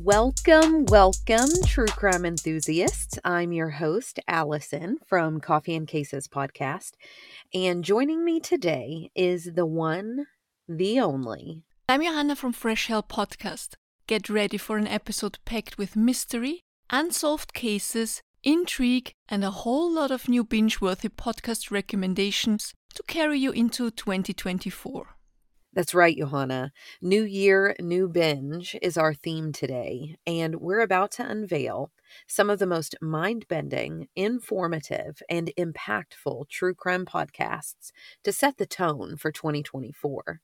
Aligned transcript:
Welcome, 0.00 0.84
welcome, 0.84 1.48
true 1.64 1.86
crime 1.86 2.26
enthusiasts. 2.26 3.18
I'm 3.24 3.50
your 3.52 3.70
host, 3.70 4.20
Allison 4.28 4.98
from 5.06 5.40
Coffee 5.40 5.74
and 5.74 5.88
Cases 5.88 6.28
podcast. 6.28 6.92
And 7.54 7.82
joining 7.82 8.22
me 8.22 8.38
today 8.38 9.10
is 9.14 9.52
the 9.54 9.64
one, 9.64 10.26
the 10.68 11.00
only. 11.00 11.62
I'm 11.88 12.02
Johanna 12.02 12.36
from 12.36 12.52
Fresh 12.52 12.88
Hell 12.88 13.02
Podcast. 13.02 13.76
Get 14.06 14.28
ready 14.28 14.58
for 14.58 14.76
an 14.76 14.86
episode 14.86 15.38
packed 15.46 15.78
with 15.78 15.96
mystery, 15.96 16.60
unsolved 16.90 17.54
cases, 17.54 18.20
intrigue, 18.42 19.12
and 19.30 19.42
a 19.42 19.50
whole 19.50 19.90
lot 19.90 20.10
of 20.10 20.28
new 20.28 20.44
binge 20.44 20.78
worthy 20.78 21.08
podcast 21.08 21.70
recommendations 21.70 22.74
to 22.94 23.02
carry 23.04 23.38
you 23.38 23.50
into 23.50 23.90
2024. 23.90 25.15
That's 25.76 25.92
right, 25.92 26.16
Johanna. 26.16 26.72
New 27.02 27.22
Year, 27.22 27.76
New 27.78 28.08
Binge 28.08 28.74
is 28.80 28.96
our 28.96 29.12
theme 29.12 29.52
today, 29.52 30.16
and 30.26 30.54
we're 30.54 30.80
about 30.80 31.10
to 31.12 31.30
unveil 31.30 31.92
some 32.26 32.48
of 32.48 32.58
the 32.58 32.66
most 32.66 32.94
mind 33.02 33.46
bending, 33.46 34.08
informative, 34.16 35.22
and 35.28 35.52
impactful 35.58 36.48
true 36.48 36.72
crime 36.72 37.04
podcasts 37.04 37.92
to 38.24 38.32
set 38.32 38.56
the 38.56 38.64
tone 38.64 39.18
for 39.18 39.30
2024. 39.30 40.40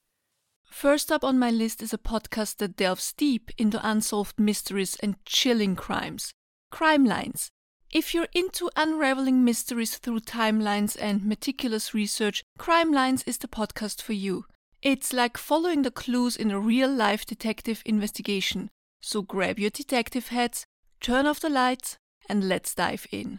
First 0.64 1.10
up 1.10 1.24
on 1.24 1.38
my 1.38 1.50
list 1.50 1.82
is 1.82 1.94
a 1.94 1.98
podcast 1.98 2.58
that 2.58 2.76
delves 2.76 3.14
deep 3.14 3.50
into 3.56 3.80
unsolved 3.82 4.38
mysteries 4.38 4.98
and 5.02 5.16
chilling 5.24 5.76
crimes 5.76 6.34
Crimelines. 6.70 7.48
If 7.90 8.12
you're 8.12 8.28
into 8.34 8.70
unraveling 8.76 9.44
mysteries 9.44 9.96
through 9.96 10.20
timelines 10.20 10.94
and 11.00 11.24
meticulous 11.24 11.94
research, 11.94 12.42
Crimelines 12.58 13.26
is 13.26 13.38
the 13.38 13.48
podcast 13.48 14.02
for 14.02 14.12
you. 14.12 14.44
It's 14.82 15.12
like 15.12 15.38
following 15.38 15.82
the 15.82 15.92
clues 15.92 16.34
in 16.34 16.50
a 16.50 16.58
real 16.58 16.90
life 16.90 17.24
detective 17.24 17.82
investigation. 17.86 18.68
So 19.00 19.22
grab 19.22 19.56
your 19.56 19.70
detective 19.70 20.28
hats, 20.28 20.66
turn 21.00 21.24
off 21.24 21.38
the 21.38 21.48
lights, 21.48 21.98
and 22.28 22.48
let's 22.48 22.74
dive 22.74 23.06
in. 23.12 23.38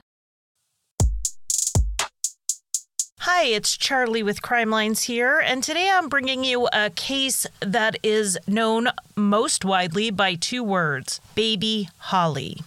Hi, 3.19 3.43
it's 3.43 3.75
Charlie 3.75 4.23
with 4.23 4.41
Crimelines 4.41 5.03
here, 5.03 5.37
and 5.45 5.61
today 5.61 5.91
I'm 5.93 6.07
bringing 6.07 6.45
you 6.45 6.69
a 6.71 6.89
case 6.91 7.45
that 7.59 7.97
is 8.03 8.39
known 8.47 8.87
most 9.17 9.65
widely 9.65 10.11
by 10.11 10.35
two 10.35 10.63
words 10.63 11.19
Baby 11.35 11.89
Holly. 11.97 12.61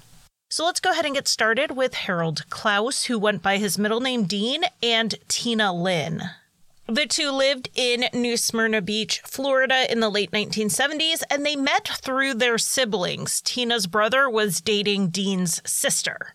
So 0.51 0.67
let's 0.67 0.81
go 0.81 0.91
ahead 0.91 1.07
and 1.07 1.15
get 1.15 1.29
started 1.29 1.71
with 1.71 1.95
Harold 1.95 2.45
Clouse, 2.51 3.05
who 3.05 3.19
went 3.19 3.43
by 3.43 3.57
his 3.57 3.79
middle 3.79 4.01
name 4.01 4.25
Dean, 4.25 4.65
and 4.83 5.15
Tina 5.29 5.73
Linn. 5.73 6.21
The 6.89 7.07
two 7.07 7.33
lived 7.33 7.69
in 7.75 8.05
New 8.13 8.37
Smyrna 8.37 8.81
Beach, 8.81 9.21
Florida 9.25 9.91
in 9.91 9.99
the 9.99 10.09
late 10.09 10.31
1970s, 10.31 11.23
and 11.29 11.45
they 11.45 11.57
met 11.57 11.89
through 11.89 12.35
their 12.35 12.59
siblings. 12.59 13.41
Tina's 13.41 13.89
brother 13.89 14.31
was 14.31 14.61
dating 14.61 15.09
Dean's 15.09 15.61
sister. 15.69 16.35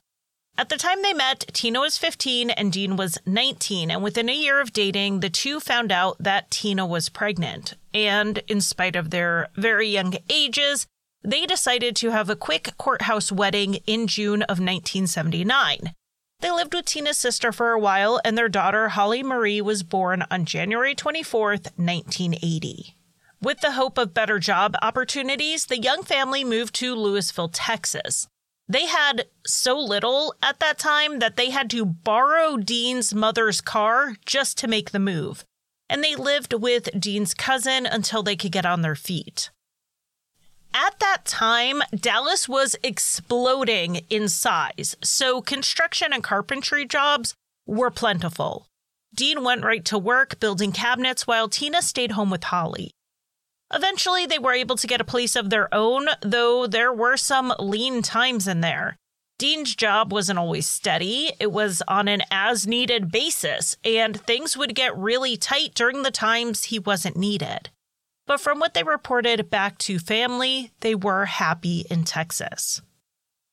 At 0.58 0.68
the 0.68 0.78
time 0.78 1.02
they 1.02 1.14
met, 1.14 1.46
Tina 1.54 1.80
was 1.80 1.98
15 1.98 2.50
and 2.50 2.74
Dean 2.74 2.98
was 2.98 3.18
19, 3.26 3.90
and 3.90 4.04
within 4.04 4.28
a 4.28 4.36
year 4.36 4.60
of 4.60 4.74
dating, 4.74 5.22
the 5.22 5.30
two 5.30 5.62
found 5.62 5.90
out 5.90 6.18
that 6.20 6.52
Tina 6.52 6.86
was 6.86 7.08
pregnant. 7.08 7.76
And 7.94 8.40
in 8.50 8.60
spite 8.60 8.98
of 8.98 9.10
their 9.10 9.48
very 9.56 9.88
young 9.88 10.16
ages, 10.30 10.86
they 11.24 11.46
decided 11.46 11.96
to 11.96 12.12
have 12.12 12.30
a 12.30 12.36
quick 12.36 12.72
courthouse 12.78 13.32
wedding 13.32 13.76
in 13.88 14.06
June 14.06 14.42
of 14.44 14.60
1979. 14.60 15.94
They 16.42 16.50
lived 16.50 16.74
with 16.74 16.86
Tina's 16.86 17.20
sister 17.20 17.52
for 17.52 17.72
a 17.72 17.80
while, 17.80 18.20
and 18.26 18.36
their 18.36 18.50
daughter, 18.50 18.90
Holly 18.90 19.22
Marie, 19.22 19.62
was 19.62 19.84
born 19.84 20.26
on 20.32 20.46
January 20.46 20.96
24th, 20.96 21.70
1980. 21.78 22.98
With 23.40 23.62
the 23.62 23.74
hope 23.74 24.00
of 24.00 24.16
better 24.16 24.40
job 24.40 24.76
opportunities, 24.82 25.68
the 25.68 25.80
young 25.80 26.02
family 26.02 26.44
moved 26.44 26.74
to 26.76 26.96
Lewisville, 26.96 27.52
Texas. 27.54 28.28
They 28.68 28.88
had 28.88 29.28
so 29.46 29.80
little 29.80 30.34
at 30.42 30.60
that 30.60 30.80
time 30.80 31.20
that 31.20 31.36
they 31.36 31.52
had 31.52 31.70
to 31.72 31.86
borrow 31.86 32.58
Dean's 32.58 33.14
mother's 33.14 33.62
car 33.62 34.16
just 34.26 34.58
to 34.60 34.68
make 34.68 34.92
the 34.92 35.00
move. 35.00 35.46
And 35.90 36.04
they 36.04 36.16
lived 36.16 36.54
with 36.54 36.90
Dean's 37.00 37.36
cousin 37.36 37.86
until 37.86 38.24
they 38.24 38.36
could 38.36 38.52
get 38.52 38.66
on 38.66 38.82
their 38.82 38.96
feet. 38.96 39.52
At 40.74 41.00
that 41.00 41.26
time, 41.26 41.82
Dallas 41.94 42.48
was 42.48 42.76
exploding 42.84 44.02
in 44.10 44.30
size, 44.30 44.96
so 45.04 45.42
construction 45.42 46.14
and 46.14 46.24
carpentry 46.24 46.86
jobs 46.86 47.36
were 47.68 47.92
plentiful. 47.92 48.68
Dean 49.14 49.44
went 49.44 49.66
right 49.66 49.84
to 49.86 49.98
work 49.98 50.40
building 50.40 50.72
cabinets 50.72 51.28
while 51.28 51.50
Tina 51.50 51.82
stayed 51.82 52.12
home 52.12 52.30
with 52.30 52.46
Holly. 52.46 52.92
Eventually, 53.74 54.26
they 54.26 54.40
were 54.40 54.54
able 54.54 54.76
to 54.78 54.88
get 54.88 55.02
a 55.02 55.06
place 55.06 55.36
of 55.36 55.50
their 55.50 55.74
own, 55.74 56.08
though 56.22 56.68
there 56.68 56.94
were 56.94 57.18
some 57.18 57.54
lean 57.60 58.02
times 58.02 58.48
in 58.48 58.62
there. 58.62 58.98
Dean's 59.38 59.76
job 59.76 60.12
wasn't 60.14 60.40
always 60.40 60.68
steady, 60.68 61.32
it 61.40 61.52
was 61.52 61.82
on 61.88 62.08
an 62.08 62.22
as 62.30 62.68
needed 62.68 63.12
basis, 63.12 63.76
and 63.84 64.22
things 64.22 64.56
would 64.56 64.76
get 64.76 64.96
really 64.96 65.36
tight 65.36 65.74
during 65.74 66.04
the 66.04 66.12
times 66.12 66.66
he 66.66 66.80
wasn't 66.80 67.18
needed. 67.18 67.70
But 68.32 68.40
from 68.40 68.60
what 68.60 68.74
they 68.74 68.84
reported 68.84 69.50
back 69.50 69.78
to 69.80 70.00
family, 70.00 70.72
they 70.80 70.96
were 70.96 71.26
happy 71.26 71.84
in 71.90 72.06
Texas. 72.06 72.82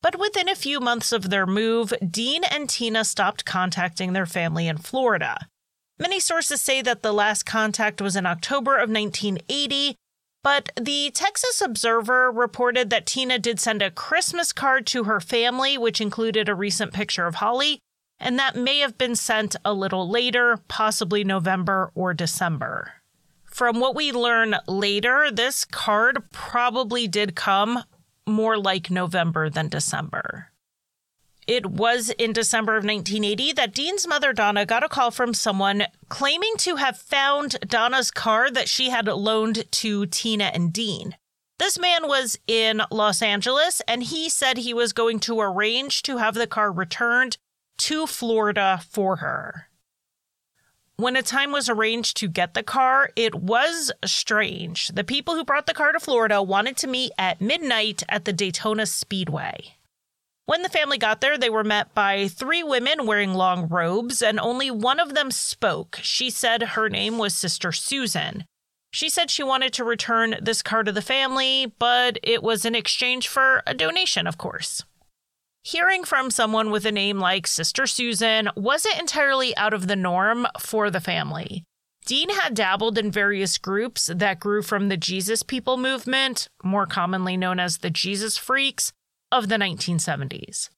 But 0.03 0.21
within 0.21 0.49
a 0.49 0.55
few 0.55 0.79
months 0.79 1.11
of 1.11 1.31
their 1.31 1.47
move, 1.47 1.93
Dean 2.09 2.45
and 2.45 2.71
Tina 2.71 3.05
stopped 3.05 3.45
contacting 3.45 4.13
their 4.13 4.25
family 4.25 4.69
in 4.69 4.79
Florida. 4.79 5.49
Many 5.99 6.21
sources 6.21 6.63
say 6.63 6.81
that 6.83 7.03
the 7.03 7.13
last 7.13 7.45
contact 7.45 8.01
was 8.01 8.15
in 8.15 8.25
October 8.25 8.77
of 8.77 8.89
1980, 8.89 9.97
but 10.45 10.71
the 10.81 11.11
Texas 11.13 11.61
Observer 11.61 12.31
reported 12.31 12.89
that 12.91 13.05
Tina 13.05 13.41
did 13.41 13.59
send 13.59 13.83
a 13.83 13.91
Christmas 13.91 14.53
card 14.53 14.87
to 14.87 15.03
her 15.03 15.19
family, 15.19 15.77
which 15.77 16.01
included 16.01 16.49
a 16.49 16.55
recent 16.55 16.93
picture 16.93 17.27
of 17.27 17.35
Holly, 17.35 17.81
and 18.21 18.39
that 18.39 18.55
may 18.55 18.79
have 18.79 18.97
been 18.97 19.17
sent 19.17 19.57
a 19.65 19.75
little 19.75 20.09
later, 20.09 20.61
possibly 20.69 21.25
November 21.25 21.91
or 21.97 22.15
December. 22.15 22.98
From 23.59 23.81
what 23.81 23.97
we 23.97 24.13
learn 24.13 24.55
later, 24.69 25.33
this 25.33 25.65
card 25.65 26.31
probably 26.31 27.09
did 27.09 27.35
come 27.35 27.83
more 28.25 28.57
like 28.57 28.89
November 28.89 29.51
than 29.51 29.69
December. 29.69 30.53
It 31.49 31.67
was 31.67 32.11
in 32.11 32.33
December 32.33 32.77
of 32.77 32.85
1980 32.85 33.55
that 33.55 33.75
Dean's 33.75 34.07
mother, 34.07 34.33
Donna, 34.33 34.65
got 34.65 34.85
a 34.85 34.89
call 34.89 35.11
from 35.11 35.35
someone 35.35 35.87
claiming 36.09 36.53
to 36.59 36.77
have 36.77 36.99
found 36.99 37.59
Donna's 37.67 38.13
car 38.13 38.49
that 38.49 38.69
she 38.69 38.91
had 38.91 39.09
loaned 39.09 39.69
to 39.73 40.07
Tina 40.07 40.53
and 40.55 40.73
Dean. 40.73 41.17
This 41.59 41.81
man 41.81 42.07
was 42.07 42.39
in 42.47 42.83
Los 42.93 43.23
Angeles 43.23 43.83
and 43.89 44.05
he 44.05 44.29
said 44.29 44.59
he 44.59 44.73
was 44.73 44.93
going 44.93 45.19
to 45.19 45.41
arrange 45.41 46.05
to 46.05 46.19
have 46.19 46.35
the 46.35 46.47
car 46.47 46.71
returned 46.71 47.39
to 47.79 48.07
Florida 48.07 48.81
for 48.89 49.17
her. 49.17 49.68
When 51.01 51.15
a 51.15 51.23
time 51.23 51.53
was 51.53 51.69
arranged 51.69 52.17
to 52.17 52.27
get 52.27 52.55
the 52.55 52.65
car, 52.65 53.11
it 53.15 53.33
was 53.33 53.93
strange. 54.05 54.89
The 54.89 55.05
people 55.05 55.37
who 55.37 55.45
brought 55.45 55.69
the 55.69 55.73
car 55.73 55.93
to 55.93 56.01
Florida 56.01 56.43
wanted 56.43 56.77
to 56.79 56.89
meet 56.89 57.13
at 57.17 57.41
midnight 57.41 58.03
at 58.09 58.25
the 58.25 58.33
Daytona 58.33 58.85
Speedway. 58.85 59.77
When 60.47 60.63
the 60.63 60.69
family 60.69 60.99
got 60.99 61.21
there, 61.21 61.39
they 61.39 61.51
were 61.51 61.63
met 61.63 61.95
by 61.95 62.27
three 62.27 62.65
women 62.65 63.07
wearing 63.07 63.35
long 63.35 63.69
robes, 63.69 64.21
and 64.21 64.41
only 64.41 64.73
one 64.73 64.99
of 64.99 65.15
them 65.15 65.31
spoke. 65.31 66.01
She 66.03 66.31
said 66.31 66.63
her 66.75 66.89
name 66.89 67.17
was 67.17 67.33
Sister 67.33 67.71
Susan. 67.71 68.45
She 68.91 69.09
said 69.09 69.31
she 69.31 69.45
wanted 69.45 69.73
to 69.75 69.85
return 69.85 70.35
this 70.43 70.63
car 70.63 70.83
to 70.83 70.91
the 70.91 71.01
family, 71.01 71.73
but 71.79 72.19
it 72.25 72.43
was 72.43 72.65
in 72.65 72.75
exchange 72.75 73.29
for 73.29 73.63
a 73.69 73.73
donation, 73.73 74.27
of 74.27 74.37
course. 74.37 74.83
Hearing 75.69 76.05
from 76.05 76.31
someone 76.31 76.71
with 76.71 76.87
a 76.87 76.93
name 76.93 77.19
like 77.19 77.47
Sister 77.47 77.87
Susan 77.87 78.49
wasn't 78.57 78.99
entirely 78.99 79.55
out 79.59 79.75
of 79.75 79.87
the 79.87 79.97
norm 79.97 80.47
for 80.59 80.91
the 80.91 80.99
family. 80.99 81.63
Dean 82.07 82.31
had 82.31 82.55
dabbled 82.55 82.97
in 82.97 83.11
various 83.11 83.59
groups 83.59 84.07
that 84.07 84.41
grew 84.41 84.63
from 84.63 84.89
the 84.89 84.97
Jesus 84.97 85.43
People 85.43 85.77
movement, 85.77 86.49
more 86.65 86.87
commonly 86.87 87.37
known 87.37 87.61
as 87.61 87.77
the 87.77 87.91
Jesus 87.91 88.39
Freaks, 88.39 88.95
of 89.31 89.51
the 89.51 89.57
1970s. 89.57 90.71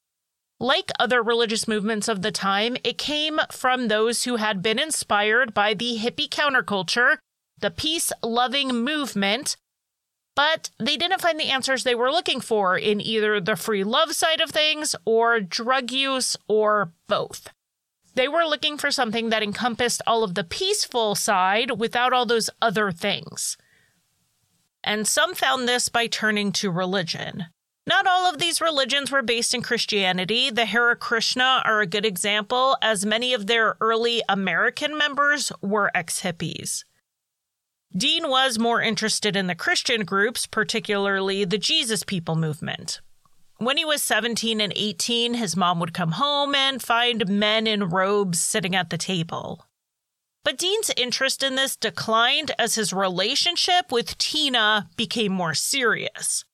Like 0.58 0.90
other 0.98 1.22
religious 1.22 1.68
movements 1.68 2.08
of 2.08 2.22
the 2.22 2.32
time, 2.32 2.76
it 2.82 2.98
came 2.98 3.38
from 3.52 3.86
those 3.86 4.24
who 4.24 4.36
had 4.36 4.60
been 4.60 4.80
inspired 4.80 5.54
by 5.54 5.72
the 5.72 5.98
hippie 5.98 6.28
counterculture, 6.28 7.18
the 7.60 7.70
peace 7.70 8.10
loving 8.24 8.82
movement, 8.82 9.56
but 10.40 10.70
they 10.78 10.96
didn't 10.96 11.20
find 11.20 11.38
the 11.38 11.50
answers 11.50 11.84
they 11.84 11.94
were 11.94 12.10
looking 12.10 12.40
for 12.40 12.78
in 12.78 12.98
either 12.98 13.42
the 13.42 13.56
free 13.56 13.84
love 13.84 14.14
side 14.14 14.40
of 14.40 14.48
things 14.48 14.96
or 15.04 15.38
drug 15.38 15.90
use 15.90 16.34
or 16.48 16.94
both. 17.08 17.50
They 18.14 18.26
were 18.26 18.46
looking 18.46 18.78
for 18.78 18.90
something 18.90 19.28
that 19.28 19.42
encompassed 19.42 20.00
all 20.06 20.24
of 20.24 20.34
the 20.34 20.42
peaceful 20.42 21.14
side 21.14 21.72
without 21.72 22.14
all 22.14 22.24
those 22.24 22.48
other 22.62 22.90
things. 22.90 23.58
And 24.82 25.06
some 25.06 25.34
found 25.34 25.68
this 25.68 25.90
by 25.90 26.06
turning 26.06 26.52
to 26.52 26.70
religion. 26.70 27.44
Not 27.86 28.06
all 28.06 28.26
of 28.26 28.38
these 28.38 28.62
religions 28.62 29.12
were 29.12 29.20
based 29.20 29.54
in 29.54 29.60
Christianity. 29.60 30.48
The 30.48 30.64
Hare 30.64 30.96
Krishna 30.96 31.60
are 31.66 31.82
a 31.82 31.86
good 31.86 32.06
example, 32.06 32.78
as 32.80 33.04
many 33.04 33.34
of 33.34 33.46
their 33.46 33.76
early 33.78 34.22
American 34.26 34.96
members 34.96 35.52
were 35.60 35.90
ex 35.94 36.22
hippies. 36.22 36.84
Dean 37.96 38.28
was 38.28 38.56
more 38.56 38.80
interested 38.80 39.34
in 39.34 39.48
the 39.48 39.54
Christian 39.56 40.04
groups, 40.04 40.46
particularly 40.46 41.44
the 41.44 41.58
Jesus 41.58 42.04
People 42.04 42.36
movement. 42.36 43.00
When 43.58 43.76
he 43.76 43.84
was 43.84 44.00
17 44.00 44.60
and 44.60 44.72
18, 44.76 45.34
his 45.34 45.56
mom 45.56 45.80
would 45.80 45.92
come 45.92 46.12
home 46.12 46.54
and 46.54 46.80
find 46.80 47.28
men 47.28 47.66
in 47.66 47.88
robes 47.88 48.38
sitting 48.38 48.76
at 48.76 48.90
the 48.90 48.96
table. 48.96 49.66
But 50.44 50.56
Dean's 50.56 50.90
interest 50.96 51.42
in 51.42 51.56
this 51.56 51.76
declined 51.76 52.52
as 52.58 52.76
his 52.76 52.92
relationship 52.92 53.90
with 53.90 54.16
Tina 54.18 54.88
became 54.96 55.32
more 55.32 55.54
serious. 55.54 56.44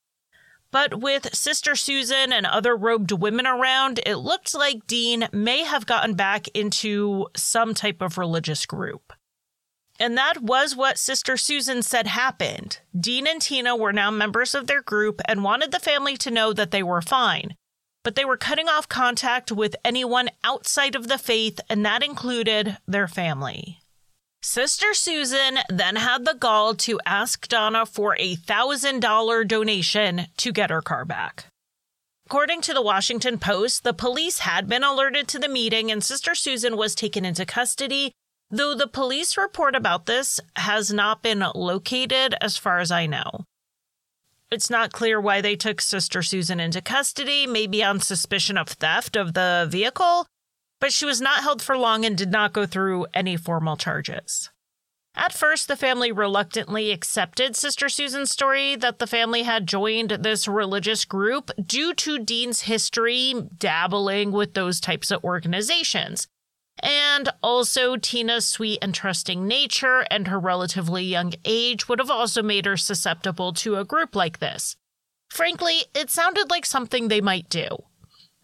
But 0.70 1.00
with 1.00 1.34
Sister 1.34 1.76
Susan 1.76 2.32
and 2.32 2.46
other 2.46 2.74
robed 2.74 3.12
women 3.12 3.46
around, 3.46 4.00
it 4.06 4.16
looked 4.16 4.54
like 4.54 4.86
Dean 4.86 5.28
may 5.32 5.64
have 5.64 5.86
gotten 5.86 6.14
back 6.14 6.48
into 6.48 7.28
some 7.36 7.74
type 7.74 8.00
of 8.00 8.18
religious 8.18 8.64
group. 8.64 9.12
And 9.98 10.16
that 10.16 10.42
was 10.42 10.76
what 10.76 10.98
Sister 10.98 11.36
Susan 11.36 11.82
said 11.82 12.06
happened. 12.06 12.80
Dean 12.98 13.26
and 13.26 13.40
Tina 13.40 13.74
were 13.76 13.92
now 13.92 14.10
members 14.10 14.54
of 14.54 14.66
their 14.66 14.82
group 14.82 15.20
and 15.26 15.44
wanted 15.44 15.72
the 15.72 15.80
family 15.80 16.16
to 16.18 16.30
know 16.30 16.52
that 16.52 16.70
they 16.70 16.82
were 16.82 17.02
fine. 17.02 17.54
But 18.04 18.14
they 18.14 18.24
were 18.24 18.36
cutting 18.36 18.68
off 18.68 18.88
contact 18.88 19.50
with 19.50 19.74
anyone 19.84 20.28
outside 20.44 20.94
of 20.94 21.08
the 21.08 21.18
faith, 21.18 21.58
and 21.68 21.84
that 21.84 22.02
included 22.02 22.76
their 22.86 23.08
family. 23.08 23.80
Sister 24.42 24.94
Susan 24.94 25.58
then 25.68 25.96
had 25.96 26.24
the 26.24 26.34
gall 26.38 26.74
to 26.76 27.00
ask 27.04 27.48
Donna 27.48 27.84
for 27.84 28.14
a 28.18 28.36
$1,000 28.36 29.48
donation 29.48 30.26
to 30.36 30.52
get 30.52 30.70
her 30.70 30.82
car 30.82 31.04
back. 31.04 31.46
According 32.26 32.60
to 32.62 32.74
the 32.74 32.82
Washington 32.82 33.38
Post, 33.38 33.82
the 33.82 33.92
police 33.92 34.40
had 34.40 34.68
been 34.68 34.84
alerted 34.84 35.26
to 35.28 35.38
the 35.38 35.48
meeting 35.48 35.90
and 35.90 36.02
Sister 36.02 36.34
Susan 36.34 36.76
was 36.76 36.94
taken 36.94 37.24
into 37.24 37.46
custody 37.46 38.12
though 38.50 38.74
the 38.74 38.86
police 38.86 39.36
report 39.36 39.74
about 39.74 40.06
this 40.06 40.40
has 40.56 40.92
not 40.92 41.22
been 41.22 41.44
located 41.54 42.34
as 42.40 42.56
far 42.56 42.78
as 42.78 42.90
I 42.90 43.06
know. 43.06 43.44
It's 44.50 44.70
not 44.70 44.92
clear 44.92 45.20
why 45.20 45.40
they 45.40 45.56
took 45.56 45.80
Sister 45.80 46.22
Susan 46.22 46.60
into 46.60 46.80
custody, 46.80 47.46
maybe 47.46 47.82
on 47.82 48.00
suspicion 48.00 48.56
of 48.56 48.68
theft 48.68 49.16
of 49.16 49.34
the 49.34 49.66
vehicle, 49.68 50.26
but 50.80 50.92
she 50.92 51.04
was 51.04 51.20
not 51.20 51.42
held 51.42 51.60
for 51.60 51.76
long 51.76 52.04
and 52.04 52.16
did 52.16 52.30
not 52.30 52.52
go 52.52 52.66
through 52.66 53.06
any 53.12 53.36
formal 53.36 53.76
charges. 53.76 54.50
At 55.16 55.32
first, 55.32 55.66
the 55.66 55.76
family 55.76 56.12
reluctantly 56.12 56.92
accepted 56.92 57.56
Sister 57.56 57.88
Susan's 57.88 58.30
story 58.30 58.76
that 58.76 58.98
the 58.98 59.06
family 59.06 59.44
had 59.44 59.66
joined 59.66 60.10
this 60.10 60.46
religious 60.46 61.06
group 61.06 61.50
due 61.64 61.94
to 61.94 62.18
Dean's 62.18 62.62
history 62.62 63.34
dabbling 63.56 64.30
with 64.30 64.52
those 64.52 64.78
types 64.78 65.10
of 65.10 65.24
organizations. 65.24 66.28
And 66.82 67.30
also, 67.42 67.96
Tina's 67.96 68.46
sweet 68.46 68.78
and 68.82 68.94
trusting 68.94 69.46
nature 69.46 70.06
and 70.10 70.28
her 70.28 70.38
relatively 70.38 71.04
young 71.04 71.32
age 71.44 71.88
would 71.88 71.98
have 71.98 72.10
also 72.10 72.42
made 72.42 72.66
her 72.66 72.76
susceptible 72.76 73.52
to 73.54 73.76
a 73.76 73.84
group 73.84 74.14
like 74.14 74.38
this. 74.38 74.76
Frankly, 75.30 75.84
it 75.94 76.10
sounded 76.10 76.50
like 76.50 76.66
something 76.66 77.08
they 77.08 77.20
might 77.20 77.48
do. 77.48 77.68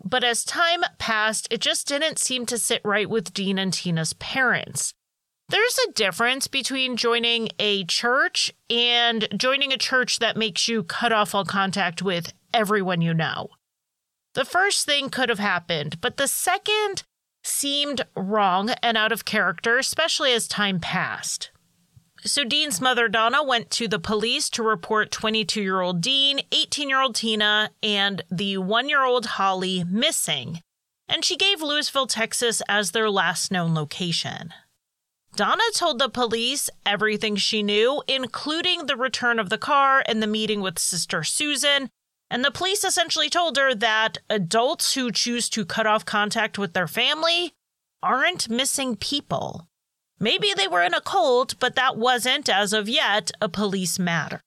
But 0.04 0.24
as 0.24 0.44
time 0.44 0.82
passed, 0.98 1.46
it 1.50 1.60
just 1.60 1.86
didn't 1.86 2.18
seem 2.18 2.46
to 2.46 2.58
sit 2.58 2.80
right 2.84 3.08
with 3.08 3.32
Dean 3.34 3.58
and 3.58 3.72
Tina's 3.72 4.14
parents. 4.14 4.94
There's 5.48 5.78
a 5.86 5.92
difference 5.92 6.48
between 6.48 6.96
joining 6.96 7.50
a 7.58 7.84
church 7.84 8.52
and 8.70 9.28
joining 9.36 9.72
a 9.72 9.78
church 9.78 10.18
that 10.18 10.36
makes 10.36 10.66
you 10.66 10.82
cut 10.82 11.12
off 11.12 11.34
all 11.34 11.44
contact 11.44 12.02
with 12.02 12.32
everyone 12.54 13.02
you 13.02 13.12
know. 13.12 13.50
The 14.34 14.46
first 14.46 14.86
thing 14.86 15.10
could 15.10 15.28
have 15.28 15.38
happened, 15.38 16.00
but 16.00 16.16
the 16.16 16.26
second 16.26 17.04
seemed 17.42 18.06
wrong 18.16 18.70
and 18.82 18.96
out 18.96 19.12
of 19.12 19.24
character, 19.24 19.78
especially 19.78 20.32
as 20.32 20.46
time 20.48 20.80
passed. 20.80 21.50
So, 22.24 22.44
Dean's 22.44 22.80
mother, 22.80 23.08
Donna, 23.08 23.42
went 23.42 23.70
to 23.72 23.88
the 23.88 23.98
police 23.98 24.48
to 24.50 24.62
report 24.62 25.10
22 25.10 25.60
year 25.60 25.80
old 25.80 26.00
Dean, 26.00 26.40
18 26.52 26.88
year 26.88 27.00
old 27.00 27.16
Tina, 27.16 27.70
and 27.82 28.22
the 28.30 28.58
one 28.58 28.88
year 28.88 29.04
old 29.04 29.26
Holly 29.26 29.82
missing, 29.84 30.60
and 31.08 31.24
she 31.24 31.36
gave 31.36 31.58
Lewisville, 31.58 32.08
Texas 32.08 32.62
as 32.68 32.92
their 32.92 33.10
last 33.10 33.50
known 33.50 33.74
location. 33.74 34.54
Donna 35.34 35.62
told 35.74 35.98
the 35.98 36.08
police 36.08 36.70
everything 36.86 37.36
she 37.36 37.62
knew, 37.62 38.02
including 38.06 38.86
the 38.86 38.96
return 38.96 39.38
of 39.38 39.48
the 39.48 39.58
car 39.58 40.04
and 40.06 40.22
the 40.22 40.26
meeting 40.26 40.60
with 40.60 40.78
Sister 40.78 41.24
Susan, 41.24 41.88
and 42.32 42.42
the 42.42 42.50
police 42.50 42.82
essentially 42.82 43.28
told 43.28 43.58
her 43.58 43.74
that 43.74 44.16
adults 44.30 44.94
who 44.94 45.12
choose 45.12 45.50
to 45.50 45.66
cut 45.66 45.86
off 45.86 46.06
contact 46.06 46.58
with 46.58 46.72
their 46.72 46.88
family 46.88 47.52
aren't 48.02 48.48
missing 48.48 48.96
people. 48.96 49.68
Maybe 50.18 50.54
they 50.56 50.66
were 50.66 50.82
in 50.82 50.94
a 50.94 51.02
cult, 51.02 51.56
but 51.60 51.74
that 51.74 51.98
wasn't, 51.98 52.48
as 52.48 52.72
of 52.72 52.88
yet, 52.88 53.32
a 53.42 53.50
police 53.50 53.98
matter. 53.98 54.40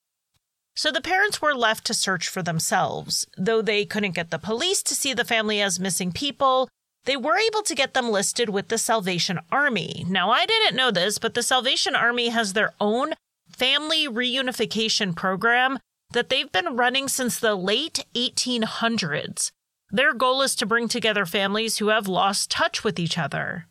So 0.74 0.90
the 0.90 1.00
parents 1.00 1.40
were 1.40 1.54
left 1.54 1.86
to 1.86 1.94
search 1.94 2.28
for 2.28 2.42
themselves. 2.42 3.24
Though 3.38 3.62
they 3.62 3.84
couldn't 3.84 4.16
get 4.16 4.32
the 4.32 4.40
police 4.40 4.82
to 4.82 4.96
see 4.96 5.14
the 5.14 5.24
family 5.24 5.62
as 5.62 5.78
missing 5.78 6.10
people, 6.10 6.68
they 7.04 7.16
were 7.16 7.38
able 7.38 7.62
to 7.62 7.74
get 7.76 7.94
them 7.94 8.10
listed 8.10 8.48
with 8.48 8.66
the 8.66 8.78
Salvation 8.78 9.38
Army. 9.52 10.04
Now, 10.08 10.32
I 10.32 10.44
didn't 10.44 10.76
know 10.76 10.90
this, 10.90 11.18
but 11.18 11.34
the 11.34 11.42
Salvation 11.44 11.94
Army 11.94 12.30
has 12.30 12.52
their 12.52 12.74
own 12.80 13.12
family 13.48 14.08
reunification 14.08 15.14
program 15.14 15.78
that 16.16 16.30
they've 16.30 16.50
been 16.50 16.76
running 16.76 17.08
since 17.08 17.38
the 17.38 17.54
late 17.54 18.06
1800s. 18.14 19.50
Their 19.90 20.14
goal 20.14 20.40
is 20.40 20.54
to 20.54 20.64
bring 20.64 20.88
together 20.88 21.26
families 21.26 21.76
who 21.76 21.88
have 21.88 22.08
lost 22.08 22.50
touch 22.50 22.82
with 22.82 22.98
each 22.98 23.18
other. 23.18 23.66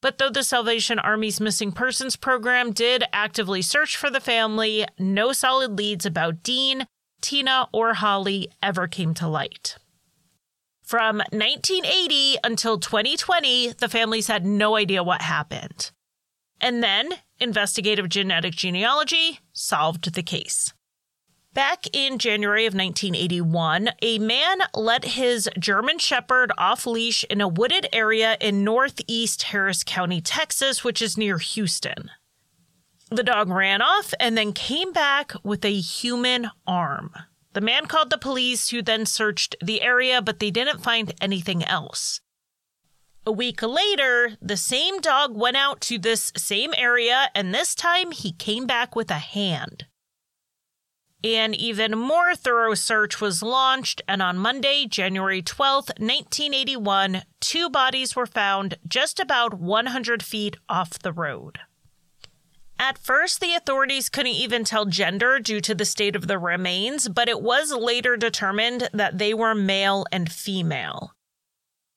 But 0.00 0.18
though 0.18 0.30
the 0.30 0.44
Salvation 0.44 1.00
Army's 1.00 1.40
Missing 1.40 1.72
Persons 1.72 2.14
program 2.14 2.70
did 2.70 3.02
actively 3.12 3.62
search 3.62 3.96
for 3.96 4.10
the 4.10 4.20
family, 4.20 4.86
no 4.96 5.32
solid 5.32 5.76
leads 5.76 6.06
about 6.06 6.44
Dean, 6.44 6.86
Tina, 7.20 7.66
or 7.72 7.94
Holly 7.94 8.48
ever 8.62 8.86
came 8.86 9.12
to 9.14 9.26
light. 9.26 9.76
From 10.84 11.16
1980 11.32 12.36
until 12.44 12.78
2020, 12.78 13.72
the 13.72 13.88
families 13.88 14.28
had 14.28 14.46
no 14.46 14.76
idea 14.76 15.02
what 15.02 15.22
happened. 15.22 15.90
And 16.60 16.80
then, 16.80 17.10
investigative 17.40 18.08
genetic 18.08 18.54
genealogy 18.54 19.40
solved 19.52 20.14
the 20.14 20.22
case. 20.22 20.72
Back 21.58 21.88
in 21.92 22.18
January 22.18 22.66
of 22.66 22.74
1981, 22.74 23.88
a 24.00 24.20
man 24.20 24.58
let 24.76 25.04
his 25.04 25.50
German 25.58 25.98
Shepherd 25.98 26.52
off 26.56 26.86
leash 26.86 27.24
in 27.24 27.40
a 27.40 27.48
wooded 27.48 27.88
area 27.92 28.36
in 28.40 28.62
northeast 28.62 29.42
Harris 29.42 29.82
County, 29.82 30.20
Texas, 30.20 30.84
which 30.84 31.02
is 31.02 31.18
near 31.18 31.38
Houston. 31.38 32.12
The 33.10 33.24
dog 33.24 33.48
ran 33.48 33.82
off 33.82 34.14
and 34.20 34.38
then 34.38 34.52
came 34.52 34.92
back 34.92 35.32
with 35.42 35.64
a 35.64 35.80
human 35.80 36.48
arm. 36.64 37.10
The 37.54 37.60
man 37.60 37.86
called 37.86 38.10
the 38.10 38.18
police, 38.18 38.68
who 38.68 38.80
then 38.80 39.04
searched 39.04 39.56
the 39.60 39.82
area, 39.82 40.22
but 40.22 40.38
they 40.38 40.52
didn't 40.52 40.84
find 40.84 41.12
anything 41.20 41.64
else. 41.64 42.20
A 43.26 43.32
week 43.32 43.64
later, 43.64 44.36
the 44.40 44.56
same 44.56 45.00
dog 45.00 45.36
went 45.36 45.56
out 45.56 45.80
to 45.80 45.98
this 45.98 46.30
same 46.36 46.72
area, 46.76 47.30
and 47.34 47.52
this 47.52 47.74
time 47.74 48.12
he 48.12 48.30
came 48.30 48.64
back 48.64 48.94
with 48.94 49.10
a 49.10 49.14
hand. 49.14 49.87
An 51.24 51.52
even 51.52 51.98
more 51.98 52.36
thorough 52.36 52.74
search 52.74 53.20
was 53.20 53.42
launched, 53.42 54.00
and 54.06 54.22
on 54.22 54.38
Monday, 54.38 54.86
January 54.86 55.42
12, 55.42 55.88
1981, 55.98 57.22
two 57.40 57.68
bodies 57.68 58.14
were 58.14 58.26
found 58.26 58.76
just 58.86 59.18
about 59.18 59.54
100 59.54 60.22
feet 60.22 60.56
off 60.68 60.98
the 61.00 61.12
road. 61.12 61.58
At 62.78 62.98
first, 62.98 63.40
the 63.40 63.54
authorities 63.54 64.08
couldn't 64.08 64.32
even 64.32 64.62
tell 64.62 64.84
gender 64.84 65.40
due 65.40 65.60
to 65.62 65.74
the 65.74 65.84
state 65.84 66.14
of 66.14 66.28
the 66.28 66.38
remains, 66.38 67.08
but 67.08 67.28
it 67.28 67.42
was 67.42 67.72
later 67.72 68.16
determined 68.16 68.88
that 68.92 69.18
they 69.18 69.34
were 69.34 69.56
male 69.56 70.06
and 70.12 70.30
female. 70.30 71.14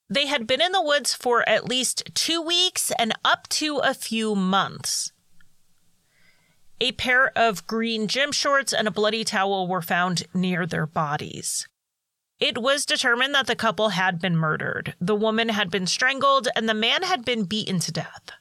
They 0.09 0.25
had 0.25 0.47
been 0.47 0.61
in 0.61 0.71
the 0.71 0.81
woods 0.81 1.13
for 1.13 1.47
at 1.47 1.69
least 1.69 2.09
two 2.15 2.41
weeks 2.41 2.91
and 2.97 3.13
up 3.23 3.47
to 3.49 3.77
a 3.77 3.93
few 3.93 4.33
months. 4.33 5.13
A 6.81 6.93
pair 6.93 7.31
of 7.37 7.67
green 7.67 8.07
gym 8.07 8.31
shorts 8.31 8.73
and 8.73 8.87
a 8.87 8.91
bloody 8.91 9.23
towel 9.23 9.67
were 9.67 9.83
found 9.83 10.23
near 10.33 10.65
their 10.65 10.87
bodies. 10.87 11.67
It 12.39 12.57
was 12.57 12.87
determined 12.87 13.35
that 13.35 13.45
the 13.45 13.55
couple 13.55 13.89
had 13.89 14.19
been 14.19 14.35
murdered. 14.35 14.95
The 14.99 15.15
woman 15.15 15.49
had 15.49 15.69
been 15.69 15.85
strangled 15.85 16.47
and 16.55 16.67
the 16.67 16.73
man 16.73 17.03
had 17.03 17.23
been 17.23 17.43
beaten 17.43 17.79
to 17.81 17.91
death. 17.91 18.31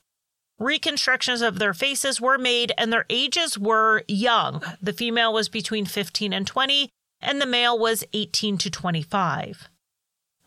Reconstructions 0.58 1.42
of 1.42 1.58
their 1.58 1.74
faces 1.74 2.18
were 2.18 2.38
made 2.38 2.72
and 2.78 2.90
their 2.90 3.04
ages 3.10 3.58
were 3.58 4.04
young. 4.08 4.62
The 4.80 4.94
female 4.94 5.34
was 5.34 5.50
between 5.50 5.84
15 5.84 6.32
and 6.32 6.46
20, 6.46 6.88
and 7.20 7.42
the 7.42 7.46
male 7.46 7.78
was 7.78 8.04
18 8.14 8.56
to 8.56 8.70
25. 8.70 9.69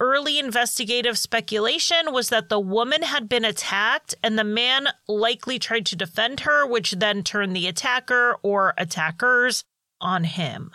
Early 0.03 0.37
investigative 0.37 1.17
speculation 1.17 2.11
was 2.11 2.27
that 2.27 2.49
the 2.49 2.59
woman 2.59 3.03
had 3.03 3.29
been 3.29 3.45
attacked 3.45 4.13
and 4.21 4.37
the 4.37 4.43
man 4.43 4.89
likely 5.07 5.57
tried 5.57 5.85
to 5.85 5.95
defend 5.95 6.41
her, 6.41 6.67
which 6.67 6.91
then 6.91 7.23
turned 7.23 7.55
the 7.55 7.67
attacker 7.67 8.35
or 8.43 8.73
attackers 8.77 9.63
on 10.01 10.25
him. 10.25 10.71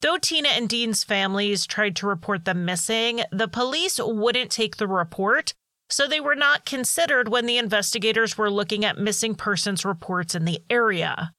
Though 0.00 0.18
Tina 0.18 0.48
and 0.48 0.68
Dean's 0.68 1.04
families 1.04 1.66
tried 1.66 1.94
to 1.96 2.08
report 2.08 2.46
them 2.46 2.64
missing, 2.64 3.20
the 3.30 3.46
police 3.46 4.00
wouldn't 4.02 4.50
take 4.50 4.78
the 4.78 4.88
report, 4.88 5.54
so 5.88 6.08
they 6.08 6.18
were 6.18 6.34
not 6.34 6.66
considered 6.66 7.28
when 7.28 7.46
the 7.46 7.58
investigators 7.58 8.36
were 8.36 8.50
looking 8.50 8.84
at 8.84 8.98
missing 8.98 9.36
persons 9.36 9.84
reports 9.84 10.34
in 10.34 10.46
the 10.46 10.60
area. 10.68 11.32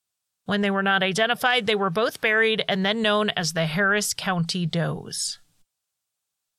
When 0.46 0.62
they 0.62 0.72
were 0.72 0.84
not 0.84 1.04
identified, 1.04 1.68
they 1.68 1.76
were 1.76 1.90
both 1.90 2.22
buried 2.22 2.64
and 2.70 2.86
then 2.86 3.02
known 3.02 3.30
as 3.32 3.52
the 3.52 3.66
Harris 3.66 4.14
County 4.14 4.66
Does. 4.66 5.41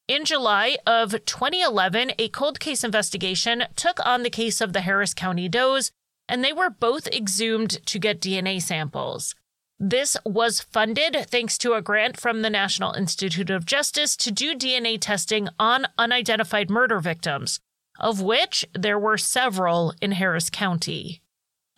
In 0.09 0.25
July 0.25 0.79
of 0.85 1.13
2011, 1.25 2.13
a 2.19 2.29
cold 2.29 2.59
case 2.59 2.83
investigation 2.83 3.65
took 3.77 4.05
on 4.05 4.25
the 4.25 4.31
case 4.31 4.61
of 4.61 4.73
the 4.73 4.81
Harris 4.81 5.15
County 5.15 5.49
Does, 5.49 5.93
and 6.29 6.43
they 6.43 6.53
were 6.53 6.71
both 6.71 7.07
exhumed 7.07 7.85
to 7.87 8.01
get 8.01 8.21
DNA 8.21 8.61
samples. 8.61 9.37
This 9.79 10.17
was 10.25 10.61
funded 10.61 11.17
thanks 11.29 11.57
to 11.59 11.75
a 11.75 11.83
grant 11.83 12.21
from 12.21 12.43
the 12.43 12.51
National 12.51 12.93
Institute 12.93 13.51
of 13.51 13.65
Justice 13.65 14.17
to 14.17 14.33
do 14.33 14.57
DNA 14.57 15.01
testing 15.01 15.49
on 15.59 15.87
unidentified 15.97 16.69
murder 16.69 16.99
victims, 16.99 17.61
of 17.99 18.21
which 18.21 18.65
there 18.75 18.99
were 18.99 19.19
several 19.19 19.95
in 20.01 20.13
Harris 20.13 20.51
County. 20.51 21.23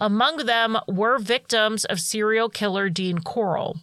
Among 0.01 0.39
them 0.39 0.79
were 0.89 1.19
victims 1.19 1.85
of 1.85 2.01
serial 2.01 2.49
killer 2.49 2.89
Dean 2.89 3.19
Corll. 3.19 3.77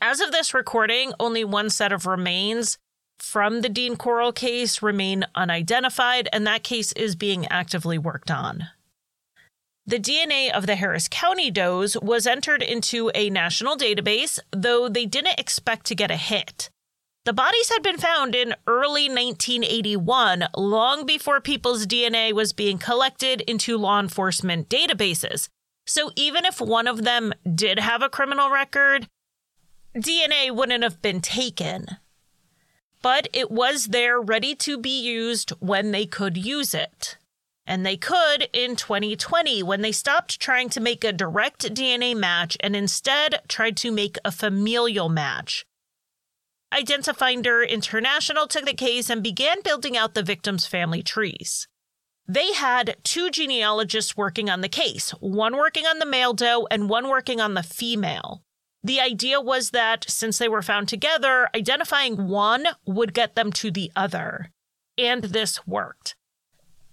As 0.00 0.20
of 0.20 0.32
this 0.32 0.54
recording, 0.54 1.12
only 1.20 1.44
one 1.44 1.68
set 1.68 1.92
of 1.92 2.06
remains 2.06 2.78
from 3.22 3.60
the 3.60 3.68
Dean 3.68 3.96
Corll 3.96 4.32
case 4.32 4.82
remain 4.82 5.24
unidentified, 5.34 6.28
and 6.32 6.46
that 6.46 6.64
case 6.64 6.92
is 6.92 7.14
being 7.14 7.46
actively 7.46 7.98
worked 7.98 8.30
on. 8.30 8.68
The 9.86 9.98
DNA 9.98 10.50
of 10.50 10.66
the 10.66 10.76
Harris 10.76 11.08
County 11.08 11.50
does 11.50 11.96
was 12.00 12.26
entered 12.26 12.62
into 12.62 13.10
a 13.14 13.30
national 13.30 13.76
database, 13.76 14.38
though 14.52 14.88
they 14.88 15.06
didn't 15.06 15.38
expect 15.38 15.86
to 15.86 15.94
get 15.94 16.10
a 16.10 16.16
hit. 16.16 16.70
The 17.24 17.32
bodies 17.32 17.68
had 17.68 17.82
been 17.82 17.98
found 17.98 18.34
in 18.34 18.54
early 18.66 19.08
1981, 19.08 20.48
long 20.56 21.04
before 21.04 21.40
people's 21.40 21.86
DNA 21.86 22.32
was 22.32 22.52
being 22.52 22.78
collected 22.78 23.42
into 23.42 23.76
law 23.76 24.00
enforcement 24.00 24.68
databases. 24.68 25.48
So 25.86 26.12
even 26.16 26.44
if 26.44 26.60
one 26.60 26.86
of 26.86 27.04
them 27.04 27.32
did 27.54 27.78
have 27.78 28.02
a 28.02 28.08
criminal 28.08 28.50
record, 28.50 29.06
DNA 29.96 30.50
wouldn't 30.54 30.82
have 30.82 31.02
been 31.02 31.20
taken. 31.20 31.86
But 33.02 33.28
it 33.32 33.50
was 33.50 33.86
there 33.86 34.20
ready 34.20 34.54
to 34.56 34.78
be 34.78 35.00
used 35.00 35.50
when 35.60 35.90
they 35.90 36.06
could 36.06 36.36
use 36.36 36.74
it. 36.74 37.16
And 37.66 37.86
they 37.86 37.96
could 37.96 38.48
in 38.52 38.76
2020 38.76 39.62
when 39.62 39.80
they 39.80 39.92
stopped 39.92 40.40
trying 40.40 40.68
to 40.70 40.80
make 40.80 41.04
a 41.04 41.12
direct 41.12 41.72
DNA 41.74 42.16
match 42.16 42.56
and 42.60 42.74
instead 42.74 43.42
tried 43.48 43.76
to 43.78 43.92
make 43.92 44.16
a 44.24 44.32
familial 44.32 45.08
match. 45.08 45.64
Identifinder 46.72 47.68
International 47.68 48.46
took 48.46 48.64
the 48.64 48.74
case 48.74 49.10
and 49.10 49.22
began 49.22 49.62
building 49.62 49.96
out 49.96 50.14
the 50.14 50.22
victims' 50.22 50.66
family 50.66 51.02
trees. 51.02 51.68
They 52.28 52.52
had 52.52 52.96
two 53.02 53.30
genealogists 53.30 54.16
working 54.16 54.48
on 54.48 54.60
the 54.60 54.68
case, 54.68 55.10
one 55.18 55.56
working 55.56 55.84
on 55.84 55.98
the 55.98 56.06
male 56.06 56.32
doe 56.32 56.68
and 56.70 56.88
one 56.88 57.08
working 57.08 57.40
on 57.40 57.54
the 57.54 57.62
female. 57.62 58.42
The 58.82 59.00
idea 59.00 59.40
was 59.40 59.70
that 59.70 60.04
since 60.08 60.38
they 60.38 60.48
were 60.48 60.62
found 60.62 60.88
together, 60.88 61.48
identifying 61.54 62.28
one 62.28 62.66
would 62.86 63.12
get 63.12 63.34
them 63.34 63.52
to 63.52 63.70
the 63.70 63.92
other. 63.94 64.50
And 64.96 65.24
this 65.24 65.66
worked. 65.66 66.14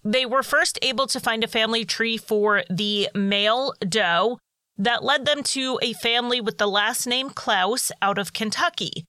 They 0.04 0.26
were 0.26 0.44
first 0.44 0.80
able 0.82 1.08
to 1.08 1.20
find 1.20 1.44
a 1.44 1.48
family 1.48 1.86
tree 1.86 2.18
for 2.18 2.64
the 2.70 3.10
male 3.14 3.74
doe 3.88 4.40
that 4.78 5.04
led 5.04 5.26
them 5.26 5.44
to 5.44 5.80
a 5.82 5.94
family 5.94 6.40
with 6.40 6.58
the 6.58 6.68
last 6.68 7.08
name 7.08 7.30
Clouse 7.30 7.92
out 8.02 8.18
of 8.18 8.34
Kentucky. 8.34 9.06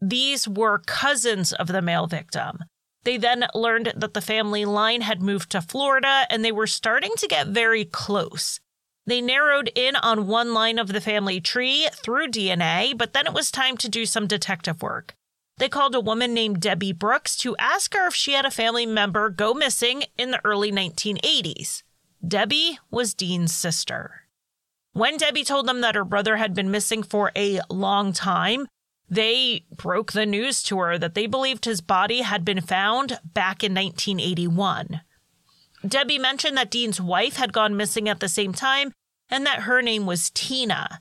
These 0.00 0.48
were 0.48 0.78
cousins 0.78 1.52
of 1.52 1.66
the 1.66 1.82
male 1.82 2.06
victim. 2.06 2.60
They 3.04 3.16
then 3.16 3.46
learned 3.54 3.92
that 3.96 4.14
the 4.14 4.20
family 4.20 4.64
line 4.64 5.02
had 5.02 5.22
moved 5.22 5.50
to 5.50 5.62
Florida 5.62 6.26
and 6.30 6.44
they 6.44 6.52
were 6.52 6.66
starting 6.66 7.12
to 7.18 7.28
get 7.28 7.48
very 7.48 7.84
close. 7.84 8.60
They 9.06 9.20
narrowed 9.20 9.70
in 9.74 9.96
on 9.96 10.26
one 10.26 10.52
line 10.54 10.78
of 10.78 10.88
the 10.88 11.00
family 11.00 11.40
tree 11.40 11.88
through 11.92 12.28
DNA, 12.28 12.96
but 12.96 13.12
then 13.12 13.26
it 13.26 13.32
was 13.32 13.50
time 13.50 13.76
to 13.78 13.88
do 13.88 14.06
some 14.06 14.26
detective 14.26 14.82
work. 14.82 15.14
They 15.58 15.68
called 15.68 15.94
a 15.94 16.00
woman 16.00 16.32
named 16.32 16.60
Debbie 16.60 16.92
Brooks 16.92 17.36
to 17.38 17.56
ask 17.58 17.92
her 17.94 18.06
if 18.06 18.14
she 18.14 18.32
had 18.32 18.46
a 18.46 18.50
family 18.50 18.86
member 18.86 19.28
go 19.28 19.52
missing 19.52 20.04
in 20.16 20.30
the 20.30 20.40
early 20.44 20.72
1980s. 20.72 21.82
Debbie 22.26 22.78
was 22.90 23.14
Dean's 23.14 23.54
sister. 23.54 24.22
When 24.92 25.16
Debbie 25.16 25.44
told 25.44 25.66
them 25.66 25.82
that 25.82 25.94
her 25.94 26.04
brother 26.04 26.36
had 26.36 26.54
been 26.54 26.70
missing 26.70 27.02
for 27.02 27.30
a 27.36 27.60
long 27.68 28.12
time, 28.12 28.68
they 29.08 29.64
broke 29.76 30.12
the 30.12 30.24
news 30.26 30.62
to 30.64 30.78
her 30.78 30.98
that 30.98 31.14
they 31.14 31.26
believed 31.26 31.64
his 31.64 31.80
body 31.80 32.22
had 32.22 32.44
been 32.44 32.60
found 32.60 33.18
back 33.24 33.62
in 33.62 33.74
1981. 33.74 35.00
Debbie 35.86 36.18
mentioned 36.18 36.56
that 36.56 36.70
Dean's 36.70 37.00
wife 37.00 37.36
had 37.36 37.52
gone 37.52 37.76
missing 37.76 38.08
at 38.08 38.20
the 38.20 38.28
same 38.28 38.52
time 38.52 38.92
and 39.28 39.46
that 39.46 39.62
her 39.62 39.80
name 39.80 40.06
was 40.06 40.30
Tina. 40.30 41.00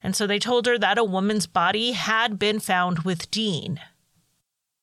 And 0.00 0.14
so 0.14 0.26
they 0.26 0.38
told 0.38 0.66
her 0.66 0.78
that 0.78 0.98
a 0.98 1.04
woman's 1.04 1.46
body 1.46 1.92
had 1.92 2.38
been 2.38 2.60
found 2.60 3.00
with 3.00 3.30
Dean. 3.30 3.80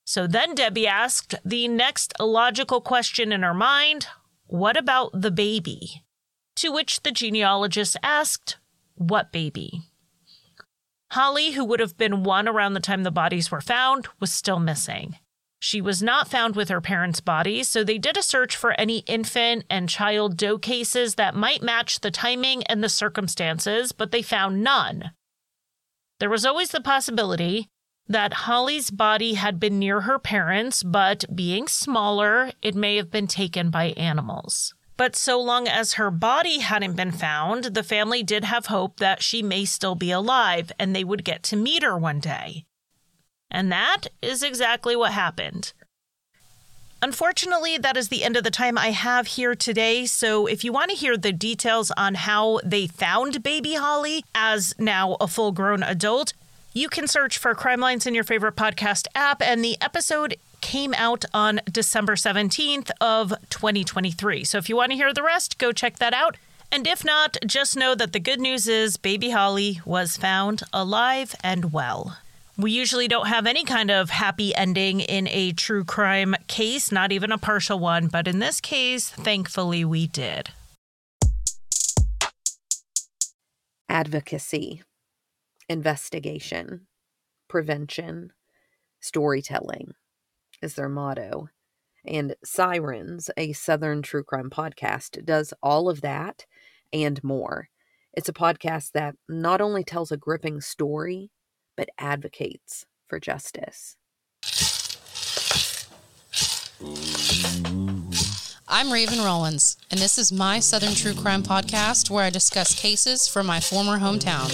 So 0.05 0.27
then 0.27 0.55
Debbie 0.55 0.87
asked 0.87 1.35
the 1.45 1.67
next 1.67 2.13
logical 2.19 2.81
question 2.81 3.31
in 3.31 3.43
her 3.43 3.53
mind 3.53 4.07
What 4.47 4.77
about 4.77 5.11
the 5.13 5.31
baby? 5.31 6.03
To 6.55 6.71
which 6.71 7.03
the 7.03 7.11
genealogist 7.11 7.97
asked, 8.03 8.57
What 8.95 9.31
baby? 9.31 9.83
Holly, 11.11 11.51
who 11.51 11.65
would 11.65 11.79
have 11.79 11.97
been 11.97 12.23
one 12.23 12.47
around 12.47 12.73
the 12.73 12.79
time 12.79 13.03
the 13.03 13.11
bodies 13.11 13.51
were 13.51 13.61
found, 13.61 14.07
was 14.19 14.31
still 14.31 14.59
missing. 14.59 15.17
She 15.63 15.79
was 15.79 16.01
not 16.01 16.27
found 16.27 16.55
with 16.55 16.69
her 16.69 16.81
parents' 16.81 17.19
bodies, 17.19 17.67
so 17.67 17.83
they 17.83 17.99
did 17.99 18.17
a 18.17 18.23
search 18.23 18.55
for 18.55 18.73
any 18.79 18.99
infant 19.05 19.63
and 19.69 19.87
child 19.87 20.35
doe 20.35 20.57
cases 20.57 21.15
that 21.15 21.35
might 21.35 21.61
match 21.61 21.99
the 21.99 22.09
timing 22.09 22.63
and 22.63 22.83
the 22.83 22.89
circumstances, 22.89 23.91
but 23.91 24.11
they 24.11 24.23
found 24.23 24.63
none. 24.63 25.11
There 26.19 26.31
was 26.31 26.47
always 26.47 26.71
the 26.71 26.81
possibility 26.81 27.67
that 28.07 28.33
Holly's 28.33 28.89
body 28.89 29.35
had 29.35 29.59
been 29.59 29.77
near 29.77 30.01
her 30.01 30.17
parents, 30.17 30.81
but 30.81 31.25
being 31.33 31.67
smaller, 31.67 32.53
it 32.63 32.73
may 32.73 32.95
have 32.95 33.11
been 33.11 33.27
taken 33.27 33.69
by 33.69 33.89
animals. 33.91 34.73
But 34.97 35.15
so 35.15 35.39
long 35.39 35.67
as 35.67 35.93
her 35.93 36.09
body 36.09 36.57
hadn't 36.57 36.95
been 36.95 37.11
found, 37.11 37.65
the 37.65 37.83
family 37.83 38.23
did 38.23 38.45
have 38.45 38.65
hope 38.65 38.97
that 38.97 39.21
she 39.21 39.43
may 39.43 39.65
still 39.65 39.93
be 39.93 40.09
alive 40.09 40.71
and 40.79 40.95
they 40.95 41.03
would 41.03 41.23
get 41.23 41.43
to 41.43 41.55
meet 41.55 41.83
her 41.83 41.95
one 41.95 42.19
day. 42.19 42.65
And 43.51 43.71
that 43.71 44.07
is 44.21 44.41
exactly 44.41 44.95
what 44.95 45.11
happened. 45.11 45.73
Unfortunately, 47.03 47.77
that 47.77 47.97
is 47.97 48.09
the 48.09 48.23
end 48.23 48.37
of 48.37 48.43
the 48.43 48.51
time 48.51 48.77
I 48.77 48.91
have 48.91 49.27
here 49.27 49.55
today. 49.55 50.05
So, 50.05 50.45
if 50.45 50.63
you 50.63 50.71
want 50.71 50.91
to 50.91 50.95
hear 50.95 51.17
the 51.17 51.31
details 51.31 51.91
on 51.97 52.13
how 52.13 52.59
they 52.63 52.85
found 52.85 53.41
baby 53.41 53.73
Holly 53.73 54.23
as 54.35 54.75
now 54.77 55.17
a 55.19 55.27
full 55.27 55.51
grown 55.51 55.81
adult, 55.81 56.33
you 56.73 56.87
can 56.89 57.07
search 57.07 57.39
for 57.39 57.55
Crimelines 57.55 58.05
in 58.05 58.13
your 58.13 58.23
favorite 58.23 58.55
podcast 58.55 59.07
app, 59.15 59.41
and 59.41 59.65
the 59.65 59.77
episode 59.81 60.35
came 60.61 60.93
out 60.93 61.25
on 61.33 61.59
December 61.69 62.15
17th 62.15 62.91
of 63.01 63.33
2023. 63.49 64.43
So 64.43 64.59
if 64.59 64.69
you 64.69 64.75
want 64.75 64.91
to 64.91 64.95
hear 64.95 65.11
the 65.11 65.23
rest, 65.23 65.57
go 65.57 65.71
check 65.71 65.97
that 65.97 66.13
out. 66.13 66.37
And 66.71 66.87
if 66.87 67.03
not, 67.03 67.35
just 67.45 67.75
know 67.75 67.95
that 67.95 68.13
the 68.13 68.19
good 68.19 68.39
news 68.39 68.67
is 68.67 68.95
baby 68.95 69.31
Holly 69.31 69.81
was 69.85 70.15
found 70.15 70.61
alive 70.71 71.35
and 71.43 71.73
well. 71.73 72.17
We 72.61 72.73
usually 72.73 73.07
don't 73.07 73.25
have 73.25 73.47
any 73.47 73.63
kind 73.63 73.89
of 73.89 74.11
happy 74.11 74.53
ending 74.53 74.99
in 74.99 75.27
a 75.29 75.51
true 75.51 75.83
crime 75.83 76.35
case, 76.45 76.91
not 76.91 77.11
even 77.11 77.31
a 77.31 77.39
partial 77.39 77.79
one, 77.79 78.05
but 78.05 78.27
in 78.27 78.37
this 78.37 78.61
case, 78.61 79.09
thankfully 79.09 79.83
we 79.83 80.05
did. 80.05 80.51
Advocacy, 83.89 84.83
investigation, 85.69 86.85
prevention, 87.49 88.31
storytelling 88.99 89.93
is 90.61 90.75
their 90.75 90.87
motto. 90.87 91.49
And 92.05 92.35
Sirens, 92.45 93.31
a 93.37 93.53
Southern 93.53 94.03
true 94.03 94.23
crime 94.23 94.51
podcast, 94.51 95.25
does 95.25 95.51
all 95.63 95.89
of 95.89 96.01
that 96.01 96.45
and 96.93 97.23
more. 97.23 97.69
It's 98.13 98.29
a 98.29 98.33
podcast 98.33 98.91
that 98.91 99.15
not 99.27 99.61
only 99.61 99.83
tells 99.83 100.11
a 100.11 100.17
gripping 100.17 100.61
story, 100.61 101.31
but 101.75 101.89
advocates 101.97 102.85
for 103.07 103.19
justice. 103.19 103.97
I'm 108.67 108.91
Raven 108.91 109.19
Rollins, 109.19 109.77
and 109.91 109.99
this 109.99 110.17
is 110.17 110.31
my 110.31 110.59
Southern 110.59 110.95
True 110.95 111.13
Crime 111.13 111.43
podcast 111.43 112.09
where 112.09 112.23
I 112.23 112.29
discuss 112.29 112.73
cases 112.73 113.27
from 113.27 113.45
my 113.45 113.59
former 113.59 113.99
hometown. 113.99 114.49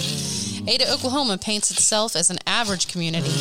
Ada, 0.68 0.92
Oklahoma 0.92 1.38
paints 1.38 1.70
itself 1.70 2.16
as 2.16 2.28
an 2.28 2.38
average 2.46 2.88
community, 2.88 3.32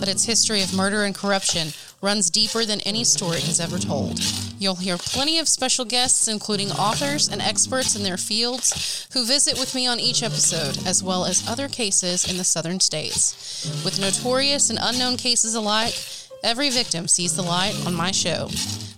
but 0.00 0.08
its 0.08 0.24
history 0.24 0.62
of 0.62 0.74
murder 0.74 1.04
and 1.04 1.14
corruption 1.14 1.68
runs 2.02 2.30
deeper 2.30 2.64
than 2.64 2.80
any 2.80 3.04
story 3.04 3.40
has 3.40 3.60
ever 3.60 3.78
told. 3.78 4.18
You'll 4.58 4.74
hear 4.74 4.98
plenty 4.98 5.38
of 5.38 5.48
special 5.48 5.84
guests, 5.84 6.28
including 6.28 6.70
authors 6.72 7.28
and 7.28 7.40
experts 7.40 7.94
in 7.94 8.02
their 8.02 8.16
fields, 8.16 9.06
who 9.12 9.24
visit 9.24 9.58
with 9.58 9.74
me 9.74 9.86
on 9.86 10.00
each 10.00 10.22
episode, 10.22 10.86
as 10.86 11.02
well 11.02 11.24
as 11.24 11.48
other 11.48 11.68
cases 11.68 12.28
in 12.30 12.36
the 12.36 12.44
southern 12.44 12.80
states. 12.80 13.82
With 13.84 14.00
notorious 14.00 14.68
and 14.68 14.78
unknown 14.82 15.16
cases 15.16 15.54
alike, 15.54 15.94
every 16.42 16.70
victim 16.70 17.06
sees 17.08 17.36
the 17.36 17.42
light 17.42 17.74
on 17.86 17.94
my 17.94 18.10
show. 18.10 18.48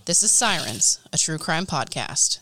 This 0.07 0.23
is 0.23 0.31
Sirens, 0.31 0.99
a 1.13 1.19
true 1.19 1.39
crime 1.39 1.67
podcast. 1.67 2.41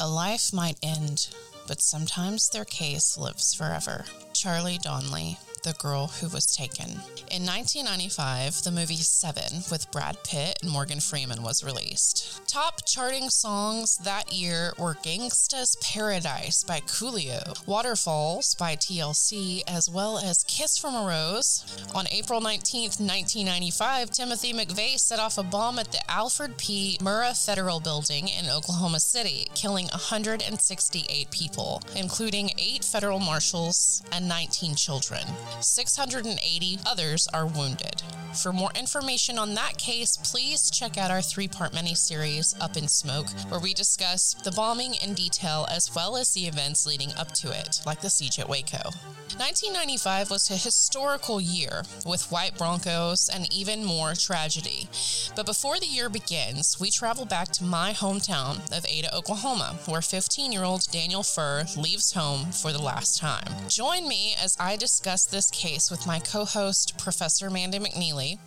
A 0.00 0.08
life 0.08 0.52
might 0.52 0.78
end 0.82 1.28
but 1.68 1.82
sometimes 1.82 2.48
their 2.48 2.64
case 2.64 3.18
lives 3.18 3.54
forever. 3.54 4.06
Charlie 4.32 4.78
Donnelly, 4.82 5.38
the 5.62 5.74
Girl 5.78 6.06
Who 6.06 6.28
Was 6.28 6.54
Taken. 6.54 6.90
In 7.30 7.44
1995, 7.44 8.62
the 8.62 8.70
movie 8.70 8.96
Seven 8.96 9.62
with 9.70 9.90
Brad 9.90 10.16
Pitt 10.24 10.58
and 10.62 10.70
Morgan 10.70 11.00
Freeman 11.00 11.42
was 11.42 11.62
released. 11.64 12.46
Top 12.46 12.86
charting 12.86 13.28
songs 13.28 13.98
that 13.98 14.32
year 14.32 14.72
were 14.78 14.94
Gangsta's 14.94 15.76
Paradise 15.82 16.64
by 16.64 16.80
Coolio, 16.80 17.66
Waterfalls 17.66 18.54
by 18.54 18.76
TLC, 18.76 19.62
as 19.66 19.90
well 19.90 20.18
as 20.18 20.44
Kiss 20.44 20.78
from 20.78 20.94
a 20.94 21.06
Rose. 21.06 21.64
On 21.94 22.06
April 22.10 22.40
19, 22.40 22.82
1995, 22.82 24.10
Timothy 24.10 24.52
McVeigh 24.52 24.98
set 24.98 25.18
off 25.18 25.38
a 25.38 25.42
bomb 25.42 25.78
at 25.78 25.92
the 25.92 26.10
Alfred 26.10 26.56
P. 26.56 26.98
Murrah 27.00 27.34
Federal 27.44 27.80
Building 27.80 28.28
in 28.28 28.48
Oklahoma 28.50 29.00
City, 29.00 29.46
killing 29.54 29.86
168 29.88 31.30
people, 31.30 31.82
including 31.96 32.50
eight 32.58 32.84
federal 32.84 33.18
marshals 33.18 34.02
and 34.12 34.28
19 34.28 34.74
children. 34.74 35.22
680 35.60 36.78
others 36.86 37.28
are 37.32 37.46
wounded. 37.46 38.02
For 38.34 38.52
more 38.52 38.70
information 38.74 39.38
on 39.38 39.54
that 39.54 39.78
case, 39.78 40.16
please 40.16 40.70
check 40.70 40.98
out 40.98 41.10
our 41.10 41.22
three 41.22 41.48
part 41.48 41.74
mini 41.74 41.94
series, 41.94 42.54
Up 42.60 42.76
in 42.76 42.88
Smoke, 42.88 43.28
where 43.48 43.60
we 43.60 43.74
discuss 43.74 44.34
the 44.44 44.52
bombing 44.52 44.94
in 44.94 45.14
detail 45.14 45.66
as 45.70 45.94
well 45.94 46.16
as 46.16 46.30
the 46.30 46.46
events 46.46 46.86
leading 46.86 47.12
up 47.14 47.32
to 47.32 47.50
it, 47.50 47.80
like 47.86 48.00
the 48.00 48.10
siege 48.10 48.38
at 48.38 48.48
Waco. 48.48 48.90
1995 49.36 50.30
was 50.30 50.50
a 50.50 50.56
historical 50.56 51.40
year 51.40 51.82
with 52.04 52.30
white 52.32 52.58
Broncos 52.58 53.28
and 53.28 53.52
even 53.52 53.84
more 53.84 54.14
tragedy. 54.14 54.88
But 55.36 55.46
before 55.46 55.78
the 55.78 55.86
year 55.86 56.08
begins, 56.08 56.80
we 56.80 56.90
travel 56.90 57.24
back 57.24 57.48
to 57.52 57.64
my 57.64 57.92
hometown 57.92 58.56
of 58.76 58.84
Ada, 58.88 59.14
Oklahoma, 59.14 59.76
where 59.86 60.02
15 60.02 60.50
year 60.50 60.64
old 60.64 60.90
Daniel 60.90 61.22
Furr 61.22 61.64
leaves 61.76 62.12
home 62.12 62.46
for 62.46 62.72
the 62.72 62.82
last 62.82 63.18
time. 63.18 63.68
Join 63.68 64.08
me 64.08 64.34
as 64.42 64.56
I 64.58 64.74
discuss 64.74 65.24
this 65.24 65.37
case 65.46 65.90
with 65.90 66.06
my 66.06 66.18
co 66.18 66.44
host, 66.44 66.98
Professor 66.98 67.48
Mandy 67.48 67.78
McNeely, 67.78 68.38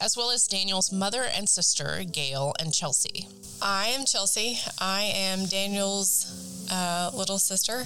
as 0.00 0.16
well 0.16 0.30
as 0.30 0.48
Daniel's 0.48 0.90
mother 0.90 1.22
and 1.22 1.48
sister, 1.48 2.02
Gail 2.10 2.52
and 2.58 2.74
Chelsea. 2.74 3.28
I 3.62 3.86
am 3.88 4.04
Chelsea. 4.04 4.58
I 4.78 5.02
am 5.14 5.46
Daniel's 5.46 6.66
uh, 6.72 7.12
little 7.14 7.38
sister, 7.38 7.84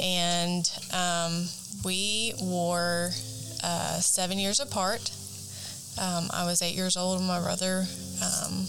and 0.00 0.68
um, 0.92 1.46
we 1.84 2.34
were 2.42 3.10
uh, 3.62 4.00
seven 4.00 4.38
years 4.38 4.58
apart. 4.58 5.12
Um, 5.96 6.28
I 6.32 6.44
was 6.46 6.62
eight 6.62 6.74
years 6.74 6.96
old 6.96 7.18
when 7.18 7.28
my 7.28 7.40
brother 7.40 7.84
um, 8.20 8.66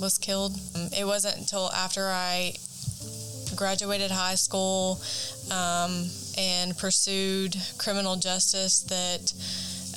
was 0.00 0.18
killed. 0.20 0.52
Um, 0.76 0.88
it 0.96 1.04
wasn't 1.04 1.36
until 1.36 1.70
after 1.72 2.06
I 2.06 2.54
graduated 3.56 4.12
high 4.12 4.36
school 4.36 5.00
um, 5.50 6.06
and 6.38 6.78
pursued 6.78 7.56
criminal 7.76 8.16
justice 8.16 8.80
that 8.82 9.32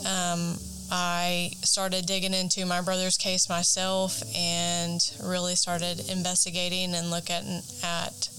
um, 0.05 0.57
I 0.91 1.51
started 1.61 2.05
digging 2.05 2.33
into 2.33 2.65
my 2.65 2.81
brother's 2.81 3.17
case 3.17 3.47
myself 3.47 4.21
and 4.35 4.99
really 5.23 5.55
started 5.55 6.09
investigating 6.09 6.95
and 6.95 7.11
looking 7.11 7.61
at 7.83 8.29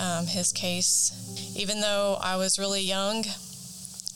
um, 0.00 0.26
his 0.26 0.52
case. 0.52 1.12
Even 1.56 1.80
though 1.80 2.18
I 2.20 2.36
was 2.36 2.58
really 2.58 2.82
young 2.82 3.24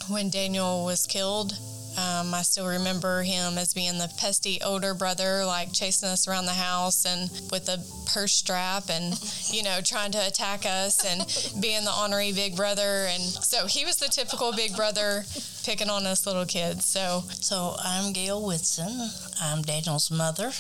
when 0.09 0.29
Daniel 0.29 0.85
was 0.85 1.07
killed, 1.07 1.59
um, 2.01 2.33
I 2.35 2.43
still 2.43 2.67
remember 2.67 3.23
him 3.23 3.59
as 3.59 3.75
being 3.75 3.99
the 3.99 4.11
pesty 4.19 4.59
older 4.65 4.95
brother, 4.95 5.45
like 5.45 5.73
chasing 5.73 6.09
us 6.09 6.27
around 6.27 6.47
the 6.47 6.53
house 6.53 7.05
and 7.05 7.31
with 7.51 7.69
a 7.69 7.79
purse 8.13 8.33
strap 8.33 8.85
and, 8.91 9.19
you 9.53 9.63
know, 9.63 9.81
trying 9.85 10.13
to 10.13 10.27
attack 10.27 10.65
us 10.65 11.05
and 11.05 11.21
being 11.63 11.85
the 11.85 11.91
honorary 11.91 12.33
big 12.33 12.57
brother. 12.57 13.07
And 13.11 13.23
so 13.23 13.67
he 13.67 13.85
was 13.85 13.97
the 13.97 14.09
typical 14.09 14.53
big 14.53 14.75
brother 14.75 15.25
picking 15.65 15.91
on 15.91 16.07
us 16.07 16.27
little 16.27 16.47
kids. 16.47 16.87
So, 16.87 17.23
So 17.41 17.77
I'm 17.85 18.13
Gail 18.13 18.45
Whitson. 18.45 19.11
I'm 19.43 19.63
Daniel's 19.63 20.11
mother. 20.11 20.53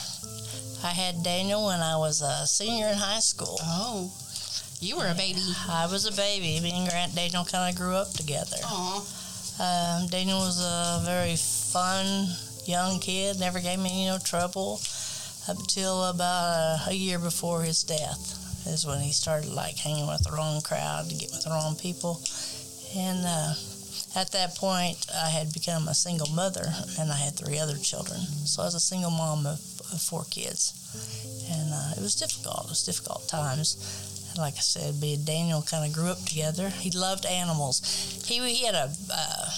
I 0.82 0.90
had 0.92 1.22
Daniel 1.22 1.66
when 1.66 1.80
I 1.80 1.96
was 1.96 2.22
a 2.22 2.46
senior 2.46 2.88
in 2.88 2.96
high 2.96 3.20
school. 3.20 3.58
Oh, 3.62 4.12
you 4.80 4.96
were 4.96 5.08
a 5.08 5.14
baby. 5.14 5.42
I 5.68 5.86
was 5.90 6.06
a 6.06 6.12
baby. 6.12 6.60
Me 6.62 6.72
and 6.72 6.88
Grant 6.88 7.14
Daniel 7.14 7.44
kind 7.44 7.70
of 7.70 7.78
grew 7.78 7.94
up 7.94 8.12
together. 8.12 8.56
Aw. 8.64 9.19
Um, 9.60 10.06
Daniel 10.06 10.38
was 10.38 10.64
a 10.64 11.04
very 11.04 11.36
fun 11.36 12.28
young 12.64 12.98
kid. 12.98 13.38
Never 13.38 13.60
gave 13.60 13.78
me 13.78 14.06
no 14.06 14.16
trouble 14.16 14.80
up 15.46 15.58
until 15.58 16.04
about 16.06 16.80
a, 16.86 16.90
a 16.90 16.94
year 16.94 17.18
before 17.18 17.62
his 17.62 17.82
death. 17.82 18.38
Is 18.66 18.86
when 18.86 19.00
he 19.00 19.12
started 19.12 19.50
like 19.52 19.76
hanging 19.76 20.06
with 20.06 20.24
the 20.24 20.32
wrong 20.32 20.62
crowd 20.62 21.10
and 21.10 21.20
getting 21.20 21.34
with 21.36 21.44
the 21.44 21.50
wrong 21.50 21.76
people. 21.76 22.22
And 22.96 23.20
uh, 23.26 23.52
at 24.16 24.32
that 24.32 24.56
point, 24.56 25.06
I 25.14 25.28
had 25.28 25.52
become 25.52 25.88
a 25.88 25.94
single 25.94 26.28
mother, 26.30 26.64
and 26.98 27.12
I 27.12 27.16
had 27.16 27.34
three 27.34 27.58
other 27.58 27.76
children. 27.76 28.20
So 28.44 28.62
I 28.62 28.64
was 28.64 28.74
a 28.74 28.80
single 28.80 29.10
mom 29.10 29.46
of, 29.46 29.60
of 29.92 30.00
four 30.00 30.24
kids, 30.30 30.72
and 31.52 31.68
uh, 31.72 31.92
it 31.98 32.02
was 32.02 32.16
difficult. 32.16 32.64
It 32.64 32.70
was 32.70 32.84
difficult 32.84 33.28
times. 33.28 33.76
Like 34.36 34.54
I 34.54 34.60
said, 34.60 35.00
me 35.00 35.14
and 35.14 35.26
Daniel 35.26 35.62
kind 35.62 35.84
of 35.84 35.92
grew 35.92 36.10
up 36.10 36.24
together. 36.24 36.68
He 36.68 36.90
loved 36.90 37.26
animals. 37.26 37.80
He 38.26 38.38
he 38.54 38.64
had 38.64 38.74
a, 38.74 38.90
uh, 39.12 39.50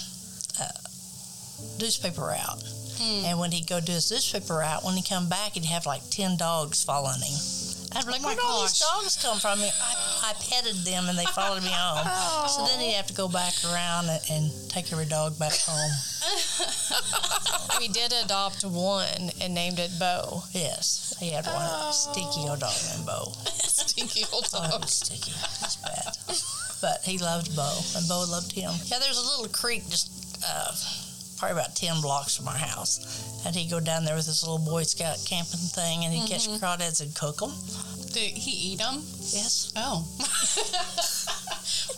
a 0.60 1.80
newspaper 1.80 2.22
route, 2.22 2.62
and 3.00 3.38
when 3.38 3.52
he'd 3.52 3.68
go 3.68 3.80
do 3.80 3.92
his 3.92 4.10
newspaper 4.10 4.54
route, 4.58 4.84
when 4.84 4.96
he 4.96 5.02
come 5.02 5.28
back, 5.28 5.52
he'd 5.52 5.64
have 5.66 5.86
like 5.86 6.02
ten 6.10 6.36
dogs 6.36 6.82
following 6.82 7.20
him. 7.20 7.38
Be 7.92 8.10
like, 8.10 8.20
Oh 8.22 8.26
where'd 8.26 8.38
all 8.40 8.62
these 8.62 8.78
dogs 8.78 9.18
come 9.22 9.38
from? 9.38 9.60
I, 9.60 9.70
I 10.24 10.32
petted 10.34 10.76
them 10.84 11.08
and 11.08 11.18
they 11.18 11.24
followed 11.26 11.62
me 11.62 11.70
home. 11.72 12.48
So 12.48 12.64
then 12.66 12.80
he'd 12.80 12.94
have 12.94 13.06
to 13.08 13.14
go 13.14 13.28
back 13.28 13.54
around 13.64 14.08
and, 14.08 14.20
and 14.30 14.50
take 14.70 14.90
every 14.92 15.06
dog 15.06 15.38
back 15.38 15.52
home. 15.64 15.90
we 17.80 17.88
did 17.88 18.12
adopt 18.24 18.64
one 18.64 19.30
and 19.40 19.54
named 19.54 19.78
it 19.78 19.90
Bo. 19.98 20.42
Yes, 20.52 21.14
he 21.20 21.30
had 21.30 21.46
one 21.46 21.92
stinky 21.92 22.40
old 22.48 22.60
dog 22.60 22.74
named 22.94 23.06
Bo. 23.06 23.32
Stinky 23.72 24.24
old 24.32 24.48
Oh, 24.54 24.64
it 24.64 24.70
dog. 24.70 24.82
was 24.82 24.92
sticky. 24.92 25.32
It 25.32 25.62
was 25.62 25.76
bad. 25.76 26.16
But 26.80 27.02
he 27.04 27.18
loved 27.18 27.54
Bo, 27.56 27.78
and 27.96 28.08
Bo 28.08 28.24
loved 28.28 28.52
him. 28.52 28.70
Yeah, 28.86 28.98
there's 28.98 29.18
a 29.18 29.22
little 29.22 29.48
creek 29.52 29.82
just 29.88 30.10
uh, 30.46 30.72
probably 31.42 31.60
about 31.60 31.74
10 31.74 32.00
blocks 32.00 32.36
from 32.36 32.46
our 32.46 32.54
house. 32.54 33.42
And 33.44 33.56
he'd 33.56 33.68
go 33.68 33.80
down 33.80 34.04
there 34.04 34.14
with 34.14 34.26
his 34.26 34.44
little 34.44 34.64
Boy 34.64 34.84
Scout 34.84 35.18
camping 35.26 35.58
thing, 35.58 36.04
and 36.04 36.14
he'd 36.14 36.28
catch 36.28 36.46
mm-hmm. 36.46 36.64
crawdads 36.64 37.02
and 37.02 37.12
cook 37.16 37.38
them. 37.38 37.50
Did 38.12 38.30
he 38.38 38.72
eat 38.72 38.78
them? 38.78 39.02
Yes. 39.34 39.72
Oh. 39.74 40.06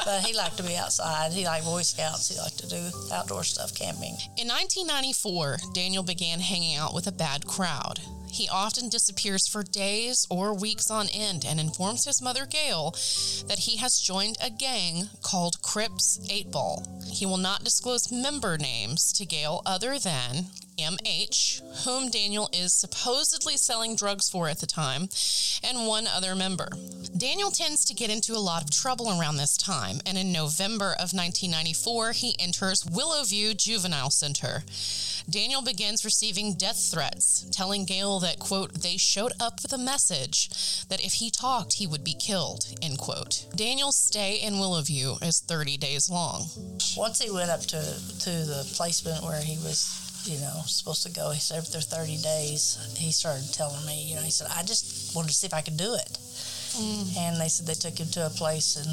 But 0.05 0.25
he 0.25 0.35
liked 0.35 0.59
to 0.59 0.63
be 0.63 0.77
outside. 0.77 1.33
He 1.33 1.47
liked 1.47 1.65
Boy 1.65 1.81
Scouts. 1.83 2.29
He 2.29 2.39
liked 2.39 2.59
to 2.59 2.69
do 2.69 2.91
outdoor 3.13 3.43
stuff, 3.43 3.75
camping. 3.75 4.17
In 4.37 4.49
1994, 4.49 5.59
Daniel 5.73 6.03
began 6.03 6.41
hanging 6.41 6.77
out 6.77 6.93
with 6.93 7.07
a 7.07 7.13
bad 7.13 7.47
crowd. 7.47 8.01
He 8.35 8.49
often 8.49 8.89
disappears 8.89 9.47
for 9.47 9.63
days 9.63 10.27
or 10.29 10.53
weeks 10.53 10.91
on 10.91 11.07
end 11.09 11.45
and 11.47 11.61
informs 11.61 12.05
his 12.05 12.21
mother, 12.21 12.47
Gail, 12.47 12.91
that 13.47 13.61
he 13.61 13.77
has 13.77 14.01
joined 14.01 14.39
a 14.43 14.51
gang 14.51 15.09
called 15.23 15.63
Crips 15.63 16.19
8 16.29 16.51
Ball. 16.51 16.85
He 17.13 17.27
will 17.27 17.37
not 17.37 17.63
disclose 17.63 18.11
member 18.11 18.59
names 18.59 19.13
to 19.13 19.25
Gail 19.25 19.63
other 19.65 20.01
than 20.01 20.47
MH, 20.77 21.85
whom 21.85 22.11
Daniel 22.11 22.49
is 22.53 22.75
supposedly 22.75 23.57
selling 23.57 23.95
drugs 23.95 24.29
for 24.29 24.49
at 24.49 24.59
the 24.59 24.67
time, 24.67 25.09
and 25.63 25.87
one 25.87 26.09
other 26.09 26.35
member. 26.35 26.69
Daniel 27.17 27.53
tends 27.53 27.85
to 27.85 27.95
get 27.95 28.11
into 28.11 28.35
a 28.35 28.43
lot 28.43 28.65
of 28.65 28.71
trouble 28.73 29.09
around 29.09 29.37
this 29.37 29.57
time, 29.57 30.01
and 30.05 30.19
in 30.19 30.33
November 30.33 30.91
of 30.95 31.15
1994, 31.15 32.13
he 32.13 32.35
enters 32.41 32.83
Willowview 32.83 33.57
Juvenile 33.57 34.11
Center. 34.11 34.65
Daniel 35.29 35.63
begins 35.63 36.05
receiving 36.05 36.55
death 36.55 36.91
threats, 36.91 37.47
telling 37.51 37.85
Gail 37.85 38.21
that, 38.21 38.39
quote, 38.39 38.75
they 38.83 38.97
showed 38.97 39.33
up 39.41 39.61
with 39.63 39.73
a 39.73 39.79
message 39.79 40.85
that 40.89 41.05
if 41.05 41.15
he 41.15 41.31
talked, 41.31 41.75
he 41.75 41.87
would 41.87 42.05
be 42.05 42.15
killed, 42.15 42.67
end 42.83 42.99
quote. 42.99 43.47
Daniel's 43.57 43.97
stay 43.97 44.37
in 44.37 44.55
Willowview 44.55 45.23
is 45.27 45.41
30 45.41 45.77
days 45.79 46.11
long. 46.11 46.47
Once 46.97 47.21
he 47.21 47.31
went 47.31 47.51
up 47.51 47.61
to, 47.61 47.81
to 48.21 48.31
the 48.31 48.71
placement 48.75 49.25
where 49.25 49.41
he 49.41 49.57
was, 49.59 50.23
you 50.27 50.39
know, 50.41 50.63
supposed 50.67 51.03
to 51.05 51.13
go, 51.13 51.31
he 51.31 51.41
served 51.41 51.73
there 51.73 51.81
30 51.81 52.19
days. 52.23 52.79
He 52.97 53.11
started 53.11 53.53
telling 53.53 53.85
me, 53.87 54.09
you 54.09 54.17
know, 54.17 54.23
he 54.23 54.31
said, 54.31 54.49
I 54.55 54.63
just 54.63 55.17
wanted 55.17 55.29
to 55.29 55.35
see 55.35 55.47
if 55.47 55.55
I 55.55 55.63
could 55.63 55.77
do 55.77 55.95
it. 55.95 56.19
Mm. 56.77 57.17
And 57.19 57.41
they 57.41 57.49
said 57.49 57.67
they 57.67 57.75
took 57.75 57.99
him 57.99 58.09
to 58.13 58.27
a 58.27 58.31
place 58.31 58.77
and 58.77 58.89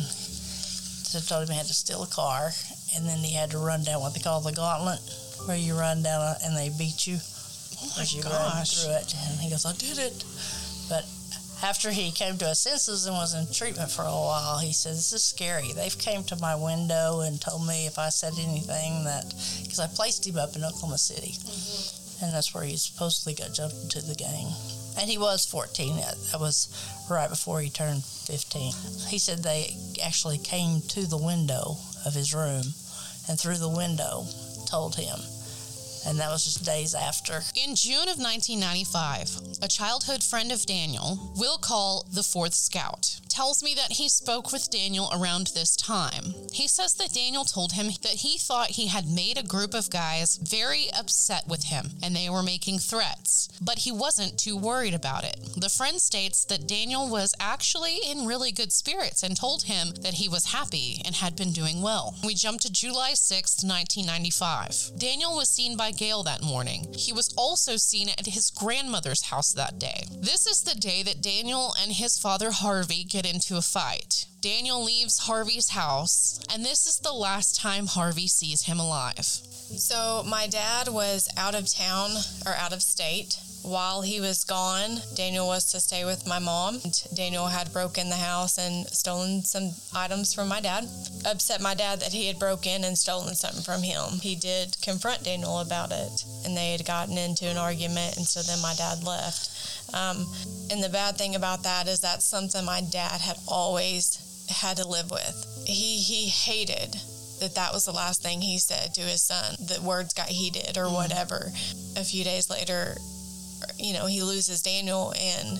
told 1.27 1.43
him 1.43 1.49
he 1.49 1.57
had 1.57 1.67
to 1.67 1.73
steal 1.73 2.03
a 2.03 2.07
car. 2.07 2.51
And 2.95 3.05
then 3.05 3.19
he 3.19 3.33
had 3.33 3.51
to 3.51 3.57
run 3.57 3.83
down 3.83 4.01
what 4.01 4.13
they 4.13 4.19
call 4.19 4.41
the 4.41 4.51
gauntlet, 4.51 4.99
where 5.45 5.57
you 5.57 5.77
run 5.77 6.03
down 6.03 6.21
a, 6.21 6.35
and 6.43 6.55
they 6.55 6.69
beat 6.77 7.07
you 7.07 7.17
oh 7.17 8.01
as 8.01 8.13
you 8.13 8.21
run 8.23 8.31
gosh. 8.31 8.83
through 8.83 8.93
it. 8.93 9.13
And 9.13 9.39
he 9.39 9.49
goes, 9.49 9.65
I 9.65 9.73
did 9.73 9.97
it. 9.97 10.23
But 10.89 11.05
after 11.63 11.91
he 11.91 12.11
came 12.11 12.37
to 12.37 12.45
his 12.45 12.59
senses 12.59 13.05
and 13.05 13.15
was 13.15 13.33
in 13.33 13.51
treatment 13.53 13.91
for 13.91 14.03
a 14.03 14.05
while, 14.05 14.57
he 14.57 14.73
said, 14.73 14.93
"This 14.93 15.13
is 15.13 15.23
scary. 15.23 15.73
They've 15.73 15.97
came 15.97 16.23
to 16.25 16.35
my 16.37 16.55
window 16.55 17.21
and 17.21 17.39
told 17.39 17.67
me 17.67 17.85
if 17.85 17.99
I 17.99 18.09
said 18.09 18.33
anything 18.39 19.03
that 19.05 19.33
because 19.61 19.79
I 19.79 19.87
placed 19.87 20.25
him 20.25 20.37
up 20.37 20.55
in 20.55 20.63
Oklahoma 20.63 20.97
City, 20.97 21.33
mm-hmm. 21.37 22.25
and 22.25 22.33
that's 22.33 22.53
where 22.53 22.63
he 22.63 22.77
supposedly 22.77 23.35
got 23.35 23.53
jumped 23.53 23.75
into 23.83 24.01
the 24.01 24.15
gang. 24.15 24.47
And 24.99 25.09
he 25.09 25.17
was 25.17 25.45
14. 25.45 25.97
That 25.97 26.15
that 26.31 26.41
was 26.41 26.67
right 27.09 27.29
before 27.29 27.61
he 27.61 27.69
turned 27.69 28.03
15. 28.03 28.73
He 29.07 29.19
said 29.19 29.43
they 29.43 29.77
actually 30.03 30.39
came 30.39 30.81
to 30.89 31.07
the 31.07 31.17
window 31.17 31.77
of 32.05 32.13
his 32.13 32.33
room 32.33 32.63
and 33.29 33.39
through 33.39 33.57
the 33.57 33.69
window 33.69 34.25
told 34.65 34.95
him. 34.95 35.19
And 36.05 36.19
that 36.19 36.29
was 36.31 36.45
just 36.45 36.65
days 36.65 36.95
after. 36.95 37.43
In 37.55 37.75
June 37.75 38.09
of 38.09 38.17
1995, 38.17 39.59
a 39.61 39.67
childhood 39.67 40.23
friend 40.23 40.51
of 40.51 40.65
Daniel, 40.65 41.33
Will 41.37 41.57
Call 41.57 42.05
the 42.11 42.23
Fourth 42.23 42.53
Scout, 42.53 43.19
tells 43.31 43.63
me 43.63 43.73
that 43.75 43.93
he 43.93 44.09
spoke 44.09 44.51
with 44.51 44.69
Daniel 44.69 45.09
around 45.13 45.47
this 45.47 45.75
time. 45.75 46.33
He 46.51 46.67
says 46.67 46.93
that 46.95 47.13
Daniel 47.13 47.45
told 47.45 47.71
him 47.73 47.87
that 48.03 48.21
he 48.21 48.37
thought 48.37 48.71
he 48.71 48.87
had 48.87 49.07
made 49.07 49.37
a 49.37 49.43
group 49.43 49.73
of 49.73 49.89
guys 49.89 50.37
very 50.37 50.89
upset 50.97 51.47
with 51.47 51.65
him 51.65 51.91
and 52.03 52.15
they 52.15 52.29
were 52.29 52.43
making 52.43 52.79
threats, 52.79 53.47
but 53.61 53.79
he 53.79 53.91
wasn't 53.91 54.37
too 54.37 54.57
worried 54.57 54.93
about 54.93 55.23
it. 55.23 55.37
The 55.55 55.69
friend 55.69 56.01
states 56.01 56.45
that 56.45 56.67
Daniel 56.67 57.09
was 57.09 57.33
actually 57.39 57.97
in 58.05 58.25
really 58.25 58.51
good 58.51 58.71
spirits 58.71 59.23
and 59.23 59.35
told 59.35 59.63
him 59.63 59.91
that 60.01 60.15
he 60.15 60.27
was 60.27 60.51
happy 60.51 61.01
and 61.05 61.15
had 61.15 61.35
been 61.35 61.51
doing 61.51 61.81
well. 61.81 62.15
We 62.23 62.33
jump 62.35 62.61
to 62.61 62.71
July 62.71 63.13
6, 63.13 63.63
1995. 63.63 64.99
Daniel 64.99 65.35
was 65.35 65.49
seen 65.49 65.77
by 65.77 65.91
Gail 65.91 66.23
that 66.23 66.43
morning. 66.43 66.93
He 66.97 67.13
was 67.13 67.33
also 67.37 67.77
seen 67.77 68.09
at 68.09 68.25
his 68.25 68.51
grandmother's 68.51 69.23
house 69.23 69.53
that 69.53 69.79
day. 69.79 70.03
This 70.19 70.45
is 70.45 70.63
the 70.63 70.75
day 70.75 71.03
that 71.03 71.21
Daniel 71.21 71.73
and 71.81 71.91
his 71.93 72.17
father 72.17 72.51
Harvey 72.51 73.03
get 73.03 73.20
into 73.25 73.57
a 73.57 73.61
fight. 73.61 74.25
Daniel 74.41 74.83
leaves 74.83 75.19
Harvey's 75.19 75.69
house, 75.69 76.39
and 76.51 76.65
this 76.65 76.85
is 76.87 76.99
the 76.99 77.13
last 77.13 77.59
time 77.59 77.87
Harvey 77.87 78.27
sees 78.27 78.63
him 78.63 78.79
alive. 78.79 79.41
So 79.77 80.23
my 80.27 80.47
dad 80.47 80.87
was 80.87 81.29
out 81.37 81.55
of 81.55 81.71
town 81.71 82.11
or 82.45 82.53
out 82.53 82.73
of 82.73 82.81
state. 82.81 83.37
While 83.63 84.01
he 84.01 84.19
was 84.19 84.43
gone, 84.43 85.01
Daniel 85.13 85.45
was 85.45 85.71
to 85.71 85.79
stay 85.79 86.03
with 86.03 86.25
my 86.25 86.39
mom. 86.39 86.81
Daniel 87.13 87.47
had 87.47 87.71
broken 87.71 88.09
the 88.09 88.15
house 88.15 88.57
and 88.57 88.87
stolen 88.87 89.43
some 89.43 89.71
items 89.93 90.33
from 90.33 90.47
my 90.47 90.61
dad. 90.61 90.87
Upset 91.25 91.61
my 91.61 91.75
dad 91.75 91.99
that 91.99 92.11
he 92.11 92.25
had 92.25 92.39
broken 92.39 92.83
and 92.83 92.97
stolen 92.97 93.35
something 93.35 93.61
from 93.61 93.83
him. 93.83 94.19
He 94.21 94.35
did 94.35 94.77
confront 94.81 95.23
Daniel 95.23 95.59
about 95.59 95.91
it, 95.91 96.25
and 96.43 96.57
they 96.57 96.71
had 96.71 96.85
gotten 96.85 97.17
into 97.19 97.45
an 97.45 97.57
argument, 97.57 98.17
and 98.17 98.25
so 98.25 98.41
then 98.41 98.61
my 98.61 98.73
dad 98.73 99.03
left. 99.03 99.51
Um, 99.93 100.25
and 100.71 100.83
the 100.83 100.89
bad 100.89 101.17
thing 101.17 101.35
about 101.35 101.63
that 101.63 101.87
is 101.87 101.99
that's 101.99 102.25
something 102.25 102.65
my 102.65 102.81
dad 102.81 103.21
had 103.21 103.37
always 103.47 104.47
had 104.49 104.77
to 104.77 104.87
live 104.87 105.11
with. 105.11 105.63
He 105.67 105.97
he 105.97 106.27
hated 106.27 106.95
that 107.41 107.55
that 107.55 107.73
was 107.73 107.85
the 107.85 107.91
last 107.91 108.21
thing 108.21 108.41
he 108.41 108.57
said 108.57 108.93
to 108.93 109.01
his 109.01 109.21
son. 109.21 109.55
The 109.59 109.81
words 109.81 110.13
got 110.13 110.27
heated 110.27 110.77
or 110.77 110.89
whatever. 110.89 111.51
A 111.97 112.03
few 112.03 112.23
days 112.23 112.49
later, 112.49 112.95
you 113.77 113.93
know, 113.93 114.05
he 114.05 114.21
loses 114.21 114.61
Daniel 114.61 115.13
and 115.19 115.59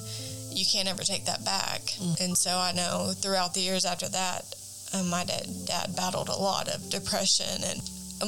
you 0.52 0.64
can't 0.66 0.88
ever 0.88 1.04
take 1.04 1.26
that 1.26 1.44
back. 1.44 1.82
And 2.22 2.38
so 2.38 2.52
I 2.52 2.72
know 2.72 3.14
throughout 3.16 3.54
the 3.54 3.62
years 3.62 3.84
after 3.84 4.08
that, 4.10 4.46
uh, 4.94 5.04
my 5.04 5.26
dad, 5.26 5.48
dad 5.66 5.96
battled 5.96 6.30
a 6.30 6.36
lot 6.36 6.68
of 6.70 6.90
depression 6.90 7.64
and, 7.66 7.82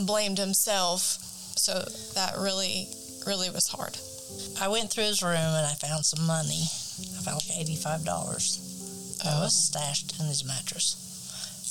blamed 0.08 0.40
himself. 0.40 1.22
So 1.56 1.74
that 2.16 2.34
really, 2.40 2.88
really 3.28 3.52
was 3.52 3.68
hard. 3.68 3.96
I 4.60 4.68
went 4.68 4.90
through 4.90 5.04
his 5.04 5.22
room 5.22 5.36
and 5.36 5.68
I 5.68 5.74
found 5.76 6.04
some 6.04 6.26
money. 6.26 6.64
I 7.16 7.22
found 7.22 7.42
$85 7.42 8.04
that 9.22 9.40
was 9.40 9.54
stashed 9.54 10.20
in 10.20 10.26
his 10.26 10.44
mattress. 10.44 11.03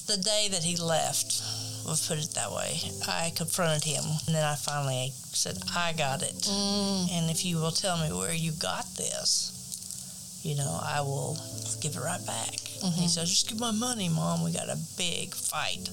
The 0.07 0.17
day 0.17 0.49
that 0.51 0.63
he 0.63 0.77
left, 0.77 1.43
we'll 1.85 1.97
put 1.97 2.19
it 2.19 2.35
that 2.35 2.51
way, 2.51 2.81
I 3.09 3.33
confronted 3.35 3.85
him 3.85 4.05
and 4.27 4.35
then 4.35 4.45
I 4.45 4.57
finally 4.57 5.13
said, 5.15 5.59
I 5.75 5.93
got 5.93 6.23
it. 6.23 6.35
Mm. 6.35 7.11
And 7.13 7.31
if 7.31 7.45
you 7.45 7.57
will 7.57 7.71
tell 7.71 7.97
me 7.99 8.13
where 8.13 8.35
you 8.35 8.53
got 8.53 8.85
this, 8.97 10.41
you 10.43 10.57
know, 10.57 10.81
I 10.83 11.01
will 11.03 11.39
give 11.81 11.97
it 11.97 12.01
right 12.01 12.25
back. 12.27 12.59
He 12.83 12.89
mm-hmm. 12.89 13.07
said, 13.07 13.27
Just 13.27 13.49
give 13.49 13.61
my 13.61 13.71
money, 13.71 14.09
Mom. 14.09 14.43
We 14.43 14.53
got 14.53 14.69
a 14.69 14.79
big 14.99 15.35
fight. 15.35 15.89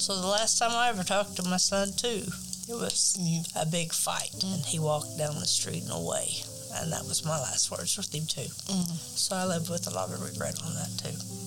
So 0.00 0.18
the 0.18 0.26
last 0.26 0.58
time 0.58 0.70
I 0.72 0.88
ever 0.88 1.04
talked 1.04 1.36
to 1.36 1.42
my 1.42 1.58
son, 1.58 1.92
too, 1.92 2.24
it 2.68 2.74
was 2.74 3.16
mm-hmm. 3.20 3.58
a 3.58 3.66
big 3.66 3.92
fight. 3.92 4.32
And 4.42 4.64
he 4.64 4.78
mm-hmm. 4.78 4.86
walked 4.86 5.18
down 5.18 5.34
the 5.38 5.46
street 5.46 5.82
and 5.82 5.92
away. 5.92 6.40
And 6.74 6.90
that 6.90 7.04
was 7.04 7.24
my 7.24 7.38
last 7.38 7.70
words 7.70 7.98
with 7.98 8.14
him, 8.14 8.24
too. 8.24 8.48
So 8.96 9.36
I 9.36 9.44
lived 9.44 9.68
with 9.68 9.86
a 9.86 9.94
lot 9.94 10.08
of 10.08 10.24
regret 10.24 10.56
on 10.64 10.72
that, 10.74 10.88
too. 10.96 11.41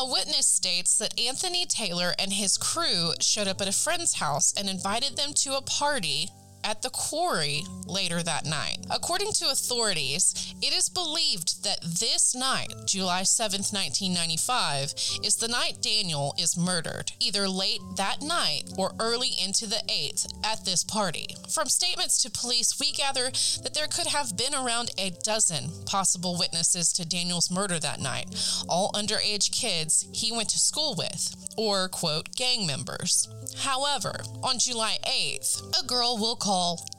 A 0.00 0.04
witness 0.06 0.46
states 0.46 0.96
that 0.96 1.20
Anthony 1.20 1.66
Taylor 1.66 2.14
and 2.18 2.32
his 2.32 2.56
crew 2.56 3.12
showed 3.20 3.46
up 3.46 3.60
at 3.60 3.68
a 3.68 3.72
friend's 3.72 4.14
house 4.14 4.54
and 4.56 4.66
invited 4.66 5.14
them 5.18 5.34
to 5.34 5.58
a 5.58 5.60
party 5.60 6.30
at 6.64 6.82
the 6.82 6.90
quarry 6.90 7.62
later 7.86 8.22
that 8.22 8.44
night. 8.44 8.78
According 8.90 9.32
to 9.32 9.50
authorities, 9.50 10.54
it 10.62 10.72
is 10.72 10.88
believed 10.88 11.64
that 11.64 11.80
this 11.82 12.34
night, 12.34 12.72
July 12.86 13.22
7th, 13.22 13.72
1995, 13.72 14.94
is 15.24 15.36
the 15.36 15.48
night 15.48 15.78
Daniel 15.80 16.34
is 16.38 16.56
murdered, 16.56 17.12
either 17.20 17.48
late 17.48 17.80
that 17.96 18.22
night 18.22 18.64
or 18.76 18.92
early 19.00 19.30
into 19.44 19.66
the 19.66 19.82
8th 19.88 20.26
at 20.44 20.64
this 20.64 20.84
party. 20.84 21.36
From 21.48 21.68
statements 21.68 22.22
to 22.22 22.30
police, 22.30 22.78
we 22.78 22.92
gather 22.92 23.30
that 23.62 23.74
there 23.74 23.86
could 23.86 24.06
have 24.06 24.36
been 24.36 24.54
around 24.54 24.90
a 24.98 25.10
dozen 25.22 25.70
possible 25.86 26.36
witnesses 26.38 26.92
to 26.92 27.08
Daniel's 27.08 27.50
murder 27.50 27.78
that 27.78 28.00
night, 28.00 28.26
all 28.68 28.92
underage 28.92 29.50
kids 29.52 30.06
he 30.12 30.32
went 30.32 30.48
to 30.50 30.58
school 30.58 30.94
with, 30.96 31.34
or, 31.56 31.88
quote, 31.88 32.34
gang 32.36 32.66
members. 32.66 33.28
However, 33.58 34.20
on 34.42 34.58
July 34.58 34.96
8th, 35.04 35.82
a 35.82 35.86
girl 35.86 36.16
we'll 36.18 36.36
call 36.36 36.49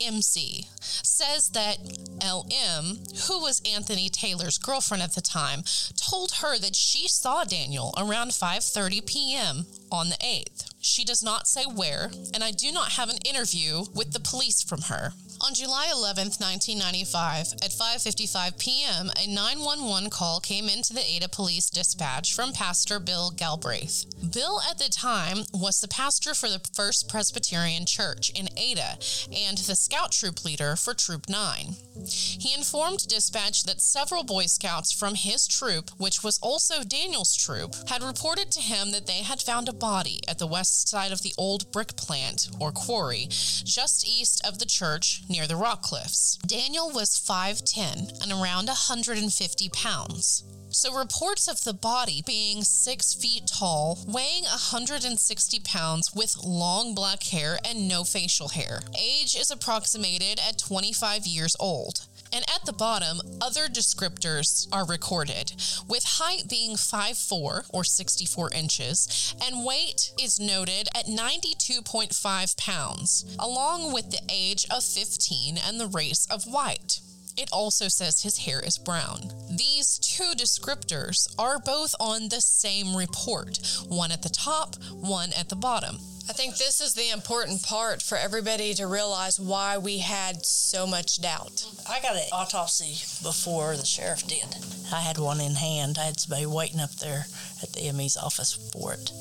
MC 0.02 0.68
says 0.80 1.50
that 1.50 1.78
LM, 2.24 3.00
who 3.28 3.42
was 3.42 3.62
Anthony 3.66 4.10
Taylor's 4.10 4.58
girlfriend 4.58 5.04
at 5.04 5.14
the 5.14 5.22
time, 5.22 5.64
told 5.96 6.32
her 6.42 6.58
that 6.58 6.76
she 6.76 7.08
saw 7.08 7.44
Daniel 7.44 7.94
around 7.98 8.32
5:30 8.32 9.06
p.m. 9.06 9.66
on 9.92 10.10
the 10.10 10.16
8th. 10.16 10.72
She 10.80 11.04
does 11.04 11.22
not 11.22 11.48
say 11.48 11.64
where, 11.66 12.12
and 12.34 12.44
I 12.44 12.52
do 12.52 12.72
not 12.72 12.94
have 12.94 13.10
an 13.10 13.18
interview 13.26 13.84
with 13.94 14.14
the 14.14 14.20
police 14.20 14.64
from 14.64 14.84
her. 14.84 15.14
On 15.44 15.56
July 15.56 15.88
11th, 15.88 16.40
1995, 16.40 17.54
at 17.64 17.72
5:55 17.72 18.60
p.m., 18.60 19.10
a 19.18 19.26
911 19.26 20.12
call 20.12 20.40
came 20.40 20.70
into 20.70 20.94
the 20.94 21.04
Ada 21.04 21.30
Police 21.30 21.72
Dispatch 21.72 22.36
from 22.36 22.54
Pastor 22.54 23.00
Bill 23.00 23.32
Galbraith. 23.32 24.06
Bill 24.32 24.62
at 24.70 24.78
the 24.78 24.88
time 24.88 25.46
was 25.52 25.82
the 25.82 25.88
pastor 25.88 26.36
for 26.36 26.48
the 26.48 26.62
First 26.76 27.10
Presbyterian 27.10 27.88
Church 27.88 28.30
in 28.36 28.50
Ada 28.56 29.00
and 29.36 29.58
the 29.58 29.76
scout 29.76 30.12
troop 30.12 30.46
leader 30.46 30.76
for 30.76 30.94
Troop 30.94 31.28
9. 31.28 31.76
He 32.06 32.54
informed 32.54 33.08
dispatch 33.08 33.64
that 33.64 33.82
several 33.82 34.24
Boy 34.24 34.46
Scouts 34.46 34.92
from 34.92 35.16
his 35.16 35.48
troop, 35.48 35.90
which 35.98 36.24
was 36.24 36.38
also 36.40 36.84
Daniel's 36.84 37.36
troop, 37.36 37.76
had 37.90 38.04
reported 38.04 38.52
to 38.52 38.62
him 38.62 38.92
that 38.92 39.08
they 39.08 39.24
had 39.24 39.42
found 39.42 39.68
a 39.68 39.74
body 39.74 40.20
at 40.28 40.38
the 40.38 40.48
west 40.48 40.88
side 40.88 41.12
of 41.12 41.24
the 41.24 41.34
old 41.38 41.72
brick 41.72 41.96
plant, 41.96 42.50
or 42.60 42.72
quarry, 42.72 43.28
just 43.30 44.08
east 44.08 44.40
of 44.46 44.60
the 44.60 44.66
church 44.66 45.24
near 45.32 45.48
the 45.48 45.56
rock 45.56 45.82
cliffs. 45.82 46.38
Daniel 46.46 46.92
was 46.92 47.20
5'10 47.20 48.22
and 48.22 48.32
around 48.32 48.68
150 48.68 49.70
pounds. 49.70 50.44
So, 50.74 50.94
reports 50.94 51.50
of 51.50 51.66
the 51.66 51.74
body 51.74 52.24
being 52.26 52.64
six 52.64 53.14
feet 53.14 53.46
tall, 53.46 54.00
weighing 54.08 54.44
160 54.44 55.60
pounds, 55.66 56.16
with 56.16 56.38
long 56.38 56.96
black 56.96 57.24
hair 57.24 57.60
and 57.66 57.90
no 57.90 58.06
facial 58.06 58.48
hair. 58.48 58.80
Age 58.98 59.36
is 59.36 59.52
approximated 59.52 60.40
at 60.40 60.58
25 60.58 61.28
years 61.28 61.58
old. 61.60 62.08
And 62.34 62.46
at 62.50 62.66
the 62.66 62.74
bottom, 62.74 63.20
other 63.42 63.68
descriptors 63.68 64.68
are 64.72 64.86
recorded, 64.86 65.54
with 65.88 66.04
height 66.06 66.48
being 66.50 66.76
5'4 66.76 67.70
or 67.74 67.84
64 67.84 68.52
inches, 68.54 69.36
and 69.44 69.66
weight 69.66 70.14
is 70.22 70.40
noted 70.40 70.88
at 70.96 71.08
92.5 71.08 72.58
pounds, 72.58 73.26
along 73.38 73.94
with 73.94 74.12
the 74.12 74.22
age 74.30 74.66
of 74.70 74.84
15 74.84 75.58
and 75.58 75.80
the 75.80 75.88
race 75.88 76.26
of 76.32 76.46
white. 76.46 77.02
It 77.38 77.50
also 77.52 77.88
says 77.88 78.22
his 78.22 78.40
hair 78.40 78.60
is 78.60 78.78
brown. 78.78 79.32
These 79.50 80.00
two 80.00 80.34
descriptors 80.36 81.34
are 81.40 81.60
both 81.60 81.96
on 82.00 82.30
the 82.30 82.42
same 82.42 82.96
report, 82.96 83.60
one 83.88 84.12
at 84.12 84.22
the 84.22 84.30
top, 84.30 84.76
one 84.92 85.32
at 85.38 85.50
the 85.50 85.56
bottom. 85.56 85.98
I 86.30 86.34
think 86.34 86.58
this 86.58 86.82
is 86.82 86.94
the 86.94 87.10
important 87.12 87.64
part 87.64 88.02
for 88.02 88.18
everybody 88.18 88.74
to 88.76 88.88
realize 88.88 89.40
why 89.40 89.78
we 89.78 89.98
had 89.98 90.46
so 90.46 90.86
much 90.86 91.22
doubt. 91.22 91.66
I 91.90 92.00
got 92.00 92.16
an 92.16 92.24
autopsy 92.32 92.94
before 93.24 93.76
the 93.76 93.86
sheriff 93.86 94.28
did. 94.28 94.56
I 94.94 95.02
had 95.02 95.18
one 95.18 95.42
in 95.42 95.56
hand. 95.56 95.98
I 96.00 96.06
had 96.06 96.20
somebody 96.20 96.46
waiting 96.46 96.80
up 96.80 96.92
there 96.96 97.26
at 97.64 97.74
the 97.74 97.92
ME's 97.92 98.18
office 98.18 98.54
for 98.72 98.94
it. 98.94 99.12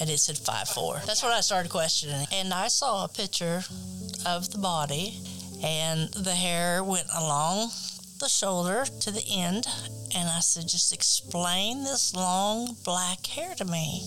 And 0.00 0.10
it 0.10 0.18
said 0.18 0.36
5 0.36 0.68
4. 0.68 1.02
That's 1.06 1.22
when 1.22 1.32
I 1.32 1.40
started 1.40 1.70
questioning. 1.70 2.26
And 2.32 2.52
I 2.52 2.68
saw 2.68 3.04
a 3.04 3.08
picture 3.08 3.62
of 4.26 4.50
the 4.50 4.58
body, 4.58 5.20
and 5.62 6.08
the 6.12 6.34
hair 6.34 6.82
went 6.82 7.08
along 7.14 7.70
the 8.20 8.28
shoulder 8.28 8.84
to 9.00 9.10
the 9.10 9.24
end. 9.30 9.66
And 10.14 10.28
I 10.28 10.40
said, 10.40 10.68
just 10.68 10.92
explain 10.92 11.84
this 11.84 12.14
long 12.14 12.76
black 12.84 13.26
hair 13.26 13.54
to 13.56 13.64
me. 13.64 14.02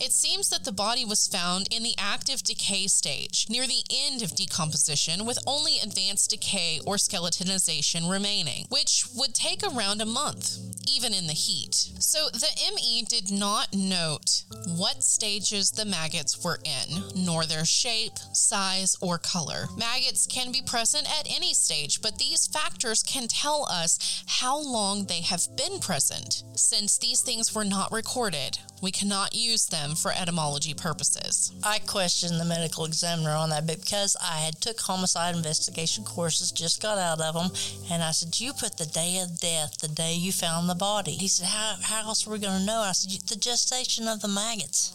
It 0.00 0.12
seems 0.12 0.48
that 0.50 0.64
the 0.64 0.72
body 0.72 1.04
was 1.04 1.26
found 1.26 1.66
in 1.74 1.82
the 1.82 1.94
active 1.98 2.44
decay 2.44 2.86
stage, 2.86 3.46
near 3.48 3.66
the 3.66 3.82
end 3.90 4.22
of 4.22 4.34
decomposition, 4.36 5.26
with 5.26 5.38
only 5.44 5.80
advanced 5.80 6.30
decay 6.30 6.80
or 6.86 6.96
skeletonization 6.96 8.08
remaining, 8.08 8.66
which 8.68 9.06
would 9.16 9.34
take 9.34 9.62
around 9.64 10.00
a 10.00 10.06
month, 10.06 10.58
even 10.88 11.14
in 11.14 11.26
the 11.26 11.32
heat. 11.32 11.74
So 11.98 12.28
the 12.32 12.50
ME 12.74 13.02
did 13.02 13.30
not 13.30 13.74
note 13.74 14.44
what 14.66 15.02
stages 15.02 15.70
the 15.70 15.84
maggots 15.84 16.42
were 16.42 16.60
in, 16.64 17.02
nor 17.14 17.44
their 17.44 17.64
shape, 17.64 18.18
size, 18.32 18.96
or 19.00 19.18
color. 19.18 19.68
Maggots 19.76 20.26
can 20.26 20.52
be 20.52 20.62
present 20.62 21.06
at 21.18 21.26
any 21.28 21.54
stage, 21.54 22.00
but 22.00 22.18
these 22.18 22.46
factors 22.46 23.02
can 23.02 23.28
tell 23.28 23.66
us 23.70 24.24
how 24.26 24.58
long 24.58 25.04
they 25.04 25.20
have 25.20 25.46
been 25.56 25.78
present. 25.80 26.42
Since 26.54 26.98
these 26.98 27.20
things 27.20 27.54
were 27.54 27.64
not 27.64 27.92
recorded, 27.92 28.58
we 28.80 28.90
cannot 28.90 29.34
use 29.34 29.66
them 29.66 29.94
for 29.94 30.12
entomology 30.12 30.74
purposes. 30.74 31.52
I 31.62 31.80
questioned 31.80 32.40
the 32.40 32.44
medical 32.44 32.84
examiner 32.84 33.32
on 33.32 33.50
that 33.50 33.66
because 33.66 34.16
I 34.22 34.38
had 34.38 34.60
took 34.60 34.80
homicide 34.80 35.34
investigation 35.34 36.04
courses, 36.04 36.52
just 36.52 36.80
got 36.80 36.98
out 36.98 37.20
of 37.20 37.34
them, 37.34 37.50
and 37.90 38.02
I 38.02 38.12
said, 38.12 38.38
"You 38.38 38.52
put 38.52 38.76
the 38.76 38.86
day 38.86 39.18
of 39.18 39.40
death, 39.40 39.78
the 39.78 39.88
day 39.88 40.14
you 40.14 40.32
found 40.32 40.68
the 40.68 40.74
body." 40.78 41.16
He 41.16 41.28
said, 41.28 41.46
"How, 41.46 41.76
how 41.82 42.08
else 42.08 42.26
are 42.26 42.30
we 42.30 42.38
going 42.38 42.60
to 42.60 42.64
know?" 42.64 42.80
I 42.80 42.92
said, 42.92 43.10
"The 43.26 43.36
gestation 43.36 44.08
of 44.08 44.20
the 44.20 44.28
maggots," 44.28 44.92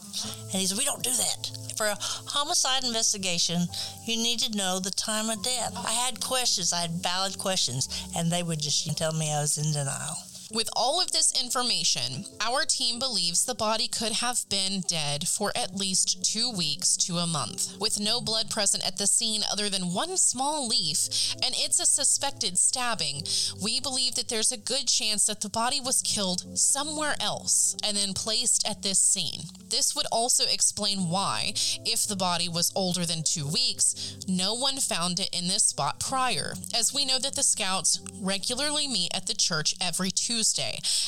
and 0.50 0.60
he 0.60 0.66
said, 0.66 0.78
"We 0.78 0.84
don't 0.84 1.02
do 1.02 1.12
that 1.12 1.50
for 1.76 1.86
a 1.86 1.98
homicide 2.26 2.84
investigation. 2.84 3.68
You 4.04 4.16
need 4.16 4.40
to 4.40 4.56
know 4.56 4.80
the 4.80 4.90
time 4.90 5.30
of 5.30 5.42
death." 5.42 5.72
I 5.76 5.92
had 5.92 6.20
questions, 6.20 6.72
I 6.72 6.80
had 6.80 7.02
valid 7.02 7.38
questions, 7.38 7.88
and 8.16 8.32
they 8.32 8.42
would 8.42 8.60
just 8.60 8.96
tell 8.96 9.12
me 9.12 9.32
I 9.32 9.40
was 9.40 9.58
in 9.58 9.72
denial. 9.72 10.16
With 10.54 10.70
all 10.76 11.00
of 11.00 11.10
this 11.10 11.32
information, 11.42 12.26
our 12.40 12.64
team 12.64 13.00
believes 13.00 13.44
the 13.44 13.56
body 13.56 13.88
could 13.88 14.12
have 14.12 14.48
been 14.48 14.82
dead 14.86 15.26
for 15.26 15.50
at 15.56 15.74
least 15.74 16.24
two 16.24 16.48
weeks 16.52 16.96
to 16.98 17.16
a 17.16 17.26
month, 17.26 17.76
with 17.80 17.98
no 17.98 18.20
blood 18.20 18.50
present 18.50 18.86
at 18.86 18.96
the 18.96 19.08
scene 19.08 19.42
other 19.50 19.68
than 19.68 19.92
one 19.92 20.16
small 20.16 20.68
leaf, 20.68 21.34
and 21.42 21.56
it's 21.56 21.80
a 21.80 21.86
suspected 21.86 22.56
stabbing. 22.56 23.24
We 23.60 23.80
believe 23.80 24.14
that 24.14 24.28
there's 24.28 24.52
a 24.52 24.56
good 24.56 24.86
chance 24.86 25.26
that 25.26 25.40
the 25.40 25.48
body 25.48 25.80
was 25.80 26.02
killed 26.02 26.56
somewhere 26.56 27.16
else 27.18 27.76
and 27.84 27.96
then 27.96 28.14
placed 28.14 28.64
at 28.68 28.82
this 28.82 29.00
scene. 29.00 29.46
This 29.70 29.96
would 29.96 30.06
also 30.12 30.44
explain 30.44 31.10
why, 31.10 31.54
if 31.84 32.06
the 32.06 32.14
body 32.14 32.48
was 32.48 32.70
older 32.76 33.04
than 33.04 33.24
two 33.24 33.48
weeks, 33.48 34.18
no 34.28 34.54
one 34.54 34.76
found 34.76 35.18
it 35.18 35.30
in 35.32 35.48
this 35.48 35.64
spot 35.64 35.98
prior, 35.98 36.54
as 36.72 36.94
we 36.94 37.04
know 37.04 37.18
that 37.18 37.34
the 37.34 37.42
scouts 37.42 37.98
regularly 38.20 38.86
meet 38.86 39.10
at 39.12 39.26
the 39.26 39.34
church 39.34 39.74
every 39.80 40.12
Tuesday 40.12 40.43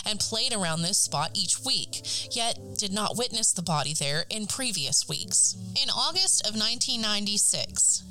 and 0.05 0.19
played 0.19 0.55
around 0.55 0.83
this 0.83 0.99
spot 0.99 1.31
each 1.35 1.65
week, 1.65 2.03
yet 2.35 2.59
did 2.79 2.93
not 2.93 3.17
witness 3.17 3.53
the 3.53 3.63
body 3.63 3.95
there 3.95 4.25
in 4.31 4.47
previous 4.47 5.09
weeks. 5.09 5.57
In 5.83 5.91
August 5.91 6.41
of 6.47 6.55
1996, 6.55 8.03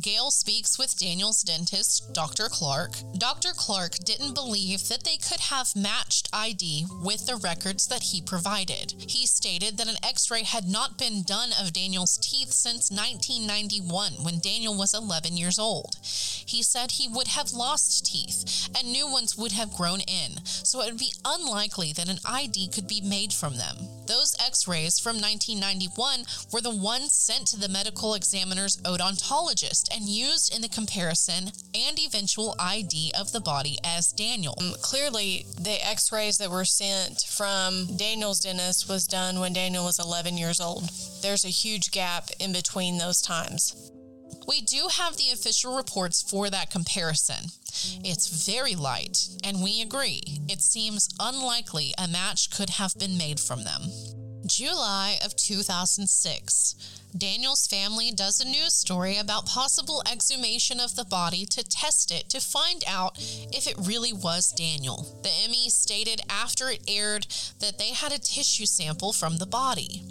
Gail 0.00 0.30
speaks 0.30 0.78
with 0.78 0.98
Daniel's 0.98 1.42
dentist, 1.42 2.14
Dr. 2.14 2.48
Clark. 2.48 2.92
Dr. 3.18 3.50
Clark 3.54 3.96
didn't 3.98 4.32
believe 4.32 4.88
that 4.88 5.04
they 5.04 5.18
could 5.18 5.40
have 5.40 5.76
matched 5.76 6.30
ID 6.32 6.86
with 7.02 7.26
the 7.26 7.36
records 7.36 7.88
that 7.88 8.04
he 8.04 8.22
provided. 8.22 8.94
He 8.96 9.26
stated 9.26 9.76
that 9.76 9.88
an 9.88 10.02
x 10.02 10.30
ray 10.30 10.44
had 10.44 10.66
not 10.66 10.96
been 10.96 11.22
done 11.22 11.50
of 11.60 11.74
Daniel's 11.74 12.16
teeth 12.16 12.52
since 12.52 12.90
1991 12.90 14.24
when 14.24 14.38
Daniel 14.38 14.74
was 14.74 14.94
11 14.94 15.36
years 15.36 15.58
old. 15.58 15.96
He 16.00 16.62
said 16.62 16.92
he 16.92 17.08
would 17.08 17.28
have 17.28 17.52
lost 17.52 18.06
teeth 18.06 18.70
and 18.74 18.90
new 18.90 19.10
ones 19.10 19.36
would 19.36 19.52
have 19.52 19.74
grown 19.74 20.00
in, 20.00 20.42
so 20.44 20.80
it 20.80 20.86
would 20.86 20.98
be 20.98 21.12
unlikely 21.24 21.92
that 21.92 22.08
an 22.08 22.18
ID 22.24 22.68
could 22.68 22.88
be 22.88 23.02
made 23.02 23.32
from 23.32 23.58
them. 23.58 23.76
Those 24.06 24.34
x 24.40 24.66
rays 24.66 24.98
from 24.98 25.20
1991 25.20 26.24
were 26.50 26.62
the 26.62 26.74
ones 26.74 27.12
sent 27.12 27.46
to 27.48 27.58
the 27.58 27.68
medical 27.68 28.14
examiner's 28.14 28.78
odontologist 28.78 29.81
and 29.90 30.08
used 30.08 30.54
in 30.54 30.62
the 30.62 30.68
comparison 30.68 31.52
and 31.74 31.98
eventual 31.98 32.54
ID 32.58 33.12
of 33.18 33.32
the 33.32 33.40
body 33.40 33.78
as 33.84 34.12
Daniel. 34.12 34.54
Um, 34.60 34.74
clearly, 34.82 35.46
the 35.60 35.78
x 35.86 36.12
rays 36.12 36.38
that 36.38 36.50
were 36.50 36.64
sent 36.64 37.22
from 37.22 37.96
Daniel's 37.96 38.40
dentist 38.40 38.88
was 38.88 39.06
done 39.06 39.40
when 39.40 39.52
Daniel 39.52 39.84
was 39.84 39.98
11 39.98 40.36
years 40.36 40.60
old. 40.60 40.88
There's 41.22 41.44
a 41.44 41.48
huge 41.48 41.90
gap 41.90 42.30
in 42.38 42.52
between 42.52 42.98
those 42.98 43.22
times. 43.22 43.90
We 44.46 44.60
do 44.60 44.88
have 44.90 45.16
the 45.16 45.30
official 45.32 45.76
reports 45.76 46.22
for 46.22 46.50
that 46.50 46.70
comparison. 46.70 47.46
It's 48.04 48.46
very 48.46 48.74
light, 48.74 49.28
and 49.44 49.62
we 49.62 49.80
agree. 49.80 50.22
It 50.48 50.60
seems 50.60 51.08
unlikely 51.20 51.94
a 51.96 52.08
match 52.08 52.50
could 52.50 52.70
have 52.70 52.94
been 52.98 53.16
made 53.16 53.40
from 53.40 53.64
them. 53.64 53.82
July 54.46 55.18
of 55.24 55.36
2006. 55.36 57.01
Daniel's 57.16 57.66
family 57.66 58.10
does 58.10 58.40
a 58.40 58.44
news 58.48 58.72
story 58.72 59.18
about 59.18 59.44
possible 59.44 60.02
exhumation 60.10 60.80
of 60.80 60.96
the 60.96 61.04
body 61.04 61.44
to 61.44 61.62
test 61.62 62.10
it 62.10 62.28
to 62.30 62.40
find 62.40 62.82
out 62.86 63.18
if 63.52 63.66
it 63.66 63.76
really 63.78 64.12
was 64.12 64.50
Daniel. 64.52 65.20
The 65.22 65.48
ME 65.50 65.68
stated 65.68 66.22
after 66.30 66.70
it 66.70 66.82
aired 66.88 67.26
that 67.60 67.78
they 67.78 67.90
had 67.90 68.12
a 68.12 68.18
tissue 68.18 68.66
sample 68.66 69.12
from 69.12 69.36
the 69.36 69.46
body. 69.46 70.02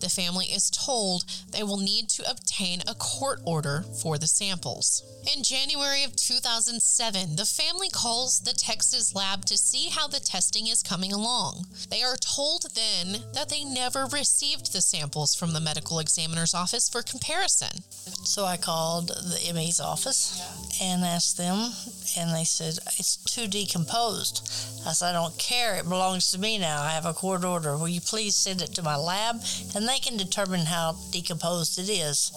The 0.00 0.10
family 0.10 0.46
is 0.46 0.70
told 0.70 1.24
they 1.50 1.62
will 1.62 1.78
need 1.78 2.08
to 2.10 2.30
obtain 2.30 2.82
a 2.86 2.94
court 2.94 3.40
order 3.44 3.84
for 4.02 4.18
the 4.18 4.26
samples. 4.26 5.02
In 5.34 5.42
January 5.42 6.04
of 6.04 6.16
2007, 6.16 7.36
the 7.36 7.46
family 7.46 7.88
calls 7.88 8.40
the 8.40 8.52
Texas 8.52 9.14
lab 9.14 9.44
to 9.46 9.56
see 9.56 9.88
how 9.88 10.08
the 10.08 10.20
testing 10.20 10.66
is 10.66 10.82
coming 10.82 11.12
along. 11.12 11.66
They 11.88 12.02
are 12.02 12.16
told 12.16 12.66
then 12.74 13.24
that 13.32 13.48
they 13.48 13.64
never 13.64 14.04
received 14.06 14.72
the 14.72 14.82
samples 14.82 15.34
from 15.34 15.52
the 15.52 15.60
medical 15.60 16.00
examiner's 16.42 16.54
office 16.54 16.88
for 16.88 17.02
comparison. 17.02 17.82
So 18.24 18.44
I 18.44 18.56
called 18.56 19.08
the 19.08 19.52
ME's 19.54 19.80
office 19.80 20.40
and 20.80 21.04
asked 21.04 21.36
them, 21.36 21.72
and 22.16 22.34
they 22.34 22.44
said, 22.44 22.78
It's 22.98 23.16
too 23.16 23.46
decomposed. 23.46 24.42
I 24.86 24.92
said, 24.92 25.10
I 25.10 25.12
don't 25.12 25.38
care. 25.38 25.76
It 25.76 25.88
belongs 25.88 26.30
to 26.32 26.38
me 26.38 26.58
now. 26.58 26.82
I 26.82 26.90
have 26.90 27.06
a 27.06 27.12
court 27.12 27.44
order. 27.44 27.76
Will 27.76 27.88
you 27.88 28.00
please 28.00 28.36
send 28.36 28.60
it 28.62 28.74
to 28.74 28.82
my 28.82 28.96
lab? 28.96 29.36
And 29.74 29.88
they 29.88 29.98
can 29.98 30.16
determine 30.16 30.66
how 30.66 30.96
decomposed 31.12 31.78
it 31.78 31.88
is. 31.88 32.32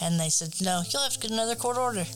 And 0.00 0.18
they 0.18 0.30
said, 0.30 0.54
No, 0.60 0.82
you'll 0.88 1.02
have 1.02 1.12
to 1.12 1.20
get 1.20 1.30
another 1.30 1.54
court 1.54 1.76
order. 1.76 2.06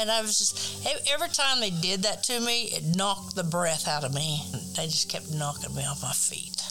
And 0.00 0.10
I 0.10 0.20
was 0.22 0.38
just, 0.38 0.86
every 1.10 1.28
time 1.28 1.60
they 1.60 1.70
did 1.70 2.02
that 2.02 2.22
to 2.24 2.40
me, 2.40 2.70
it 2.72 2.96
knocked 2.96 3.34
the 3.34 3.42
breath 3.42 3.88
out 3.88 4.04
of 4.04 4.14
me. 4.14 4.42
They 4.76 4.86
just 4.86 5.08
kept 5.08 5.32
knocking 5.32 5.74
me 5.74 5.84
off 5.84 6.02
my 6.02 6.12
feet. 6.12 6.62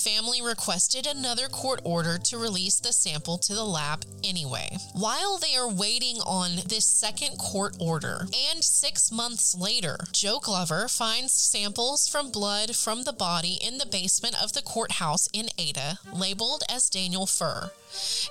Family 0.00 0.40
requested 0.40 1.06
another 1.06 1.46
court 1.48 1.82
order 1.84 2.16
to 2.16 2.38
release 2.38 2.80
the 2.80 2.90
sample 2.90 3.36
to 3.36 3.54
the 3.54 3.64
lab 3.64 4.06
anyway. 4.24 4.78
While 4.94 5.36
they 5.36 5.54
are 5.54 5.68
waiting 5.68 6.16
on 6.24 6.56
this 6.66 6.86
second 6.86 7.36
court 7.36 7.76
order, 7.78 8.26
and 8.50 8.64
six 8.64 9.12
months 9.12 9.54
later, 9.54 9.98
Joe 10.10 10.38
Glover 10.40 10.88
finds 10.88 11.34
samples 11.34 12.08
from 12.08 12.30
blood 12.30 12.74
from 12.74 13.02
the 13.02 13.12
body 13.12 13.58
in 13.60 13.76
the 13.76 13.84
basement 13.84 14.42
of 14.42 14.54
the 14.54 14.62
courthouse 14.62 15.28
in 15.34 15.50
Ada, 15.58 15.98
labeled 16.14 16.62
as 16.70 16.88
Daniel 16.88 17.26
Furr. 17.26 17.70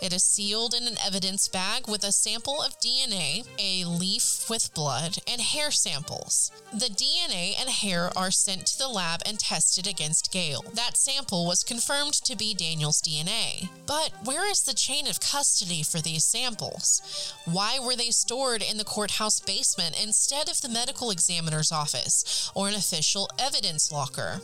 It 0.02 0.14
is 0.14 0.24
sealed 0.24 0.74
in 0.74 0.88
an 0.88 0.98
evidence 1.06 1.48
bag 1.48 1.88
with 1.88 2.04
a 2.04 2.12
sample 2.12 2.62
of 2.62 2.80
DNA, 2.80 3.46
a 3.58 3.86
leaf 3.86 4.50
with 4.50 4.74
blood, 4.74 5.18
and 5.28 5.42
hair 5.42 5.72
samples. 5.72 6.52
The 6.72 6.90
DNA 6.90 7.54
and 7.60 7.70
hair 7.70 8.12
are 8.16 8.32
sent 8.32 8.66
to 8.68 8.78
the 8.78 8.88
lab 8.88 9.22
and 9.26 9.40
tested 9.40 9.88
against 9.88 10.32
Gail. 10.32 10.64
That 10.74 10.98
sample 10.98 11.46
was 11.46 11.64
confirmed 11.64 12.14
to 12.14 12.36
be 12.36 12.54
Daniel's 12.54 13.02
DNA. 13.02 13.70
But 13.86 14.12
where 14.24 14.50
is 14.50 14.62
the 14.62 14.74
chain 14.74 15.08
of 15.08 15.20
custody 15.20 15.84
for 15.84 16.00
these 16.00 16.24
samples? 16.24 17.02
Why 17.46 17.80
were 17.80 17.96
they 17.96 18.12
stored 18.12 18.62
in 18.62 18.78
the 18.78 18.84
courthouse 18.84 19.40
basement 19.40 20.02
instead 20.02 20.50
of 20.50 20.62
the 20.62 20.70
medical 20.70 21.12
examiner's 21.12 21.72
office 21.72 22.52
or 22.54 22.68
an 22.68 22.76
official 22.76 23.30
evidence 23.38 23.92
locker? 23.92 24.42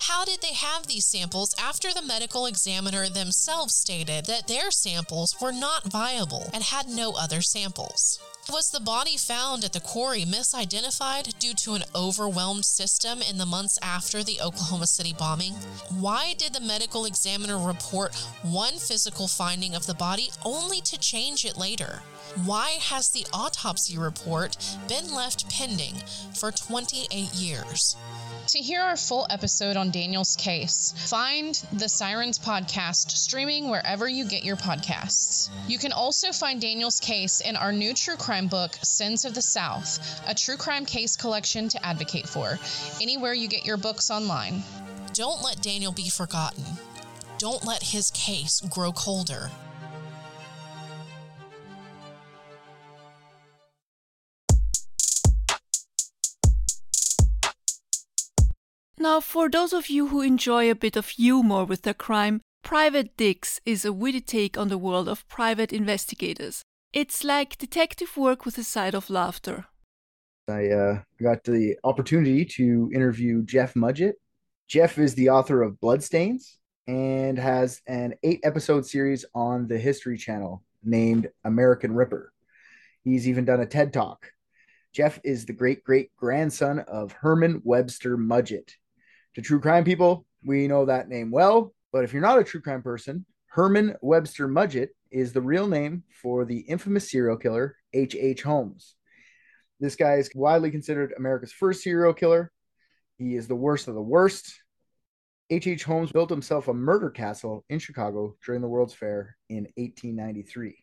How 0.00 0.24
did 0.24 0.40
they 0.40 0.54
have 0.54 0.86
these 0.86 1.04
samples 1.04 1.54
after 1.58 1.92
the 1.92 2.02
medical 2.02 2.46
examiner 2.46 3.08
themselves 3.08 3.74
stated 3.74 4.26
that 4.26 4.46
their 4.56 4.70
samples 4.70 5.36
were 5.38 5.52
not 5.52 5.84
viable 5.84 6.48
and 6.54 6.62
had 6.62 6.88
no 6.88 7.12
other 7.12 7.42
samples? 7.42 8.18
Was 8.50 8.70
the 8.70 8.80
body 8.80 9.18
found 9.18 9.64
at 9.64 9.74
the 9.74 9.80
quarry 9.80 10.24
misidentified 10.24 11.38
due 11.38 11.52
to 11.52 11.74
an 11.74 11.84
overwhelmed 11.94 12.64
system 12.64 13.20
in 13.20 13.36
the 13.36 13.44
months 13.44 13.78
after 13.82 14.22
the 14.22 14.40
Oklahoma 14.40 14.86
City 14.86 15.12
bombing? 15.12 15.52
Why 16.00 16.32
did 16.38 16.54
the 16.54 16.60
medical 16.60 17.04
examiner 17.04 17.58
report 17.58 18.14
one 18.42 18.78
physical 18.78 19.28
finding 19.28 19.74
of 19.74 19.84
the 19.84 19.94
body 19.94 20.30
only 20.42 20.80
to 20.82 20.98
change 20.98 21.44
it 21.44 21.58
later? 21.58 22.00
Why 22.46 22.78
has 22.80 23.10
the 23.10 23.26
autopsy 23.34 23.98
report 23.98 24.56
been 24.88 25.12
left 25.12 25.50
pending 25.50 25.96
for 26.34 26.50
28 26.50 27.34
years? 27.34 27.94
To 28.50 28.58
hear 28.60 28.80
our 28.80 28.96
full 28.96 29.26
episode 29.28 29.76
on 29.76 29.90
Daniel's 29.90 30.36
case, 30.36 30.94
find 30.96 31.60
the 31.72 31.88
Sirens 31.88 32.38
podcast 32.38 33.10
streaming 33.10 33.68
wherever 33.68 34.08
you 34.08 34.24
get 34.24 34.44
your 34.44 34.54
podcasts. 34.54 35.50
You 35.66 35.78
can 35.78 35.90
also 35.90 36.30
find 36.30 36.60
Daniel's 36.60 37.00
case 37.00 37.40
in 37.40 37.56
our 37.56 37.72
new 37.72 37.92
true 37.92 38.14
crime 38.14 38.46
book, 38.46 38.78
Sins 38.82 39.24
of 39.24 39.34
the 39.34 39.42
South, 39.42 39.98
a 40.28 40.34
true 40.34 40.56
crime 40.56 40.86
case 40.86 41.16
collection 41.16 41.68
to 41.70 41.84
advocate 41.84 42.28
for, 42.28 42.56
anywhere 43.00 43.34
you 43.34 43.48
get 43.48 43.66
your 43.66 43.78
books 43.78 44.12
online. 44.12 44.62
Don't 45.12 45.42
let 45.42 45.60
Daniel 45.60 45.90
be 45.90 46.08
forgotten. 46.08 46.62
Don't 47.38 47.64
let 47.64 47.82
his 47.82 48.12
case 48.12 48.60
grow 48.60 48.92
colder. 48.92 49.50
Now, 58.98 59.20
for 59.20 59.50
those 59.50 59.74
of 59.74 59.90
you 59.90 60.08
who 60.08 60.22
enjoy 60.22 60.70
a 60.70 60.74
bit 60.74 60.96
of 60.96 61.08
humor 61.10 61.64
with 61.64 61.82
their 61.82 61.94
crime, 61.94 62.40
Private 62.62 63.14
Dicks 63.18 63.60
is 63.66 63.84
a 63.84 63.92
witty 63.92 64.22
take 64.22 64.56
on 64.56 64.68
the 64.68 64.78
world 64.78 65.06
of 65.06 65.28
private 65.28 65.70
investigators. 65.70 66.62
It's 66.94 67.22
like 67.22 67.58
detective 67.58 68.16
work 68.16 68.46
with 68.46 68.56
a 68.56 68.64
side 68.64 68.94
of 68.94 69.10
laughter. 69.10 69.66
I 70.48 70.68
uh, 70.68 71.02
got 71.22 71.44
the 71.44 71.76
opportunity 71.84 72.46
to 72.56 72.90
interview 72.94 73.42
Jeff 73.42 73.74
Mudgett. 73.74 74.14
Jeff 74.66 74.96
is 74.96 75.14
the 75.14 75.28
author 75.28 75.62
of 75.62 75.78
Bloodstains 75.78 76.58
and 76.86 77.38
has 77.38 77.82
an 77.86 78.14
eight 78.22 78.40
episode 78.44 78.86
series 78.86 79.26
on 79.34 79.68
the 79.68 79.78
History 79.78 80.16
Channel 80.16 80.62
named 80.82 81.28
American 81.44 81.92
Ripper. 81.92 82.32
He's 83.04 83.28
even 83.28 83.44
done 83.44 83.60
a 83.60 83.66
TED 83.66 83.92
Talk. 83.92 84.32
Jeff 84.94 85.20
is 85.22 85.44
the 85.44 85.52
great 85.52 85.84
great 85.84 86.16
grandson 86.16 86.78
of 86.78 87.12
Herman 87.12 87.60
Webster 87.62 88.16
Mudgett. 88.16 88.70
To 89.36 89.42
true 89.42 89.60
crime 89.60 89.84
people, 89.84 90.24
we 90.46 90.66
know 90.66 90.86
that 90.86 91.10
name 91.10 91.30
well, 91.30 91.74
but 91.92 92.04
if 92.04 92.14
you're 92.14 92.22
not 92.22 92.38
a 92.38 92.44
true 92.44 92.62
crime 92.62 92.80
person, 92.80 93.26
Herman 93.48 93.94
Webster 94.00 94.48
Mudgett 94.48 94.88
is 95.10 95.34
the 95.34 95.42
real 95.42 95.68
name 95.68 96.04
for 96.22 96.46
the 96.46 96.60
infamous 96.60 97.10
serial 97.10 97.36
killer 97.36 97.76
H.H. 97.92 98.16
H. 98.18 98.42
Holmes. 98.42 98.94
This 99.78 99.94
guy 99.94 100.14
is 100.14 100.30
widely 100.34 100.70
considered 100.70 101.12
America's 101.18 101.52
first 101.52 101.82
serial 101.82 102.14
killer. 102.14 102.50
He 103.18 103.34
is 103.34 103.46
the 103.46 103.54
worst 103.54 103.88
of 103.88 103.94
the 103.94 104.00
worst. 104.00 104.58
H.H. 105.50 105.66
H. 105.66 105.84
Holmes 105.84 106.12
built 106.12 106.30
himself 106.30 106.68
a 106.68 106.72
murder 106.72 107.10
castle 107.10 107.62
in 107.68 107.78
Chicago 107.78 108.36
during 108.42 108.62
the 108.62 108.68
World's 108.68 108.94
Fair 108.94 109.36
in 109.50 109.64
1893. 109.76 110.82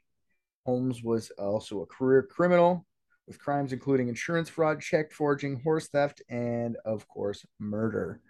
Holmes 0.68 1.02
was 1.02 1.32
also 1.40 1.82
a 1.82 1.88
career 1.88 2.22
criminal 2.22 2.86
with 3.26 3.40
crimes 3.40 3.74
including 3.74 4.10
insurance 4.10 4.48
fraud, 4.48 4.80
check 4.80 5.12
forging, 5.12 5.60
horse 5.62 5.88
theft, 5.88 6.22
and, 6.30 6.78
of 6.86 7.08
course, 7.08 7.44
murder. 7.60 8.22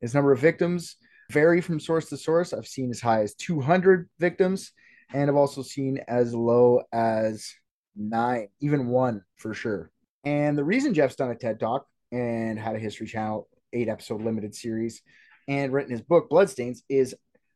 His 0.00 0.14
number 0.14 0.32
of 0.32 0.40
victims 0.40 0.96
vary 1.30 1.60
from 1.60 1.80
source 1.80 2.08
to 2.08 2.16
source. 2.16 2.52
I've 2.52 2.66
seen 2.66 2.90
as 2.90 3.00
high 3.00 3.22
as 3.22 3.34
200 3.34 4.08
victims, 4.18 4.72
and 5.12 5.30
I've 5.30 5.36
also 5.36 5.62
seen 5.62 5.98
as 6.08 6.34
low 6.34 6.82
as 6.92 7.52
nine, 7.96 8.48
even 8.60 8.88
one 8.88 9.22
for 9.36 9.54
sure. 9.54 9.90
And 10.24 10.56
the 10.56 10.64
reason 10.64 10.94
Jeff's 10.94 11.16
done 11.16 11.30
a 11.30 11.34
TED 11.34 11.60
Talk 11.60 11.86
and 12.12 12.58
had 12.58 12.76
a 12.76 12.80
History 12.80 13.06
Channel 13.06 13.48
eight 13.72 13.88
episode 13.88 14.22
limited 14.22 14.54
series 14.54 15.02
and 15.48 15.72
written 15.72 15.92
his 15.92 16.02
book 16.02 16.28
Bloodstains 16.28 16.82
is 16.88 17.14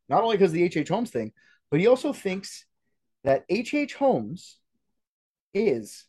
not 0.08 0.22
only 0.22 0.36
because 0.36 0.50
of 0.50 0.54
the 0.54 0.64
H.H. 0.64 0.88
Holmes 0.88 1.10
thing, 1.10 1.32
but 1.70 1.80
he 1.80 1.86
also 1.86 2.12
thinks 2.12 2.64
that 3.24 3.44
H.H. 3.48 3.94
Holmes 3.94 4.58
is 5.54 6.04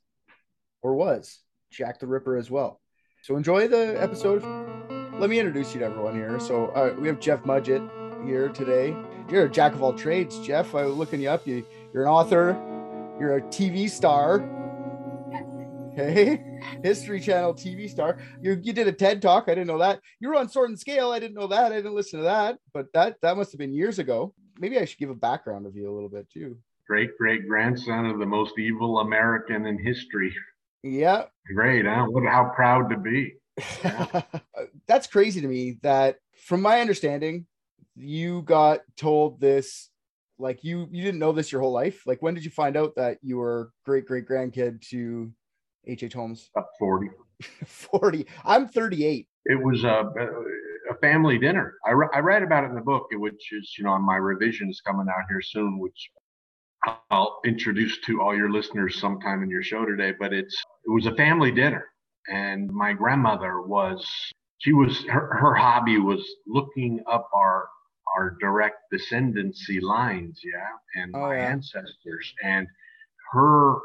or 0.81 0.95
was 0.95 1.39
Jack 1.71 1.99
the 1.99 2.07
Ripper 2.07 2.37
as 2.37 2.51
well. 2.51 2.81
So 3.23 3.35
enjoy 3.35 3.67
the 3.67 3.99
episode. 3.99 4.84
Let 5.17 5.29
me 5.29 5.39
introduce 5.39 5.73
you 5.73 5.79
to 5.79 5.85
everyone 5.85 6.13
here. 6.13 6.37
So 6.41 6.67
uh, 6.67 6.93
we 6.99 7.07
have 7.07 7.21
Jeff 7.21 7.43
Mudgett 7.43 7.89
here 8.27 8.49
today. 8.49 8.93
You're 9.29 9.45
a 9.45 9.49
jack 9.49 9.73
of 9.73 9.81
all 9.81 9.93
trades, 9.93 10.39
Jeff. 10.39 10.75
I 10.75 10.83
was 10.83 10.93
looking 10.93 11.21
you 11.21 11.29
up. 11.29 11.47
You, 11.47 11.65
you're 11.93 12.03
an 12.03 12.09
author. 12.09 12.49
You're 13.17 13.37
a 13.37 13.41
TV 13.43 13.89
star. 13.89 14.43
Okay, 15.97 16.59
History 16.83 17.21
Channel 17.21 17.53
TV 17.53 17.89
star. 17.89 18.17
You 18.41 18.59
you 18.61 18.73
did 18.73 18.89
a 18.89 18.91
TED 18.91 19.21
talk. 19.21 19.45
I 19.47 19.55
didn't 19.55 19.67
know 19.67 19.77
that. 19.77 20.01
You 20.19 20.27
were 20.27 20.35
on 20.35 20.49
Sword 20.49 20.69
and 20.69 20.77
Scale. 20.77 21.11
I 21.11 21.19
didn't 21.19 21.35
know 21.35 21.47
that. 21.47 21.71
I 21.71 21.77
didn't 21.77 21.95
listen 21.95 22.19
to 22.19 22.25
that. 22.25 22.57
But 22.73 22.91
that 22.91 23.15
that 23.21 23.37
must 23.37 23.53
have 23.53 23.59
been 23.59 23.71
years 23.71 23.99
ago. 23.99 24.33
Maybe 24.59 24.77
I 24.77 24.83
should 24.83 24.99
give 24.99 25.09
a 25.09 25.15
background 25.15 25.65
of 25.65 25.77
you 25.77 25.89
a 25.89 25.95
little 25.95 26.09
bit 26.09 26.29
too. 26.29 26.57
Great 26.89 27.17
great 27.17 27.47
grandson 27.47 28.05
of 28.07 28.19
the 28.19 28.25
most 28.25 28.59
evil 28.59 28.99
American 28.99 29.65
in 29.65 29.77
history. 29.81 30.35
Yeah. 30.83 31.23
Great, 31.55 31.85
huh? 31.85 32.07
What 32.09 32.25
how 32.25 32.51
proud 32.53 32.89
to 32.89 32.97
be. 32.97 33.35
Uh, 34.57 34.67
that's 34.87 35.07
crazy 35.07 35.41
to 35.41 35.47
me 35.47 35.77
that 35.81 36.17
from 36.45 36.61
my 36.61 36.79
understanding, 36.79 37.45
you 37.95 38.41
got 38.43 38.79
told 38.95 39.39
this 39.39 39.89
like 40.37 40.63
you 40.63 40.87
you 40.91 41.03
didn't 41.03 41.19
know 41.19 41.31
this 41.31 41.51
your 41.51 41.61
whole 41.61 41.73
life. 41.73 42.03
Like 42.05 42.21
when 42.21 42.33
did 42.33 42.45
you 42.45 42.51
find 42.51 42.77
out 42.77 42.95
that 42.95 43.17
you 43.21 43.37
were 43.37 43.71
great 43.85 44.05
great 44.05 44.27
grandkid 44.27 44.81
to 44.89 45.31
H.H. 45.87 46.03
H. 46.03 46.13
Holmes? 46.13 46.49
Up 46.57 46.69
40. 46.79 47.09
40. 47.65 48.25
I'm 48.43 48.67
38. 48.67 49.27
It 49.45 49.63
was 49.63 49.83
a, 49.83 50.09
a 50.89 50.95
family 51.01 51.37
dinner. 51.37 51.75
I, 51.85 51.91
I 52.17 52.19
write 52.19 52.43
about 52.43 52.63
it 52.63 52.67
in 52.67 52.75
the 52.75 52.81
book, 52.81 53.07
which 53.11 53.51
is, 53.51 53.75
you 53.77 53.83
know, 53.83 53.91
on 53.91 54.01
my 54.01 54.15
revisions 54.15 54.81
coming 54.85 55.07
out 55.07 55.25
here 55.29 55.41
soon, 55.41 55.77
which 55.79 56.09
I'll 57.11 57.39
introduce 57.45 57.99
to 58.01 58.21
all 58.21 58.35
your 58.35 58.51
listeners 58.51 58.99
sometime 58.99 59.43
in 59.43 59.49
your 59.49 59.63
show 59.63 59.85
today. 59.85 60.13
But 60.19 60.33
it's 60.33 60.55
it 60.85 60.91
was 60.91 61.05
a 61.05 61.15
family 61.15 61.51
dinner, 61.51 61.85
and 62.29 62.71
my 62.71 62.93
grandmother 62.93 63.61
was 63.61 64.05
she 64.59 64.73
was 64.73 65.03
her, 65.05 65.33
her 65.35 65.53
hobby 65.55 65.97
was 65.99 66.23
looking 66.47 67.01
up 67.07 67.29
our 67.33 67.67
our 68.17 68.37
direct 68.39 68.77
descendancy 68.93 69.81
lines, 69.81 70.39
yeah, 70.43 71.01
and 71.01 71.13
Oh, 71.13 71.21
my 71.21 71.35
yeah. 71.35 71.51
ancestors, 71.51 72.33
and 72.43 72.67
her 73.33 73.75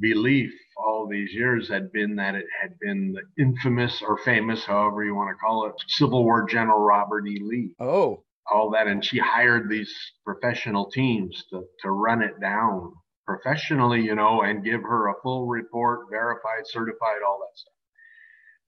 belief 0.00 0.50
all 0.76 1.06
these 1.06 1.32
years 1.32 1.68
had 1.68 1.92
been 1.92 2.16
that 2.16 2.34
it 2.34 2.46
had 2.60 2.78
been 2.80 3.12
the 3.12 3.42
infamous 3.42 4.02
or 4.02 4.16
famous, 4.18 4.64
however 4.64 5.04
you 5.04 5.14
want 5.14 5.28
to 5.30 5.38
call 5.38 5.66
it, 5.66 5.74
Civil 5.88 6.24
War 6.24 6.46
General 6.48 6.80
Robert 6.80 7.26
E. 7.28 7.38
Lee 7.42 7.70
Oh, 7.78 8.24
all 8.50 8.70
that 8.70 8.86
and 8.88 9.04
she 9.04 9.18
hired 9.18 9.68
these 9.68 9.94
professional 10.24 10.90
teams 10.90 11.44
to, 11.50 11.62
to 11.82 11.90
run 11.90 12.22
it 12.22 12.40
down 12.40 12.92
professionally 13.30 14.00
you 14.00 14.14
know 14.14 14.42
and 14.42 14.64
give 14.64 14.82
her 14.82 15.08
a 15.08 15.14
full 15.22 15.46
report 15.46 16.00
verified 16.10 16.64
certified 16.64 17.20
all 17.26 17.38
that 17.44 17.54
stuff 17.58 17.72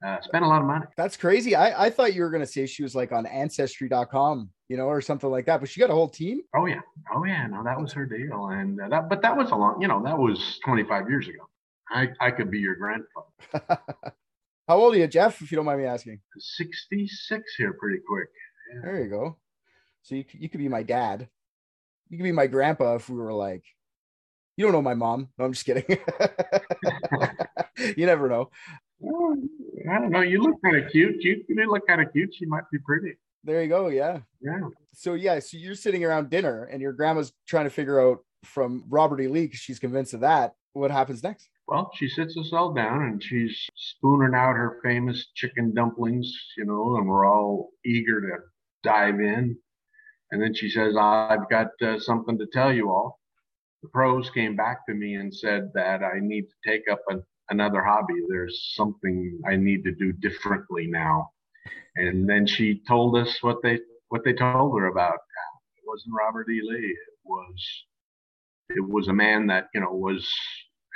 uh, 0.04 0.20
spent 0.20 0.44
a 0.44 0.48
lot 0.48 0.60
of 0.60 0.66
money 0.66 0.84
that's 0.96 1.16
crazy. 1.16 1.54
I, 1.54 1.86
I 1.86 1.88
thought 1.90 2.12
you 2.12 2.22
were 2.22 2.30
gonna 2.30 2.44
say 2.44 2.66
she 2.66 2.82
was 2.82 2.94
like 2.96 3.12
on 3.12 3.24
ancestry.com, 3.24 4.50
you 4.68 4.76
know, 4.76 4.86
or 4.86 5.00
something 5.00 5.30
like 5.30 5.46
that. 5.46 5.60
But 5.60 5.68
she 5.68 5.78
got 5.78 5.90
a 5.90 5.92
whole 5.92 6.08
team. 6.08 6.40
oh 6.56 6.66
yeah 6.66 6.80
oh 7.14 7.22
yeah 7.24 7.46
no 7.46 7.62
that 7.62 7.80
was 7.80 7.92
her 7.92 8.04
deal 8.04 8.48
and 8.48 8.80
uh, 8.80 8.88
that 8.88 9.08
but 9.08 9.22
that 9.22 9.36
was 9.36 9.52
a 9.52 9.54
long 9.54 9.80
you 9.80 9.86
know 9.86 10.02
that 10.02 10.18
was 10.18 10.58
25 10.64 11.08
years 11.08 11.28
ago 11.28 11.44
i 11.90 12.08
i 12.20 12.32
could 12.32 12.50
be 12.50 12.58
your 12.58 12.74
grandfather 12.74 13.80
How 14.68 14.78
old 14.78 14.94
are 14.94 14.98
you, 14.98 15.06
Jeff? 15.08 15.42
If 15.42 15.50
you 15.52 15.56
don't 15.56 15.66
mind 15.66 15.80
me 15.80 15.86
asking. 15.86 16.20
66 16.38 17.54
here 17.58 17.72
pretty 17.74 17.98
quick 18.08 18.28
There 18.82 19.02
you 19.04 19.10
go. 19.10 19.36
So 20.02 20.14
you, 20.16 20.24
you 20.32 20.48
could 20.48 20.58
be 20.58 20.68
my 20.68 20.82
dad. 20.82 21.28
You 22.08 22.18
could 22.18 22.24
be 22.24 22.32
my 22.32 22.46
grandpa 22.48 22.96
if 22.96 23.08
we 23.08 23.16
were 23.16 23.32
like, 23.32 23.64
you 24.62 24.68
don't 24.68 24.74
know 24.74 24.82
my 24.82 24.94
mom. 24.94 25.28
No, 25.36 25.44
I'm 25.44 25.52
just 25.52 25.66
kidding. 25.66 25.84
you 27.96 28.06
never 28.06 28.28
know. 28.28 28.48
Well, 29.00 29.36
i 29.90 29.98
don't 29.98 30.10
know 30.10 30.20
you 30.20 30.40
look 30.40 30.54
kind 30.64 30.76
of 30.76 30.88
cute 30.92 31.16
you, 31.24 31.42
you 31.48 31.68
look 31.68 31.84
kind 31.88 32.00
of 32.00 32.12
cute 32.12 32.32
she 32.38 32.46
might 32.46 32.62
be 32.70 32.78
pretty 32.78 33.16
There 33.42 33.60
you 33.60 33.68
go. 33.68 33.88
Yeah. 33.88 34.20
yeah 34.40 34.60
So 34.92 35.14
yeah, 35.14 35.40
so 35.40 35.56
you're 35.56 35.74
sitting 35.74 36.04
around 36.04 36.30
dinner 36.30 36.68
and 36.70 36.80
your 36.80 36.92
grandma's 36.92 37.32
trying 37.48 37.64
to 37.64 37.70
figure 37.70 38.00
out 38.00 38.18
from 38.44 38.84
Robert 38.88 39.20
E. 39.20 39.26
Lee 39.26 39.46
because 39.46 39.58
she's 39.58 39.80
convinced 39.80 40.14
of 40.14 40.20
that. 40.20 40.54
What 40.74 40.92
happens 40.92 41.24
next? 41.24 41.48
Well, 41.66 41.90
she 41.96 42.08
sits 42.08 42.36
us 42.36 42.50
all 42.52 42.72
down 42.72 43.02
and 43.02 43.20
she's 43.20 43.68
spooning 43.74 44.36
out 44.36 44.54
her 44.54 44.78
famous 44.84 45.26
chicken 45.34 45.74
dumplings, 45.74 46.32
you 46.56 46.64
know, 46.64 46.98
and 46.98 47.08
we're 47.08 47.26
all 47.28 47.70
eager 47.84 48.20
to 48.20 48.36
dive 48.84 49.18
in. 49.18 49.56
And 50.30 50.40
then 50.40 50.54
she 50.54 50.70
says, 50.70 50.94
I've 50.96 51.50
got 51.50 51.70
uh, 51.84 51.98
something 51.98 52.38
to 52.38 52.46
tell 52.52 52.72
you 52.72 52.90
all. 52.90 53.18
The 53.82 53.88
pros 53.88 54.30
came 54.30 54.54
back 54.54 54.86
to 54.86 54.94
me 54.94 55.16
and 55.16 55.34
said 55.34 55.70
that 55.74 56.02
I 56.02 56.20
need 56.20 56.42
to 56.42 56.70
take 56.70 56.88
up 56.88 57.00
an, 57.08 57.24
another 57.50 57.82
hobby. 57.82 58.14
There's 58.28 58.72
something 58.74 59.40
I 59.48 59.56
need 59.56 59.82
to 59.84 59.92
do 59.92 60.12
differently 60.12 60.86
now. 60.86 61.30
And 61.96 62.28
then 62.28 62.46
she 62.46 62.82
told 62.86 63.16
us 63.16 63.42
what 63.42 63.58
they 63.62 63.80
what 64.08 64.24
they 64.24 64.32
told 64.32 64.78
her 64.78 64.86
about. 64.86 65.18
It 65.76 65.84
wasn't 65.84 66.14
Robert 66.14 66.48
E. 66.48 66.60
Lee. 66.62 66.76
It 66.76 67.18
was 67.24 67.84
it 68.70 68.88
was 68.88 69.08
a 69.08 69.12
man 69.12 69.46
that 69.48 69.68
you 69.74 69.80
know 69.80 69.92
was 69.92 70.30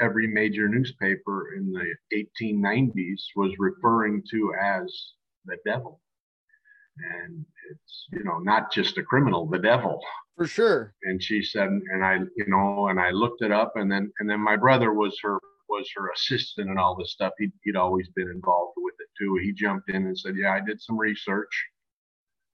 every 0.01 0.27
major 0.27 0.68
newspaper 0.68 1.55
in 1.57 1.72
the 1.72 2.25
1890s 2.42 3.22
was 3.35 3.53
referring 3.59 4.22
to 4.31 4.55
as 4.62 5.12
the 5.46 5.57
devil 5.64 6.01
and 7.22 7.44
it's 7.70 8.07
you 8.12 8.24
know 8.24 8.38
not 8.38 8.72
just 8.72 8.99
a 8.99 9.03
criminal 9.03 9.47
the 9.47 9.59
devil. 9.59 10.01
For 10.36 10.47
sure. 10.47 10.94
and 11.05 11.22
she 11.22 11.42
said 11.42 11.68
and 11.68 12.05
i 12.05 12.18
you 12.36 12.47
know 12.47 12.88
and 12.88 13.01
i 13.01 13.11
looked 13.11 13.42
it 13.42 13.51
up 13.51 13.72
and 13.76 13.90
then 13.90 14.12
and 14.18 14.28
then 14.28 14.40
my 14.40 14.57
brother 14.57 14.92
was 14.92 15.18
her 15.22 15.38
was 15.68 15.88
her 15.97 16.11
assistant 16.11 16.70
and 16.70 16.78
all 16.78 16.94
this 16.94 17.11
stuff. 17.12 17.32
He'd, 17.38 17.53
he'd 17.64 17.74
always 17.74 18.09
been 18.14 18.30
involved 18.30 18.74
with 18.76 18.94
it 19.01 19.09
too. 19.18 19.36
He 19.42 19.53
jumped 19.53 19.90
in 19.90 20.07
and 20.07 20.18
said 20.18 20.36
yeah 20.36 20.53
i 20.53 20.61
did 20.61 20.80
some 20.80 20.99
research 20.99 21.51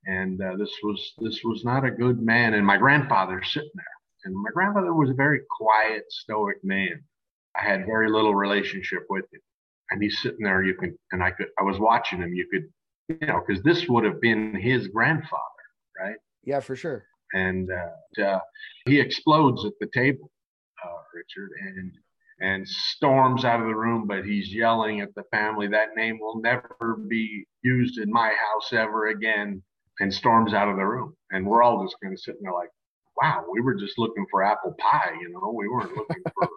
and 0.06 0.40
uh, 0.40 0.56
this 0.56 0.72
was 0.82 1.12
this 1.18 1.40
was 1.44 1.64
not 1.64 1.84
a 1.84 1.90
good 1.90 2.20
man. 2.20 2.54
And 2.54 2.66
my 2.66 2.76
grandfather's 2.76 3.52
sitting 3.52 3.70
there 3.74 3.84
and 4.24 4.34
my 4.34 4.50
grandfather 4.52 4.94
was 4.94 5.10
a 5.10 5.14
very 5.14 5.40
quiet 5.50 6.04
stoic 6.10 6.58
man. 6.62 7.02
I 7.60 7.64
had 7.64 7.86
very 7.86 8.10
little 8.10 8.34
relationship 8.34 9.04
with 9.10 9.24
him. 9.32 9.40
And 9.90 10.02
he's 10.02 10.20
sitting 10.20 10.44
there 10.44 10.62
you 10.62 10.74
can 10.74 10.96
and 11.12 11.22
i 11.22 11.30
could 11.30 11.48
i 11.58 11.62
was 11.62 11.78
watching 11.78 12.20
him 12.20 12.32
you 12.32 12.46
could 12.50 12.64
you 13.08 13.26
know 13.26 13.40
because 13.46 13.62
this 13.62 13.88
would 13.88 14.04
have 14.04 14.20
been 14.20 14.54
his 14.54 14.88
grandfather 14.88 15.64
right 15.98 16.16
Yeah, 16.44 16.60
for 16.60 16.76
sure. 16.76 17.04
and 17.34 17.68
uh, 17.70 18.22
uh, 18.22 18.40
he 18.86 19.00
explodes 19.00 19.64
at 19.64 19.72
the 19.80 19.88
table, 19.94 20.30
uh, 20.84 20.98
Richard, 21.14 21.50
and 21.60 21.92
and 22.40 22.68
storms 22.68 23.44
out 23.44 23.60
of 23.60 23.66
the 23.66 23.74
room. 23.74 24.06
But 24.06 24.24
he's 24.24 24.52
yelling 24.52 25.00
at 25.00 25.14
the 25.14 25.24
family 25.30 25.68
that 25.68 25.94
name 25.96 26.18
will 26.20 26.40
never 26.40 26.98
be 27.08 27.44
used 27.62 27.98
in 27.98 28.10
my 28.10 28.28
house 28.28 28.72
ever 28.72 29.08
again, 29.08 29.62
and 30.00 30.12
storms 30.12 30.52
out 30.54 30.68
of 30.68 30.76
the 30.76 30.84
room. 30.84 31.16
And 31.30 31.46
we're 31.46 31.62
all 31.62 31.84
just 31.84 31.96
kind 32.02 32.12
of 32.12 32.20
sitting 32.20 32.42
there 32.42 32.52
like, 32.52 32.70
wow, 33.20 33.44
we 33.52 33.60
were 33.60 33.74
just 33.74 33.98
looking 33.98 34.26
for 34.30 34.42
apple 34.42 34.74
pie, 34.78 35.12
you 35.20 35.30
know, 35.32 35.52
we 35.56 35.68
weren't 35.68 35.96
looking 35.96 36.22
for 36.34 36.48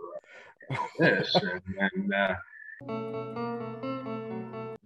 uh, 0.71 0.87
this, 0.99 1.35
and. 1.35 1.61
and 1.79 2.13
uh, 2.13 3.94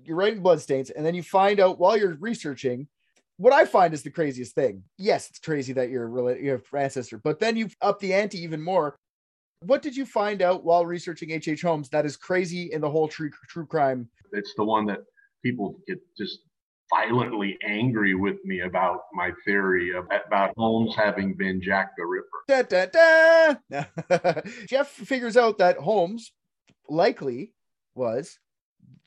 you're 0.10 0.18
writing 0.18 0.42
bloodstains, 0.42 0.90
and 0.90 1.06
then 1.06 1.14
you 1.14 1.22
find 1.22 1.60
out 1.60 1.80
while 1.80 1.96
you're 1.96 2.16
researching 2.16 2.88
what 3.38 3.54
I 3.54 3.64
find 3.64 3.94
is 3.94 4.04
the 4.04 4.10
craziest 4.10 4.54
thing. 4.54 4.84
Yes, 4.98 5.30
it's 5.30 5.40
crazy 5.40 5.72
that 5.74 5.90
you're 5.90 6.10
really 6.10 6.44
your 6.44 6.62
ancestor, 6.76 7.20
but 7.20 7.40
then 7.40 7.56
you 7.56 7.70
up 7.82 8.00
the 8.00 8.14
ante 8.14 8.38
even 8.40 8.62
more. 8.62 8.98
What 9.62 9.82
did 9.82 9.96
you 9.96 10.06
find 10.06 10.42
out 10.42 10.66
while 10.66 10.86
researching 10.86 11.32
H.H. 11.32 11.54
H. 11.54 11.62
Holmes 11.62 11.90
that 11.90 12.06
is 12.06 12.18
crazy 12.18 12.72
in 12.74 12.82
the 12.82 12.90
whole 12.90 13.08
true 13.08 13.30
true 13.48 13.66
crime? 13.66 14.10
It's 14.34 14.54
the 14.58 14.66
one 14.66 14.86
that 14.88 15.00
people 15.44 15.80
get 15.88 16.00
just 16.18 16.40
violently 16.94 17.58
angry 17.64 18.14
with 18.16 18.44
me 18.44 18.62
about 18.62 19.02
my 19.14 19.32
theory 19.46 19.94
of, 19.96 20.06
about 20.28 20.54
Holmes 20.58 20.96
having 20.96 21.34
been 21.36 21.62
Jack 21.62 21.92
the 21.98 22.06
Ripper. 22.06 22.66
Da, 22.68 22.88
da, 22.90 23.56
da. 23.72 24.42
Jeff 24.68 24.90
figures 24.90 25.38
out 25.38 25.60
that 25.60 25.78
Holmes 25.78 26.34
likely 26.90 27.54
was 27.96 28.40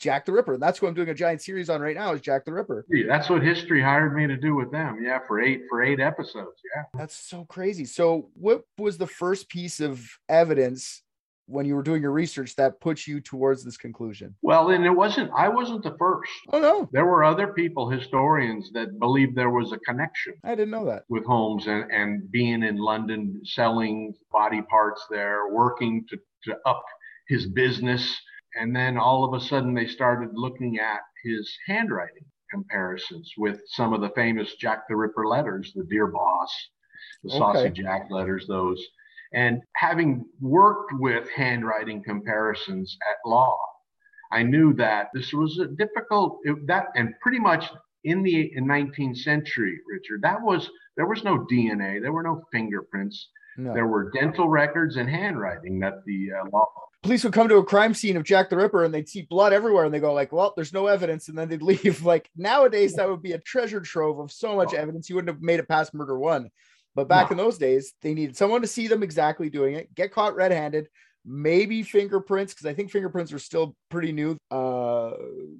Jack 0.02 0.26
the 0.26 0.32
Ripper. 0.32 0.54
And 0.54 0.62
that's 0.62 0.82
what 0.82 0.88
I'm 0.88 0.94
doing 0.94 1.08
a 1.08 1.14
giant 1.14 1.40
series 1.40 1.70
on 1.70 1.80
right 1.80 1.96
now 1.96 2.12
is 2.12 2.20
Jack 2.20 2.44
the 2.44 2.52
Ripper. 2.52 2.84
That's 3.06 3.30
what 3.30 3.42
history 3.42 3.80
hired 3.80 4.14
me 4.14 4.26
to 4.26 4.36
do 4.36 4.56
with 4.56 4.72
them. 4.72 4.98
Yeah, 5.02 5.20
for 5.28 5.40
eight 5.40 5.62
for 5.70 5.82
eight 5.82 6.00
episodes. 6.00 6.60
Yeah. 6.74 6.82
That's 6.94 7.14
so 7.14 7.44
crazy. 7.44 7.84
So 7.84 8.28
what 8.34 8.64
was 8.76 8.98
the 8.98 9.06
first 9.06 9.48
piece 9.48 9.80
of 9.80 10.04
evidence 10.28 11.02
when 11.46 11.66
you 11.66 11.76
were 11.76 11.82
doing 11.82 12.02
your 12.02 12.12
research 12.12 12.56
that 12.56 12.80
puts 12.80 13.06
you 13.06 13.20
towards 13.20 13.64
this 13.64 13.76
conclusion? 13.76 14.34
Well, 14.42 14.70
and 14.70 14.84
it 14.84 14.90
wasn't 14.90 15.30
I 15.36 15.48
wasn't 15.48 15.84
the 15.84 15.96
first. 15.98 16.32
Oh 16.52 16.58
no. 16.58 16.88
There 16.92 17.06
were 17.06 17.22
other 17.22 17.52
people, 17.52 17.88
historians, 17.88 18.72
that 18.72 18.98
believed 18.98 19.36
there 19.36 19.50
was 19.50 19.72
a 19.72 19.78
connection. 19.78 20.34
I 20.42 20.56
didn't 20.56 20.70
know 20.70 20.84
that. 20.86 21.04
With 21.08 21.24
Holmes 21.24 21.68
and, 21.68 21.88
and 21.92 22.28
being 22.32 22.64
in 22.64 22.76
London, 22.76 23.40
selling 23.44 24.14
body 24.32 24.62
parts 24.62 25.06
there, 25.10 25.48
working 25.48 26.04
to, 26.10 26.18
to 26.44 26.58
up 26.66 26.84
his 27.28 27.46
business 27.46 28.20
and 28.54 28.74
then 28.74 28.98
all 28.98 29.24
of 29.24 29.40
a 29.40 29.44
sudden, 29.44 29.74
they 29.74 29.86
started 29.86 30.30
looking 30.34 30.78
at 30.78 31.00
his 31.24 31.50
handwriting 31.66 32.24
comparisons 32.50 33.32
with 33.38 33.60
some 33.66 33.92
of 33.92 34.00
the 34.00 34.10
famous 34.10 34.54
Jack 34.56 34.84
the 34.88 34.96
Ripper 34.96 35.26
letters, 35.26 35.72
the 35.74 35.84
Dear 35.84 36.06
Boss, 36.06 36.52
the 37.24 37.30
okay. 37.30 37.38
Saucy 37.38 37.70
Jack 37.70 38.08
letters, 38.10 38.46
those. 38.46 38.84
And 39.32 39.62
having 39.76 40.26
worked 40.40 40.92
with 40.98 41.28
handwriting 41.30 42.02
comparisons 42.02 42.96
at 43.10 43.28
law, 43.28 43.56
I 44.30 44.42
knew 44.42 44.74
that 44.74 45.08
this 45.14 45.32
was 45.32 45.58
a 45.58 45.66
difficult 45.66 46.40
it, 46.44 46.66
that 46.66 46.86
and 46.94 47.14
pretty 47.22 47.38
much 47.38 47.70
in 48.04 48.22
the 48.22 48.52
19th 48.58 49.18
century, 49.18 49.78
Richard, 49.90 50.22
that 50.22 50.42
was 50.42 50.68
there 50.96 51.06
was 51.06 51.24
no 51.24 51.46
DNA, 51.50 52.00
there 52.02 52.12
were 52.12 52.22
no 52.22 52.42
fingerprints, 52.52 53.28
no. 53.56 53.72
there 53.72 53.86
were 53.86 54.10
dental 54.10 54.48
records 54.48 54.96
and 54.96 55.08
handwriting 55.08 55.78
that 55.80 56.04
the 56.04 56.28
uh, 56.32 56.48
law 56.50 56.66
police 57.02 57.24
would 57.24 57.32
come 57.32 57.48
to 57.48 57.56
a 57.56 57.64
crime 57.64 57.94
scene 57.94 58.16
of 58.16 58.24
Jack 58.24 58.48
the 58.48 58.56
Ripper 58.56 58.84
and 58.84 58.94
they'd 58.94 59.08
see 59.08 59.22
blood 59.22 59.52
everywhere 59.52 59.84
and 59.84 59.92
they 59.92 60.00
go 60.00 60.12
like, 60.12 60.32
well, 60.32 60.52
there's 60.54 60.72
no 60.72 60.86
evidence. 60.86 61.28
And 61.28 61.36
then 61.36 61.48
they'd 61.48 61.62
leave. 61.62 62.04
Like 62.04 62.30
nowadays, 62.36 62.94
that 62.94 63.08
would 63.08 63.22
be 63.22 63.32
a 63.32 63.38
treasure 63.38 63.80
trove 63.80 64.18
of 64.18 64.30
so 64.30 64.56
much 64.56 64.74
evidence. 64.74 65.08
You 65.08 65.16
wouldn't 65.16 65.34
have 65.34 65.42
made 65.42 65.60
it 65.60 65.68
past 65.68 65.94
murder 65.94 66.18
one. 66.18 66.50
But 66.94 67.08
back 67.08 67.30
no. 67.30 67.34
in 67.34 67.38
those 67.38 67.58
days, 67.58 67.94
they 68.02 68.14
needed 68.14 68.36
someone 68.36 68.60
to 68.60 68.66
see 68.68 68.86
them 68.86 69.02
exactly 69.02 69.48
doing 69.48 69.74
it, 69.74 69.94
get 69.94 70.12
caught 70.12 70.36
red 70.36 70.52
handed, 70.52 70.88
maybe 71.24 71.82
fingerprints, 71.82 72.52
because 72.52 72.66
I 72.66 72.74
think 72.74 72.90
fingerprints 72.90 73.32
are 73.32 73.38
still 73.38 73.74
pretty 73.88 74.12
new. 74.12 74.36
Uh, 74.50 75.12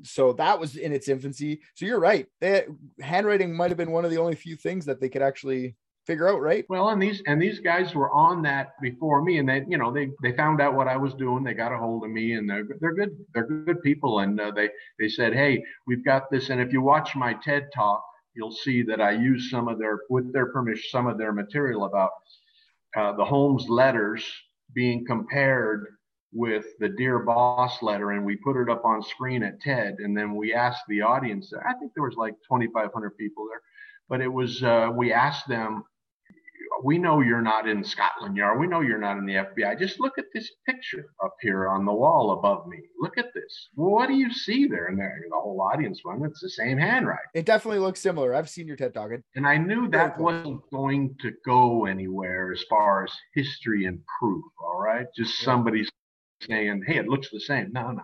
so 0.03 0.35
that 0.35 0.61
was 0.61 0.77
in 0.77 0.93
its 0.93 1.09
infancy. 1.09 1.63
So 1.75 1.87
you're 1.87 2.01
right. 2.01 2.27
They, 2.41 2.67
handwriting 3.01 3.57
might 3.57 3.71
have 3.71 3.79
been 3.79 3.93
one 3.93 4.05
of 4.05 4.11
the 4.11 4.19
only 4.19 4.35
few 4.35 4.57
things 4.57 4.85
that 4.85 5.01
they 5.01 5.09
could 5.09 5.23
actually 5.23 5.75
figure 6.07 6.29
out, 6.29 6.41
right? 6.41 6.65
Well, 6.69 6.89
and 6.89 7.01
these 7.01 7.23
and 7.27 7.41
these 7.41 7.61
guys 7.61 7.95
were 7.95 8.11
on 8.11 8.43
that 8.43 8.81
before 8.81 9.23
me, 9.23 9.39
and 9.39 9.49
they, 9.49 9.65
you 9.69 9.79
know, 9.79 9.93
they 9.93 10.11
they 10.23 10.33
found 10.33 10.61
out 10.61 10.75
what 10.75 10.89
I 10.89 10.97
was 10.97 11.15
doing. 11.15 11.45
They 11.45 11.55
got 11.55 11.73
a 11.73 11.79
hold 11.79 12.05
of 12.05 12.11
me, 12.11 12.33
and 12.33 12.49
they're 12.49 12.67
they're 12.81 12.95
good 12.95 13.17
they're 13.35 13.47
good 13.47 13.83
people, 13.83 14.21
and 14.21 14.41
uh, 14.41 14.51
they 14.51 14.71
they 14.99 15.09
said, 15.09 15.33
hey, 15.33 15.63
we've 15.87 16.05
got 16.05 16.31
this, 16.31 16.51
and 16.51 16.61
if 16.61 16.73
you 16.73 16.83
watch 16.83 17.15
my 17.15 17.35
TED 17.35 17.69
talk, 17.75 18.03
you'll 18.35 18.53
see 18.53 18.83
that 18.83 19.01
I 19.01 19.13
use 19.13 19.51
some 19.51 19.69
of 19.69 19.79
their 19.79 20.01
with 20.11 20.33
their 20.33 20.47
permission 20.47 20.85
some 20.91 21.07
of 21.07 21.19
their 21.19 21.33
material 21.33 21.85
about 21.85 22.11
uh, 22.97 23.13
the 23.13 23.25
Holmes 23.25 23.69
letters 23.69 24.25
being 24.75 25.05
compared 25.07 25.87
with 26.35 26.65
the 26.81 26.89
Dear 26.89 27.19
Boss 27.21 27.83
letter, 27.83 28.13
and 28.13 28.25
we 28.25 28.37
put 28.37 28.61
it 28.61 28.71
up 28.71 28.85
on 28.85 29.03
screen 29.03 29.43
at 29.43 29.61
TED, 29.61 29.97
and 29.99 30.17
then 30.17 30.35
we 30.35 30.55
asked 30.55 30.83
the 30.89 31.03
audience. 31.03 31.53
I 31.65 31.75
think 31.75 31.93
there 31.95 32.05
was 32.05 32.17
like 32.17 32.35
2,500 32.49 33.17
people 33.19 33.47
there, 33.49 33.61
but 34.09 34.21
it 34.21 34.33
was 34.33 34.63
uh, 34.63 34.91
we 34.95 35.13
asked 35.13 35.47
them 35.47 35.85
we 36.83 36.99
know 36.99 37.21
you're 37.21 37.43
not 37.43 37.69
in 37.69 37.85
Scotland 37.85 38.37
Yard. 38.37 38.59
We 38.59 38.67
know 38.67 38.81
you're 38.81 38.99
not 38.99 39.19
in 39.19 39.27
the 39.27 39.35
FBI. 39.35 39.79
Just 39.79 40.01
look 40.01 40.19
at 40.19 40.27
this 40.35 40.51
picture 40.67 41.07
up 41.23 41.35
here 41.41 41.69
on 41.69 41.85
the 41.85 41.93
wall 41.93 42.33
above 42.33 42.67
me. 42.67 42.79
Look 43.01 43.19
at 43.19 43.33
this. 43.35 43.69
What 43.75 44.09
do 44.09 44.15
you 44.15 44.33
see 44.33 44.67
there? 44.67 44.87
And 44.87 44.99
there, 44.99 45.17
the 45.29 45.37
whole 45.37 45.61
audience 45.61 46.01
went, 46.05 46.25
it's 46.25 46.41
the 46.41 46.51
same 46.51 46.79
handwriting. 46.79 47.25
It 47.35 47.47
definitely 47.47 47.81
looks 47.81 48.01
similar. 48.01 48.35
I've 48.35 48.49
seen 48.49 48.67
your 48.67 48.77
TED 48.77 48.95
Talk. 48.95 49.11
And 49.35 49.47
I 49.47 49.57
knew 49.57 49.89
that 49.91 50.19
wasn't 50.19 50.63
going 50.71 51.15
to 51.21 51.33
go 51.45 51.87
anywhere 51.87 52.53
as 52.53 52.63
far 52.69 53.05
as 53.05 53.13
history 53.35 53.87
and 53.87 54.01
proof. 54.19 54.45
All 54.63 54.81
right. 54.81 55.07
Just 55.17 55.39
somebody 55.41 55.87
saying, 56.49 56.83
hey, 56.87 56.97
it 56.97 57.09
looks 57.09 57.29
the 57.31 57.41
same. 57.41 57.73
No, 57.73 57.91
no. 57.91 58.03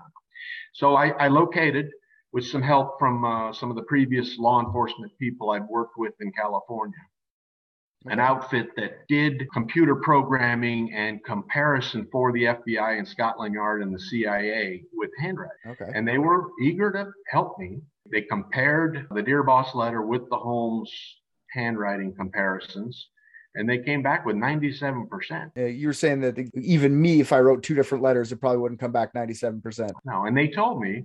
So 0.75 0.95
I, 0.95 1.09
I 1.11 1.29
located 1.29 1.91
with 2.33 2.47
some 2.47 2.63
help 2.63 2.99
from 2.99 3.25
uh, 3.25 3.53
some 3.53 3.71
of 3.71 3.77
the 3.77 3.83
previous 3.83 4.39
law 4.39 4.61
enforcement 4.61 5.13
people 5.19 5.51
I'd 5.51 5.67
worked 5.69 5.95
with 5.97 6.13
in 6.21 6.31
California 6.33 6.99
an 8.07 8.21
outfit 8.21 8.69
that 8.77 9.07
did 9.09 9.47
computer 9.53 9.97
programming 9.97 10.93
and 10.95 11.23
comparison 11.25 12.07
for 12.13 12.33
the 12.33 12.45
FBI 12.45 12.99
and 12.99 13.07
Scotland 13.07 13.55
Yard 13.55 13.83
and 13.83 13.95
the 13.95 13.99
CIA 13.99 14.85
with 14.95 15.11
handwriting. 15.19 15.57
Okay. 15.67 15.91
And 15.95 16.07
they 16.07 16.19
were 16.19 16.51
eager 16.63 16.93
to 16.93 17.11
help 17.29 17.59
me. 17.59 17.81
They 18.11 18.23
compared 18.23 19.07
the 19.11 19.23
Dear 19.23 19.43
Boss 19.43 19.75
letter 19.75 20.03
with 20.03 20.29
the 20.31 20.37
Holmes 20.37 20.91
handwriting 21.53 22.15
comparisons. 22.15 23.09
And 23.55 23.69
they 23.69 23.79
came 23.79 24.03
back 24.03 24.25
with 24.25 24.37
97%. 24.37 25.51
Uh, 25.57 25.63
you 25.63 25.89
were 25.89 25.93
saying 25.93 26.21
that 26.21 26.37
the, 26.37 26.49
even 26.55 27.01
me, 27.01 27.21
if 27.21 27.33
I 27.33 27.41
wrote 27.41 27.63
two 27.63 27.75
different 27.75 28.05
letters, 28.05 28.31
it 28.31 28.37
probably 28.37 28.59
wouldn't 28.59 28.81
come 28.81 28.93
back 28.93 29.13
97%. 29.15 29.91
No, 30.05 30.27
and 30.27 30.37
they 30.37 30.49
told 30.49 30.81
me 30.81 31.05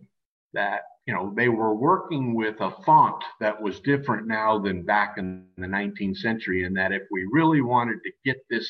that 0.54 0.82
you 1.06 1.14
know 1.14 1.34
they 1.36 1.50
were 1.50 1.76
working 1.76 2.34
with 2.34 2.60
a 2.62 2.72
font 2.86 3.24
that 3.40 3.62
was 3.62 3.80
different 3.82 4.28
now 4.28 4.58
than 4.60 4.84
back 4.84 5.16
in 5.18 5.46
the 5.58 5.68
19th 5.68 6.18
century 6.18 6.64
and 6.64 6.76
that 6.78 6.92
if 6.92 7.04
we 7.12 7.28
really 7.32 7.62
wanted 7.62 8.00
to 8.04 8.12
get 8.26 8.38
this 8.50 8.70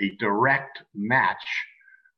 a 0.00 0.10
direct 0.18 0.82
match 0.94 1.44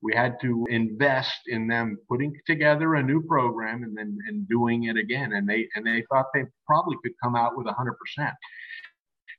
we 0.03 0.13
had 0.15 0.37
to 0.41 0.67
invest 0.69 1.43
in 1.47 1.69
them 1.69 1.97
putting 2.09 2.35
together 2.45 2.97
a 2.97 3.03
new 3.03 3.23
program 3.23 3.85
and 3.85 3.97
then 3.97 4.19
and 4.29 4.49
doing 4.49 4.85
it 4.85 4.97
again. 4.97 5.33
And 5.33 5.49
they 5.49 5.69
and 5.77 5.87
they 5.87 6.05
thought 6.11 6.27
they 6.35 6.45
probably 6.67 6.97
could 7.03 7.13
come 7.23 7.37
out 7.37 7.57
with 7.57 7.67
100% 7.67 8.33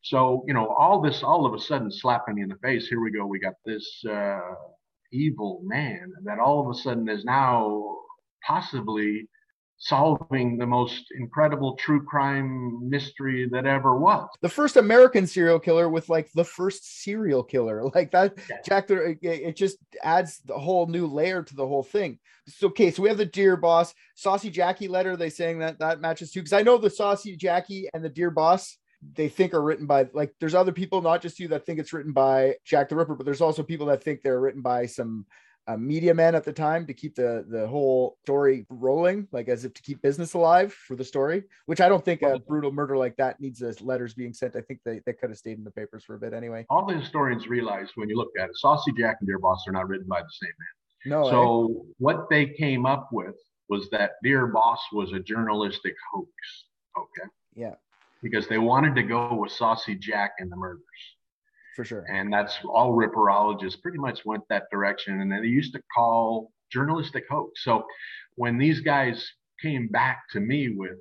so 0.06 0.44
you 0.48 0.54
know 0.54 0.68
all 0.68 1.02
this 1.02 1.24
all 1.24 1.46
of 1.46 1.54
a 1.54 1.60
sudden 1.60 1.90
slapping 1.90 2.40
in 2.40 2.50
the 2.50 2.58
face 2.58 2.88
here 2.88 3.00
we 3.00 3.10
go 3.10 3.26
we 3.26 3.40
got 3.40 3.54
this 3.66 4.04
uh, 4.10 4.40
evil 5.14 5.62
man 5.64 6.12
that 6.26 6.40
all 6.40 6.60
of 6.60 6.76
a 6.76 6.80
sudden 6.80 7.08
is 7.08 7.24
now 7.24 7.96
possibly 8.46 9.28
solving 9.84 10.58
the 10.58 10.66
most 10.66 11.04
incredible 11.18 11.76
true 11.76 12.02
crime 12.04 12.90
mystery 12.90 13.50
that 13.52 13.66
ever 13.66 13.98
was. 13.98 14.30
The 14.42 14.48
first 14.48 14.78
American 14.78 15.28
serial 15.28 15.60
killer 15.60 15.90
with 15.90 16.08
like 16.08 16.32
the 16.32 16.46
first 16.46 17.04
serial 17.04 17.44
killer, 17.44 17.84
like 17.96 18.12
that. 18.12 18.38
Yeah. 18.50 18.58
Jack, 18.66 18.88
the, 18.88 19.18
it 19.22 19.58
just 19.58 19.78
adds 20.02 20.40
the 20.46 20.58
whole 20.58 20.88
new 20.88 21.06
layer 21.06 21.44
to 21.44 21.56
the 21.56 21.68
whole 21.68 21.84
thing. 21.84 22.18
So, 22.48 22.68
okay, 22.68 22.92
so 22.92 23.04
we 23.04 23.10
have 23.10 23.18
the 23.18 23.26
Dear 23.26 23.58
Boss, 23.58 23.94
Saucy 24.16 24.50
Jacky 24.50 24.88
letter. 24.88 25.18
They 25.18 25.30
saying 25.30 25.60
that 25.60 25.80
that 25.80 26.00
matches 26.00 26.32
too, 26.32 26.40
because 26.40 26.54
I 26.54 26.62
know 26.62 26.78
the 26.78 26.90
Saucy 26.90 27.36
Jacky 27.36 27.90
and 27.94 28.04
the 28.04 28.10
Dear 28.10 28.32
Boss 28.32 28.78
they 29.16 29.28
think 29.28 29.54
are 29.54 29.62
written 29.62 29.86
by 29.86 30.08
like 30.14 30.34
there's 30.40 30.56
other 30.56 30.72
people 30.72 31.02
not 31.02 31.22
just 31.22 31.38
you 31.38 31.50
that 31.50 31.66
think 31.66 31.78
it's 31.78 31.92
written 31.92 32.14
by 32.14 32.56
Jack 32.64 32.88
the 32.88 32.96
Ripper, 32.96 33.16
but 33.16 33.26
there's 33.26 33.42
also 33.42 33.62
people 33.62 33.88
that 33.88 34.02
think 34.02 34.22
they're 34.22 34.40
written 34.40 34.62
by 34.62 34.86
some 34.86 35.26
a 35.68 35.78
media 35.78 36.14
man 36.14 36.36
at 36.36 36.44
the 36.44 36.52
time 36.52 36.86
to 36.88 36.94
keep 36.94 37.16
the 37.16 37.46
the 37.48 37.66
whole 37.68 38.18
story 38.24 38.66
rolling, 38.70 39.28
like 39.32 39.48
as 39.48 39.64
if 39.64 39.74
to 39.74 39.82
keep 39.82 40.02
business 40.02 40.34
alive 40.34 40.74
for 40.74 40.96
the 40.96 41.04
story. 41.04 41.44
Which 41.68 41.80
I 41.80 41.88
don't 41.88 42.04
think 42.04 42.22
a 42.22 42.40
brutal 42.40 42.72
murder 42.72 42.98
like 42.98 43.16
that 43.18 43.40
needs 43.40 43.60
the 43.60 43.78
letters 43.82 44.14
being 44.14 44.34
sent. 44.34 44.56
I 44.56 44.62
think 44.62 44.82
they, 44.84 45.02
they 45.06 45.14
could 45.14 45.30
have 45.30 45.38
stayed 45.38 45.58
in 45.58 45.64
the 45.64 45.72
papers 45.72 46.04
for 46.04 46.16
a 46.16 46.20
bit 46.20 46.34
anyway. 46.34 46.66
All 46.70 46.86
the 46.86 46.98
historians 47.00 47.48
realized 47.48 47.92
when 47.96 48.10
you 48.10 48.18
look 48.18 48.32
at 48.38 48.50
it, 48.50 48.58
Saucy 48.58 48.92
Jack 48.98 49.18
and 49.22 49.28
Dear 49.28 49.40
Boss 49.40 49.64
are 49.68 49.72
not 49.72 49.88
written 49.88 50.08
by 50.08 50.22
the 50.22 50.32
same 50.32 50.52
man. 50.60 51.22
No. 51.22 51.30
So 51.30 51.86
what 51.98 52.30
they 52.30 52.46
came 52.48 52.86
up 52.86 53.10
with 53.12 53.36
was 53.70 53.90
that 53.92 54.12
Dear 54.24 54.48
Boss 54.48 54.80
was 54.92 55.14
a 55.14 55.20
journalistic 55.20 55.96
hoax. 56.12 56.30
Okay. 56.98 57.30
Yeah. 57.56 57.76
because 58.24 58.48
they 58.48 58.58
wanted 58.58 58.96
to 58.96 59.04
go 59.04 59.36
with 59.36 59.52
Saucy 59.52 59.96
Jack 59.96 60.36
and 60.40 60.52
the 60.52 60.56
murders. 60.56 60.82
For 61.76 61.84
sure. 61.84 62.06
And 62.12 62.32
that's 62.32 62.58
all 62.66 62.94
ripperologists 62.94 63.82
pretty 63.82 63.98
much 63.98 64.26
went 64.26 64.44
that 64.50 64.64
direction. 64.72 65.22
And 65.22 65.32
they 65.32 65.48
used 65.48 65.74
to 65.74 65.82
call 65.96 66.52
journalistic 66.72 67.26
hoax. 67.30 67.64
So 67.64 67.84
when 68.36 68.58
these 68.58 68.80
guys 68.82 69.28
came 69.62 69.88
back 69.88 70.24
to 70.32 70.40
me 70.40 70.70
with, 70.70 70.98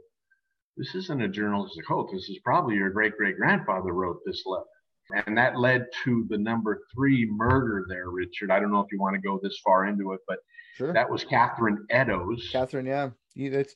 this 0.77 0.95
isn't 0.95 1.21
a 1.21 1.29
journalistic 1.29 1.87
hoax, 1.87 2.13
this 2.13 2.29
is 2.29 2.39
probably 2.45 2.77
your 2.77 2.91
great 2.91 3.17
great 3.17 3.37
grandfather 3.37 3.93
wrote 3.93 4.21
this 4.25 4.43
letter. 4.47 4.65
And 5.27 5.37
that 5.37 5.59
led 5.59 5.87
to 6.05 6.27
the 6.31 6.39
number 6.39 6.81
three 6.95 7.29
murder 7.31 7.85
there, 7.89 8.09
Richard. 8.09 8.51
I 8.51 8.61
don't 8.61 8.71
know 8.71 8.81
if 8.81 8.87
you 8.91 9.01
want 9.01 9.15
to 9.15 9.21
go 9.21 9.39
this 9.43 9.61
far 9.65 9.87
into 9.87 10.13
it, 10.13 10.21
but 10.27 10.39
Sure. 10.75 10.93
that 10.95 11.11
was 11.11 11.23
Catherine 11.25 11.85
Eddowes. 11.91 12.49
Catherine, 12.51 12.87
yeah. 12.87 13.11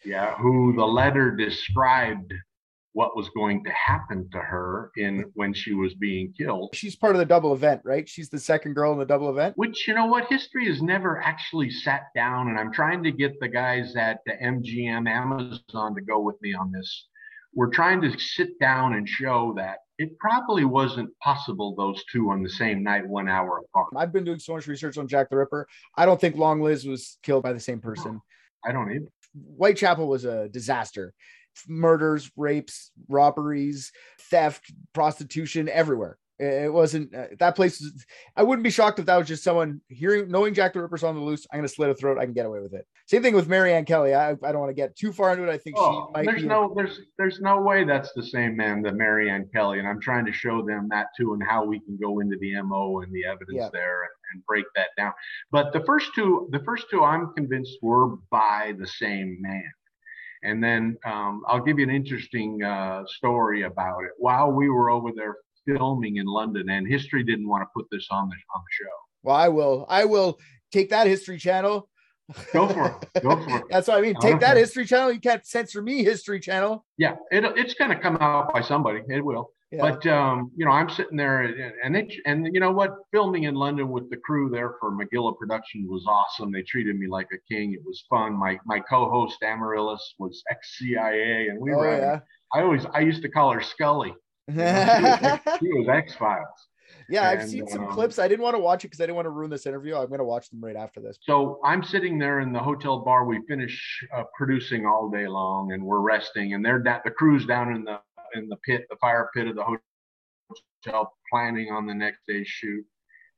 Yeah, 0.05 0.34
who 0.36 0.74
the 0.74 0.86
letter 0.86 1.30
described 1.36 2.32
what 2.97 3.14
was 3.14 3.28
going 3.36 3.62
to 3.62 3.70
happen 3.72 4.26
to 4.32 4.38
her 4.38 4.90
in 4.97 5.22
when 5.34 5.53
she 5.53 5.74
was 5.74 5.92
being 5.92 6.32
killed. 6.32 6.70
she's 6.72 6.97
part 6.97 7.14
of 7.14 7.18
the 7.18 7.26
double 7.26 7.53
event, 7.53 7.82
right? 7.84 8.09
She's 8.09 8.30
the 8.30 8.38
second 8.38 8.72
girl 8.72 8.90
in 8.90 8.99
the 8.99 9.05
double 9.05 9.28
event. 9.28 9.53
Which 9.59 9.86
you 9.86 9.92
know 9.92 10.07
what 10.07 10.24
history 10.30 10.66
has 10.68 10.80
never 10.80 11.20
actually 11.20 11.68
sat 11.68 12.05
down, 12.14 12.49
and 12.49 12.59
I'm 12.59 12.72
trying 12.72 13.03
to 13.03 13.12
get 13.12 13.38
the 13.38 13.49
guys 13.49 13.94
at 13.97 14.20
the 14.24 14.32
MGM 14.42 15.07
Amazon 15.07 15.94
to 15.94 16.01
go 16.01 16.20
with 16.20 16.40
me 16.40 16.55
on 16.55 16.72
this. 16.72 17.07
We're 17.55 17.68
trying 17.68 18.01
to 18.01 18.18
sit 18.18 18.59
down 18.61 18.94
and 18.94 19.07
show 19.07 19.53
that 19.59 19.80
it 19.99 20.18
probably 20.18 20.64
wasn't 20.64 21.11
possible 21.18 21.74
those 21.76 22.03
two 22.11 22.30
on 22.30 22.42
the 22.42 22.49
same 22.49 22.82
night, 22.82 23.07
one 23.07 23.28
hour 23.28 23.59
apart. 23.59 23.88
I've 23.94 24.12
been 24.12 24.24
doing 24.24 24.38
so 24.38 24.55
much 24.55 24.66
research 24.66 24.97
on 24.97 25.07
Jack 25.07 25.28
the 25.28 25.36
Ripper. 25.36 25.68
I 25.99 26.07
don't 26.07 26.18
think 26.18 26.36
Long 26.36 26.62
Liz 26.62 26.86
was 26.86 27.18
killed 27.22 27.42
by 27.42 27.53
the 27.53 27.61
same 27.61 27.80
person. 27.80 28.22
I 28.64 28.72
don't 28.72 28.90
even. 28.90 29.09
Whitechapel 29.34 30.09
was 30.09 30.24
a 30.24 30.49
disaster. 30.49 31.12
Murders, 31.68 32.30
rapes, 32.36 32.90
robberies, 33.09 33.92
theft, 34.30 34.72
prostitution 34.92 35.68
everywhere. 35.68 36.18
It 36.38 36.70
wasn't 36.70 37.14
uh, 37.14 37.28
that 37.38 37.57
place. 37.57 37.80
Was, 37.80 38.04
I 38.36 38.42
wouldn't 38.42 38.62
be 38.62 38.68
shocked 38.68 38.98
if 38.98 39.07
that 39.07 39.16
was 39.16 39.26
just 39.26 39.42
someone 39.42 39.80
hearing, 39.88 40.30
knowing 40.30 40.52
Jack 40.52 40.74
the 40.74 40.82
Ripper's 40.82 41.02
on 41.02 41.14
the 41.14 41.20
loose. 41.22 41.46
I'm 41.50 41.61
going 41.61 41.66
to 41.66 41.74
slit 41.74 41.88
a 41.88 41.94
throat. 41.94 42.18
I 42.18 42.26
can 42.26 42.34
get 42.34 42.44
away 42.44 42.61
with 42.61 42.74
it. 42.74 42.86
Same 43.07 43.22
thing 43.22 43.34
with 43.34 43.48
Marianne 43.48 43.86
Kelly. 43.86 44.14
I, 44.14 44.32
I 44.32 44.34
don't 44.34 44.59
want 44.59 44.68
to 44.68 44.74
get 44.74 44.94
too 44.96 45.12
far 45.14 45.32
into 45.32 45.44
it. 45.44 45.50
I 45.50 45.57
think 45.57 45.76
Oh, 45.78 46.09
she 46.09 46.12
might 46.12 46.26
there's 46.26 46.42
be. 46.42 46.48
no, 46.48 46.74
there's, 46.76 47.00
there's 47.16 47.40
no 47.40 47.62
way 47.62 47.84
that's 47.84 48.12
the 48.14 48.22
same 48.22 48.54
man 48.54 48.82
that 48.82 48.96
Marianne 48.96 49.48
Kelly, 49.54 49.78
and 49.78 49.88
I'm 49.88 49.98
trying 50.00 50.26
to 50.26 50.32
show 50.32 50.62
them 50.62 50.88
that 50.90 51.07
too, 51.18 51.32
and 51.32 51.42
how 51.42 51.64
we 51.64 51.80
can 51.80 51.96
go 51.98 52.20
into 52.20 52.36
the 52.38 52.61
MO 52.61 53.00
and 53.00 53.11
the 53.14 53.24
evidence 53.24 53.48
Yeah. 53.57 53.68
there 53.72 54.02
and, 54.02 54.11
and 54.34 54.44
break 54.46 54.66
that 54.74 54.88
down. 54.98 55.14
But 55.50 55.72
the 55.72 55.84
first 55.86 56.11
two, 56.14 56.50
the 56.52 56.61
first 56.66 56.84
two, 56.90 57.02
I'm 57.02 57.32
convinced 57.34 57.78
were 57.80 58.16
by 58.30 58.74
the 58.78 58.86
same 58.86 59.38
man. 59.40 59.62
And 60.47 60.62
then 60.62 60.97
um, 61.05 61.42
I'll 61.49 61.61
give 61.61 61.78
you 61.78 61.84
an 61.84 61.94
interesting 61.94 62.62
uh, 62.62 63.03
story 63.07 63.62
about 63.62 64.05
it. 64.05 64.12
While 64.16 64.53
we 64.53 64.70
were 64.70 64.90
over 64.90 65.11
there 65.14 65.34
filming 65.66 66.16
in 66.16 66.26
London, 66.26 66.70
and 66.70 66.86
History 66.86 67.24
didn't 67.24 67.49
want 67.49 67.62
to 67.62 67.66
put 67.74 67.86
this 67.90 68.07
on 68.11 68.28
the 68.28 68.36
on 68.55 68.62
the 68.62 68.84
show. 68.84 68.92
well, 69.24 69.36
I 69.36 69.49
will. 69.49 69.86
I 69.88 70.05
will 70.05 70.38
take 70.70 70.90
that 70.90 71.09
History 71.09 71.36
Channel. 71.36 71.88
Go 72.53 72.68
for 72.68 72.86
it. 72.86 73.22
Go 73.22 73.36
for 73.42 73.59
it. 73.59 73.64
That's 73.70 73.88
what 73.88 73.99
I 73.99 74.01
mean. 74.01 74.14
Take 74.20 74.38
that 74.40 74.57
History 74.57 74.84
Channel. 74.84 75.12
You 75.12 75.20
can't 75.20 75.44
censor 75.44 75.82
me, 75.82 76.05
History 76.05 76.38
Channel. 76.38 76.84
Yeah, 76.97 77.16
it, 77.32 77.44
it's 77.57 77.74
going 77.74 77.90
to 77.90 77.99
come 77.99 78.16
out 78.20 78.53
by 78.53 78.62
somebody. 78.62 79.03
It 79.09 79.24
will. 79.24 79.51
Yeah. 79.72 79.80
But 79.80 80.06
um, 80.06 80.52
you 80.56 80.64
know, 80.64 80.70
I'm 80.70 80.88
sitting 80.88 81.16
there, 81.16 81.42
and- 81.42 81.72
and 81.82 81.96
it, 81.96 82.12
and 82.24 82.48
you 82.54 82.60
know 82.60 82.70
what? 82.70 82.94
Filming 83.12 83.44
in 83.44 83.54
London 83.56 83.88
with 83.88 84.08
the 84.10 84.16
crew 84.18 84.48
there 84.48 84.74
for 84.80 84.92
Magilla 84.92 85.36
Production 85.36 85.86
was 85.88 86.04
awesome. 86.08 86.52
They 86.52 86.62
treated 86.62 86.96
me 86.96 87.08
like 87.08 87.26
a 87.32 87.52
king. 87.52 87.72
It 87.72 87.80
was 87.84 88.04
fun. 88.08 88.34
My 88.34 88.58
my 88.64 88.78
co-host 88.80 89.42
Amaryllis 89.42 90.14
was 90.20 90.42
ex-CIA, 90.50 91.48
and 91.48 91.60
we 91.60 91.72
oh 91.74 91.78
were. 91.78 91.98
yeah. 91.98 92.20
I 92.54 92.62
always 92.62 92.86
I 92.94 93.00
used 93.00 93.22
to 93.22 93.28
call 93.28 93.52
her 93.52 93.60
Scully. 93.62 94.14
You 94.48 94.54
know, 94.54 95.38
she 95.58 95.68
was 95.72 95.88
X- 95.88 96.14
Files. 96.14 96.46
Yeah, 97.08 97.28
I've 97.28 97.48
seen 97.48 97.66
some 97.68 97.86
um, 97.86 97.92
clips. 97.92 98.18
I 98.20 98.26
didn't 98.28 98.42
want 98.42 98.54
to 98.54 98.60
watch 98.60 98.84
it 98.84 98.88
because 98.88 99.00
I 99.00 99.04
didn't 99.04 99.16
want 99.16 99.26
to 99.26 99.30
ruin 99.30 99.50
this 99.50 99.66
interview. 99.66 99.96
I'm 99.96 100.06
going 100.08 100.18
to 100.18 100.24
watch 100.24 100.50
them 100.50 100.60
right 100.60 100.76
after 100.76 101.00
this. 101.00 101.18
So 101.22 101.60
I'm 101.64 101.82
sitting 101.84 102.18
there 102.18 102.40
in 102.40 102.52
the 102.52 102.58
hotel 102.60 103.00
bar. 103.00 103.24
We 103.26 103.40
finish 103.48 103.76
uh, 104.16 104.22
producing 104.36 104.86
all 104.86 105.08
day 105.10 105.26
long, 105.28 105.72
and 105.72 105.82
we're 105.84 106.00
resting. 106.00 106.54
And 106.54 106.64
they're 106.64 106.78
da- 106.80 107.00
the 107.04 107.10
crew's 107.10 107.44
down 107.46 107.74
in 107.74 107.82
the 107.84 107.98
in 108.37 108.49
the 108.49 108.57
pit, 108.57 108.87
the 108.91 108.97
fire 108.97 109.30
pit 109.34 109.47
of 109.49 109.57
the 109.57 109.64
hotel, 110.84 111.12
planning 111.30 111.70
on 111.72 111.87
the 111.87 111.95
next 111.95 112.20
day's 112.28 112.47
shoot. 112.49 112.84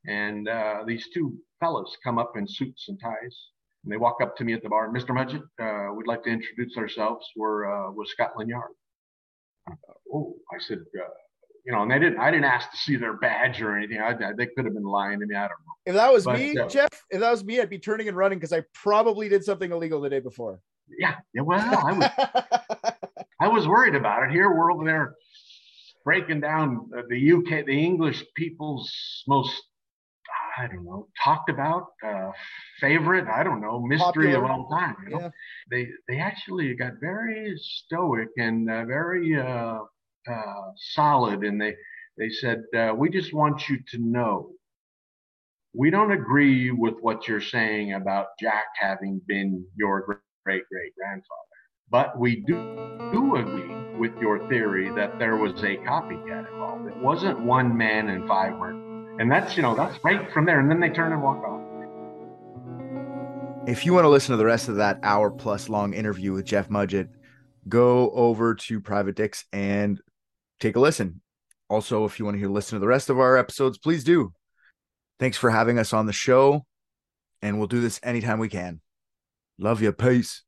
And 0.06 0.48
uh, 0.48 0.84
these 0.86 1.08
two 1.12 1.36
fellas 1.60 1.96
come 2.04 2.18
up 2.18 2.32
in 2.36 2.46
suits 2.46 2.86
and 2.88 2.98
ties, 3.00 3.36
and 3.84 3.92
they 3.92 3.96
walk 3.96 4.16
up 4.22 4.36
to 4.36 4.44
me 4.44 4.52
at 4.52 4.62
the 4.62 4.68
bar. 4.68 4.88
Mr. 4.90 5.10
Mudgett, 5.10 5.42
uh, 5.60 5.92
we'd 5.94 6.06
like 6.06 6.22
to 6.24 6.30
introduce 6.30 6.76
ourselves. 6.76 7.26
We're 7.36 7.66
uh, 7.88 7.92
with 7.92 8.08
Scotland 8.08 8.50
Yard. 8.50 8.70
Oh, 10.12 10.34
I 10.54 10.58
said, 10.60 10.78
uh, 10.78 11.08
you 11.66 11.72
know, 11.72 11.82
and 11.82 11.90
they 11.90 11.98
didn't. 11.98 12.18
I 12.18 12.30
didn't 12.30 12.44
ask 12.46 12.70
to 12.70 12.76
see 12.76 12.96
their 12.96 13.14
badge 13.14 13.60
or 13.60 13.76
anything. 13.76 13.98
I, 14.00 14.10
I- 14.12 14.32
they 14.36 14.46
could 14.46 14.64
have 14.64 14.74
been 14.74 14.82
lying 14.84 15.20
to 15.20 15.26
me. 15.26 15.34
I 15.34 15.40
don't 15.42 15.50
know. 15.50 15.74
If 15.84 15.94
that 15.94 16.12
was 16.12 16.24
But, 16.24 16.38
me, 16.38 16.56
uh, 16.56 16.68
Jeff, 16.68 16.88
if 17.10 17.20
that 17.20 17.30
was 17.30 17.44
me, 17.44 17.60
I'd 17.60 17.68
be 17.68 17.78
turning 17.78 18.08
and 18.08 18.16
running 18.16 18.38
because 18.38 18.52
I 18.52 18.62
probably 18.74 19.28
did 19.28 19.44
something 19.44 19.70
illegal 19.72 20.00
the 20.00 20.08
day 20.08 20.20
before. 20.20 20.60
Yeah, 20.98 21.16
yeah. 21.34 21.42
Well, 21.42 21.60
I 21.60 21.92
was 21.92 22.92
I 23.40 23.48
was 23.48 23.68
worried 23.68 23.94
about 23.94 24.24
it. 24.24 24.30
Here 24.30 24.52
we're 24.52 24.72
over 24.72 24.84
there 24.84 25.14
breaking 26.04 26.40
down 26.40 26.90
the 27.08 27.32
UK, 27.32 27.66
the 27.66 27.84
English 27.84 28.24
people's 28.34 28.90
most, 29.28 29.62
I 30.56 30.66
don't 30.66 30.84
know, 30.84 31.06
talked 31.22 31.50
about, 31.50 31.88
uh, 32.04 32.30
favorite, 32.80 33.26
I 33.28 33.42
don't 33.44 33.60
know, 33.60 33.80
mystery 33.80 34.34
of 34.34 34.42
all 34.44 34.68
time. 34.70 34.96
You 35.04 35.10
know? 35.10 35.20
Yeah. 35.20 35.30
They 35.70 35.88
they 36.08 36.18
actually 36.18 36.74
got 36.74 36.94
very 37.00 37.54
stoic 37.58 38.28
and 38.38 38.70
uh, 38.70 38.84
very 38.86 39.38
uh, 39.38 39.80
uh, 40.30 40.62
solid, 40.94 41.44
and 41.44 41.60
they 41.60 41.76
they 42.16 42.30
said, 42.30 42.64
uh, 42.76 42.94
"We 42.96 43.10
just 43.10 43.32
want 43.32 43.68
you 43.68 43.78
to 43.90 43.98
know." 43.98 44.50
We 45.74 45.90
don't 45.90 46.12
agree 46.12 46.70
with 46.70 46.94
what 47.02 47.28
you're 47.28 47.42
saying 47.42 47.92
about 47.92 48.28
Jack 48.40 48.64
having 48.80 49.20
been 49.28 49.64
your 49.76 50.22
great 50.44 50.64
great 50.72 50.92
grandfather. 50.96 51.47
But 51.90 52.18
we 52.18 52.36
do, 52.36 52.54
do 53.12 53.36
agree 53.36 53.96
with 53.98 54.12
your 54.20 54.46
theory 54.48 54.90
that 54.94 55.18
there 55.18 55.36
was 55.36 55.52
a 55.62 55.76
copycat 55.78 56.50
involved. 56.52 56.86
It 56.86 56.96
wasn't 56.98 57.40
one 57.40 57.76
man 57.76 58.08
and 58.08 58.28
five 58.28 58.52
murders. 58.58 59.16
And 59.20 59.30
that's, 59.30 59.56
you 59.56 59.62
know, 59.62 59.74
that's 59.74 59.98
right 60.04 60.30
from 60.32 60.44
there. 60.44 60.60
And 60.60 60.70
then 60.70 60.80
they 60.80 60.90
turn 60.90 61.12
and 61.12 61.22
walk 61.22 61.42
off. 61.44 61.60
If 63.66 63.84
you 63.84 63.92
want 63.92 64.04
to 64.04 64.08
listen 64.08 64.32
to 64.32 64.36
the 64.36 64.44
rest 64.44 64.68
of 64.68 64.76
that 64.76 64.98
hour 65.02 65.30
plus 65.30 65.68
long 65.68 65.92
interview 65.92 66.32
with 66.32 66.44
Jeff 66.44 66.68
Mudgett, 66.68 67.08
go 67.68 68.10
over 68.10 68.54
to 68.54 68.80
Private 68.80 69.16
Dicks 69.16 69.44
and 69.52 70.00
take 70.60 70.76
a 70.76 70.80
listen. 70.80 71.20
Also, 71.68 72.04
if 72.04 72.18
you 72.18 72.24
want 72.24 72.36
to 72.36 72.38
hear 72.38 72.48
listen 72.48 72.76
to 72.76 72.80
the 72.80 72.86
rest 72.86 73.10
of 73.10 73.18
our 73.18 73.36
episodes, 73.36 73.76
please 73.76 74.04
do. 74.04 74.32
Thanks 75.18 75.36
for 75.36 75.50
having 75.50 75.78
us 75.78 75.92
on 75.92 76.06
the 76.06 76.12
show, 76.12 76.64
and 77.42 77.58
we'll 77.58 77.66
do 77.66 77.80
this 77.80 78.00
anytime 78.02 78.38
we 78.38 78.48
can. 78.48 78.80
Love 79.58 79.82
you. 79.82 79.92
Peace. 79.92 80.44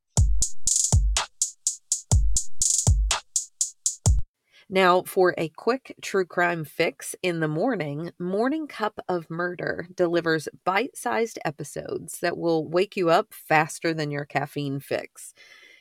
Now, 4.73 5.03
for 5.03 5.35
a 5.37 5.49
quick 5.49 5.97
true 6.01 6.25
crime 6.25 6.65
fix 6.65 7.17
in 7.25 7.41
the 7.41 7.49
morning, 7.49 8.13
Morning 8.21 8.69
Cup 8.69 9.01
of 9.09 9.29
Murder 9.29 9.89
delivers 9.97 10.47
bite 10.65 10.97
sized 10.97 11.41
episodes 11.45 12.21
that 12.21 12.39
will 12.39 12.69
wake 12.69 12.97
you 12.97 13.11
up 13.11 13.35
faster 13.35 13.93
than 13.93 14.13
your 14.13 14.25
caffeine 14.25 14.79
fix. 14.79 15.35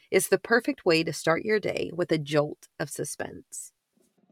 It's 0.10 0.28
the 0.28 0.40
perfect 0.40 0.86
way 0.86 1.04
to 1.04 1.14
start 1.14 1.46
your 1.46 1.60
day 1.60 1.92
with 1.94 2.12
a 2.12 2.18
jolt 2.18 2.68
of 2.80 2.90
suspense. 2.90 3.74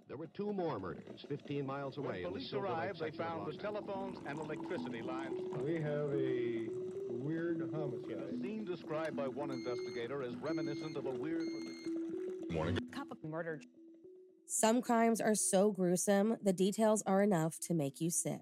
There 0.08 0.18
were 0.18 0.26
two 0.26 0.52
more 0.52 0.80
murders 0.80 1.24
15 1.30 1.64
miles 1.64 2.00
away. 2.00 2.24
When 2.24 2.32
police 2.32 2.52
arrived, 2.52 3.00
they 3.00 3.12
found 3.12 3.46
the 3.46 3.56
telephones 3.60 4.18
and 4.26 4.40
electricity 4.40 5.04
lines. 5.04 5.40
We 5.64 5.76
have 5.76 6.12
a 6.16 6.68
weird 7.12 7.62
homicide. 7.76 8.24
A 8.34 8.42
scene 8.42 8.66
described 8.66 9.16
by 9.16 9.28
one 9.28 9.52
investigator 9.52 10.24
as 10.24 10.36
reminiscent 10.38 10.98
of 10.98 11.06
a 11.06 11.12
weird. 11.12 11.44
Morning. 12.50 12.80
Cup 12.92 13.12
of 13.12 13.24
murder. 13.24 13.62
Some 14.50 14.82
crimes 14.82 15.20
are 15.20 15.36
so 15.36 15.72
gruesome, 15.72 16.38
the 16.42 16.54
details 16.54 17.04
are 17.06 17.22
enough 17.22 17.60
to 17.64 17.74
make 17.74 18.00
you 18.00 18.10
sick. 18.10 18.40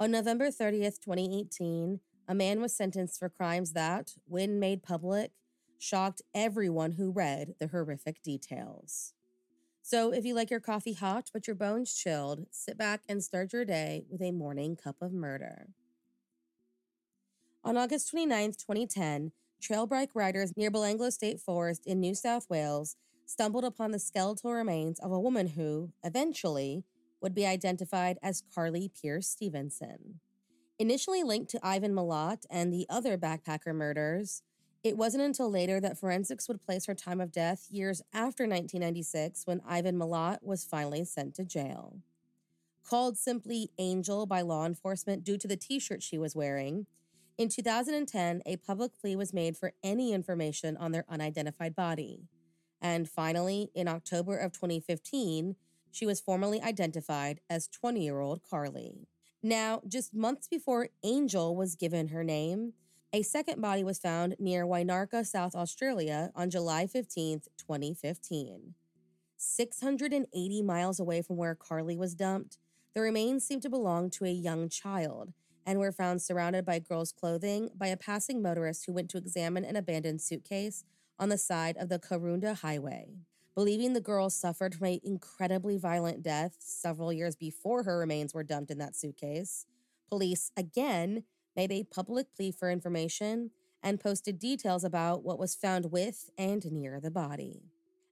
On 0.00 0.10
November 0.10 0.48
30th, 0.48 0.98
2018, 0.98 2.00
a 2.26 2.34
man 2.34 2.62
was 2.62 2.74
sentenced 2.74 3.18
for 3.18 3.28
crimes 3.28 3.74
that, 3.74 4.14
when 4.26 4.58
made 4.58 4.82
public, 4.82 5.32
shocked 5.78 6.22
everyone 6.34 6.92
who 6.92 7.10
read 7.10 7.54
the 7.60 7.66
horrific 7.66 8.22
details. 8.22 9.12
So, 9.82 10.10
if 10.10 10.24
you 10.24 10.34
like 10.34 10.50
your 10.50 10.58
coffee 10.58 10.94
hot 10.94 11.28
but 11.34 11.46
your 11.46 11.56
bones 11.56 11.94
chilled, 11.94 12.46
sit 12.50 12.78
back 12.78 13.02
and 13.06 13.22
start 13.22 13.52
your 13.52 13.66
day 13.66 14.04
with 14.08 14.22
a 14.22 14.32
morning 14.32 14.74
cup 14.74 15.02
of 15.02 15.12
murder. 15.12 15.68
On 17.62 17.76
August 17.76 18.10
29th, 18.14 18.56
2010, 18.56 19.32
trail 19.60 19.86
bike 19.86 20.12
riders 20.14 20.56
near 20.56 20.70
Belanglo 20.70 21.12
State 21.12 21.40
Forest 21.40 21.86
in 21.86 22.00
New 22.00 22.14
South 22.14 22.48
Wales 22.48 22.96
stumbled 23.30 23.64
upon 23.64 23.92
the 23.92 23.98
skeletal 24.00 24.52
remains 24.52 24.98
of 24.98 25.12
a 25.12 25.20
woman 25.20 25.46
who, 25.46 25.92
eventually, 26.02 26.82
would 27.20 27.32
be 27.32 27.46
identified 27.46 28.18
as 28.24 28.42
Karlie 28.52 28.90
Pearce 28.90 29.28
Stevenson. 29.28 30.18
Initially 30.80 31.22
linked 31.22 31.50
to 31.52 31.60
Ivan 31.62 31.94
Milat 31.94 32.44
and 32.50 32.72
the 32.72 32.86
other 32.90 33.16
backpacker 33.16 33.74
murders, 33.74 34.42
It 34.82 34.96
wasn't 34.96 35.22
until 35.22 35.50
later 35.50 35.78
that 35.78 35.98
forensics 35.98 36.48
would 36.48 36.64
place 36.64 36.86
her 36.86 36.94
time 36.94 37.20
of 37.20 37.30
death 37.30 37.66
years 37.70 38.00
after 38.14 38.44
1996 38.44 39.46
when 39.46 39.60
Ivan 39.68 39.98
Milat 39.98 40.38
was 40.42 40.64
finally 40.64 41.04
sent 41.04 41.34
to 41.34 41.44
jail. 41.44 41.98
Called 42.82 43.18
simply 43.18 43.70
Angel 43.76 44.24
by 44.24 44.40
law 44.40 44.64
enforcement 44.64 45.22
due 45.22 45.36
to 45.36 45.46
the 45.46 45.58
t 45.58 45.78
shirt 45.78 46.02
she 46.02 46.16
was 46.16 46.34
wearing, 46.34 46.86
in 47.36 47.48
2010, 47.48 48.42
a 48.44 48.56
public 48.56 48.98
plea 48.98 49.16
was 49.16 49.32
made 49.32 49.56
for 49.56 49.72
any 49.82 50.12
information 50.12 50.76
on 50.78 50.92
their 50.92 51.04
unidentified 51.08 51.76
body. 51.76 52.28
And 52.80 53.08
finally, 53.08 53.70
in 53.74 53.88
October 53.88 54.36
of 54.36 54.52
2015, 54.52 55.56
she 55.90 56.06
was 56.06 56.20
formally 56.20 56.60
identified 56.62 57.40
as 57.50 57.68
20 57.68 58.02
year 58.02 58.20
old 58.20 58.42
Karlie. 58.42 59.06
Now, 59.42 59.80
just 59.88 60.14
months 60.14 60.48
before 60.48 60.88
Angel 61.02 61.56
was 61.56 61.74
given 61.74 62.08
her 62.08 62.22
name, 62.22 62.74
a 63.12 63.22
second 63.22 63.60
body 63.60 63.82
was 63.82 63.98
found 63.98 64.36
near 64.38 64.64
Wynarka, 64.64 65.26
South 65.26 65.54
Australia 65.54 66.30
on 66.34 66.50
July 66.50 66.86
15, 66.86 67.40
2015. 67.56 68.74
680 69.36 70.62
miles 70.62 71.00
away 71.00 71.22
from 71.22 71.36
where 71.36 71.54
Karlie 71.54 71.96
was 71.96 72.14
dumped, 72.14 72.58
the 72.94 73.00
remains 73.00 73.44
seemed 73.44 73.62
to 73.62 73.70
belong 73.70 74.10
to 74.10 74.26
a 74.26 74.30
young 74.30 74.68
child 74.68 75.32
and 75.66 75.78
were 75.78 75.92
found 75.92 76.20
surrounded 76.20 76.64
by 76.64 76.78
girls' 76.78 77.12
clothing 77.12 77.70
by 77.76 77.86
a 77.88 77.96
passing 77.96 78.42
motorist 78.42 78.86
who 78.86 78.92
went 78.92 79.08
to 79.10 79.18
examine 79.18 79.64
an 79.64 79.76
abandoned 79.76 80.20
suitcase 80.20 80.84
on 81.20 81.28
the 81.28 81.38
side 81.38 81.76
of 81.76 81.90
the 81.90 81.98
Karoonda 81.98 82.58
Highway. 82.60 83.18
Believing 83.54 83.92
the 83.92 84.00
girl 84.00 84.30
suffered 84.30 84.74
from 84.74 84.86
an 84.86 85.00
incredibly 85.04 85.76
violent 85.76 86.22
death 86.22 86.56
several 86.58 87.12
years 87.12 87.36
before 87.36 87.82
her 87.82 87.98
remains 87.98 88.32
were 88.32 88.42
dumped 88.42 88.70
in 88.70 88.78
that 88.78 88.96
suitcase, 88.96 89.66
police 90.08 90.50
again 90.56 91.24
made 91.54 91.70
a 91.70 91.84
public 91.84 92.34
plea 92.34 92.50
for 92.50 92.70
information 92.70 93.50
and 93.82 94.00
posted 94.00 94.38
details 94.38 94.82
about 94.82 95.22
what 95.22 95.38
was 95.38 95.54
found 95.54 95.92
with 95.92 96.30
and 96.38 96.64
near 96.72 97.00
the 97.00 97.10
body. 97.10 97.64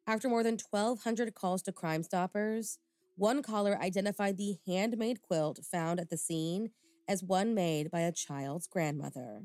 After 0.06 0.28
more 0.28 0.42
than 0.42 0.58
1,200 0.70 1.34
calls 1.34 1.62
to 1.62 1.72
Crime 1.72 2.02
Stoppers, 2.02 2.78
one 3.16 3.42
caller 3.42 3.78
identified 3.80 4.36
the 4.36 4.58
handmade 4.66 5.22
quilt 5.22 5.60
found 5.64 5.98
at 5.98 6.10
the 6.10 6.16
scene 6.16 6.70
as 7.08 7.22
one 7.22 7.54
made 7.54 7.90
by 7.90 8.00
a 8.00 8.12
child's 8.12 8.66
grandmother. 8.66 9.42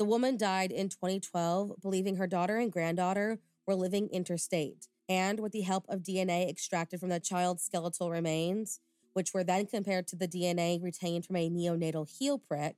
The 0.00 0.06
woman 0.06 0.38
died 0.38 0.72
in 0.72 0.88
2012, 0.88 1.74
believing 1.82 2.16
her 2.16 2.26
daughter 2.26 2.56
and 2.56 2.72
granddaughter 2.72 3.38
were 3.66 3.74
living 3.74 4.08
interstate, 4.08 4.88
and 5.10 5.38
with 5.38 5.52
the 5.52 5.60
help 5.60 5.84
of 5.90 6.02
DNA 6.02 6.48
extracted 6.48 7.00
from 7.00 7.10
the 7.10 7.20
child's 7.20 7.64
skeletal 7.64 8.10
remains, 8.10 8.80
which 9.12 9.34
were 9.34 9.44
then 9.44 9.66
compared 9.66 10.06
to 10.06 10.16
the 10.16 10.26
DNA 10.26 10.82
retained 10.82 11.26
from 11.26 11.36
a 11.36 11.50
neonatal 11.50 12.08
heel 12.08 12.38
prick, 12.38 12.76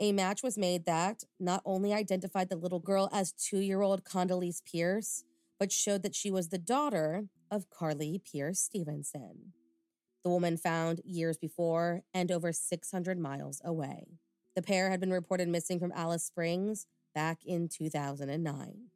a 0.00 0.12
match 0.12 0.42
was 0.42 0.58
made 0.58 0.84
that 0.84 1.24
not 1.38 1.62
only 1.64 1.94
identified 1.94 2.50
the 2.50 2.56
little 2.56 2.78
girl 2.78 3.08
as 3.10 3.32
two 3.32 3.60
year 3.60 3.80
old 3.80 4.04
Khandalyce 4.04 4.60
Pearce, 4.70 5.24
but 5.58 5.72
showed 5.72 6.02
that 6.02 6.14
she 6.14 6.30
was 6.30 6.50
the 6.50 6.58
daughter 6.58 7.24
of 7.50 7.70
Karlie 7.70 8.20
Pearce 8.22 8.60
Stevenson 8.60 9.54
the 10.22 10.30
woman 10.30 10.56
found 10.56 11.00
years 11.04 11.38
before 11.38 12.02
and 12.12 12.30
over 12.30 12.52
600 12.52 13.18
miles 13.18 13.60
away. 13.64 14.18
The 14.54 14.62
pair 14.62 14.90
had 14.90 15.00
been 15.00 15.12
reported 15.12 15.48
missing 15.48 15.78
from 15.78 15.92
Alice 15.94 16.24
Springs 16.24 16.86
back 17.14 17.38
in 17.44 17.68
2009. 17.68 18.90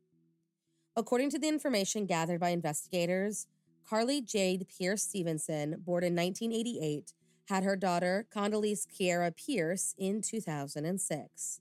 According 0.96 1.30
to 1.30 1.38
the 1.38 1.48
information 1.48 2.06
gathered 2.06 2.40
by 2.40 2.50
investigators, 2.50 3.46
Karlie 3.88 4.24
Jade 4.24 4.66
Pearce 4.68 5.02
Stevenson, 5.02 5.76
born 5.84 6.04
in 6.04 6.14
1988, 6.14 7.12
had 7.48 7.62
her 7.62 7.76
daughter 7.76 8.26
Khandalyce 8.34 8.86
Kiara 8.86 9.32
Pearce 9.36 9.94
in 9.98 10.22
2006. 10.22 11.60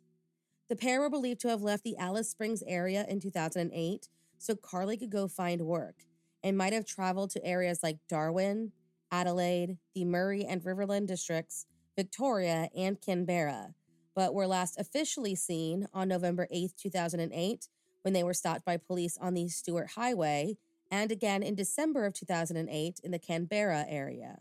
The 0.70 0.76
pair 0.76 1.02
were 1.02 1.10
believed 1.10 1.42
to 1.42 1.50
have 1.50 1.62
left 1.62 1.84
the 1.84 1.98
Alice 1.98 2.30
Springs 2.30 2.64
area 2.66 3.06
in 3.08 3.20
2008 3.20 4.08
so 4.38 4.56
Karlie 4.56 4.98
could 4.98 5.10
go 5.10 5.28
find 5.28 5.62
work 5.62 6.06
and 6.44 6.58
might 6.58 6.74
have 6.74 6.86
traveled 6.86 7.32
to 7.32 7.46
areas 7.46 7.84
like 7.84 7.98
Darwin, 8.08 8.72
Adelaide, 9.12 9.78
the 9.94 10.06
Murray 10.06 10.46
and 10.46 10.64
Riverland 10.64 11.08
districts, 11.08 11.66
Victoria, 11.96 12.70
and 12.76 13.00
Canberra, 13.00 13.76
but 14.16 14.34
were 14.34 14.48
last 14.48 14.80
officially 14.80 15.36
seen 15.36 15.88
on 15.94 16.08
November 16.08 16.48
8, 16.52 16.74
2008, 16.78 17.68
when 18.04 18.14
they 18.14 18.24
were 18.24 18.34
stopped 18.34 18.66
by 18.66 18.78
police 18.78 19.18
on 19.20 19.34
the 19.34 19.48
Stuart 19.50 19.92
Highway, 19.96 20.58
and 20.92 21.12
again 21.12 21.42
in 21.42 21.56
December 21.56 22.06
of 22.06 22.14
2008 22.14 23.00
in 23.04 23.12
the 23.12 23.20
Canberra 23.20 23.86
area. 23.88 24.40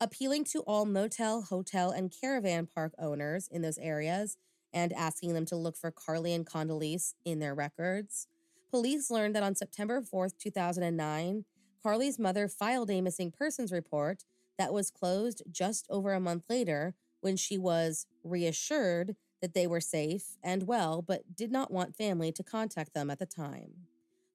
Appealing 0.00 0.44
to 0.44 0.60
all 0.60 0.84
motel, 0.84 1.42
hotel, 1.42 1.90
and 1.90 2.12
caravan 2.12 2.66
park 2.66 2.92
owners 2.98 3.48
in 3.48 3.62
those 3.62 3.78
areas 3.78 4.36
and 4.72 4.92
asking 4.92 5.34
them 5.34 5.46
to 5.46 5.56
look 5.56 5.76
for 5.76 5.92
Karlie 5.92 6.34
and 6.34 6.44
Khandalyce 6.44 7.14
in 7.24 7.38
their 7.38 7.54
records, 7.54 8.26
police 8.70 9.10
learned 9.10 9.36
that 9.36 9.44
on 9.44 9.54
September 9.54 10.02
4, 10.02 10.30
2009, 10.36 11.44
Karlie's 11.84 12.18
mother 12.18 12.48
filed 12.48 12.90
a 12.90 13.00
missing 13.00 13.30
persons 13.30 13.70
report 13.70 14.24
that 14.58 14.72
was 14.72 14.90
closed 14.90 15.42
just 15.50 15.86
over 15.88 16.12
a 16.12 16.20
month 16.20 16.46
later 16.48 16.94
when 17.24 17.36
she 17.38 17.56
was 17.56 18.06
reassured 18.22 19.16
that 19.40 19.54
they 19.54 19.66
were 19.66 19.80
safe 19.80 20.36
and 20.42 20.66
well, 20.66 21.00
but 21.00 21.34
did 21.34 21.50
not 21.50 21.70
want 21.70 21.96
family 21.96 22.30
to 22.30 22.42
contact 22.42 22.92
them 22.92 23.10
at 23.10 23.18
the 23.18 23.24
time. 23.24 23.86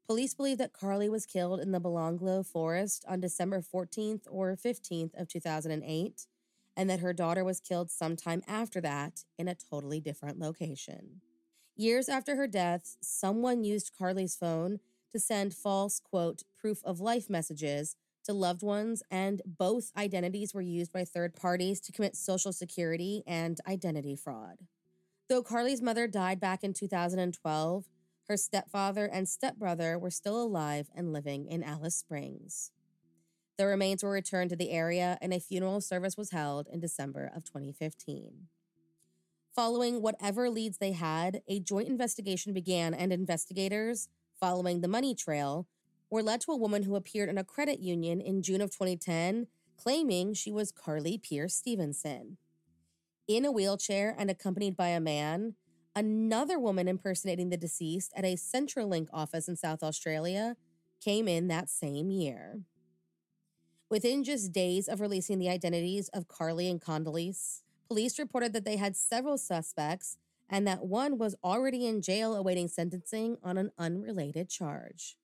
Police 0.07 0.33
believe 0.33 0.57
that 0.57 0.73
Karlie 0.73 1.07
was 1.07 1.27
killed 1.27 1.59
in 1.59 1.71
the 1.71 1.79
Belanglo 1.79 2.43
forest 2.43 3.05
on 3.07 3.19
December 3.19 3.61
14th 3.61 4.23
or 4.27 4.55
15th 4.55 5.13
of 5.15 5.27
2008, 5.27 6.25
and 6.75 6.89
that 6.89 6.99
her 6.99 7.13
daughter 7.13 7.43
was 7.43 7.59
killed 7.59 7.91
sometime 7.91 8.41
after 8.47 8.81
that 8.81 9.23
in 9.37 9.47
a 9.47 9.53
totally 9.53 9.99
different 9.99 10.39
location. 10.39 11.21
Years 11.75 12.09
after 12.09 12.37
her 12.37 12.47
death, 12.47 12.97
someone 13.01 13.63
used 13.63 13.91
Karlie's 13.95 14.35
phone 14.35 14.79
to 15.11 15.19
send 15.19 15.53
false, 15.53 15.99
quote, 15.99 16.41
proof 16.59 16.83
of 16.83 16.99
life 16.99 17.29
messages 17.29 17.95
to 18.24 18.34
loved 18.34 18.61
ones, 18.61 19.03
and 19.09 19.41
both 19.45 19.91
identities 19.97 20.53
were 20.53 20.61
used 20.61 20.91
by 20.91 21.03
third 21.05 21.36
parties 21.36 21.80
to 21.82 21.91
commit 21.91 22.15
Social 22.15 22.53
Security 22.53 23.24
and 23.26 23.59
identity 23.67 24.15
fraud. 24.15 24.57
Though 25.30 25.43
Karlie's 25.43 25.82
mother 25.82 26.07
died 26.07 26.39
back 26.39 26.63
in 26.63 26.74
2012, 26.74 27.86
her 28.28 28.38
stepfather 28.38 29.05
and 29.05 29.28
stepbrother 29.28 29.97
were 29.97 30.11
still 30.11 30.41
alive 30.41 30.89
and 30.95 31.13
living 31.13 31.47
in 31.47 31.63
Alice 31.63 31.95
Springs. 31.95 32.72
The 33.57 33.65
remains 33.65 34.03
were 34.03 34.11
returned 34.11 34.51
to 34.51 34.55
the 34.55 34.72
area, 34.72 35.17
and 35.22 35.34
a 35.34 35.39
funeral 35.39 35.82
service 35.82 36.15
was 36.15 36.32
held 36.32 36.67
in 36.72 36.80
December 36.80 37.32
of 37.36 37.43
2015. 37.43 38.47
Following 39.53 40.01
whatever 40.01 40.49
leads 40.49 40.78
they 40.78 40.93
had, 40.93 41.41
a 41.47 41.59
joint 41.59 41.89
investigation 41.89 42.53
began, 42.53 42.93
and 42.93 43.11
investigators, 43.11 44.07
following 44.39 44.80
the 44.80 44.88
money 44.88 45.13
trail, 45.13 45.67
were 46.10 46.24
led 46.24 46.41
to 46.41 46.51
a 46.51 46.57
woman 46.57 46.84
who 46.84 46.95
appeared 46.95 47.30
in 47.30 47.38
a 47.38 47.43
credit 47.43 47.80
union 47.80 48.20
in 48.20 48.41
June 48.41 48.62
of 48.62 48.72
2010, 48.72 49.47
claiming 49.78 50.34
she 50.34 50.51
was 50.51 50.72
Karlie 50.72 51.18
Pearce 51.18 51.55
Stevenson. 51.55 52.38
In 53.28 53.45
a 53.45 53.51
wheelchair 53.51 54.16
and 54.18 54.32
accompanied 54.32 54.76
by 54.76 54.88
a 54.88 54.99
man, 54.99 55.55
another 55.95 56.60
woman 56.60 56.88
impersonating 56.88 57.49
the 57.49 57.57
deceased 57.57 58.12
at 58.16 58.26
a 58.26 58.36
Centrelink 58.36 59.07
office 59.14 59.47
in 59.47 59.55
South 59.55 59.84
Australia 59.84 60.55
came 60.99 61.28
in 61.28 61.47
that 61.47 61.70
same 61.70 62.10
year. 62.10 62.62
Within 63.89 64.24
just 64.24 64.51
days 64.51 64.88
of 64.88 65.01
releasing 65.01 65.39
the 65.39 65.49
identities 65.49 66.10
of 66.10 66.28
Karlie 66.28 66.70
and 66.70 66.82
Khandalyce, 66.82 67.62
police 67.88 68.20
reported 68.20 68.53
that 68.53 68.66
they 68.66 68.78
had 68.78 68.95
several 68.95 69.38
suspects 69.38 70.18
and 70.49 70.68
that 70.68 70.86
one 70.86 71.18
was 71.18 71.36
already 71.43 71.86
in 71.86 72.01
jail 72.01 72.36
awaiting 72.36 72.68
sentencing 72.68 73.38
on 73.43 73.57
an 73.57 73.72
unrelated 73.78 74.49
charge. 74.49 75.18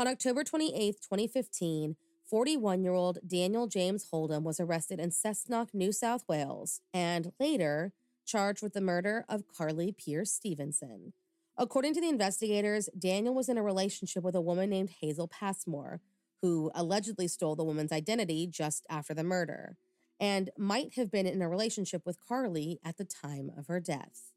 On 0.00 0.06
October 0.06 0.44
28, 0.44 1.00
2015, 1.02 1.96
41 2.24 2.84
year 2.84 2.92
old 2.92 3.18
Daniel 3.26 3.66
James 3.66 4.06
Holdom 4.12 4.44
was 4.44 4.60
arrested 4.60 5.00
in 5.00 5.10
Cessnock, 5.10 5.74
New 5.74 5.90
South 5.90 6.22
Wales, 6.28 6.80
and 6.94 7.32
later 7.40 7.92
charged 8.24 8.62
with 8.62 8.74
the 8.74 8.80
murder 8.80 9.24
of 9.28 9.42
Karlie 9.48 9.92
Pearce 9.92 10.30
Stevenson. 10.30 11.14
According 11.56 11.94
to 11.94 12.00
the 12.00 12.08
investigators, 12.08 12.88
Daniel 12.96 13.34
was 13.34 13.48
in 13.48 13.58
a 13.58 13.62
relationship 13.64 14.22
with 14.22 14.36
a 14.36 14.40
woman 14.40 14.70
named 14.70 14.90
Hazel 15.00 15.26
Passmore, 15.26 16.00
who 16.42 16.70
allegedly 16.76 17.26
stole 17.26 17.56
the 17.56 17.64
woman's 17.64 17.90
identity 17.90 18.46
just 18.46 18.86
after 18.88 19.14
the 19.14 19.24
murder, 19.24 19.78
and 20.20 20.50
might 20.56 20.94
have 20.94 21.10
been 21.10 21.26
in 21.26 21.42
a 21.42 21.48
relationship 21.48 22.06
with 22.06 22.24
Karlie 22.24 22.78
at 22.84 22.98
the 22.98 23.04
time 23.04 23.50
of 23.58 23.66
her 23.66 23.80
death. 23.80 24.30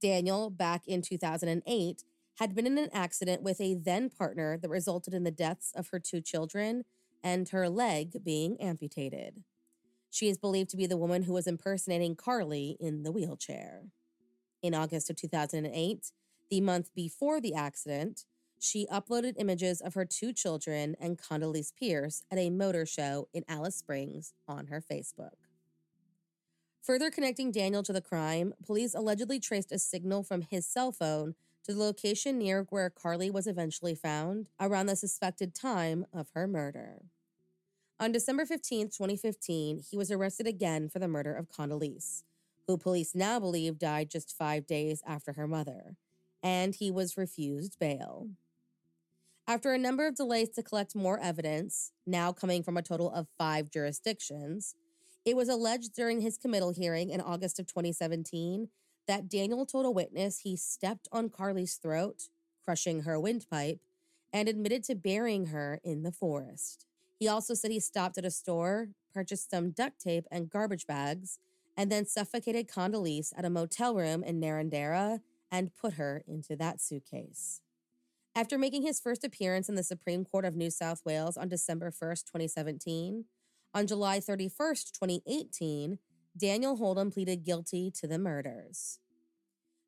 Daniel, 0.00 0.50
back 0.50 0.86
in 0.86 1.02
2008, 1.02 2.04
had 2.40 2.54
been 2.54 2.66
in 2.66 2.78
an 2.78 2.88
accident 2.94 3.42
with 3.42 3.60
a 3.60 3.74
then 3.74 4.08
partner 4.08 4.56
that 4.56 4.70
resulted 4.70 5.12
in 5.12 5.24
the 5.24 5.30
deaths 5.30 5.72
of 5.76 5.88
her 5.88 5.98
two 5.98 6.22
children 6.22 6.84
and 7.22 7.50
her 7.50 7.68
leg 7.68 8.24
being 8.24 8.58
amputated. 8.58 9.44
She 10.08 10.30
is 10.30 10.38
believed 10.38 10.70
to 10.70 10.78
be 10.78 10.86
the 10.86 10.96
woman 10.96 11.24
who 11.24 11.34
was 11.34 11.46
impersonating 11.46 12.16
Karlie 12.16 12.78
in 12.80 13.02
the 13.02 13.12
wheelchair. 13.12 13.82
In 14.62 14.74
August 14.74 15.10
of 15.10 15.16
2008, 15.16 16.12
the 16.48 16.60
month 16.62 16.88
before 16.94 17.42
the 17.42 17.54
accident, 17.54 18.24
she 18.58 18.86
uploaded 18.86 19.34
images 19.36 19.82
of 19.82 19.92
her 19.92 20.06
two 20.06 20.32
children 20.32 20.96
and 20.98 21.18
Khandalyce 21.18 21.72
Pearce 21.78 22.22
at 22.30 22.38
a 22.38 22.48
motor 22.48 22.86
show 22.86 23.28
in 23.34 23.44
Alice 23.48 23.76
Springs 23.76 24.32
on 24.48 24.68
her 24.68 24.80
Facebook. 24.80 25.36
Further 26.80 27.10
connecting 27.10 27.52
Daniel 27.52 27.82
to 27.82 27.92
the 27.92 28.00
crime, 28.00 28.54
police 28.64 28.94
allegedly 28.94 29.38
traced 29.38 29.72
a 29.72 29.78
signal 29.78 30.22
from 30.22 30.40
his 30.40 30.66
cell 30.66 30.90
phone 30.90 31.34
to 31.64 31.74
the 31.74 31.80
location 31.80 32.38
near 32.38 32.66
where 32.70 32.90
Karlie 32.90 33.30
was 33.30 33.46
eventually 33.46 33.94
found 33.94 34.48
around 34.58 34.86
the 34.86 34.96
suspected 34.96 35.54
time 35.54 36.06
of 36.12 36.28
her 36.34 36.46
murder. 36.46 37.02
On 37.98 38.12
December 38.12 38.46
15, 38.46 38.88
2015, 38.88 39.82
he 39.90 39.96
was 39.96 40.10
arrested 40.10 40.46
again 40.46 40.88
for 40.88 40.98
the 40.98 41.08
murder 41.08 41.34
of 41.34 41.50
Khandalyce, 41.50 42.22
who 42.66 42.78
police 42.78 43.14
now 43.14 43.38
believe 43.38 43.78
died 43.78 44.10
just 44.10 44.36
five 44.36 44.66
days 44.66 45.02
after 45.06 45.34
her 45.34 45.46
mother, 45.46 45.96
and 46.42 46.74
he 46.74 46.90
was 46.90 47.18
refused 47.18 47.78
bail. 47.78 48.30
After 49.46 49.74
a 49.74 49.78
number 49.78 50.06
of 50.06 50.14
delays 50.14 50.48
to 50.50 50.62
collect 50.62 50.94
more 50.94 51.20
evidence, 51.20 51.92
now 52.06 52.32
coming 52.32 52.62
from 52.62 52.76
a 52.76 52.82
total 52.82 53.10
of 53.10 53.26
five 53.36 53.70
jurisdictions, 53.70 54.74
it 55.24 55.36
was 55.36 55.48
alleged 55.48 55.92
during 55.92 56.20
his 56.20 56.38
committal 56.38 56.70
hearing 56.70 57.10
in 57.10 57.20
August 57.20 57.58
of 57.58 57.66
2017 57.66 58.68
that 59.10 59.28
Daniel 59.28 59.66
told 59.66 59.84
a 59.86 59.90
witness 59.90 60.38
he 60.38 60.54
stepped 60.54 61.08
on 61.10 61.30
Karlie's 61.30 61.74
throat, 61.74 62.28
crushing 62.64 63.02
her 63.02 63.18
windpipe, 63.18 63.80
and 64.32 64.48
admitted 64.48 64.84
to 64.84 64.94
burying 64.94 65.46
her 65.46 65.80
in 65.82 66.04
the 66.04 66.12
forest. 66.12 66.86
He 67.18 67.26
also 67.26 67.54
said 67.54 67.72
he 67.72 67.80
stopped 67.80 68.18
at 68.18 68.24
a 68.24 68.30
store, 68.30 68.90
purchased 69.12 69.50
some 69.50 69.72
duct 69.72 70.00
tape 70.00 70.26
and 70.30 70.48
garbage 70.48 70.86
bags, 70.86 71.40
and 71.76 71.90
then 71.90 72.06
suffocated 72.06 72.68
Khandalyce 72.68 73.32
at 73.36 73.44
a 73.44 73.50
motel 73.50 73.96
room 73.96 74.22
in 74.22 74.40
Narrandera 74.40 75.22
and 75.50 75.74
put 75.74 75.94
her 75.94 76.22
into 76.28 76.54
that 76.54 76.80
suitcase. 76.80 77.62
After 78.36 78.56
making 78.56 78.82
his 78.82 79.00
first 79.00 79.24
appearance 79.24 79.68
in 79.68 79.74
the 79.74 79.82
Supreme 79.82 80.24
Court 80.24 80.44
of 80.44 80.54
New 80.54 80.70
South 80.70 81.04
Wales 81.04 81.36
on 81.36 81.48
December 81.48 81.90
1st, 81.90 82.26
2017, 82.26 83.24
on 83.74 83.88
July 83.88 84.20
31st, 84.20 84.92
2018, 84.92 85.98
Daniel 86.36 86.76
Holdom 86.76 87.12
pleaded 87.12 87.44
guilty 87.44 87.90
to 87.90 88.06
the 88.06 88.18
murders. 88.18 89.00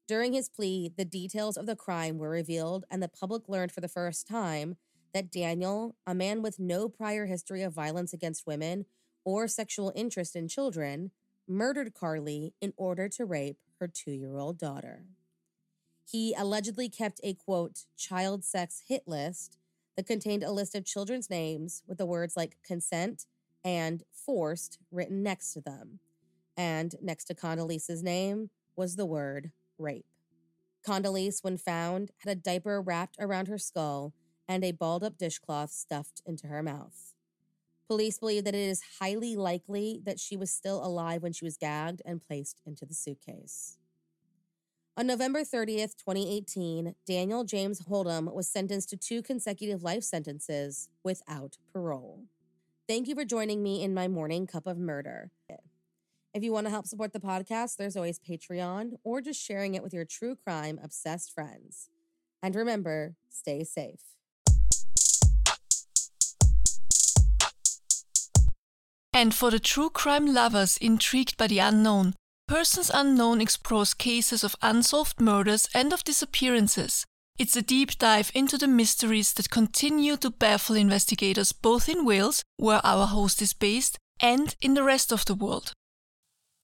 During 0.09 0.33
his 0.33 0.49
plea, 0.49 0.93
the 0.95 1.05
details 1.05 1.57
of 1.57 1.67
the 1.67 1.77
crime 1.77 2.19
were 2.19 2.29
revealed, 2.29 2.85
and 2.91 3.03
the 3.03 3.09
public 3.09 3.49
learned 3.49 3.73
for 3.73 3.81
the 3.81 3.89
first 3.89 4.27
time 4.27 4.77
that 5.15 5.31
Daniel, 5.31 5.95
a 6.07 6.15
man 6.15 6.43
with 6.43 6.59
no 6.59 6.89
prior 6.89 7.27
history 7.27 7.63
of 7.63 7.73
violence 7.73 8.13
against 8.13 8.47
women 8.47 8.87
or 9.25 9.47
sexual 9.47 9.93
interest 9.95 10.35
in 10.35 10.49
children, 10.49 11.13
murdered 11.47 11.95
Karlie 11.95 12.55
in 12.61 12.73
order 12.77 13.09
to 13.11 13.25
rape 13.25 13.59
her 13.79 13.87
two 13.87 14.13
year 14.13 14.39
old 14.39 14.59
daughter. 14.59 15.05
He 16.05 16.35
allegedly 16.35 16.89
kept 16.89 17.21
a 17.23 17.35
quote, 17.35 17.85
child 17.97 18.45
sex 18.45 18.83
hit 18.89 19.07
list 19.07 19.59
that 19.97 20.07
contained 20.07 20.43
a 20.43 20.51
list 20.51 20.75
of 20.75 20.85
children's 20.85 21.31
names 21.31 21.83
with 21.87 21.99
the 21.99 22.07
words 22.07 22.37
like 22.37 22.57
consent 22.65 23.27
and 23.65 24.03
forced 24.13 24.79
written 24.91 25.23
next 25.23 25.53
to 25.53 25.61
them. 25.61 26.01
And 26.57 26.95
next 27.01 27.25
to 27.25 27.35
Khandalyce's 27.35 28.03
name 28.03 28.51
was 28.77 28.97
the 28.97 29.07
word 29.07 29.53
rape. 29.79 30.07
Khandalyce, 30.87 31.43
when 31.43 31.57
found, 31.57 32.11
had 32.19 32.33
a 32.33 32.41
diaper 32.41 32.81
wrapped 32.81 33.17
around 33.21 33.49
her 33.49 33.59
skull 33.59 34.13
and 34.49 34.65
a 34.65 34.73
balled 34.73 35.05
up 35.05 35.17
dishcloth 35.17 35.71
stuffed 35.71 36.21
into 36.27 36.49
her 36.49 36.63
mouth. 36.63 37.15
Police 37.89 38.19
believe 38.19 38.45
that 38.45 38.55
it 38.55 38.69
is 38.69 38.83
highly 39.01 39.37
likely 39.37 40.01
that 40.05 40.19
she 40.19 40.37
was 40.37 40.51
still 40.51 40.85
alive 40.85 41.23
when 41.23 41.33
she 41.33 41.45
was 41.45 41.57
gagged 41.57 42.03
and 42.05 42.23
placed 42.23 42.61
into 42.67 42.85
the 42.85 42.95
suitcase. 42.95 43.79
On 44.97 45.07
November 45.07 45.41
30th, 45.41 45.97
2018, 45.97 46.95
Daniel 47.07 47.45
James 47.45 47.81
Holdom 47.87 48.33
was 48.33 48.47
sentenced 48.47 48.91
to 48.91 48.97
two 48.97 49.23
consecutive 49.23 49.83
life 49.83 50.03
sentences 50.03 50.91
without 51.03 51.57
parole. 51.73 52.25
Thank 52.87 53.09
you 53.09 53.15
for 53.15 53.25
joining 53.25 53.63
me 53.63 53.83
in 53.83 53.95
my 53.95 54.07
morning 54.09 54.47
cup 54.47 54.67
of 54.67 54.77
murder. 54.77 55.31
If 56.35 56.43
you 56.43 56.51
want 56.51 56.67
to 56.67 56.71
help 56.71 56.87
support 56.87 57.13
the 57.13 57.21
podcast, 57.21 57.77
there's 57.77 57.95
always 57.95 58.19
Patreon 58.19 58.93
or 59.05 59.21
just 59.21 59.39
sharing 59.39 59.75
it 59.75 59.83
with 59.83 59.93
your 59.93 60.07
true 60.07 60.35
crime 60.35 60.81
obsessed 60.83 61.31
friends. 61.31 61.91
And 62.43 62.57
remember, 62.57 63.17
stay 63.29 63.65
safe. 63.65 64.01
And 69.13 69.35
for 69.35 69.51
the 69.51 69.61
true 69.61 69.91
crime 69.91 70.33
lovers 70.33 70.79
intrigued 70.79 71.37
by 71.37 71.49
the 71.49 71.59
unknown, 71.59 72.15
Persons 72.49 72.91
Unknown 72.93 73.43
explores 73.43 73.93
cases 73.93 74.43
of 74.43 74.57
unsolved 74.63 75.21
murders 75.21 75.69
and 75.75 75.93
of 75.93 76.03
disappearances. 76.03 77.05
It's 77.39 77.57
a 77.57 77.63
deep 77.63 77.99
dive 77.99 78.33
into 78.35 78.57
the 78.57 78.69
mysteries 78.69 79.35
that 79.35 79.51
continue 79.51 80.17
to 80.17 80.31
baffle 80.31 80.77
investigators 80.77 81.53
both 81.53 81.91
in 81.91 82.07
Wales, 82.07 82.43
where 82.57 82.81
our 82.85 83.07
host 83.07 83.43
is 83.43 83.53
based, 83.53 83.99
and 84.19 84.57
in 84.63 84.73
the 84.73 84.83
rest 84.83 85.13
of 85.13 85.27
the 85.27 85.35
world. 85.35 85.75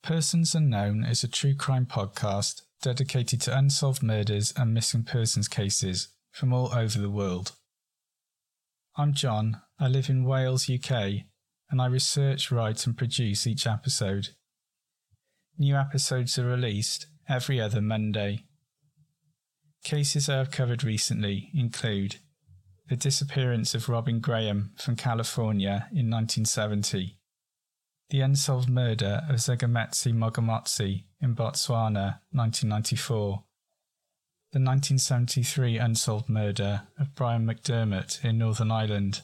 Persons 0.02 0.54
Unknown 0.54 1.04
is 1.04 1.22
a 1.22 1.28
true 1.28 1.54
crime 1.54 1.84
podcast 1.84 2.62
dedicated 2.80 3.40
to 3.42 3.56
unsolved 3.56 4.02
murders 4.02 4.54
and 4.56 4.72
missing 4.72 5.02
persons 5.02 5.48
cases 5.48 6.08
from 6.30 6.52
all 6.52 6.72
over 6.72 6.98
the 6.98 7.10
world. 7.10 7.52
I'm 8.96 9.12
John, 9.12 9.60
I 9.78 9.88
live 9.88 10.08
in 10.08 10.24
Wales, 10.24 10.70
UK, 10.70 11.24
and 11.70 11.80
I 11.80 11.86
research, 11.86 12.50
write, 12.50 12.86
and 12.86 12.96
produce 12.96 13.46
each 13.46 13.66
episode. 13.66 14.28
New 15.58 15.76
episodes 15.76 16.38
are 16.38 16.46
released 16.46 17.06
every 17.28 17.60
other 17.60 17.82
Monday. 17.82 18.44
Cases 19.84 20.28
I 20.28 20.38
have 20.38 20.50
covered 20.50 20.84
recently 20.84 21.50
include 21.52 22.16
the 22.88 22.96
disappearance 22.96 23.74
of 23.74 23.88
Robin 23.88 24.20
Graham 24.20 24.72
from 24.78 24.96
California 24.96 25.88
in 25.90 26.08
1970, 26.08 27.17
the 28.10 28.20
unsolved 28.20 28.68
murder 28.68 29.22
of 29.28 29.36
Zugametsi 29.36 30.14
Mogamotsi 30.14 31.04
in 31.20 31.34
Botswana 31.34 32.20
1994, 32.32 33.44
the 34.52 34.58
1973 34.58 35.76
unsolved 35.76 36.28
murder 36.28 36.82
of 36.98 37.14
Brian 37.14 37.46
McDermott 37.46 38.24
in 38.24 38.38
Northern 38.38 38.70
Ireland, 38.70 39.22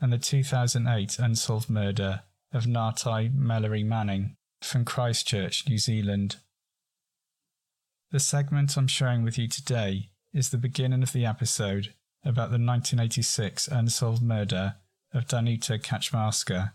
and 0.00 0.12
the 0.12 0.18
2008 0.18 1.18
unsolved 1.18 1.68
murder 1.68 2.22
of 2.52 2.64
Nartai 2.64 3.34
Mallory 3.34 3.82
Manning 3.82 4.36
from 4.62 4.86
Christchurch, 4.86 5.68
New 5.68 5.78
Zealand. 5.78 6.36
The 8.10 8.20
segment 8.20 8.76
I'm 8.78 8.86
sharing 8.86 9.22
with 9.22 9.36
you 9.36 9.48
today 9.48 10.08
is 10.32 10.48
the 10.48 10.56
beginning 10.56 11.02
of 11.02 11.12
the 11.12 11.26
episode 11.26 11.94
about 12.24 12.50
the 12.50 12.58
1986 12.58 13.68
unsolved 13.68 14.22
murder 14.22 14.76
of 15.12 15.26
Danuta 15.26 15.78
Kaczmarska. 15.78 16.72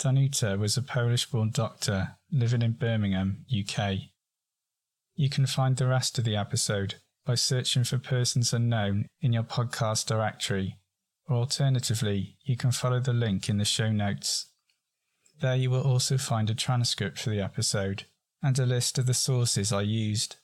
Danuta 0.00 0.58
was 0.58 0.76
a 0.76 0.82
Polish 0.82 1.26
born 1.26 1.50
doctor 1.50 2.16
living 2.30 2.62
in 2.62 2.72
Birmingham, 2.72 3.44
UK. 3.48 3.94
You 5.14 5.30
can 5.30 5.46
find 5.46 5.76
the 5.76 5.86
rest 5.86 6.18
of 6.18 6.24
the 6.24 6.36
episode 6.36 6.96
by 7.24 7.36
searching 7.36 7.84
for 7.84 7.98
Persons 7.98 8.52
Unknown 8.52 9.06
in 9.20 9.32
your 9.32 9.44
podcast 9.44 10.06
directory, 10.06 10.76
or 11.26 11.36
alternatively, 11.36 12.36
you 12.44 12.56
can 12.56 12.72
follow 12.72 13.00
the 13.00 13.12
link 13.12 13.48
in 13.48 13.58
the 13.58 13.64
show 13.64 13.90
notes. 13.90 14.46
There 15.40 15.56
you 15.56 15.70
will 15.70 15.82
also 15.82 16.18
find 16.18 16.50
a 16.50 16.54
transcript 16.54 17.18
for 17.18 17.30
the 17.30 17.40
episode 17.40 18.04
and 18.42 18.58
a 18.58 18.66
list 18.66 18.98
of 18.98 19.06
the 19.06 19.14
sources 19.14 19.72
I 19.72 19.82
used. 19.82 20.36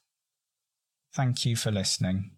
Thank 1.14 1.44
you 1.44 1.56
for 1.56 1.70
listening. 1.70 2.30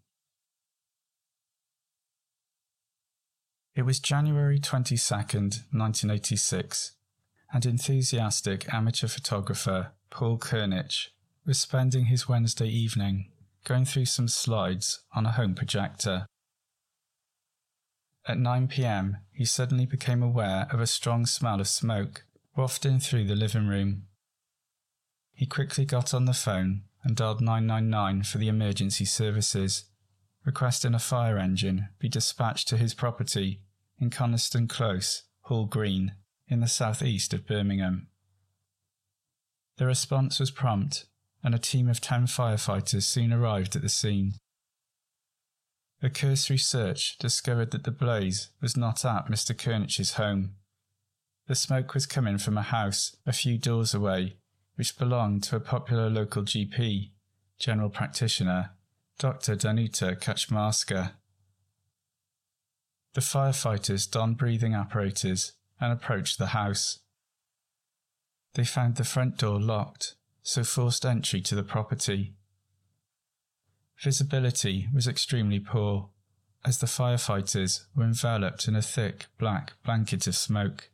It 3.74 3.82
was 3.82 4.00
January 4.00 4.58
22nd, 4.58 5.62
1986, 5.72 6.92
and 7.52 7.66
enthusiastic 7.66 8.72
amateur 8.72 9.08
photographer 9.08 9.92
Paul 10.10 10.38
Kernich 10.38 11.08
was 11.44 11.58
spending 11.58 12.06
his 12.06 12.28
Wednesday 12.28 12.68
evening 12.68 13.30
going 13.64 13.84
through 13.84 14.06
some 14.06 14.28
slides 14.28 15.00
on 15.14 15.26
a 15.26 15.32
home 15.32 15.54
projector. 15.54 16.26
At 18.26 18.38
9 18.38 18.68
pm, 18.68 19.18
he 19.32 19.44
suddenly 19.44 19.86
became 19.86 20.22
aware 20.22 20.68
of 20.70 20.80
a 20.80 20.86
strong 20.86 21.26
smell 21.26 21.60
of 21.60 21.68
smoke 21.68 22.24
wafting 22.56 23.00
through 23.00 23.24
the 23.24 23.34
living 23.34 23.66
room. 23.66 24.04
He 25.34 25.46
quickly 25.46 25.84
got 25.84 26.14
on 26.14 26.26
the 26.26 26.32
phone 26.32 26.82
and 27.02 27.16
dialed 27.16 27.40
999 27.40 28.22
for 28.24 28.38
the 28.38 28.48
emergency 28.48 29.04
services, 29.04 29.84
requesting 30.44 30.94
a 30.94 30.98
fire 30.98 31.38
engine 31.38 31.88
be 31.98 32.08
dispatched 32.08 32.68
to 32.68 32.76
his 32.76 32.94
property 32.94 33.62
in 33.98 34.10
Coniston 34.10 34.68
Close, 34.68 35.24
Hall 35.42 35.66
Green, 35.66 36.12
in 36.52 36.60
the 36.60 36.68
southeast 36.68 37.32
of 37.32 37.46
Birmingham. 37.46 38.08
The 39.78 39.86
response 39.86 40.38
was 40.38 40.50
prompt, 40.50 41.06
and 41.42 41.54
a 41.54 41.58
team 41.58 41.88
of 41.88 42.00
10 42.00 42.26
firefighters 42.26 43.04
soon 43.04 43.32
arrived 43.32 43.74
at 43.74 43.82
the 43.82 43.88
scene. 43.88 44.34
A 46.02 46.10
cursory 46.10 46.58
search 46.58 47.16
discovered 47.18 47.70
that 47.70 47.84
the 47.84 47.90
blaze 47.90 48.50
was 48.60 48.76
not 48.76 49.04
at 49.04 49.28
Mr. 49.28 49.56
Kernich's 49.56 50.14
home. 50.14 50.56
The 51.48 51.54
smoke 51.54 51.94
was 51.94 52.06
coming 52.06 52.38
from 52.38 52.58
a 52.58 52.62
house 52.62 53.16
a 53.26 53.32
few 53.32 53.56
doors 53.56 53.94
away, 53.94 54.36
which 54.74 54.98
belonged 54.98 55.44
to 55.44 55.56
a 55.56 55.60
popular 55.60 56.10
local 56.10 56.42
GP, 56.42 57.12
general 57.58 57.88
practitioner, 57.88 58.72
Dr. 59.18 59.56
Danuta 59.56 60.20
Kaczmarska. 60.20 61.12
The 63.14 63.20
firefighters 63.20 64.10
donned 64.10 64.36
breathing 64.36 64.74
apparatus 64.74 65.52
and 65.82 65.92
approached 65.92 66.38
the 66.38 66.46
house. 66.46 67.00
They 68.54 68.64
found 68.64 68.94
the 68.94 69.04
front 69.04 69.36
door 69.36 69.60
locked, 69.60 70.14
so 70.40 70.62
forced 70.62 71.04
entry 71.04 71.40
to 71.40 71.56
the 71.56 71.64
property. 71.64 72.34
Visibility 74.00 74.86
was 74.94 75.08
extremely 75.08 75.58
poor, 75.58 76.10
as 76.64 76.78
the 76.78 76.86
firefighters 76.86 77.86
were 77.96 78.04
enveloped 78.04 78.68
in 78.68 78.76
a 78.76 78.82
thick 78.82 79.26
black 79.38 79.72
blanket 79.84 80.28
of 80.28 80.36
smoke. 80.36 80.90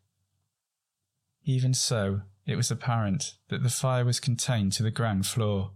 Even 1.45 1.75
so, 1.75 2.23
it 2.47 2.57
was 2.57 2.71
apparent 2.71 3.35
that 3.51 3.63
the 3.63 3.69
fire 3.69 4.07
was 4.07 4.19
contained 4.19 4.73
to 4.73 4.83
the 4.83 4.91
ground 4.91 5.27
floor, 5.27 5.73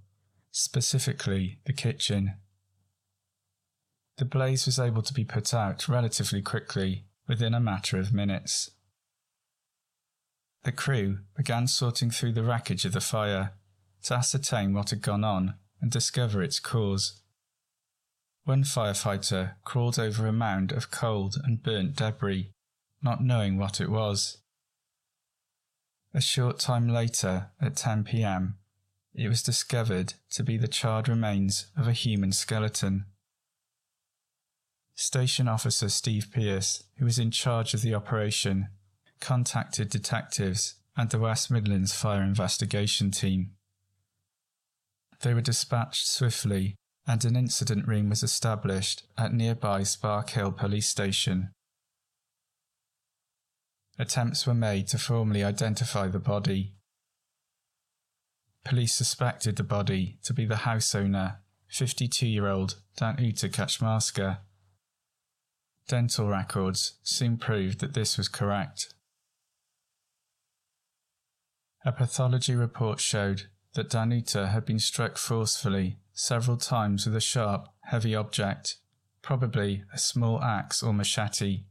specifically 0.53 1.59
the 1.67 1.75
kitchen. 1.75 2.37
The 4.17 4.25
blaze 4.25 4.65
was 4.65 4.79
able 4.79 5.03
to 5.03 5.13
be 5.13 5.25
put 5.25 5.53
out 5.53 5.87
relatively 5.87 6.41
quickly, 6.41 7.05
within 7.29 7.53
a 7.53 7.61
matter 7.61 7.99
of 7.99 8.15
minutes. 8.15 8.71
The 10.65 10.73
crew 10.73 11.21
began 11.37 11.67
sorting 11.67 12.11
through 12.11 12.33
the 12.33 12.45
wreckage 12.45 12.85
of 12.85 12.93
the 12.93 13.01
fire 13.01 13.55
to 14.05 14.15
ascertain 14.15 14.75
what 14.75 14.91
had 14.91 15.03
gone 15.03 15.25
on 15.25 15.55
and 15.81 15.91
discover 15.91 16.43
its 16.43 16.61
cause. 16.61 17.21
One 18.45 18.63
firefighter 18.65 19.55
crawled 19.65 19.99
over 19.99 20.27
a 20.27 20.33
mound 20.33 20.73
of 20.73 20.91
cold 20.91 21.37
and 21.43 21.63
burnt 21.63 21.97
debris, 21.97 22.51
not 23.03 23.23
knowing 23.23 23.57
what 23.57 23.81
it 23.81 23.91
was. 23.91 24.39
A 26.15 26.21
short 26.21 26.59
time 26.59 26.89
later, 26.89 27.51
at 27.61 27.77
10 27.77 28.05
pm, 28.05 28.59
it 29.15 29.29
was 29.29 29.43
discovered 29.43 30.15
to 30.31 30.43
be 30.43 30.57
the 30.57 30.69
charred 30.69 31.09
remains 31.09 31.67
of 31.77 31.89
a 31.89 31.93
human 31.93 32.33
skeleton. 32.33 33.07
Station 34.95 35.49
Officer 35.49 35.89
Steve 35.89 36.29
Pierce, 36.33 36.85
who 36.99 37.05
was 37.05 37.19
in 37.19 37.31
charge 37.31 37.75
of 37.75 37.83
the 37.83 37.95
operation, 37.95 38.69
contacted 39.23 39.89
detectives 39.89 40.75
and 40.97 41.09
the 41.09 41.19
West 41.19 41.51
Midlands 41.51 41.95
Fire 41.95 42.23
Investigation 42.23 43.11
Team. 43.11 43.53
They 45.23 45.33
were 45.33 45.41
dispatched 45.41 46.07
swiftly, 46.07 46.75
and 47.07 47.25
an 47.25 47.37
incident 47.37 47.87
room 47.89 48.11
was 48.11 48.23
established 48.23 49.05
at 49.17 49.33
nearby 49.33 49.85
Spark 49.85 50.31
Hill 50.31 50.53
Police 50.53 50.89
Station. 50.89 51.53
Attempts 53.99 54.47
were 54.47 54.55
made 54.55 54.89
to 54.89 54.99
formally 54.99 55.45
identify 55.45 56.09
the 56.09 56.19
body. 56.19 56.75
Police 58.65 58.95
suspected 58.95 59.57
the 59.57 59.63
body 59.63 60.19
to 60.25 60.35
be 60.35 60.45
the 60.45 60.67
house 60.69 60.95
owner, 60.95 61.41
52 61.69 62.27
year 62.27 62.49
old 62.49 62.77
Danuta 63.01 63.49
Kaczmarska. 63.49 64.39
Dental 65.89 66.29
records 66.29 66.95
soon 67.03 67.39
proved 67.39 67.81
that 67.81 67.95
this 67.95 68.19
was 68.19 68.29
correct. 68.29 68.95
A 71.85 71.93
pathology 71.93 72.55
report 72.55 73.01
showed 73.01 73.49
that 73.75 73.91
Danuta 73.91 74.49
had 74.51 74.65
been 74.65 74.79
struck 74.79 75.19
forcefully 75.19 75.99
several 76.13 76.57
times 76.57 77.07
with 77.07 77.17
a 77.17 77.21
sharp, 77.21 77.69
heavy 77.85 78.15
object, 78.15 78.77
probably 79.23 79.85
a 79.93 79.99
small 79.99 80.43
axe 80.43 80.83
or 80.83 80.93
machete. 80.93 81.65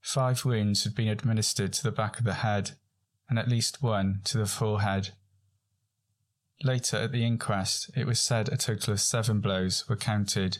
Five 0.00 0.44
wounds 0.44 0.84
had 0.84 0.94
been 0.94 1.08
administered 1.08 1.72
to 1.74 1.82
the 1.82 1.92
back 1.92 2.18
of 2.18 2.24
the 2.24 2.34
head, 2.34 2.72
and 3.28 3.38
at 3.38 3.48
least 3.48 3.82
one 3.82 4.20
to 4.24 4.38
the 4.38 4.46
forehead. 4.46 5.10
Later 6.62 6.98
at 6.98 7.12
the 7.12 7.24
inquest, 7.24 7.90
it 7.96 8.06
was 8.06 8.20
said 8.20 8.48
a 8.48 8.56
total 8.56 8.92
of 8.92 9.00
seven 9.00 9.40
blows 9.40 9.88
were 9.88 9.96
counted. 9.96 10.58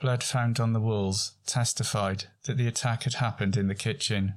Blood 0.00 0.22
found 0.22 0.60
on 0.60 0.72
the 0.72 0.80
walls 0.80 1.32
testified 1.46 2.24
that 2.44 2.56
the 2.56 2.68
attack 2.68 3.04
had 3.04 3.14
happened 3.14 3.56
in 3.56 3.66
the 3.66 3.74
kitchen. 3.74 4.34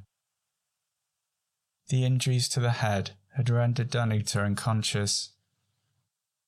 The 1.89 2.05
injuries 2.05 2.47
to 2.49 2.59
the 2.59 2.71
head 2.71 3.11
had 3.35 3.49
rendered 3.49 3.91
Danuta 3.91 4.43
unconscious. 4.43 5.31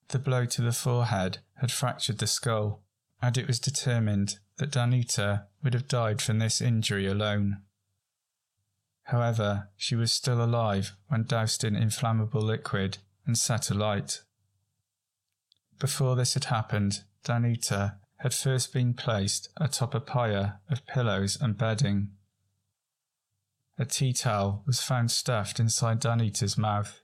The 0.09 0.19
blow 0.19 0.45
to 0.45 0.61
the 0.61 0.71
forehead 0.71 1.39
had 1.55 1.71
fractured 1.71 2.19
the 2.19 2.27
skull, 2.27 2.83
and 3.21 3.37
it 3.37 3.47
was 3.47 3.59
determined 3.59 4.39
that 4.57 4.71
Danuta 4.71 5.45
would 5.63 5.73
have 5.73 5.87
died 5.87 6.21
from 6.21 6.39
this 6.39 6.61
injury 6.61 7.07
alone. 7.07 7.61
However, 9.03 9.69
she 9.75 9.95
was 9.95 10.11
still 10.11 10.43
alive 10.43 10.95
when 11.07 11.23
doused 11.23 11.63
in 11.63 11.75
inflammable 11.75 12.41
liquid 12.41 12.99
and 13.25 13.37
set 13.37 13.69
alight. 13.69 14.21
Before 15.79 16.15
this 16.15 16.33
had 16.33 16.45
happened, 16.45 17.03
Danuta 17.23 17.97
had 18.17 18.33
first 18.33 18.73
been 18.73 18.93
placed 18.93 19.49
atop 19.57 19.93
a 19.93 19.99
pyre 19.99 20.59
of 20.69 20.85
pillows 20.87 21.37
and 21.39 21.57
bedding. 21.57 22.11
A 23.77 23.85
tea 23.85 24.13
towel 24.13 24.63
was 24.65 24.81
found 24.81 25.11
stuffed 25.11 25.59
inside 25.59 26.01
Danuta's 26.01 26.57
mouth. 26.57 27.01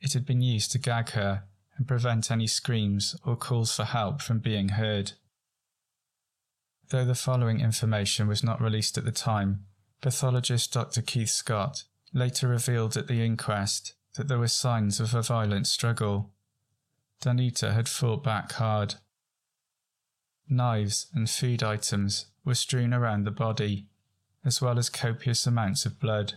It 0.00 0.14
had 0.14 0.26
been 0.26 0.40
used 0.40 0.72
to 0.72 0.78
gag 0.78 1.10
her 1.10 1.44
and 1.76 1.86
prevent 1.86 2.30
any 2.30 2.48
screams 2.48 3.16
or 3.24 3.36
calls 3.36 3.74
for 3.74 3.84
help 3.84 4.20
from 4.20 4.40
being 4.40 4.70
heard. 4.70 5.12
Though 6.88 7.04
the 7.04 7.14
following 7.14 7.60
information 7.60 8.26
was 8.26 8.42
not 8.42 8.60
released 8.60 8.98
at 8.98 9.04
the 9.04 9.12
time, 9.12 9.66
pathologist 10.00 10.72
Dr. 10.72 11.02
Keith 11.02 11.30
Scott 11.30 11.84
later 12.12 12.48
revealed 12.48 12.96
at 12.96 13.06
the 13.06 13.24
inquest 13.24 13.94
that 14.16 14.28
there 14.28 14.38
were 14.38 14.48
signs 14.48 15.00
of 15.00 15.14
a 15.14 15.22
violent 15.22 15.66
struggle. 15.66 16.32
Danuta 17.22 17.72
had 17.72 17.88
fought 17.88 18.22
back 18.22 18.52
hard. 18.52 18.96
Knives 20.48 21.06
and 21.14 21.30
food 21.30 21.62
items 21.62 22.26
were 22.44 22.54
strewn 22.54 22.92
around 22.92 23.24
the 23.24 23.30
body, 23.30 23.86
as 24.44 24.60
well 24.60 24.78
as 24.78 24.88
copious 24.88 25.46
amounts 25.46 25.86
of 25.86 26.00
blood. 26.00 26.34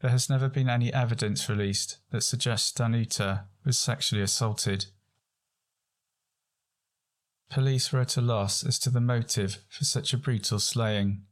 There 0.00 0.10
has 0.10 0.28
never 0.28 0.48
been 0.48 0.68
any 0.68 0.92
evidence 0.92 1.48
released 1.48 1.98
that 2.10 2.22
suggests 2.22 2.72
Danuta 2.72 3.44
was 3.64 3.78
sexually 3.78 4.22
assaulted. 4.22 4.86
Police 7.50 7.92
were 7.92 8.00
at 8.00 8.16
a 8.16 8.20
loss 8.20 8.64
as 8.64 8.78
to 8.80 8.90
the 8.90 9.00
motive 9.00 9.58
for 9.68 9.84
such 9.84 10.12
a 10.12 10.18
brutal 10.18 10.58
slaying. 10.58 11.22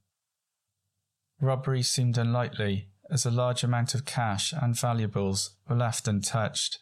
Robbery 1.41 1.83
seemed 1.83 2.19
unlikely 2.19 2.91
as 3.11 3.27
a 3.27 3.31
large 3.31 3.65
amount 3.65 3.95
of 3.95 4.05
cash 4.05 4.53
and 4.53 4.79
valuables 4.79 5.57
were 5.69 5.77
left 5.77 6.07
untouched. 6.07 6.81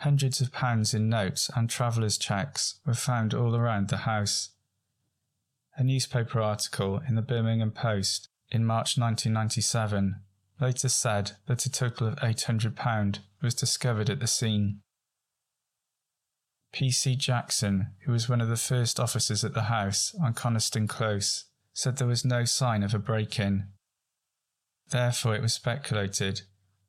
Hundreds 0.00 0.40
of 0.40 0.52
pounds 0.52 0.92
in 0.92 1.08
notes 1.08 1.50
and 1.56 1.70
travellers' 1.70 2.18
cheques 2.18 2.80
were 2.84 2.94
found 2.94 3.32
all 3.32 3.56
around 3.56 3.88
the 3.88 3.98
house. 3.98 4.50
A 5.76 5.82
newspaper 5.82 6.40
article 6.40 7.00
in 7.08 7.16
the 7.16 7.22
Birmingham 7.22 7.72
Post 7.72 8.28
in 8.50 8.64
March 8.64 8.96
1997 8.96 10.20
later 10.60 10.88
said 10.88 11.32
that 11.46 11.66
a 11.66 11.70
total 11.70 12.06
of 12.06 12.16
£800 12.16 13.18
was 13.42 13.54
discovered 13.54 14.08
at 14.08 14.20
the 14.20 14.26
scene. 14.26 14.80
P.C. 16.72 17.16
Jackson, 17.16 17.88
who 18.04 18.12
was 18.12 18.28
one 18.28 18.40
of 18.40 18.48
the 18.48 18.56
first 18.56 19.00
officers 19.00 19.44
at 19.44 19.54
the 19.54 19.62
house 19.62 20.14
on 20.22 20.34
Coniston 20.34 20.86
Close, 20.86 21.46
said 21.72 21.96
there 21.96 22.06
was 22.06 22.24
no 22.24 22.44
sign 22.44 22.82
of 22.82 22.94
a 22.94 22.98
break 22.98 23.38
in. 23.38 23.68
Therefore, 24.90 25.34
it 25.34 25.42
was 25.42 25.54
speculated 25.54 26.42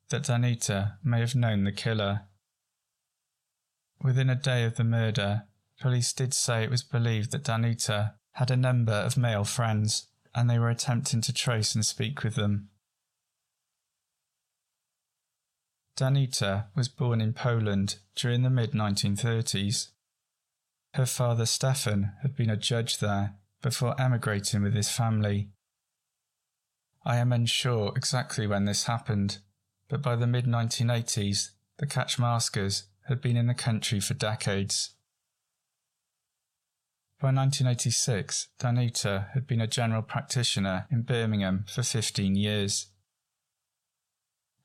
that 0.09 0.23
Danuta 0.23 0.97
may 1.03 1.19
have 1.19 1.35
known 1.35 1.63
the 1.63 1.71
killer. 1.71 2.21
Within 4.01 4.29
a 4.29 4.35
day 4.35 4.63
of 4.63 4.75
the 4.75 4.83
murder, 4.83 5.43
police 5.79 6.13
did 6.13 6.33
say 6.33 6.63
it 6.63 6.69
was 6.69 6.83
believed 6.83 7.31
that 7.31 7.43
Danuta 7.43 8.13
had 8.35 8.51
a 8.51 8.57
number 8.57 8.93
of 8.93 9.17
male 9.17 9.45
friends 9.45 10.07
and 10.33 10.49
they 10.49 10.59
were 10.59 10.69
attempting 10.69 11.21
to 11.21 11.33
trace 11.33 11.73
and 11.73 11.85
speak 11.85 12.23
with 12.23 12.35
them. 12.35 12.69
Danuta 15.95 16.65
was 16.75 16.89
born 16.89 17.21
in 17.21 17.31
Poland 17.31 17.95
during 18.15 18.43
the 18.43 18.49
mid 18.49 18.71
1930s. 18.71 19.87
Her 20.95 21.05
father 21.05 21.45
Stefan 21.45 22.11
had 22.21 22.35
been 22.35 22.49
a 22.49 22.57
judge 22.57 22.99
there 22.99 23.35
before 23.61 23.99
emigrating 23.99 24.61
with 24.61 24.73
his 24.73 24.89
family. 24.89 25.49
I 27.05 27.17
am 27.17 27.31
unsure 27.31 27.93
exactly 27.95 28.47
when 28.47 28.65
this 28.65 28.83
happened, 28.83 29.37
but 29.87 30.01
by 30.01 30.17
the 30.17 30.27
mid 30.27 30.45
1980s, 30.45 31.51
the 31.77 31.87
Kaczmarskas 31.87 32.83
had 33.07 33.21
been 33.21 33.37
in 33.37 33.47
the 33.47 33.53
country 33.53 34.01
for 34.01 34.13
decades. 34.13 34.94
By 37.21 37.27
1986, 37.27 38.49
Danuta 38.59 39.31
had 39.33 39.47
been 39.47 39.61
a 39.61 39.67
general 39.67 40.01
practitioner 40.01 40.85
in 40.91 41.03
Birmingham 41.03 41.63
for 41.67 41.81
15 41.81 42.35
years. 42.35 42.87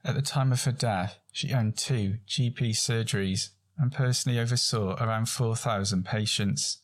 At 0.04 0.16
the 0.16 0.22
time 0.22 0.50
of 0.50 0.64
her 0.64 0.72
death, 0.72 1.20
she 1.30 1.52
owned 1.52 1.76
two 1.76 2.18
GP 2.26 2.70
surgeries 2.70 3.50
and 3.78 3.92
personally 3.92 4.38
oversaw 4.38 4.96
around 4.96 5.28
4,000 5.28 6.04
patients. 6.04 6.82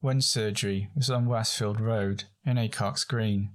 One 0.00 0.20
surgery 0.20 0.90
was 0.94 1.10
on 1.10 1.26
Westfield 1.26 1.80
Road 1.80 2.24
in 2.44 2.56
Acocks 2.56 3.06
Green, 3.06 3.50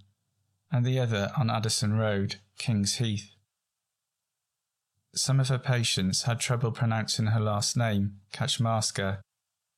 and 0.72 0.84
the 0.84 1.00
other 1.00 1.32
on 1.38 1.50
Addison 1.50 1.94
Road, 1.94 2.38
Kings 2.58 2.96
Heath. 2.96 3.32
Some 5.14 5.40
of 5.40 5.50
her 5.50 5.60
patients 5.60 6.24
had 6.24 6.40
trouble 6.40 6.72
pronouncing 6.72 7.28
her 7.28 7.40
last 7.40 7.78
name, 7.78 8.18
Kaczmarska, 8.34 9.20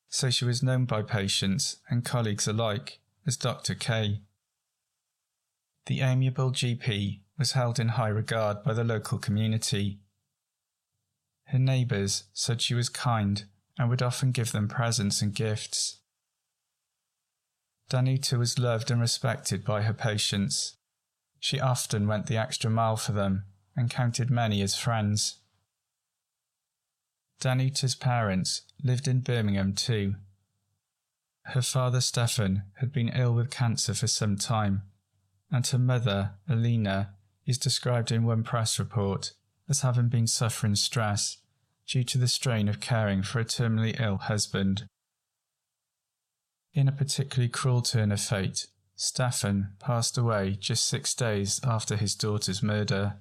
so 0.10 0.30
she 0.30 0.46
was 0.46 0.64
known 0.64 0.86
by 0.86 1.02
patients 1.02 1.78
and 1.90 2.06
colleagues 2.06 2.48
alike 2.48 3.00
as 3.26 3.38
Dr. 3.38 3.76
K. 3.76 4.22
The 5.86 6.02
amiable 6.02 6.52
GP 6.52 7.22
was 7.38 7.52
held 7.52 7.80
in 7.80 7.90
high 7.90 8.08
regard 8.10 8.64
by 8.64 8.74
the 8.74 8.84
local 8.84 9.18
community. 9.18 10.00
Her 11.46 11.60
neighbours 11.60 12.26
said 12.34 12.62
she 12.62 12.74
was 12.74 12.90
kind 12.90 13.46
and 13.78 13.90
would 13.90 14.02
often 14.02 14.32
give 14.32 14.52
them 14.52 14.68
presents 14.68 15.22
and 15.22 15.34
gifts. 15.34 16.00
Danuta 17.90 18.38
was 18.38 18.60
loved 18.60 18.92
and 18.92 19.00
respected 19.00 19.64
by 19.64 19.84
her 19.84 19.94
patients. 19.94 20.76
She 21.40 21.60
often 21.60 22.08
went 22.08 22.26
the 22.26 22.38
extra 22.38 22.70
mile 22.70 22.98
for 22.98 23.14
them 23.14 23.46
and 23.76 23.90
counted 23.90 24.30
many 24.30 24.62
as 24.62 24.76
friends. 24.76 25.38
Danuta's 27.40 27.96
parents 27.96 28.64
lived 28.84 29.08
in 29.08 29.22
Birmingham 29.22 29.74
too. 29.74 30.16
Her 31.46 31.62
father 31.62 32.02
Stefan 32.02 32.64
had 32.76 32.92
been 32.92 33.10
ill 33.10 33.34
with 33.34 33.50
cancer 33.50 33.94
for 33.94 34.08
some 34.08 34.36
time, 34.36 34.84
and 35.52 35.66
her 35.68 35.80
mother, 35.80 36.32
Alina, 36.50 37.14
is 37.46 37.58
described 37.58 38.12
in 38.12 38.26
one 38.26 38.44
press 38.44 38.78
report 38.78 39.34
as 39.70 39.82
having 39.82 40.10
been 40.10 40.28
suffering 40.28 40.76
stress 40.76 41.38
due 41.88 42.04
to 42.04 42.18
the 42.18 42.28
strain 42.28 42.68
of 42.68 42.82
caring 42.82 43.24
for 43.24 43.40
a 43.40 43.46
terminally 43.46 44.00
ill 44.00 44.18
husband. 44.18 44.86
In 46.74 46.88
a 46.88 46.92
particularly 46.92 47.50
cruel 47.50 47.82
turn 47.82 48.12
of 48.12 48.20
fate, 48.20 48.68
Stefan 48.96 49.74
passed 49.80 50.18
away 50.18 50.58
just 50.60 50.86
six 50.86 51.14
days 51.14 51.62
after 51.64 51.96
his 51.96 52.14
daughter's 52.14 52.62
murder. 52.62 53.16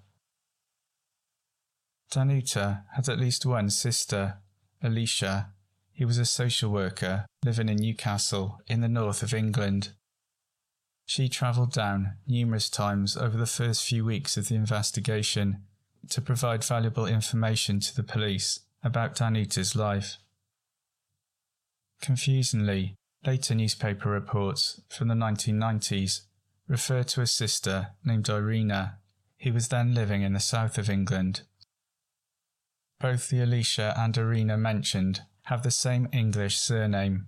Danuta 2.11 2.85
had 2.95 3.09
at 3.09 3.19
least 3.19 3.47
one 3.47 3.71
sister, 3.71 4.39
Alicia. 4.83 5.53
He 5.93 6.05
was 6.05 6.19
a 6.19 6.27
social 6.27 6.71
worker 6.71 7.27
living 7.45 7.69
in 7.69 7.77
Newcastle 7.77 8.61
in 8.67 8.81
the 8.81 8.89
north 8.89 9.23
of 9.23 9.33
England. 9.33 9.91
She 11.07 11.29
travelled 11.29 11.73
down 11.73 12.17
numerous 12.27 12.69
times 12.69 13.17
over 13.17 13.37
the 13.39 13.47
first 13.47 13.85
few 13.85 14.05
weeks 14.05 14.37
of 14.37 14.49
the 14.49 14.57
investigation 14.57 15.63
to 16.11 16.21
provide 16.21 16.65
valuable 16.65 17.07
information 17.07 17.81
to 17.81 17.95
the 17.95 18.03
police 18.03 18.61
about 18.83 19.17
Danuta's 19.17 19.75
life. 19.75 20.19
Confusingly, 22.01 22.95
later 23.25 23.55
newspaper 23.55 24.11
reports 24.11 24.81
from 24.89 25.09
the 25.09 25.15
1990s 25.15 26.23
refer 26.69 27.03
to 27.05 27.21
a 27.21 27.27
sister 27.27 27.89
named 28.05 28.29
Irina, 28.29 28.99
who 29.41 29.53
was 29.53 29.69
then 29.69 29.95
living 29.95 30.23
in 30.23 30.33
the 30.33 30.41
south 30.41 30.79
of 30.79 30.91
England. 30.91 31.43
Both 33.01 33.29
the 33.29 33.43
Alicia 33.43 33.95
and 33.97 34.17
Irina 34.17 34.57
mentioned 34.57 35.23
have 35.45 35.63
the 35.63 35.71
same 35.71 36.09
English 36.13 36.59
surname. 36.59 37.27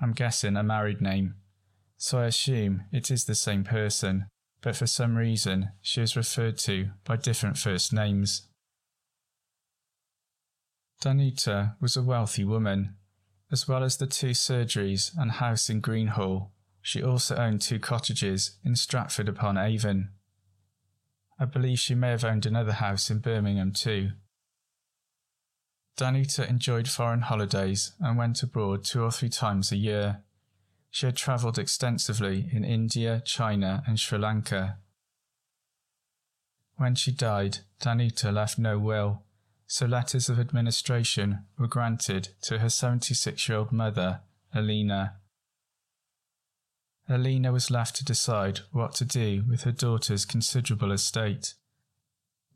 I'm 0.00 0.12
guessing 0.12 0.56
a 0.56 0.62
married 0.62 1.00
name, 1.00 1.34
so 1.96 2.18
I 2.18 2.26
assume 2.26 2.84
it 2.92 3.10
is 3.10 3.24
the 3.24 3.34
same 3.34 3.64
person 3.64 4.26
but 4.64 4.74
for 4.74 4.86
some 4.86 5.14
reason 5.14 5.68
she 5.82 6.00
is 6.00 6.16
referred 6.16 6.56
to 6.56 6.88
by 7.04 7.16
different 7.16 7.58
first 7.58 7.92
names. 7.92 8.48
Danuta 11.02 11.74
was 11.82 11.98
a 11.98 12.02
wealthy 12.02 12.44
woman. 12.44 12.94
As 13.52 13.68
well 13.68 13.84
as 13.84 13.98
the 13.98 14.06
two 14.06 14.30
surgeries 14.30 15.12
and 15.18 15.32
house 15.32 15.68
in 15.68 15.82
Greenhall, 15.82 16.50
she 16.80 17.02
also 17.02 17.36
owned 17.36 17.60
two 17.60 17.78
cottages 17.78 18.56
in 18.64 18.74
Stratford 18.74 19.28
upon 19.28 19.58
Avon. 19.58 20.12
I 21.38 21.44
believe 21.44 21.78
she 21.78 21.94
may 21.94 22.08
have 22.08 22.24
owned 22.24 22.46
another 22.46 22.72
house 22.72 23.10
in 23.10 23.18
Birmingham 23.18 23.72
too. 23.72 24.12
Danuta 25.96 26.48
enjoyed 26.48 26.88
foreign 26.88 27.20
holidays 27.20 27.92
and 28.00 28.18
went 28.18 28.42
abroad 28.42 28.84
two 28.84 29.02
or 29.02 29.12
three 29.12 29.28
times 29.28 29.70
a 29.70 29.76
year. 29.76 30.22
She 30.90 31.06
had 31.06 31.16
travelled 31.16 31.58
extensively 31.58 32.48
in 32.52 32.64
India, 32.64 33.22
China, 33.24 33.82
and 33.86 33.98
Sri 33.98 34.18
Lanka. 34.18 34.78
When 36.76 36.96
she 36.96 37.12
died, 37.12 37.58
Danuta 37.80 38.32
left 38.32 38.58
no 38.58 38.78
will, 38.78 39.22
so 39.66 39.86
letters 39.86 40.28
of 40.28 40.40
administration 40.40 41.44
were 41.58 41.68
granted 41.68 42.30
to 42.42 42.58
her 42.58 42.68
76 42.68 43.48
year 43.48 43.58
old 43.58 43.72
mother, 43.72 44.20
Alina. 44.52 45.14
Alina 47.08 47.52
was 47.52 47.70
left 47.70 47.96
to 47.96 48.04
decide 48.04 48.60
what 48.72 48.94
to 48.94 49.04
do 49.04 49.44
with 49.48 49.62
her 49.62 49.72
daughter's 49.72 50.24
considerable 50.24 50.90
estate. 50.90 51.54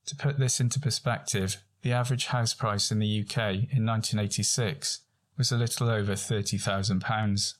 To 0.07 0.16
put 0.16 0.38
this 0.38 0.61
into 0.61 0.80
perspective, 0.80 1.62
the 1.82 1.93
average 1.93 2.26
house 2.26 2.55
price 2.55 2.91
in 2.91 2.99
the 2.99 3.20
UK 3.20 3.38
in 3.70 3.86
1986 3.86 5.01
was 5.38 5.53
a 5.53 5.57
little 5.57 5.88
over 5.88 6.14
£30,000. 6.14 7.55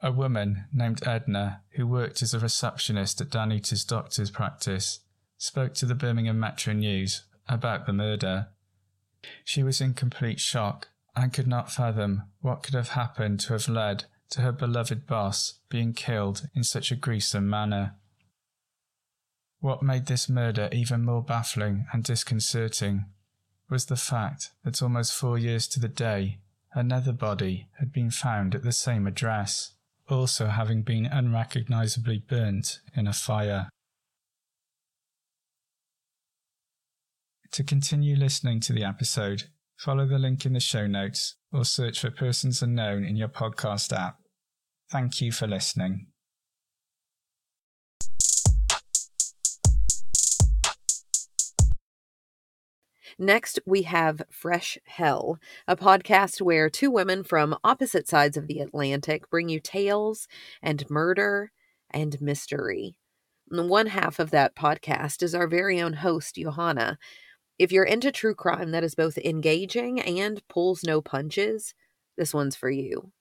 A 0.00 0.12
woman 0.12 0.64
named 0.72 1.06
Edna, 1.06 1.62
who 1.70 1.86
worked 1.86 2.22
as 2.22 2.34
a 2.34 2.38
receptionist 2.38 3.20
at 3.20 3.30
Danuta's 3.30 3.84
doctor's 3.84 4.30
practice, 4.30 5.00
spoke 5.36 5.74
to 5.74 5.86
the 5.86 5.94
Birmingham 5.94 6.38
Metro 6.38 6.72
News 6.72 7.24
about 7.48 7.86
the 7.86 7.92
murder. 7.92 8.48
She 9.44 9.62
was 9.62 9.80
in 9.80 9.94
complete 9.94 10.40
shock 10.40 10.88
and 11.16 11.32
could 11.32 11.46
not 11.46 11.72
fathom 11.72 12.24
what 12.40 12.62
could 12.62 12.74
have 12.74 12.90
happened 12.90 13.40
to 13.40 13.52
have 13.54 13.68
led 13.68 14.04
to 14.30 14.42
her 14.42 14.52
beloved 14.52 15.06
boss 15.06 15.60
being 15.68 15.92
killed 15.92 16.48
in 16.54 16.62
such 16.62 16.92
a 16.92 16.96
gruesome 16.96 17.48
manner. 17.48 17.94
What 19.60 19.82
made 19.82 20.06
this 20.06 20.28
murder 20.28 20.68
even 20.70 21.04
more 21.04 21.22
baffling 21.22 21.86
and 21.92 22.04
disconcerting 22.04 23.06
was 23.68 23.86
the 23.86 23.96
fact 23.96 24.52
that 24.64 24.82
almost 24.82 25.14
four 25.14 25.38
years 25.38 25.66
to 25.68 25.80
the 25.80 25.88
day, 25.88 26.38
another 26.72 27.12
body 27.12 27.68
had 27.78 27.92
been 27.92 28.10
found 28.10 28.54
at 28.54 28.62
the 28.62 28.72
same 28.72 29.06
address, 29.06 29.72
also 30.08 30.46
having 30.46 30.82
been 30.82 31.06
unrecognisably 31.06 32.18
burnt 32.18 32.80
in 32.94 33.06
a 33.06 33.12
fire. 33.12 33.68
To 37.52 37.64
continue 37.64 38.14
listening 38.14 38.60
to 38.60 38.72
the 38.72 38.84
episode, 38.84 39.44
follow 39.78 40.06
the 40.06 40.18
link 40.18 40.44
in 40.44 40.52
the 40.52 40.60
show 40.60 40.86
notes 40.86 41.36
or 41.52 41.64
search 41.64 42.00
for 42.00 42.10
Persons 42.10 42.62
Unknown 42.62 43.04
in 43.04 43.16
your 43.16 43.28
podcast 43.28 43.92
app. 43.92 44.18
Thank 44.90 45.20
you 45.20 45.32
for 45.32 45.46
listening. 45.46 46.08
Next, 53.18 53.58
we 53.66 53.82
have 53.82 54.22
Fresh 54.30 54.78
Hell, 54.84 55.40
a 55.66 55.74
podcast 55.74 56.40
where 56.40 56.70
two 56.70 56.90
women 56.90 57.24
from 57.24 57.56
opposite 57.64 58.06
sides 58.06 58.36
of 58.36 58.46
the 58.46 58.60
Atlantic 58.60 59.28
bring 59.30 59.48
you 59.48 59.58
tales 59.58 60.28
and 60.62 60.88
murder 60.88 61.50
and 61.90 62.20
mystery. 62.20 62.94
One 63.50 63.86
half 63.86 64.18
of 64.18 64.30
that 64.30 64.54
podcast 64.54 65.22
is 65.22 65.34
our 65.34 65.48
very 65.48 65.80
own 65.80 65.94
host, 65.94 66.36
Johanna, 66.36 66.98
if 67.58 67.72
you're 67.72 67.84
into 67.84 68.12
true 68.12 68.34
crime 68.34 68.70
that 68.70 68.84
is 68.84 68.94
both 68.94 69.18
engaging 69.18 70.00
and 70.00 70.46
pulls 70.48 70.84
no 70.84 71.00
punches, 71.00 71.74
this 72.16 72.32
one's 72.32 72.56
for 72.56 72.70
you. 72.70 73.12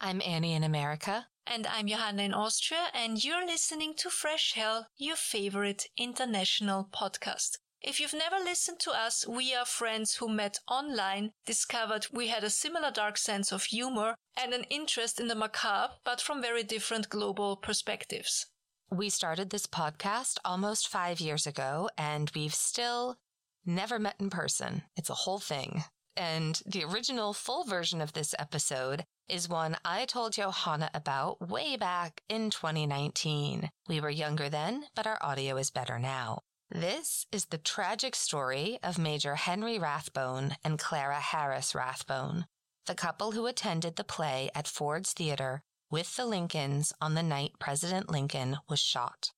I'm 0.00 0.22
Annie 0.24 0.54
in 0.54 0.62
America. 0.62 1.26
And 1.46 1.66
I'm 1.66 1.88
Johanna 1.88 2.22
in 2.22 2.34
Austria, 2.34 2.86
and 2.94 3.22
you're 3.22 3.44
listening 3.44 3.94
to 3.96 4.10
Fresh 4.10 4.52
Hell, 4.54 4.86
your 4.96 5.16
favorite 5.16 5.86
international 5.96 6.88
podcast. 6.92 7.58
If 7.80 7.98
you've 7.98 8.14
never 8.14 8.36
listened 8.36 8.78
to 8.80 8.92
us, 8.92 9.26
we 9.26 9.52
are 9.52 9.64
friends 9.64 10.14
who 10.14 10.28
met 10.28 10.60
online, 10.68 11.32
discovered 11.44 12.06
we 12.12 12.28
had 12.28 12.44
a 12.44 12.50
similar 12.50 12.92
dark 12.92 13.18
sense 13.18 13.50
of 13.50 13.64
humor 13.64 14.14
and 14.36 14.54
an 14.54 14.62
interest 14.70 15.18
in 15.18 15.26
the 15.26 15.34
macabre, 15.34 15.94
but 16.04 16.20
from 16.20 16.40
very 16.40 16.62
different 16.62 17.08
global 17.08 17.56
perspectives. 17.56 18.46
We 18.92 19.08
started 19.08 19.48
this 19.48 19.66
podcast 19.66 20.36
almost 20.44 20.86
five 20.86 21.18
years 21.18 21.46
ago, 21.46 21.88
and 21.96 22.30
we've 22.34 22.52
still 22.52 23.16
never 23.64 23.98
met 23.98 24.16
in 24.20 24.28
person. 24.28 24.82
It's 24.98 25.08
a 25.08 25.14
whole 25.14 25.38
thing. 25.38 25.84
And 26.14 26.60
the 26.66 26.84
original 26.84 27.32
full 27.32 27.64
version 27.64 28.02
of 28.02 28.12
this 28.12 28.34
episode 28.38 29.04
is 29.30 29.48
one 29.48 29.78
I 29.82 30.04
told 30.04 30.34
Johanna 30.34 30.90
about 30.92 31.48
way 31.48 31.78
back 31.78 32.20
in 32.28 32.50
2019. 32.50 33.70
We 33.88 33.98
were 33.98 34.10
younger 34.10 34.50
then, 34.50 34.84
but 34.94 35.06
our 35.06 35.16
audio 35.22 35.56
is 35.56 35.70
better 35.70 35.98
now. 35.98 36.40
This 36.70 37.24
is 37.32 37.46
the 37.46 37.56
tragic 37.56 38.14
story 38.14 38.78
of 38.82 38.98
Major 38.98 39.36
Henry 39.36 39.78
Rathbone 39.78 40.56
and 40.62 40.78
Clara 40.78 41.18
Harris 41.18 41.74
Rathbone, 41.74 42.44
the 42.84 42.94
couple 42.94 43.30
who 43.30 43.46
attended 43.46 43.96
the 43.96 44.04
play 44.04 44.50
at 44.54 44.68
Ford's 44.68 45.14
Theater 45.14 45.62
with 45.92 46.16
the 46.16 46.24
Lincolns 46.24 46.90
on 47.02 47.12
the 47.12 47.22
night 47.22 47.52
President 47.58 48.10
Lincoln 48.10 48.56
was 48.66 48.80
shot. 48.80 49.30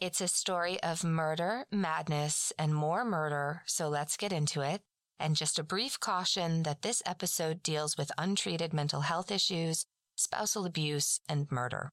It's 0.00 0.20
a 0.20 0.28
story 0.28 0.80
of 0.80 1.02
murder, 1.02 1.66
madness, 1.72 2.52
and 2.56 2.72
more 2.72 3.04
murder, 3.04 3.62
so 3.66 3.88
let's 3.88 4.16
get 4.16 4.32
into 4.32 4.60
it. 4.60 4.82
And 5.18 5.34
just 5.34 5.58
a 5.58 5.64
brief 5.64 5.98
caution 5.98 6.62
that 6.62 6.82
this 6.82 7.02
episode 7.04 7.60
deals 7.60 7.96
with 7.98 8.12
untreated 8.16 8.72
mental 8.72 9.00
health 9.00 9.32
issues, 9.32 9.84
spousal 10.14 10.64
abuse, 10.64 11.18
and 11.28 11.50
murder. 11.50 11.90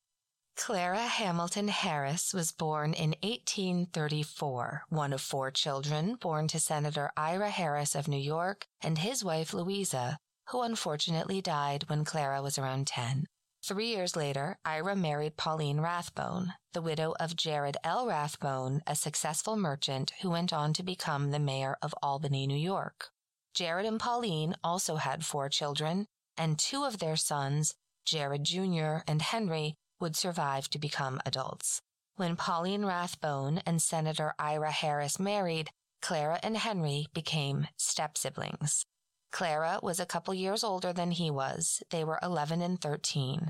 Clara 0.55 0.99
Hamilton 0.99 1.69
Harris 1.69 2.35
was 2.35 2.51
born 2.51 2.93
in 2.93 3.15
1834, 3.23 4.83
one 4.89 5.13
of 5.13 5.21
four 5.21 5.49
children 5.49 6.17
born 6.21 6.47
to 6.49 6.59
Senator 6.59 7.09
Ira 7.17 7.49
Harris 7.49 7.95
of 7.95 8.07
New 8.07 8.21
York 8.21 8.67
and 8.79 8.99
his 8.99 9.23
wife 9.23 9.55
Louisa, 9.55 10.19
who 10.49 10.61
unfortunately 10.61 11.41
died 11.41 11.85
when 11.87 12.05
Clara 12.05 12.43
was 12.43 12.59
around 12.59 12.85
10. 12.85 13.25
Three 13.65 13.87
years 13.87 14.17
later, 14.17 14.57
Ira 14.65 14.93
married 14.93 15.37
Pauline 15.37 15.79
Rathbone, 15.79 16.53
the 16.73 16.81
widow 16.81 17.15
of 17.17 17.37
Jared 17.37 17.77
L. 17.81 18.05
Rathbone, 18.05 18.81
a 18.85 18.93
successful 18.93 19.55
merchant 19.55 20.11
who 20.21 20.29
went 20.31 20.51
on 20.51 20.73
to 20.73 20.83
become 20.83 21.31
the 21.31 21.39
mayor 21.39 21.77
of 21.81 21.95
Albany, 22.03 22.45
New 22.45 22.57
York. 22.57 23.11
Jared 23.53 23.85
and 23.85 24.01
Pauline 24.01 24.53
also 24.65 24.97
had 24.97 25.23
four 25.23 25.47
children, 25.47 26.07
and 26.35 26.59
two 26.59 26.83
of 26.83 26.99
their 26.99 27.15
sons, 27.15 27.73
Jared 28.03 28.43
Jr. 28.43 28.97
and 29.07 29.21
Henry, 29.21 29.75
would 29.97 30.17
survive 30.17 30.69
to 30.71 30.77
become 30.77 31.21
adults. 31.25 31.81
When 32.17 32.35
Pauline 32.35 32.85
Rathbone 32.85 33.61
and 33.65 33.81
Senator 33.81 34.33
Ira 34.37 34.71
Harris 34.71 35.19
married, 35.19 35.69
Clara 36.01 36.37
and 36.43 36.57
Henry 36.57 37.07
became 37.13 37.67
step 37.77 38.17
siblings. 38.17 38.85
Clara 39.33 39.79
was 39.81 39.99
a 39.99 40.05
couple 40.05 40.33
years 40.35 40.63
older 40.63 40.93
than 40.93 41.09
he 41.09 41.31
was. 41.31 41.81
They 41.89 42.03
were 42.03 42.19
11 42.21 42.61
and 42.61 42.79
13. 42.79 43.49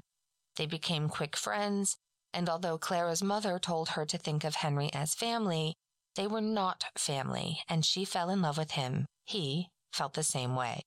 They 0.55 0.65
became 0.65 1.09
quick 1.09 1.36
friends, 1.36 1.97
and 2.34 2.49
although 2.49 2.77
Clara's 2.77 3.21
mother 3.21 3.59
told 3.59 3.89
her 3.89 4.05
to 4.05 4.17
think 4.17 4.45
of 4.45 4.55
Henry 4.55 4.91
as 4.93 5.13
family, 5.13 5.75
they 6.15 6.25
were 6.25 6.41
not 6.41 6.86
family, 6.97 7.59
and 7.67 7.86
she 7.86 8.05
fell 8.05 8.29
in 8.29 8.41
love 8.41 8.57
with 8.57 8.71
him. 8.71 9.05
He 9.25 9.67
felt 9.91 10.13
the 10.13 10.23
same 10.23 10.55
way. 10.55 10.84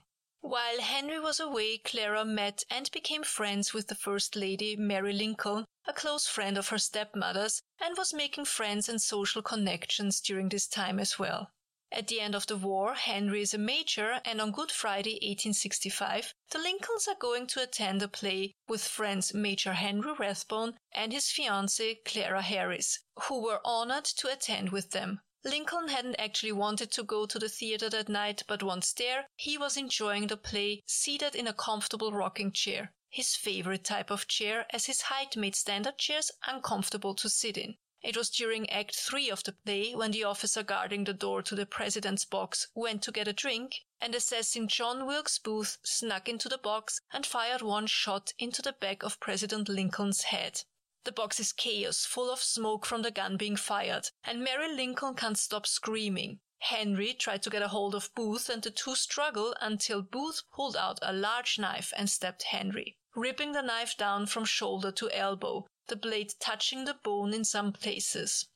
While 0.49 0.81
Henry 0.81 1.19
was 1.19 1.41
away, 1.41 1.79
Clara 1.79 2.25
met 2.25 2.63
and 2.71 2.89
became 2.93 3.25
friends 3.25 3.75
with 3.75 3.89
the 3.89 3.97
First 3.97 4.37
Lady, 4.37 4.77
Mary 4.77 5.13
Lincoln, 5.13 5.65
a 5.89 5.93
close 5.93 6.29
friend 6.29 6.57
of 6.57 6.69
her 6.69 6.79
stepmother's, 6.79 7.61
and 7.81 7.99
was 7.99 8.15
making 8.15 8.45
friends 8.45 8.89
and 8.89 9.03
social 9.03 9.43
connections 9.43 10.21
during 10.21 10.49
this 10.49 10.69
time 10.69 11.01
as 11.01 11.19
well. 11.19 11.51
At 11.91 12.07
the 12.07 12.21
end 12.21 12.37
of 12.37 12.47
the 12.47 12.57
war, 12.57 12.95
Henry 12.95 13.43
is 13.43 13.55
a 13.55 13.59
major, 13.59 14.21
and 14.25 14.41
on 14.41 14.53
Good 14.53 14.71
Friday 14.71 15.15
1865, 15.15 16.33
the 16.51 16.59
Lincolns 16.61 17.09
are 17.09 17.17
going 17.17 17.49
to 17.49 17.63
attend 17.65 18.01
a 18.03 18.07
play 18.07 18.55
with 18.69 18.87
friends 18.87 19.35
Major 19.35 19.73
Henry 19.73 20.13
Rathbone 20.13 20.79
and 20.93 21.13
his 21.13 21.25
fiancée 21.25 22.05
Clara 22.05 22.43
Harris, 22.43 23.01
who 23.23 23.43
were 23.43 23.61
honored 23.65 24.05
to 24.05 24.33
attend 24.33 24.71
with 24.71 24.93
them. 24.93 25.23
Lincoln 25.47 25.87
hadn't 25.87 26.17
actually 26.17 26.51
wanted 26.51 26.91
to 26.91 27.05
go 27.05 27.25
to 27.25 27.39
the 27.39 27.49
theater 27.49 27.89
that 27.89 28.09
night, 28.09 28.43
but 28.49 28.65
once 28.65 28.93
there, 28.93 29.29
he 29.37 29.57
was 29.57 29.77
enjoying 29.77 30.27
the 30.27 30.37
play 30.37 30.83
seated 30.87 31.37
in 31.37 31.47
a 31.47 31.53
comfortable 31.53 32.11
rocking 32.11 32.51
chair, 32.51 32.93
his 33.09 33.37
favorite 33.37 33.85
type 33.85 34.11
of 34.11 34.27
chair, 34.27 34.67
as 34.71 34.87
his 34.87 35.03
height 35.03 35.37
made 35.37 35.55
standard 35.55 35.99
chairs 35.99 36.33
uncomfortable 36.49 37.15
to 37.15 37.31
sit 37.31 37.57
in. 37.57 37.77
It 38.03 38.17
was 38.17 38.29
during 38.29 38.69
Act 38.71 38.97
3 38.97 39.31
of 39.31 39.45
the 39.45 39.53
play 39.53 39.95
when 39.95 40.11
the 40.11 40.25
officer 40.25 40.65
guarding 40.65 41.05
the 41.05 41.13
door 41.13 41.43
to 41.43 41.55
the 41.55 41.65
president's 41.65 42.25
box 42.25 42.67
went 42.75 43.05
to 43.05 43.13
get 43.13 43.29
a 43.29 43.33
drink, 43.33 43.77
and 44.01 44.17
assassin 44.17 44.67
John 44.67 45.07
Wilkes 45.07 45.39
Booth 45.39 45.79
snuck 45.85 46.29
into 46.29 46.49
the 46.49 46.59
box 46.59 47.01
and 47.13 47.25
fired 47.25 47.63
one 47.63 47.87
shot 47.87 48.33
into 48.41 48.63
the 48.63 48.73
back 48.73 49.05
of 49.05 49.21
President 49.21 49.69
Lincoln's 49.69 50.23
head. 50.23 50.65
The 51.07 51.13
box 51.13 51.39
is 51.39 51.53
chaos, 51.53 52.05
full 52.05 52.33
of 52.33 52.43
smoke 52.43 52.85
from 52.85 53.03
the 53.03 53.13
gun 53.13 53.37
being 53.37 53.55
fired, 53.55 54.11
and 54.25 54.43
Mary 54.43 54.75
Lincoln 54.75 55.15
can't 55.15 55.39
stop 55.39 55.65
screaming. 55.65 56.41
Henry 56.59 57.15
tried 57.15 57.45
to 57.45 57.51
get 57.51 57.63
a 57.63 57.69
hold 57.69 57.95
of 57.95 58.13
Booth, 58.17 58.49
and 58.49 58.61
the 58.61 58.73
two 58.73 58.97
struggle 58.97 59.55
until 59.61 60.03
Booth 60.03 60.43
pulled 60.53 60.77
out 60.77 60.99
a 61.03 61.13
large 61.13 61.61
knife 61.61 61.93
and 61.97 62.11
stabbed 62.11 62.43
Henry, 62.43 62.97
ripping 63.15 63.53
the 63.53 63.63
knife 63.63 63.97
down 63.97 64.27
from 64.27 64.45
shoulder 64.45 64.91
to 64.91 65.09
elbow, 65.13 65.69
the 65.87 65.95
blade 65.95 66.33
touching 66.41 66.87
the 66.87 66.95
bone 66.95 67.33
in 67.33 67.45
some 67.45 67.73
places. 67.73 68.49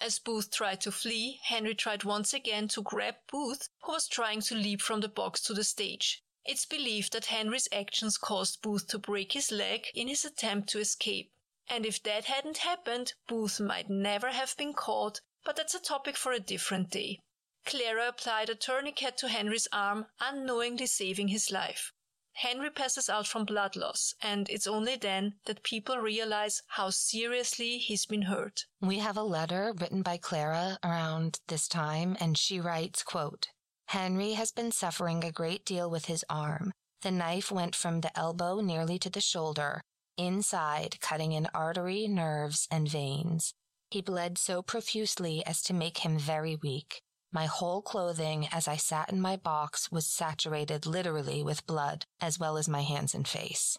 As 0.00 0.18
Booth 0.18 0.50
tried 0.50 0.80
to 0.80 0.90
flee, 0.90 1.40
Henry 1.42 1.74
tried 1.74 2.04
once 2.04 2.32
again 2.32 2.68
to 2.68 2.80
grab 2.80 3.16
Booth, 3.30 3.68
who 3.82 3.92
was 3.92 4.08
trying 4.08 4.40
to 4.40 4.54
leap 4.54 4.80
from 4.80 5.02
the 5.02 5.10
box 5.10 5.42
to 5.42 5.52
the 5.52 5.62
stage. 5.62 6.22
It's 6.46 6.64
believed 6.64 7.12
that 7.12 7.26
Henry's 7.26 7.68
actions 7.70 8.16
caused 8.16 8.62
Booth 8.62 8.86
to 8.88 8.98
break 8.98 9.32
his 9.32 9.52
leg 9.52 9.88
in 9.94 10.08
his 10.08 10.24
attempt 10.24 10.70
to 10.70 10.78
escape. 10.78 11.30
And 11.68 11.84
if 11.84 12.02
that 12.04 12.24
hadn't 12.24 12.58
happened, 12.58 13.12
Booth 13.26 13.60
might 13.60 13.90
never 13.90 14.30
have 14.30 14.56
been 14.56 14.72
caught, 14.72 15.20
but 15.44 15.56
that's 15.56 15.74
a 15.74 15.80
topic 15.80 16.16
for 16.16 16.32
a 16.32 16.40
different 16.40 16.90
day. 16.90 17.20
Clara 17.66 18.08
applied 18.08 18.48
a 18.48 18.54
tourniquet 18.54 19.18
to 19.18 19.28
Henry's 19.28 19.68
arm, 19.72 20.06
unknowingly 20.20 20.86
saving 20.86 21.28
his 21.28 21.50
life. 21.50 21.92
Henry 22.32 22.70
passes 22.70 23.08
out 23.08 23.26
from 23.26 23.44
blood 23.44 23.74
loss, 23.74 24.14
and 24.22 24.48
it's 24.48 24.66
only 24.66 24.94
then 24.94 25.34
that 25.44 25.64
people 25.64 25.98
realize 25.98 26.62
how 26.68 26.88
seriously 26.88 27.78
he's 27.78 28.06
been 28.06 28.22
hurt. 28.22 28.64
We 28.80 29.00
have 29.00 29.16
a 29.16 29.22
letter 29.22 29.74
written 29.76 30.02
by 30.02 30.18
Clara 30.18 30.78
around 30.84 31.40
this 31.48 31.66
time, 31.66 32.16
and 32.20 32.38
she 32.38 32.60
writes, 32.60 33.02
quote, 33.02 33.48
Henry 33.88 34.34
has 34.34 34.52
been 34.52 34.70
suffering 34.70 35.24
a 35.24 35.32
great 35.32 35.64
deal 35.64 35.90
with 35.90 36.04
his 36.04 36.24
arm. 36.30 36.72
The 37.02 37.10
knife 37.10 37.50
went 37.50 37.74
from 37.74 38.00
the 38.00 38.16
elbow 38.16 38.60
nearly 38.60 38.98
to 39.00 39.10
the 39.10 39.20
shoulder, 39.20 39.82
inside, 40.18 41.00
cutting 41.00 41.32
in 41.32 41.48
artery, 41.54 42.06
nerves, 42.08 42.68
and 42.70 42.88
veins. 42.88 43.54
He 43.90 44.02
bled 44.02 44.36
so 44.36 44.60
profusely 44.60 45.44
as 45.46 45.62
to 45.62 45.72
make 45.72 45.98
him 45.98 46.18
very 46.18 46.56
weak. 46.56 47.00
My 47.32 47.46
whole 47.46 47.80
clothing 47.80 48.48
as 48.52 48.68
I 48.68 48.76
sat 48.76 49.10
in 49.10 49.20
my 49.20 49.36
box 49.36 49.90
was 49.90 50.06
saturated 50.06 50.84
literally 50.84 51.42
with 51.42 51.66
blood, 51.66 52.04
as 52.20 52.38
well 52.38 52.56
as 52.56 52.68
my 52.68 52.82
hands 52.82 53.14
and 53.14 53.26
face. 53.26 53.78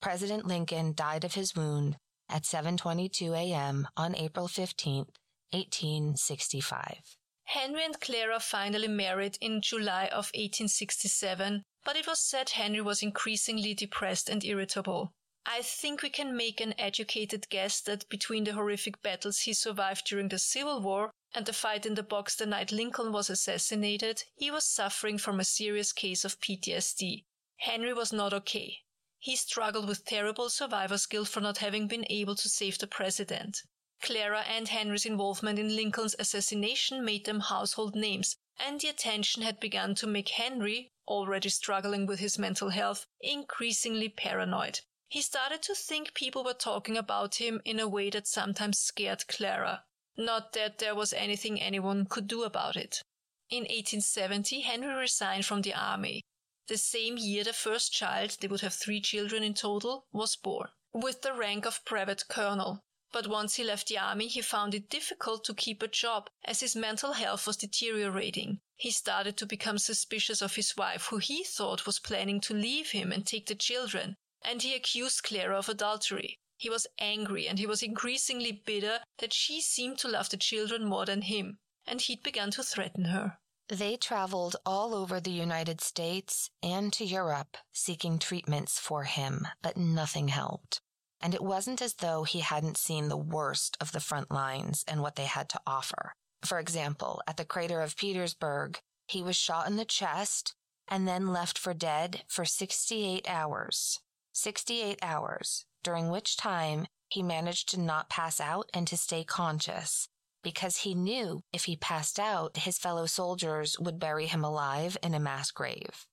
President 0.00 0.46
Lincoln 0.46 0.94
died 0.94 1.24
of 1.24 1.34
his 1.34 1.54
wound 1.54 1.96
at 2.28 2.44
7:22 2.44 3.34
a.m. 3.34 3.88
on 3.96 4.14
April 4.14 4.48
15, 4.48 5.06
1865. 5.52 7.16
Henry 7.48 7.84
and 7.84 8.00
Clara 8.00 8.40
finally 8.40 8.88
married 8.88 9.36
in 9.40 9.60
July 9.60 10.06
of 10.06 10.32
1867, 10.34 11.62
but 11.84 11.94
it 11.94 12.06
was 12.06 12.18
said 12.18 12.50
Henry 12.50 12.80
was 12.80 13.02
increasingly 13.02 13.74
depressed 13.74 14.30
and 14.30 14.42
irritable. 14.42 15.12
I 15.46 15.60
think 15.60 16.00
we 16.00 16.08
can 16.08 16.34
make 16.34 16.62
an 16.62 16.74
educated 16.78 17.50
guess 17.50 17.82
that 17.82 18.08
between 18.08 18.44
the 18.44 18.54
horrific 18.54 19.02
battles 19.02 19.40
he 19.40 19.52
survived 19.52 20.06
during 20.06 20.28
the 20.28 20.38
Civil 20.38 20.80
War 20.80 21.10
and 21.34 21.44
the 21.44 21.52
fight 21.52 21.84
in 21.84 21.96
the 21.96 22.02
box 22.02 22.34
the 22.34 22.46
night 22.46 22.72
Lincoln 22.72 23.12
was 23.12 23.28
assassinated, 23.28 24.24
he 24.36 24.50
was 24.50 24.64
suffering 24.64 25.18
from 25.18 25.38
a 25.38 25.44
serious 25.44 25.92
case 25.92 26.24
of 26.24 26.40
PTSD. 26.40 27.24
Henry 27.58 27.92
was 27.92 28.10
not 28.10 28.32
okay. 28.32 28.78
He 29.18 29.36
struggled 29.36 29.86
with 29.86 30.06
terrible 30.06 30.48
survivor's 30.48 31.04
guilt 31.04 31.28
for 31.28 31.42
not 31.42 31.58
having 31.58 31.88
been 31.88 32.06
able 32.08 32.36
to 32.36 32.48
save 32.48 32.78
the 32.78 32.86
president. 32.86 33.62
Clara 34.02 34.42
and 34.42 34.68
Henry's 34.68 35.06
involvement 35.06 35.58
in 35.58 35.76
Lincoln's 35.76 36.16
assassination 36.18 37.04
made 37.04 37.24
them 37.26 37.40
household 37.40 37.94
names, 37.94 38.36
and 38.58 38.80
the 38.80 38.88
attention 38.88 39.42
had 39.42 39.60
begun 39.60 39.94
to 39.94 40.06
make 40.06 40.30
Henry, 40.30 40.90
already 41.06 41.48
struggling 41.48 42.06
with 42.06 42.18
his 42.18 42.38
mental 42.38 42.70
health, 42.70 43.06
increasingly 43.20 44.08
paranoid. 44.08 44.80
He 45.08 45.22
started 45.22 45.62
to 45.62 45.74
think 45.74 46.14
people 46.14 46.42
were 46.42 46.54
talking 46.54 46.96
about 46.96 47.36
him 47.36 47.62
in 47.64 47.78
a 47.78 47.86
way 47.86 48.10
that 48.10 48.26
sometimes 48.26 48.78
scared 48.78 49.28
Clara. 49.28 49.84
Not 50.16 50.52
that 50.54 50.78
there 50.78 50.94
was 50.94 51.12
anything 51.12 51.60
anyone 51.60 52.06
could 52.06 52.26
do 52.26 52.42
about 52.42 52.76
it. 52.76 53.02
In 53.50 53.62
1870, 53.62 54.62
Henry 54.62 54.94
resigned 54.94 55.46
from 55.46 55.62
the 55.62 55.74
army. 55.74 56.22
The 56.66 56.78
same 56.78 57.18
year, 57.18 57.44
the 57.44 57.52
first 57.52 57.92
child, 57.92 58.38
they 58.40 58.48
would 58.48 58.62
have 58.62 58.74
three 58.74 59.00
children 59.00 59.42
in 59.42 59.54
total, 59.54 60.06
was 60.12 60.34
born, 60.34 60.70
with 60.92 61.22
the 61.22 61.34
rank 61.34 61.66
of 61.66 61.84
brevet 61.84 62.26
colonel. 62.28 62.82
But 63.14 63.28
once 63.28 63.54
he 63.54 63.62
left 63.62 63.86
the 63.86 63.98
army, 63.98 64.26
he 64.26 64.40
found 64.40 64.74
it 64.74 64.90
difficult 64.90 65.44
to 65.44 65.54
keep 65.54 65.84
a 65.84 65.86
job 65.86 66.28
as 66.44 66.58
his 66.58 66.74
mental 66.74 67.12
health 67.12 67.46
was 67.46 67.56
deteriorating. 67.56 68.58
He 68.74 68.90
started 68.90 69.36
to 69.36 69.46
become 69.46 69.78
suspicious 69.78 70.42
of 70.42 70.56
his 70.56 70.76
wife, 70.76 71.06
who 71.06 71.18
he 71.18 71.44
thought 71.44 71.86
was 71.86 72.00
planning 72.00 72.40
to 72.40 72.52
leave 72.54 72.90
him 72.90 73.12
and 73.12 73.24
take 73.24 73.46
the 73.46 73.54
children, 73.54 74.16
and 74.42 74.60
he 74.60 74.74
accused 74.74 75.22
Clara 75.22 75.56
of 75.56 75.68
adultery. 75.68 76.40
He 76.56 76.68
was 76.68 76.88
angry 76.98 77.46
and 77.46 77.60
he 77.60 77.66
was 77.66 77.84
increasingly 77.84 78.50
bitter 78.50 78.98
that 79.18 79.32
she 79.32 79.60
seemed 79.60 79.98
to 79.98 80.08
love 80.08 80.30
the 80.30 80.36
children 80.36 80.84
more 80.84 81.06
than 81.06 81.22
him, 81.22 81.58
and 81.86 82.00
he'd 82.00 82.24
begun 82.24 82.50
to 82.50 82.64
threaten 82.64 83.04
her. 83.04 83.38
They 83.68 83.96
traveled 83.96 84.56
all 84.66 84.92
over 84.92 85.20
the 85.20 85.30
United 85.30 85.80
States 85.80 86.50
and 86.64 86.92
to 86.94 87.04
Europe 87.04 87.58
seeking 87.72 88.18
treatments 88.18 88.80
for 88.80 89.04
him, 89.04 89.46
but 89.62 89.76
nothing 89.76 90.28
helped. 90.28 90.80
And 91.24 91.34
it 91.34 91.42
wasn't 91.42 91.80
as 91.80 91.94
though 91.94 92.24
he 92.24 92.40
hadn't 92.40 92.76
seen 92.76 93.08
the 93.08 93.16
worst 93.16 93.78
of 93.80 93.92
the 93.92 94.00
front 94.00 94.30
lines 94.30 94.84
and 94.86 95.00
what 95.00 95.16
they 95.16 95.24
had 95.24 95.48
to 95.48 95.60
offer. 95.66 96.12
For 96.44 96.58
example, 96.58 97.22
at 97.26 97.38
the 97.38 97.46
crater 97.46 97.80
of 97.80 97.96
Petersburg, 97.96 98.78
he 99.08 99.22
was 99.22 99.34
shot 99.34 99.66
in 99.66 99.76
the 99.76 99.86
chest 99.86 100.54
and 100.86 101.08
then 101.08 101.32
left 101.32 101.56
for 101.56 101.72
dead 101.72 102.24
for 102.28 102.44
68 102.44 103.26
hours. 103.26 104.00
68 104.34 104.98
hours, 105.00 105.64
during 105.82 106.10
which 106.10 106.36
time 106.36 106.86
he 107.08 107.22
managed 107.22 107.70
to 107.70 107.80
not 107.80 108.10
pass 108.10 108.38
out 108.38 108.68
and 108.74 108.86
to 108.88 108.96
stay 108.98 109.24
conscious 109.24 110.08
because 110.42 110.78
he 110.78 110.94
knew 110.94 111.40
if 111.54 111.64
he 111.64 111.74
passed 111.74 112.20
out, 112.20 112.58
his 112.58 112.76
fellow 112.76 113.06
soldiers 113.06 113.78
would 113.80 113.98
bury 113.98 114.26
him 114.26 114.44
alive 114.44 114.98
in 115.02 115.14
a 115.14 115.18
mass 115.18 115.50
grave. 115.50 116.06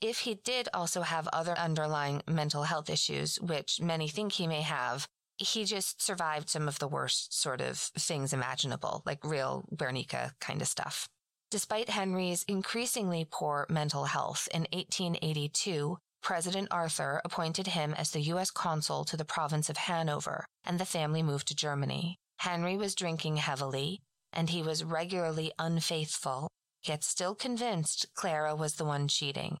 If 0.00 0.20
he 0.20 0.34
did 0.34 0.68
also 0.72 1.02
have 1.02 1.28
other 1.28 1.56
underlying 1.58 2.22
mental 2.26 2.62
health 2.62 2.88
issues, 2.88 3.38
which 3.40 3.80
many 3.80 4.08
think 4.08 4.32
he 4.32 4.46
may 4.46 4.62
have, 4.62 5.06
he 5.36 5.64
just 5.64 6.02
survived 6.02 6.48
some 6.48 6.68
of 6.68 6.78
the 6.78 6.88
worst 6.88 7.38
sort 7.38 7.60
of 7.60 7.78
things 7.78 8.32
imaginable, 8.32 9.02
like 9.04 9.24
real 9.24 9.64
Guernica 9.76 10.32
kind 10.40 10.62
of 10.62 10.68
stuff. 10.68 11.06
Despite 11.50 11.90
Henry's 11.90 12.44
increasingly 12.44 13.26
poor 13.30 13.66
mental 13.68 14.04
health, 14.04 14.48
in 14.54 14.62
1882, 14.72 15.98
President 16.22 16.68
Arthur 16.70 17.20
appointed 17.24 17.66
him 17.68 17.94
as 17.94 18.10
the 18.10 18.20
U.S. 18.20 18.50
consul 18.50 19.04
to 19.04 19.16
the 19.16 19.24
province 19.24 19.68
of 19.68 19.76
Hanover, 19.76 20.46
and 20.64 20.78
the 20.78 20.84
family 20.84 21.22
moved 21.22 21.48
to 21.48 21.54
Germany. 21.54 22.18
Henry 22.38 22.76
was 22.76 22.94
drinking 22.94 23.36
heavily, 23.36 24.00
and 24.32 24.50
he 24.50 24.62
was 24.62 24.84
regularly 24.84 25.52
unfaithful, 25.58 26.48
yet 26.84 27.02
still 27.02 27.34
convinced 27.34 28.06
Clara 28.14 28.54
was 28.54 28.74
the 28.74 28.84
one 28.84 29.08
cheating. 29.08 29.58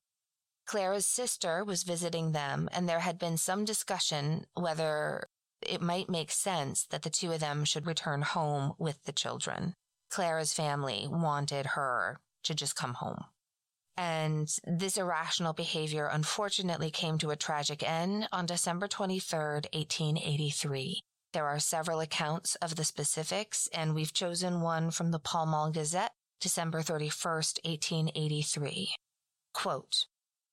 Clara's 0.70 1.04
sister 1.04 1.64
was 1.64 1.82
visiting 1.82 2.30
them, 2.30 2.68
and 2.70 2.88
there 2.88 3.00
had 3.00 3.18
been 3.18 3.36
some 3.36 3.64
discussion 3.64 4.46
whether 4.54 5.26
it 5.60 5.82
might 5.82 6.08
make 6.08 6.30
sense 6.30 6.86
that 6.90 7.02
the 7.02 7.10
two 7.10 7.32
of 7.32 7.40
them 7.40 7.64
should 7.64 7.88
return 7.88 8.22
home 8.22 8.74
with 8.78 9.02
the 9.02 9.10
children. 9.10 9.74
Clara's 10.10 10.54
family 10.54 11.08
wanted 11.10 11.66
her 11.74 12.20
to 12.44 12.54
just 12.54 12.76
come 12.76 12.94
home. 12.94 13.24
And 13.96 14.48
this 14.64 14.96
irrational 14.96 15.54
behavior 15.54 16.06
unfortunately 16.06 16.92
came 16.92 17.18
to 17.18 17.30
a 17.30 17.36
tragic 17.36 17.82
end 17.82 18.28
on 18.30 18.46
December 18.46 18.86
23rd, 18.86 19.66
1883. 19.74 21.00
There 21.32 21.48
are 21.48 21.58
several 21.58 21.98
accounts 21.98 22.54
of 22.62 22.76
the 22.76 22.84
specifics, 22.84 23.68
and 23.74 23.92
we've 23.92 24.12
chosen 24.12 24.60
one 24.60 24.92
from 24.92 25.10
the 25.10 25.18
Pall 25.18 25.46
Mall 25.46 25.72
Gazette, 25.72 26.12
December 26.40 26.82
31st, 26.82 27.58
1883. 27.64 28.94
Quote, 29.52 30.06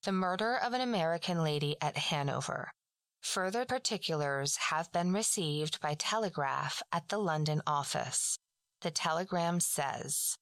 the 0.08 0.14
murder 0.14 0.56
of 0.56 0.72
an 0.72 0.80
American 0.80 1.44
lady 1.44 1.76
at 1.82 1.98
Hanover. 1.98 2.72
Further 3.20 3.66
particulars 3.66 4.56
have 4.56 4.90
been 4.94 5.12
received 5.12 5.82
by 5.82 5.96
telegraph 5.96 6.82
at 6.94 7.10
the 7.10 7.18
London 7.18 7.62
office. 7.68 8.40
The 8.84 8.90
telegram 8.90 9.60
says, 9.60 10.38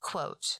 quote, 0.00 0.58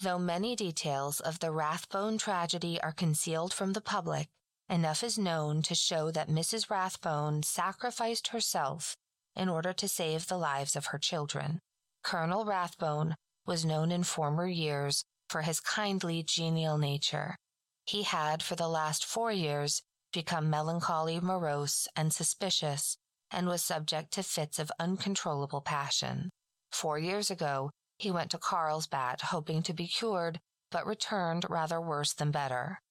Though 0.00 0.18
many 0.18 0.56
details 0.56 1.20
of 1.20 1.38
the 1.38 1.52
Rathbone 1.52 2.18
tragedy 2.18 2.80
are 2.82 2.90
concealed 2.90 3.54
from 3.54 3.74
the 3.74 3.80
public, 3.80 4.26
enough 4.68 5.04
is 5.04 5.16
known 5.16 5.62
to 5.62 5.76
show 5.76 6.10
that 6.10 6.28
Mrs. 6.28 6.68
Rathbone 6.68 7.44
sacrificed 7.44 8.28
herself 8.28 8.96
in 9.36 9.48
order 9.48 9.72
to 9.72 9.86
save 9.86 10.26
the 10.26 10.36
lives 10.36 10.74
of 10.74 10.86
her 10.86 10.98
children. 10.98 11.60
Colonel 12.02 12.44
Rathbone 12.44 13.14
was 13.46 13.64
known 13.64 13.92
in 13.92 14.02
former 14.02 14.48
years 14.48 15.04
for 15.28 15.42
his 15.42 15.60
kindly, 15.60 16.24
genial 16.24 16.76
nature. 16.76 17.36
He 17.88 18.02
had, 18.02 18.42
for 18.42 18.54
the 18.54 18.68
last 18.68 19.02
four 19.02 19.32
years, 19.32 19.82
become 20.12 20.50
melancholy, 20.50 21.20
morose, 21.20 21.88
and 21.96 22.12
suspicious, 22.12 22.98
and 23.30 23.46
was 23.46 23.64
subject 23.64 24.12
to 24.12 24.22
fits 24.22 24.58
of 24.58 24.70
uncontrollable 24.78 25.62
passion. 25.62 26.28
Four 26.70 26.98
years 26.98 27.30
ago, 27.30 27.70
he 27.96 28.10
went 28.10 28.30
to 28.32 28.38
Carlsbad, 28.38 29.22
hoping 29.22 29.62
to 29.62 29.72
be 29.72 29.88
cured, 29.88 30.38
but 30.70 30.86
returned 30.86 31.46
rather 31.48 31.80
worse 31.80 32.12
than 32.12 32.30
better. 32.30 32.82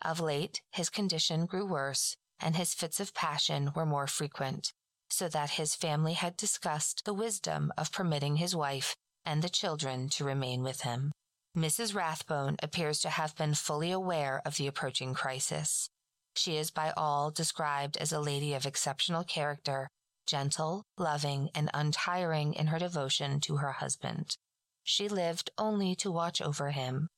Of 0.00 0.18
late, 0.18 0.62
his 0.72 0.88
condition 0.88 1.44
grew 1.44 1.66
worse, 1.66 2.16
and 2.40 2.56
his 2.56 2.72
fits 2.72 3.00
of 3.00 3.12
passion 3.12 3.72
were 3.74 3.84
more 3.84 4.06
frequent, 4.06 4.72
so 5.10 5.28
that 5.28 5.50
his 5.60 5.74
family 5.74 6.14
had 6.14 6.38
discussed 6.38 7.04
the 7.04 7.12
wisdom 7.12 7.70
of 7.76 7.92
permitting 7.92 8.36
his 8.36 8.56
wife 8.56 8.96
and 9.26 9.42
the 9.42 9.50
children 9.50 10.08
to 10.08 10.24
remain 10.24 10.62
with 10.62 10.80
him. 10.80 11.12
Mrs. 11.56 11.94
Rathbone 11.94 12.56
appears 12.62 13.00
to 13.00 13.10
have 13.10 13.34
been 13.34 13.54
fully 13.54 13.90
aware 13.90 14.42
of 14.44 14.56
the 14.56 14.66
approaching 14.66 15.14
crisis. 15.14 15.90
She 16.36 16.56
is 16.56 16.70
by 16.70 16.92
all 16.96 17.30
described 17.30 17.96
as 17.96 18.12
a 18.12 18.20
lady 18.20 18.54
of 18.54 18.66
exceptional 18.66 19.24
character, 19.24 19.88
gentle, 20.26 20.84
loving, 20.96 21.50
and 21.54 21.70
untiring 21.74 22.54
in 22.54 22.68
her 22.68 22.78
devotion 22.78 23.40
to 23.40 23.56
her 23.56 23.72
husband. 23.72 24.36
She 24.84 25.08
lived 25.08 25.50
only 25.58 25.96
to 25.96 26.12
watch 26.12 26.40
over 26.40 26.70
him. 26.70 27.08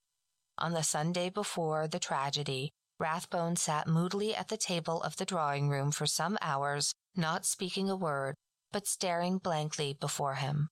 On 0.57 0.73
the 0.73 0.83
Sunday 0.83 1.29
before 1.29 1.89
the 1.89 1.99
tragedy, 1.99 2.73
Rathbone 2.99 3.57
sat 3.57 3.87
moodily 3.87 4.35
at 4.35 4.49
the 4.49 4.57
table 4.57 5.03
of 5.03 5.17
the 5.17 5.25
drawing 5.25 5.69
room 5.69 5.91
for 5.91 6.07
some 6.07 6.39
hours, 6.41 6.95
not 7.17 7.45
speaking 7.45 7.91
a 7.91 7.97
word, 7.97 8.37
but 8.73 8.87
staring 8.87 9.39
blankly 9.39 9.93
before 9.93 10.37
him. 10.37 10.69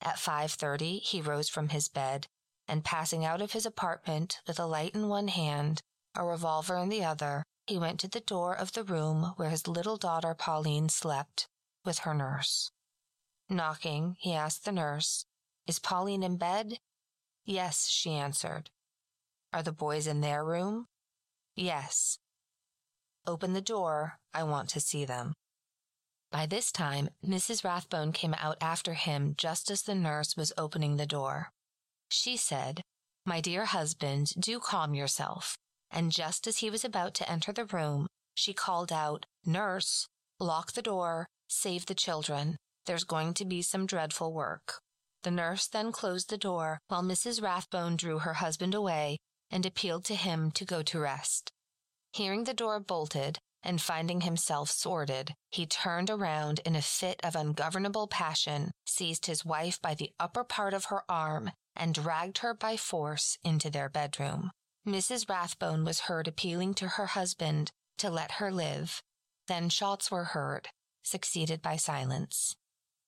At 0.00 0.16
5:30 0.18 1.00
he 1.00 1.20
rose 1.20 1.48
from 1.48 1.70
his 1.70 1.88
bed 1.88 2.28
and 2.68 2.84
passing 2.84 3.24
out 3.24 3.40
of 3.40 3.52
his 3.52 3.66
apartment 3.66 4.40
with 4.46 4.58
a 4.58 4.66
light 4.66 4.94
in 4.94 5.08
one 5.08 5.28
hand, 5.28 5.80
a 6.14 6.24
revolver 6.24 6.76
in 6.76 6.90
the 6.90 7.04
other, 7.04 7.42
he 7.66 7.78
went 7.78 7.98
to 8.00 8.08
the 8.08 8.20
door 8.20 8.54
of 8.54 8.72
the 8.72 8.84
room 8.84 9.32
where 9.36 9.50
his 9.50 9.66
little 9.66 9.96
daughter 9.96 10.34
Pauline 10.34 10.88
slept 10.88 11.48
with 11.84 12.00
her 12.00 12.14
nurse. 12.14 12.70
Knocking, 13.48 14.16
he 14.20 14.34
asked 14.34 14.64
the 14.64 14.72
nurse, 14.72 15.24
Is 15.66 15.78
Pauline 15.78 16.22
in 16.22 16.36
bed? 16.36 16.78
Yes, 17.44 17.88
she 17.88 18.10
answered. 18.10 18.70
Are 19.52 19.62
the 19.62 19.72
boys 19.72 20.06
in 20.06 20.20
their 20.20 20.44
room? 20.44 20.86
Yes. 21.56 22.18
Open 23.26 23.54
the 23.54 23.60
door. 23.60 24.18
I 24.34 24.42
want 24.42 24.68
to 24.70 24.80
see 24.80 25.04
them. 25.04 25.34
By 26.30 26.44
this 26.44 26.70
time, 26.70 27.08
Mrs. 27.24 27.64
Rathbone 27.64 28.12
came 28.12 28.34
out 28.34 28.58
after 28.60 28.92
him 28.92 29.34
just 29.38 29.70
as 29.70 29.82
the 29.82 29.94
nurse 29.94 30.36
was 30.36 30.52
opening 30.58 30.96
the 30.96 31.06
door. 31.06 31.52
She 32.08 32.36
said, 32.36 32.82
My 33.24 33.40
dear 33.40 33.66
husband, 33.66 34.32
do 34.38 34.58
calm 34.60 34.94
yourself. 34.94 35.56
And 35.90 36.12
just 36.12 36.46
as 36.46 36.58
he 36.58 36.70
was 36.70 36.84
about 36.84 37.14
to 37.14 37.30
enter 37.30 37.52
the 37.52 37.64
room, 37.64 38.06
she 38.34 38.52
called 38.52 38.92
out, 38.92 39.26
Nurse, 39.44 40.06
lock 40.38 40.72
the 40.72 40.82
door, 40.82 41.26
save 41.48 41.86
the 41.86 41.94
children. 41.94 42.56
There's 42.86 43.04
going 43.04 43.34
to 43.34 43.44
be 43.44 43.62
some 43.62 43.86
dreadful 43.86 44.32
work. 44.32 44.80
The 45.22 45.30
nurse 45.30 45.66
then 45.66 45.92
closed 45.92 46.30
the 46.30 46.38
door 46.38 46.78
while 46.88 47.02
Mrs. 47.02 47.42
Rathbone 47.42 47.96
drew 47.96 48.20
her 48.20 48.34
husband 48.34 48.74
away 48.74 49.18
and 49.50 49.66
appealed 49.66 50.04
to 50.06 50.14
him 50.14 50.50
to 50.52 50.64
go 50.64 50.82
to 50.82 51.00
rest. 51.00 51.50
Hearing 52.12 52.44
the 52.44 52.54
door 52.54 52.80
bolted 52.80 53.38
and 53.62 53.80
finding 53.80 54.20
himself 54.20 54.70
sordid, 54.70 55.34
he 55.50 55.66
turned 55.66 56.10
around 56.10 56.60
in 56.64 56.76
a 56.76 56.82
fit 56.82 57.20
of 57.24 57.34
ungovernable 57.34 58.06
passion, 58.06 58.70
seized 58.86 59.26
his 59.26 59.44
wife 59.44 59.80
by 59.82 59.94
the 59.94 60.12
upper 60.20 60.44
part 60.44 60.74
of 60.74 60.86
her 60.86 61.02
arm, 61.08 61.50
and 61.78 61.94
dragged 61.94 62.38
her 62.38 62.52
by 62.52 62.76
force 62.76 63.38
into 63.42 63.70
their 63.70 63.88
bedroom. 63.88 64.50
Mrs. 64.86 65.28
Rathbone 65.28 65.84
was 65.84 66.00
heard 66.00 66.26
appealing 66.26 66.74
to 66.74 66.88
her 66.88 67.06
husband 67.06 67.70
to 67.98 68.10
let 68.10 68.32
her 68.32 68.50
live. 68.50 69.02
Then 69.46 69.68
shots 69.68 70.10
were 70.10 70.24
heard, 70.24 70.68
succeeded 71.02 71.62
by 71.62 71.76
silence. 71.76 72.56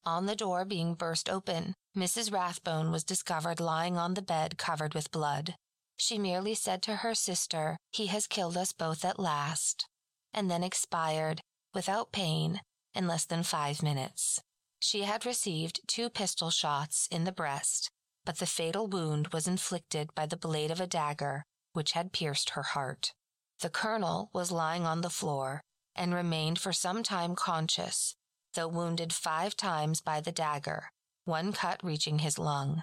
On 0.05 0.26
the 0.26 0.36
door 0.36 0.64
being 0.64 0.94
burst 0.94 1.28
open, 1.28 1.74
Mrs. 1.97 2.32
Rathbone 2.32 2.90
was 2.90 3.05
discovered 3.05 3.60
lying 3.60 3.97
on 3.97 4.14
the 4.14 4.22
bed 4.22 4.56
covered 4.56 4.94
with 4.94 5.10
blood. 5.10 5.56
She 5.98 6.18
merely 6.18 6.55
said 6.55 6.82
to 6.82 6.97
her 6.97 7.14
sister, 7.14 7.76
He 7.92 8.06
has 8.06 8.26
killed 8.26 8.56
us 8.56 8.72
both 8.72 9.05
at 9.05 9.18
last, 9.18 9.86
and 10.32 10.51
then 10.51 10.62
expired, 10.62 11.42
without 11.74 12.12
pain, 12.12 12.60
in 12.94 13.06
less 13.06 13.26
than 13.26 13.42
five 13.42 13.82
minutes. 13.82 14.40
She 14.78 15.02
had 15.02 15.26
received 15.26 15.80
two 15.86 16.09
pistol 16.09 16.51
shots 16.51 17.06
in 17.10 17.24
the 17.24 17.32
breast 17.32 17.90
but 18.24 18.38
the 18.38 18.47
fatal 18.47 18.86
wound 18.86 19.28
was 19.28 19.47
inflicted 19.47 20.14
by 20.14 20.26
the 20.26 20.36
blade 20.36 20.70
of 20.70 20.80
a 20.80 20.86
dagger 20.86 21.44
which 21.72 21.92
had 21.92 22.12
pierced 22.12 22.51
her 22.51 22.62
heart. 22.62 23.12
The 23.60 23.70
colonel 23.70 24.30
was 24.32 24.51
lying 24.51 24.86
on 24.86 25.01
the 25.01 25.10
floor 25.10 25.62
and 25.94 26.14
remained 26.14 26.59
for 26.59 26.72
some 26.72 27.02
time 27.02 27.34
conscious, 27.34 28.16
though 28.55 28.68
wounded 28.68 29.12
five 29.12 29.56
times 29.56 30.01
by 30.01 30.20
the 30.20 30.32
dagger, 30.32 30.90
one 31.24 31.52
cut 31.52 31.82
reaching 31.84 32.20
his 32.20 32.38
lung. 32.38 32.82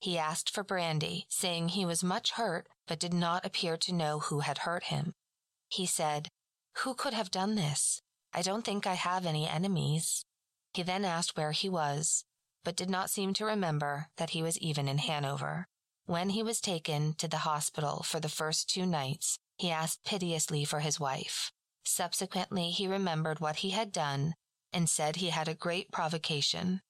He 0.00 0.18
asked 0.18 0.50
for 0.50 0.64
brandy, 0.64 1.26
saying 1.28 1.70
he 1.70 1.84
was 1.84 2.02
much 2.02 2.32
hurt, 2.32 2.68
but 2.86 2.98
did 2.98 3.12
not 3.12 3.44
appear 3.44 3.76
to 3.78 3.92
know 3.92 4.20
who 4.20 4.40
had 4.40 4.58
hurt 4.58 4.84
him. 4.84 5.12
He 5.68 5.86
said, 5.86 6.28
Who 6.78 6.94
could 6.94 7.12
have 7.12 7.30
done 7.30 7.54
this? 7.54 8.00
I 8.32 8.42
don't 8.42 8.64
think 8.64 8.86
I 8.86 8.94
have 8.94 9.26
any 9.26 9.46
enemies. 9.46 10.24
He 10.72 10.82
then 10.82 11.04
asked 11.04 11.36
where 11.36 11.52
he 11.52 11.68
was, 11.68 12.24
but 12.64 12.76
did 12.76 12.90
not 12.90 13.10
seem 13.10 13.34
to 13.34 13.44
remember 13.44 14.08
that 14.16 14.30
he 14.30 14.42
was 14.42 14.58
even 14.58 14.88
in 14.88 14.98
Hanover. 14.98 15.66
When 16.06 16.30
he 16.30 16.42
was 16.42 16.60
taken 16.60 17.14
to 17.14 17.28
the 17.28 17.38
hospital 17.38 18.02
for 18.02 18.20
the 18.20 18.28
first 18.28 18.68
two 18.68 18.86
nights, 18.86 19.38
he 19.56 19.70
asked 19.70 20.04
piteously 20.04 20.64
for 20.64 20.80
his 20.80 20.98
wife. 20.98 21.52
Subsequently, 21.84 22.70
he 22.70 22.86
remembered 22.86 23.40
what 23.40 23.56
he 23.56 23.70
had 23.70 23.92
done 23.92 24.34
and 24.72 24.88
said 24.88 25.16
he 25.16 25.30
had 25.30 25.48
a 25.48 25.54
great 25.54 25.90
provocation. 25.90 26.80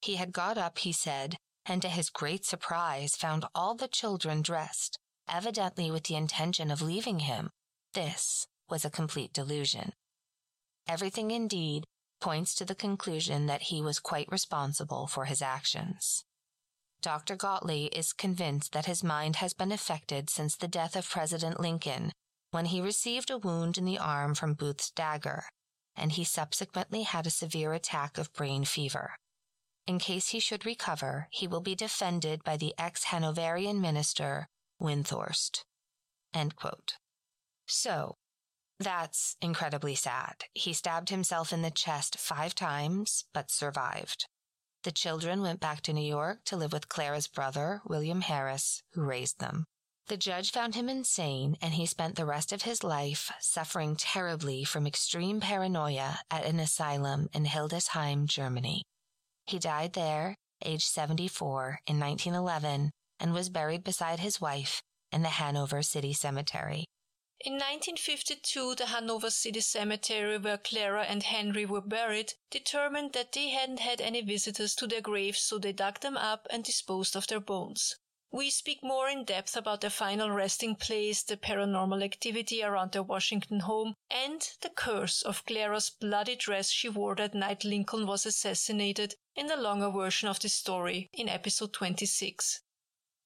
He 0.00 0.16
had 0.16 0.32
got 0.32 0.58
up, 0.58 0.78
he 0.78 0.92
said, 0.92 1.36
and 1.64 1.82
to 1.82 1.88
his 1.88 2.10
great 2.10 2.44
surprise 2.44 3.16
found 3.16 3.44
all 3.54 3.74
the 3.74 3.88
children 3.88 4.42
dressed, 4.42 4.98
evidently 5.28 5.90
with 5.90 6.04
the 6.04 6.14
intention 6.14 6.70
of 6.70 6.82
leaving 6.82 7.20
him. 7.20 7.50
This 7.94 8.46
was 8.68 8.84
a 8.84 8.90
complete 8.90 9.32
delusion. 9.32 9.92
Everything, 10.88 11.30
indeed, 11.30 11.84
points 12.20 12.54
to 12.54 12.64
the 12.64 12.74
conclusion 12.74 13.46
that 13.46 13.62
he 13.62 13.80
was 13.80 13.98
quite 13.98 14.30
responsible 14.30 15.06
for 15.06 15.26
his 15.26 15.42
actions. 15.42 16.24
Dr. 17.02 17.36
Gottlieb 17.36 17.92
is 17.92 18.12
convinced 18.12 18.72
that 18.72 18.86
his 18.86 19.04
mind 19.04 19.36
has 19.36 19.52
been 19.52 19.72
affected 19.72 20.28
since 20.30 20.56
the 20.56 20.68
death 20.68 20.96
of 20.96 21.08
President 21.08 21.60
Lincoln 21.60 22.12
when 22.50 22.66
he 22.66 22.80
received 22.80 23.30
a 23.30 23.38
wound 23.38 23.76
in 23.76 23.84
the 23.84 23.98
arm 23.98 24.34
from 24.34 24.54
Booth's 24.54 24.90
dagger, 24.90 25.44
and 25.94 26.12
he 26.12 26.24
subsequently 26.24 27.02
had 27.02 27.26
a 27.26 27.30
severe 27.30 27.72
attack 27.72 28.18
of 28.18 28.32
brain 28.32 28.64
fever. 28.64 29.14
In 29.86 29.98
case 29.98 30.28
he 30.28 30.40
should 30.40 30.66
recover, 30.66 31.28
he 31.30 31.46
will 31.46 31.60
be 31.60 31.74
defended 31.74 32.42
by 32.42 32.56
the 32.56 32.74
ex 32.78 33.04
Hanoverian 33.04 33.80
minister, 33.80 34.48
Windthorst. 34.80 35.62
So, 37.66 38.16
that's 38.78 39.36
incredibly 39.40 39.94
sad. 39.94 40.44
He 40.54 40.72
stabbed 40.72 41.08
himself 41.08 41.52
in 41.52 41.62
the 41.62 41.70
chest 41.70 42.18
five 42.18 42.54
times, 42.54 43.24
but 43.32 43.50
survived. 43.50 44.26
The 44.82 44.92
children 44.92 45.42
went 45.42 45.60
back 45.60 45.80
to 45.82 45.92
New 45.92 46.06
York 46.06 46.40
to 46.44 46.56
live 46.56 46.72
with 46.72 46.88
Clara's 46.88 47.26
brother, 47.26 47.80
William 47.84 48.20
Harris, 48.20 48.82
who 48.92 49.02
raised 49.02 49.40
them. 49.40 49.64
The 50.08 50.16
judge 50.16 50.52
found 50.52 50.76
him 50.76 50.88
insane, 50.88 51.56
and 51.60 51.74
he 51.74 51.86
spent 51.86 52.14
the 52.14 52.26
rest 52.26 52.52
of 52.52 52.62
his 52.62 52.84
life 52.84 53.32
suffering 53.40 53.96
terribly 53.96 54.62
from 54.62 54.86
extreme 54.86 55.40
paranoia 55.40 56.20
at 56.30 56.44
an 56.44 56.60
asylum 56.60 57.28
in 57.32 57.46
Hildesheim, 57.46 58.26
Germany. 58.26 58.82
He 59.46 59.58
died 59.58 59.94
there, 59.94 60.36
aged 60.64 60.86
74, 60.86 61.80
in 61.86 61.98
1911, 61.98 62.92
and 63.18 63.34
was 63.34 63.48
buried 63.48 63.82
beside 63.82 64.20
his 64.20 64.40
wife 64.40 64.80
in 65.10 65.22
the 65.22 65.28
Hanover 65.28 65.82
City 65.82 66.12
Cemetery. 66.12 66.84
In 67.40 67.52
1952, 67.52 68.76
the 68.76 68.86
Hanover 68.86 69.28
City 69.28 69.60
Cemetery, 69.60 70.38
where 70.38 70.56
Clara 70.56 71.04
and 71.04 71.22
Henry 71.22 71.66
were 71.66 71.82
buried, 71.82 72.32
determined 72.50 73.12
that 73.12 73.32
they 73.32 73.50
hadn't 73.50 73.80
had 73.80 74.00
any 74.00 74.22
visitors 74.22 74.74
to 74.76 74.86
their 74.86 75.02
graves, 75.02 75.42
so 75.42 75.58
they 75.58 75.72
dug 75.72 76.00
them 76.00 76.16
up 76.16 76.46
and 76.48 76.64
disposed 76.64 77.14
of 77.14 77.26
their 77.26 77.40
bones. 77.40 77.96
We 78.32 78.50
speak 78.50 78.82
more 78.82 79.08
in 79.08 79.24
depth 79.24 79.54
about 79.54 79.82
their 79.82 79.90
final 79.90 80.30
resting 80.30 80.76
place, 80.76 81.22
the 81.22 81.36
paranormal 81.36 82.02
activity 82.02 82.62
around 82.62 82.92
their 82.92 83.02
Washington 83.02 83.60
home, 83.60 83.94
and 84.10 84.40
the 84.62 84.70
curse 84.70 85.22
of 85.22 85.44
Clara's 85.44 85.90
bloody 85.90 86.36
dress 86.36 86.70
she 86.70 86.88
wore 86.88 87.14
that 87.16 87.34
night 87.34 87.64
Lincoln 87.64 88.06
was 88.06 88.26
assassinated 88.26 89.14
in 89.34 89.46
the 89.46 89.56
longer 89.56 89.90
version 89.90 90.28
of 90.28 90.40
this 90.40 90.54
story 90.54 91.10
in 91.12 91.28
episode 91.28 91.74
26. 91.74 92.62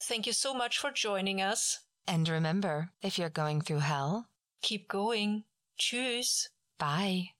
Thank 0.02 0.26
you 0.26 0.32
so 0.32 0.52
much 0.52 0.78
for 0.78 0.90
joining 0.90 1.40
us. 1.40 1.78
And 2.06 2.28
remember, 2.28 2.90
if 3.02 3.18
you're 3.18 3.30
going 3.30 3.60
through 3.60 3.78
hell, 3.78 4.26
keep 4.62 4.88
going. 4.88 5.44
Tschüss. 5.78 6.48
Bye. 6.78 7.30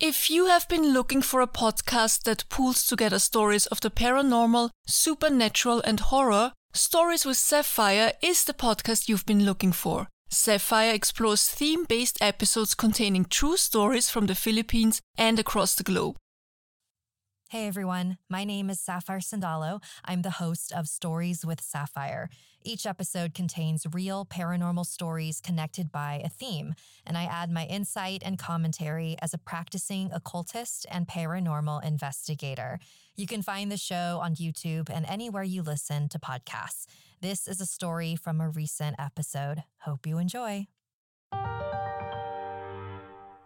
If 0.00 0.30
you 0.30 0.46
have 0.46 0.68
been 0.68 0.92
looking 0.92 1.22
for 1.22 1.40
a 1.40 1.46
podcast 1.48 2.22
that 2.22 2.48
pulls 2.48 2.86
together 2.86 3.18
stories 3.18 3.66
of 3.66 3.80
the 3.80 3.90
paranormal, 3.90 4.70
supernatural, 4.86 5.80
and 5.80 5.98
horror, 5.98 6.52
Stories 6.74 7.24
with 7.24 7.36
Sapphire 7.36 8.12
is 8.22 8.44
the 8.44 8.52
podcast 8.52 9.08
you've 9.08 9.26
been 9.26 9.44
looking 9.44 9.72
for. 9.72 10.06
Sapphire 10.30 10.92
explores 10.92 11.48
theme 11.48 11.84
based 11.84 12.18
episodes 12.20 12.74
containing 12.74 13.24
true 13.24 13.56
stories 13.56 14.10
from 14.10 14.26
the 14.26 14.34
Philippines 14.34 15.00
and 15.16 15.38
across 15.38 15.74
the 15.74 15.82
globe. 15.82 16.16
Hey 17.50 17.66
everyone, 17.66 18.18
my 18.28 18.44
name 18.44 18.68
is 18.68 18.78
Sapphire 18.78 19.20
Sandalo. 19.20 19.82
I'm 20.04 20.20
the 20.20 20.32
host 20.32 20.70
of 20.70 20.86
Stories 20.86 21.46
with 21.46 21.62
Sapphire. 21.62 22.28
Each 22.62 22.84
episode 22.84 23.32
contains 23.32 23.86
real 23.90 24.26
paranormal 24.26 24.84
stories 24.84 25.40
connected 25.40 25.90
by 25.90 26.20
a 26.22 26.28
theme, 26.28 26.74
and 27.06 27.16
I 27.16 27.24
add 27.24 27.50
my 27.50 27.64
insight 27.64 28.20
and 28.22 28.38
commentary 28.38 29.16
as 29.22 29.32
a 29.32 29.38
practicing 29.38 30.12
occultist 30.12 30.84
and 30.90 31.08
paranormal 31.08 31.82
investigator. 31.82 32.80
You 33.16 33.26
can 33.26 33.40
find 33.40 33.72
the 33.72 33.78
show 33.78 34.20
on 34.22 34.34
YouTube 34.34 34.90
and 34.90 35.06
anywhere 35.06 35.42
you 35.42 35.62
listen 35.62 36.10
to 36.10 36.18
podcasts. 36.18 36.84
This 37.22 37.48
is 37.48 37.62
a 37.62 37.66
story 37.66 38.14
from 38.14 38.42
a 38.42 38.50
recent 38.50 38.96
episode. 38.98 39.62
Hope 39.78 40.06
you 40.06 40.18
enjoy. 40.18 40.66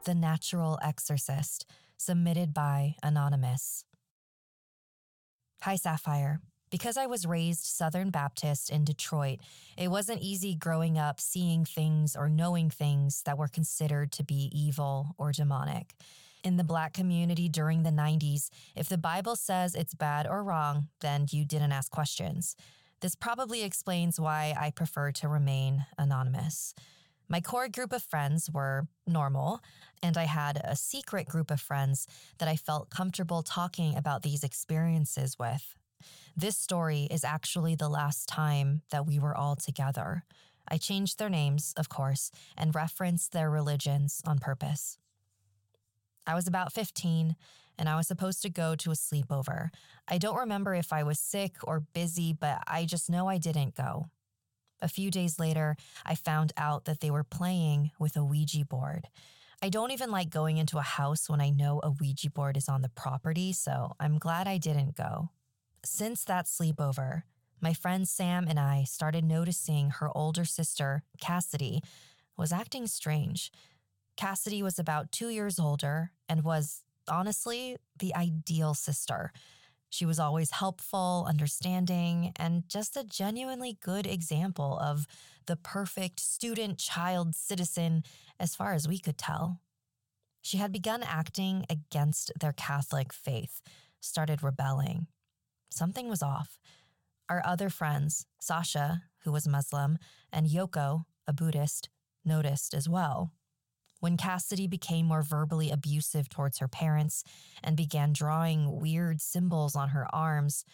The 0.04 0.14
Natural 0.16 0.80
Exorcist, 0.82 1.66
submitted 1.96 2.52
by 2.52 2.96
Anonymous. 3.04 3.84
Hi, 5.62 5.76
Sapphire. 5.76 6.40
Because 6.72 6.96
I 6.96 7.06
was 7.06 7.24
raised 7.24 7.66
Southern 7.66 8.10
Baptist 8.10 8.68
in 8.68 8.84
Detroit, 8.84 9.38
it 9.78 9.92
wasn't 9.92 10.20
easy 10.20 10.56
growing 10.56 10.98
up 10.98 11.20
seeing 11.20 11.64
things 11.64 12.16
or 12.16 12.28
knowing 12.28 12.68
things 12.68 13.22
that 13.26 13.38
were 13.38 13.46
considered 13.46 14.10
to 14.10 14.24
be 14.24 14.50
evil 14.52 15.14
or 15.18 15.30
demonic. 15.30 15.94
In 16.42 16.56
the 16.56 16.64
black 16.64 16.92
community 16.92 17.48
during 17.48 17.84
the 17.84 17.90
90s, 17.90 18.48
if 18.74 18.88
the 18.88 18.98
Bible 18.98 19.36
says 19.36 19.76
it's 19.76 19.94
bad 19.94 20.26
or 20.26 20.42
wrong, 20.42 20.88
then 21.00 21.26
you 21.30 21.44
didn't 21.44 21.70
ask 21.70 21.92
questions. 21.92 22.56
This 23.00 23.14
probably 23.14 23.62
explains 23.62 24.18
why 24.18 24.56
I 24.58 24.72
prefer 24.72 25.12
to 25.12 25.28
remain 25.28 25.86
anonymous. 25.96 26.74
My 27.28 27.40
core 27.40 27.68
group 27.68 27.92
of 27.92 28.02
friends 28.02 28.50
were 28.52 28.86
normal, 29.06 29.60
and 30.02 30.16
I 30.16 30.24
had 30.24 30.60
a 30.64 30.76
secret 30.76 31.26
group 31.26 31.50
of 31.50 31.60
friends 31.60 32.06
that 32.38 32.48
I 32.48 32.56
felt 32.56 32.90
comfortable 32.90 33.42
talking 33.42 33.96
about 33.96 34.22
these 34.22 34.44
experiences 34.44 35.38
with. 35.38 35.76
This 36.36 36.56
story 36.56 37.08
is 37.10 37.24
actually 37.24 37.74
the 37.74 37.88
last 37.88 38.28
time 38.28 38.82
that 38.90 39.06
we 39.06 39.18
were 39.18 39.36
all 39.36 39.56
together. 39.56 40.24
I 40.68 40.76
changed 40.76 41.18
their 41.18 41.28
names, 41.28 41.74
of 41.76 41.88
course, 41.88 42.30
and 42.56 42.74
referenced 42.74 43.32
their 43.32 43.50
religions 43.50 44.22
on 44.26 44.38
purpose. 44.38 44.98
I 46.26 46.34
was 46.34 46.46
about 46.46 46.72
15 46.72 47.36
and 47.78 47.88
I 47.88 47.96
was 47.96 48.06
supposed 48.06 48.42
to 48.42 48.50
go 48.50 48.76
to 48.76 48.90
a 48.90 48.94
sleepover. 48.94 49.70
I 50.06 50.18
don't 50.18 50.36
remember 50.36 50.74
if 50.74 50.92
I 50.92 51.02
was 51.02 51.18
sick 51.18 51.56
or 51.64 51.80
busy, 51.80 52.32
but 52.32 52.62
I 52.66 52.84
just 52.84 53.10
know 53.10 53.28
I 53.28 53.38
didn't 53.38 53.74
go. 53.74 54.06
A 54.82 54.88
few 54.88 55.12
days 55.12 55.38
later, 55.38 55.76
I 56.04 56.16
found 56.16 56.52
out 56.56 56.84
that 56.86 57.00
they 57.00 57.10
were 57.10 57.24
playing 57.24 57.92
with 58.00 58.16
a 58.16 58.24
Ouija 58.24 58.64
board. 58.64 59.06
I 59.62 59.68
don't 59.68 59.92
even 59.92 60.10
like 60.10 60.28
going 60.28 60.56
into 60.58 60.78
a 60.78 60.82
house 60.82 61.30
when 61.30 61.40
I 61.40 61.50
know 61.50 61.80
a 61.84 61.90
Ouija 61.92 62.30
board 62.30 62.56
is 62.56 62.68
on 62.68 62.82
the 62.82 62.88
property, 62.88 63.52
so 63.52 63.94
I'm 64.00 64.18
glad 64.18 64.48
I 64.48 64.58
didn't 64.58 64.96
go. 64.96 65.30
Since 65.84 66.24
that 66.24 66.46
sleepover, 66.46 67.22
my 67.60 67.72
friend 67.72 68.08
Sam 68.08 68.48
and 68.48 68.58
I 68.58 68.82
started 68.82 69.24
noticing 69.24 69.90
her 69.90 70.10
older 70.16 70.44
sister, 70.44 71.04
Cassidy, 71.20 71.80
was 72.36 72.52
acting 72.52 72.88
strange. 72.88 73.52
Cassidy 74.16 74.64
was 74.64 74.80
about 74.80 75.12
two 75.12 75.28
years 75.28 75.60
older 75.60 76.10
and 76.28 76.42
was, 76.42 76.82
honestly, 77.08 77.76
the 77.96 78.12
ideal 78.16 78.74
sister. 78.74 79.32
She 79.92 80.06
was 80.06 80.18
always 80.18 80.52
helpful, 80.52 81.26
understanding, 81.28 82.32
and 82.36 82.66
just 82.66 82.96
a 82.96 83.04
genuinely 83.04 83.76
good 83.82 84.06
example 84.06 84.78
of 84.78 85.06
the 85.44 85.54
perfect 85.54 86.18
student, 86.18 86.78
child, 86.78 87.34
citizen, 87.34 88.02
as 88.40 88.56
far 88.56 88.72
as 88.72 88.88
we 88.88 88.98
could 88.98 89.18
tell. 89.18 89.60
She 90.40 90.56
had 90.56 90.72
begun 90.72 91.02
acting 91.02 91.66
against 91.68 92.32
their 92.40 92.54
Catholic 92.54 93.12
faith, 93.12 93.60
started 94.00 94.42
rebelling. 94.42 95.08
Something 95.70 96.08
was 96.08 96.22
off. 96.22 96.58
Our 97.28 97.42
other 97.44 97.68
friends, 97.68 98.24
Sasha, 98.40 99.02
who 99.24 99.32
was 99.32 99.46
Muslim, 99.46 99.98
and 100.32 100.46
Yoko, 100.46 101.04
a 101.26 101.34
Buddhist, 101.34 101.90
noticed 102.24 102.72
as 102.72 102.88
well. 102.88 103.32
When 104.02 104.16
Cassidy 104.16 104.66
became 104.66 105.06
more 105.06 105.22
verbally 105.22 105.70
abusive 105.70 106.28
towards 106.28 106.58
her 106.58 106.66
parents 106.66 107.22
and 107.62 107.76
began 107.76 108.12
drawing 108.12 108.80
weird 108.80 109.20
symbols 109.20 109.76
on 109.76 109.90
her 109.90 110.12
arms, 110.12 110.64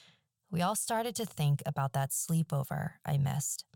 we 0.50 0.62
all 0.62 0.74
started 0.74 1.14
to 1.16 1.26
think 1.26 1.62
about 1.66 1.92
that 1.92 2.08
sleepover 2.08 2.92
I 3.04 3.18
missed. 3.18 3.66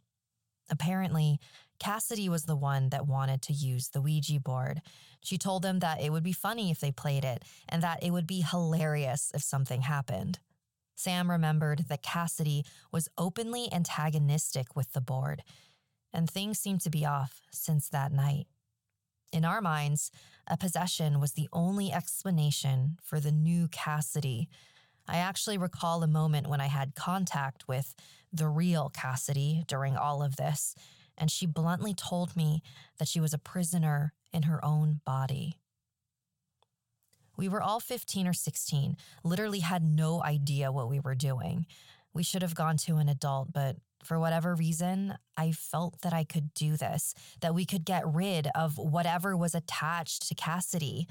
Apparently, 0.71 1.39
Cassidy 1.79 2.31
was 2.31 2.45
the 2.45 2.57
one 2.57 2.89
that 2.89 3.07
wanted 3.07 3.43
to 3.43 3.53
use 3.53 3.91
the 3.91 4.01
Ouija 4.01 4.41
board. 4.41 4.81
She 5.23 5.37
told 5.37 5.61
them 5.61 5.81
that 5.81 6.01
it 6.01 6.11
would 6.13 6.25
be 6.25 6.33
funny 6.33 6.71
if 6.71 6.81
they 6.81 6.91
played 6.91 7.23
it 7.23 7.45
and 7.69 7.83
that 7.83 8.03
it 8.03 8.11
would 8.11 8.27
be 8.27 8.41
hilarious 8.41 9.33
if 9.35 9.43
something 9.43 9.83
happened. 9.83 10.39
Sam 10.95 11.31
remembered 11.31 11.89
that 11.91 12.03
Cassidy 12.03 12.65
was 12.91 13.11
openly 13.19 13.71
antagonistic 13.71 14.75
with 14.75 14.95
the 14.95 15.03
board, 15.03 15.43
and 16.11 16.31
things 16.31 16.59
seemed 16.59 16.81
to 16.81 16.91
be 16.91 17.05
off 17.05 17.43
since 17.53 17.91
that 17.91 18.13
night. 18.13 18.47
In 19.33 19.47
our 19.47 19.63
minds, 19.63 20.11
a 20.47 20.59
possession 20.59 21.19
was 21.19 21.33
the 21.33 21.49
only 21.55 21.91
explanation 21.91 22.99
for 23.03 23.19
the 23.19 23.33
new 23.33 23.67
Cassidy. 23.69 24.51
I 25.09 25.17
actually 25.17 25.57
recall 25.57 26.03
a 26.03 26.07
moment 26.07 26.49
when 26.49 26.61
I 26.61 26.67
had 26.67 26.95
contact 26.95 27.67
with 27.67 27.95
the 28.31 28.47
real 28.47 28.91
Cassidy 28.91 29.65
during 29.67 29.97
all 29.97 30.23
of 30.23 30.37
this, 30.37 30.75
and 31.17 31.31
she 31.31 31.47
bluntly 31.47 31.95
told 31.95 32.37
me 32.37 32.63
that 32.99 33.09
she 33.09 33.21
was 33.21 33.33
a 33.33 33.39
prisoner 33.39 34.13
in 34.33 34.43
her 34.45 34.63
own 34.63 35.01
body. 35.07 35.57
We 37.37 37.49
were 37.49 37.63
all 37.63 37.81
15 37.81 38.27
or 38.27 38.35
16, 38.35 38.97
literally 39.25 39.61
had 39.61 39.83
no 39.83 40.23
idea 40.23 40.71
what 40.71 40.91
we 40.91 41.01
were 41.01 41.15
doing. 41.15 41.67
We 42.13 42.23
should 42.23 42.43
have 42.43 42.55
gone 42.55 42.77
to 42.79 42.97
an 42.97 43.09
adult, 43.09 43.53
but 43.53 43.77
for 44.05 44.19
whatever 44.19 44.55
reason, 44.55 45.15
I 45.37 45.53
felt 45.53 46.01
that 46.03 46.13
I 46.13 46.25
could 46.25 46.53
do 46.55 46.77
this, 46.77 47.15
that 47.41 47.55
we 47.55 47.65
could 47.65 47.85
get 47.85 48.07
rid 48.07 48.49
of 48.55 48.79
whatever 48.79 49.37
was 49.37 49.55
attached 49.55 50.29
to 50.29 50.35
Cassidy. 50.35 51.07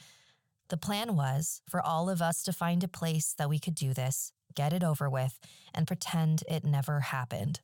The 0.69 0.77
plan 0.77 1.15
was 1.15 1.61
for 1.69 1.81
all 1.81 2.09
of 2.09 2.22
us 2.22 2.43
to 2.43 2.53
find 2.53 2.84
a 2.84 2.88
place 2.88 3.34
that 3.38 3.49
we 3.49 3.59
could 3.59 3.76
do 3.76 3.93
this, 3.93 4.31
get 4.55 4.73
it 4.73 4.84
over 4.84 5.09
with, 5.09 5.39
and 5.73 5.88
pretend 5.88 6.43
it 6.49 6.63
never 6.63 6.99
happened. 7.01 7.61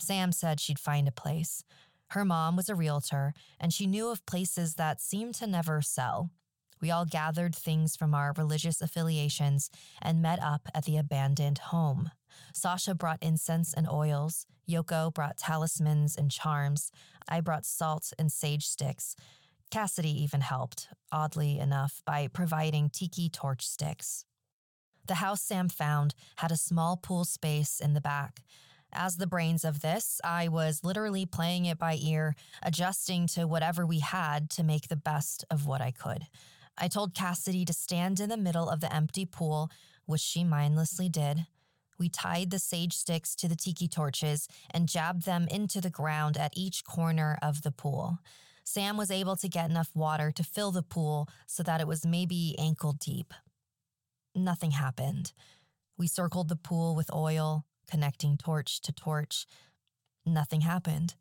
Sam 0.00 0.32
said 0.32 0.60
she'd 0.60 0.78
find 0.78 1.08
a 1.08 1.12
place. 1.12 1.64
Her 2.08 2.24
mom 2.24 2.56
was 2.56 2.68
a 2.68 2.74
realtor, 2.74 3.32
and 3.58 3.72
she 3.72 3.86
knew 3.86 4.10
of 4.10 4.26
places 4.26 4.74
that 4.74 5.00
seemed 5.00 5.34
to 5.36 5.46
never 5.46 5.82
sell. 5.82 6.30
We 6.80 6.90
all 6.90 7.06
gathered 7.06 7.54
things 7.54 7.96
from 7.96 8.14
our 8.14 8.34
religious 8.36 8.80
affiliations 8.80 9.70
and 10.02 10.20
met 10.20 10.38
up 10.42 10.68
at 10.74 10.84
the 10.84 10.96
abandoned 10.96 11.58
home. 11.58 12.10
Sasha 12.52 12.94
brought 12.94 13.22
incense 13.22 13.74
and 13.74 13.88
oils. 13.88 14.46
Yoko 14.68 15.12
brought 15.12 15.38
talismans 15.38 16.16
and 16.16 16.30
charms. 16.30 16.90
I 17.28 17.40
brought 17.40 17.66
salt 17.66 18.12
and 18.18 18.30
sage 18.30 18.66
sticks. 18.66 19.16
Cassidy 19.70 20.22
even 20.22 20.40
helped, 20.40 20.88
oddly 21.10 21.58
enough, 21.58 22.02
by 22.04 22.28
providing 22.28 22.90
tiki 22.90 23.28
torch 23.28 23.66
sticks. 23.66 24.24
The 25.06 25.16
house 25.16 25.42
Sam 25.42 25.68
found 25.68 26.14
had 26.36 26.50
a 26.50 26.56
small 26.56 26.96
pool 26.96 27.24
space 27.24 27.80
in 27.80 27.92
the 27.92 28.00
back. 28.00 28.42
As 28.92 29.16
the 29.16 29.26
brains 29.26 29.64
of 29.64 29.80
this, 29.80 30.20
I 30.22 30.48
was 30.48 30.84
literally 30.84 31.26
playing 31.26 31.66
it 31.66 31.78
by 31.78 31.98
ear, 32.00 32.36
adjusting 32.62 33.26
to 33.28 33.46
whatever 33.46 33.84
we 33.84 33.98
had 33.98 34.48
to 34.50 34.62
make 34.62 34.88
the 34.88 34.96
best 34.96 35.44
of 35.50 35.66
what 35.66 35.80
I 35.80 35.90
could. 35.90 36.28
I 36.78 36.88
told 36.88 37.14
Cassidy 37.14 37.64
to 37.64 37.72
stand 37.72 38.20
in 38.20 38.28
the 38.28 38.36
middle 38.36 38.68
of 38.68 38.80
the 38.80 38.94
empty 38.94 39.26
pool, 39.26 39.70
which 40.06 40.20
she 40.20 40.44
mindlessly 40.44 41.08
did. 41.08 41.46
We 41.98 42.08
tied 42.08 42.50
the 42.50 42.58
sage 42.58 42.94
sticks 42.94 43.34
to 43.36 43.48
the 43.48 43.56
tiki 43.56 43.88
torches 43.88 44.48
and 44.70 44.88
jabbed 44.88 45.24
them 45.24 45.46
into 45.50 45.80
the 45.80 45.90
ground 45.90 46.36
at 46.36 46.56
each 46.56 46.84
corner 46.84 47.38
of 47.40 47.62
the 47.62 47.70
pool. 47.70 48.18
Sam 48.64 48.96
was 48.96 49.10
able 49.10 49.36
to 49.36 49.48
get 49.48 49.70
enough 49.70 49.90
water 49.94 50.32
to 50.32 50.42
fill 50.42 50.72
the 50.72 50.82
pool 50.82 51.28
so 51.46 51.62
that 51.62 51.80
it 51.80 51.86
was 51.86 52.06
maybe 52.06 52.56
ankle 52.58 52.94
deep. 52.94 53.32
Nothing 54.34 54.72
happened. 54.72 55.32
We 55.96 56.06
circled 56.06 56.48
the 56.48 56.56
pool 56.56 56.96
with 56.96 57.12
oil, 57.14 57.66
connecting 57.88 58.36
torch 58.36 58.80
to 58.82 58.92
torch. 58.92 59.46
Nothing 60.26 60.62
happened. 60.62 61.14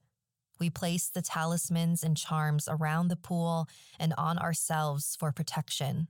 We 0.60 0.70
placed 0.70 1.14
the 1.14 1.22
talismans 1.22 2.04
and 2.04 2.16
charms 2.16 2.68
around 2.70 3.10
the 3.10 3.16
pool 3.16 3.68
and 4.00 4.14
on 4.18 4.38
ourselves 4.40 5.16
for 5.20 5.32
protection. 5.32 6.08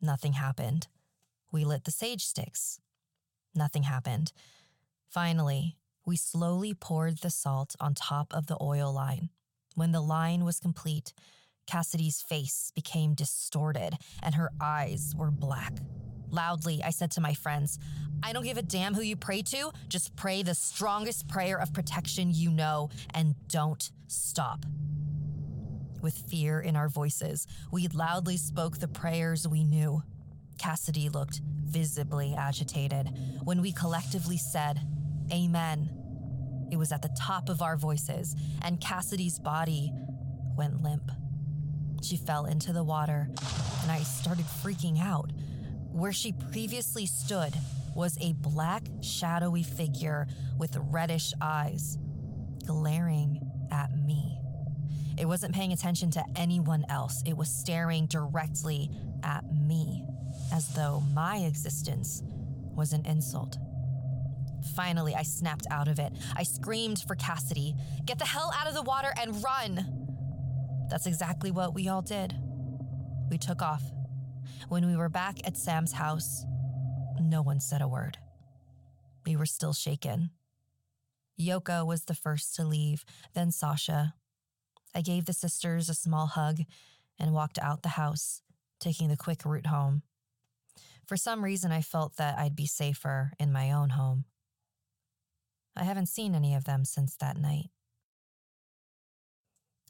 Nothing 0.00 0.34
happened. 0.34 0.86
We 1.50 1.64
lit 1.64 1.84
the 1.84 1.90
sage 1.90 2.24
sticks. 2.24 2.78
Nothing 3.54 3.84
happened. 3.84 4.32
Finally, 5.08 5.76
we 6.06 6.16
slowly 6.16 6.74
poured 6.74 7.18
the 7.18 7.30
salt 7.30 7.74
on 7.80 7.94
top 7.94 8.32
of 8.32 8.46
the 8.46 8.56
oil 8.60 8.92
line. 8.92 9.30
When 9.74 9.92
the 9.92 10.00
line 10.00 10.44
was 10.44 10.60
complete, 10.60 11.12
Cassidy's 11.66 12.22
face 12.22 12.72
became 12.74 13.14
distorted 13.14 13.94
and 14.22 14.34
her 14.34 14.50
eyes 14.60 15.14
were 15.16 15.30
black. 15.30 15.74
Loudly, 16.30 16.80
I 16.84 16.90
said 16.90 17.10
to 17.12 17.20
my 17.20 17.34
friends, 17.34 17.78
I 18.22 18.32
don't 18.32 18.44
give 18.44 18.58
a 18.58 18.62
damn 18.62 18.94
who 18.94 19.02
you 19.02 19.16
pray 19.16 19.42
to, 19.42 19.72
just 19.88 20.14
pray 20.16 20.42
the 20.42 20.54
strongest 20.54 21.28
prayer 21.28 21.60
of 21.60 21.72
protection 21.72 22.30
you 22.32 22.50
know 22.50 22.90
and 23.14 23.34
don't 23.48 23.90
stop. 24.08 24.64
With 26.02 26.14
fear 26.14 26.60
in 26.60 26.76
our 26.76 26.88
voices, 26.88 27.46
we 27.70 27.88
loudly 27.88 28.36
spoke 28.36 28.78
the 28.78 28.88
prayers 28.88 29.46
we 29.46 29.64
knew. 29.64 30.02
Cassidy 30.58 31.08
looked 31.08 31.40
visibly 31.70 32.34
agitated 32.36 33.08
when 33.44 33.62
we 33.62 33.72
collectively 33.72 34.36
said, 34.36 34.80
Amen. 35.32 35.88
It 36.70 36.76
was 36.76 36.92
at 36.92 37.02
the 37.02 37.14
top 37.18 37.48
of 37.48 37.62
our 37.62 37.76
voices, 37.76 38.36
and 38.62 38.80
Cassidy's 38.80 39.38
body 39.38 39.92
went 40.56 40.82
limp. 40.82 41.10
She 42.02 42.16
fell 42.16 42.46
into 42.46 42.72
the 42.72 42.84
water, 42.84 43.28
and 43.82 43.90
I 43.90 43.98
started 43.98 44.44
freaking 44.44 45.00
out. 45.00 45.30
Where 45.92 46.12
she 46.12 46.32
previously 46.32 47.06
stood 47.06 47.52
was 47.94 48.16
a 48.20 48.32
black, 48.34 48.84
shadowy 49.02 49.64
figure 49.64 50.28
with 50.58 50.76
reddish 50.90 51.32
eyes, 51.40 51.98
glaring 52.64 53.40
at 53.72 53.96
me. 53.96 54.38
It 55.18 55.26
wasn't 55.26 55.54
paying 55.54 55.72
attention 55.72 56.10
to 56.12 56.24
anyone 56.36 56.84
else, 56.88 57.22
it 57.26 57.36
was 57.36 57.48
staring 57.48 58.06
directly 58.06 58.90
at 59.22 59.44
me, 59.52 60.04
as 60.52 60.68
though 60.74 61.02
my 61.12 61.38
existence 61.38 62.22
was 62.74 62.92
an 62.92 63.04
insult. 63.06 63.58
Finally, 64.74 65.14
I 65.14 65.22
snapped 65.22 65.66
out 65.70 65.88
of 65.88 65.98
it. 65.98 66.12
I 66.36 66.42
screamed 66.42 67.02
for 67.06 67.14
Cassidy 67.14 67.74
Get 68.04 68.18
the 68.18 68.26
hell 68.26 68.52
out 68.58 68.66
of 68.66 68.74
the 68.74 68.82
water 68.82 69.12
and 69.20 69.42
run! 69.42 70.86
That's 70.90 71.06
exactly 71.06 71.50
what 71.50 71.74
we 71.74 71.88
all 71.88 72.02
did. 72.02 72.34
We 73.30 73.38
took 73.38 73.62
off. 73.62 73.82
When 74.68 74.86
we 74.86 74.96
were 74.96 75.08
back 75.08 75.38
at 75.46 75.56
Sam's 75.56 75.92
house, 75.92 76.44
no 77.20 77.42
one 77.42 77.60
said 77.60 77.80
a 77.80 77.88
word. 77.88 78.18
We 79.24 79.36
were 79.36 79.46
still 79.46 79.72
shaken. 79.72 80.30
Yoko 81.38 81.86
was 81.86 82.04
the 82.04 82.14
first 82.14 82.54
to 82.56 82.64
leave, 82.64 83.04
then 83.34 83.50
Sasha. 83.50 84.14
I 84.94 85.00
gave 85.00 85.26
the 85.26 85.32
sisters 85.32 85.88
a 85.88 85.94
small 85.94 86.26
hug 86.26 86.58
and 87.18 87.32
walked 87.32 87.58
out 87.60 87.82
the 87.82 87.90
house, 87.90 88.42
taking 88.80 89.08
the 89.08 89.16
quick 89.16 89.44
route 89.44 89.66
home. 89.66 90.02
For 91.10 91.16
some 91.16 91.42
reason, 91.42 91.72
I 91.72 91.80
felt 91.80 92.18
that 92.18 92.38
I'd 92.38 92.54
be 92.54 92.66
safer 92.66 93.32
in 93.40 93.50
my 93.50 93.72
own 93.72 93.88
home. 93.90 94.26
I 95.74 95.82
haven't 95.82 96.06
seen 96.06 96.36
any 96.36 96.54
of 96.54 96.66
them 96.66 96.84
since 96.84 97.16
that 97.16 97.36
night. 97.36 97.70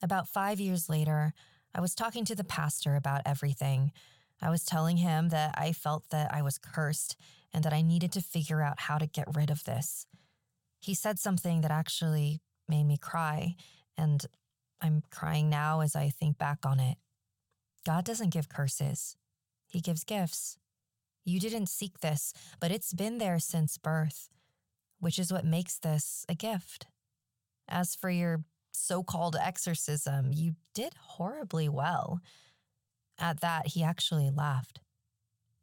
About 0.00 0.28
five 0.28 0.58
years 0.58 0.88
later, 0.88 1.34
I 1.74 1.82
was 1.82 1.94
talking 1.94 2.24
to 2.24 2.34
the 2.34 2.42
pastor 2.42 2.96
about 2.96 3.20
everything. 3.26 3.92
I 4.40 4.48
was 4.48 4.64
telling 4.64 4.96
him 4.96 5.28
that 5.28 5.54
I 5.58 5.72
felt 5.72 6.04
that 6.08 6.32
I 6.32 6.40
was 6.40 6.56
cursed 6.56 7.16
and 7.52 7.64
that 7.64 7.74
I 7.74 7.82
needed 7.82 8.12
to 8.12 8.22
figure 8.22 8.62
out 8.62 8.80
how 8.80 8.96
to 8.96 9.06
get 9.06 9.28
rid 9.36 9.50
of 9.50 9.64
this. 9.64 10.06
He 10.78 10.94
said 10.94 11.18
something 11.18 11.60
that 11.60 11.70
actually 11.70 12.40
made 12.66 12.84
me 12.84 12.96
cry, 12.96 13.56
and 13.94 14.24
I'm 14.80 15.02
crying 15.10 15.50
now 15.50 15.80
as 15.80 15.94
I 15.94 16.08
think 16.08 16.38
back 16.38 16.60
on 16.64 16.80
it. 16.80 16.96
God 17.84 18.06
doesn't 18.06 18.32
give 18.32 18.48
curses, 18.48 19.18
He 19.66 19.82
gives 19.82 20.02
gifts. 20.02 20.56
You 21.24 21.38
didn't 21.38 21.68
seek 21.68 22.00
this, 22.00 22.32
but 22.60 22.70
it's 22.70 22.92
been 22.92 23.18
there 23.18 23.38
since 23.38 23.78
birth, 23.78 24.28
which 24.98 25.18
is 25.18 25.32
what 25.32 25.44
makes 25.44 25.78
this 25.78 26.24
a 26.28 26.34
gift. 26.34 26.86
As 27.68 27.94
for 27.94 28.10
your 28.10 28.44
so 28.72 29.02
called 29.02 29.36
exorcism, 29.40 30.32
you 30.32 30.54
did 30.74 30.94
horribly 31.00 31.68
well. 31.68 32.20
At 33.18 33.40
that, 33.40 33.68
he 33.68 33.82
actually 33.82 34.30
laughed. 34.30 34.80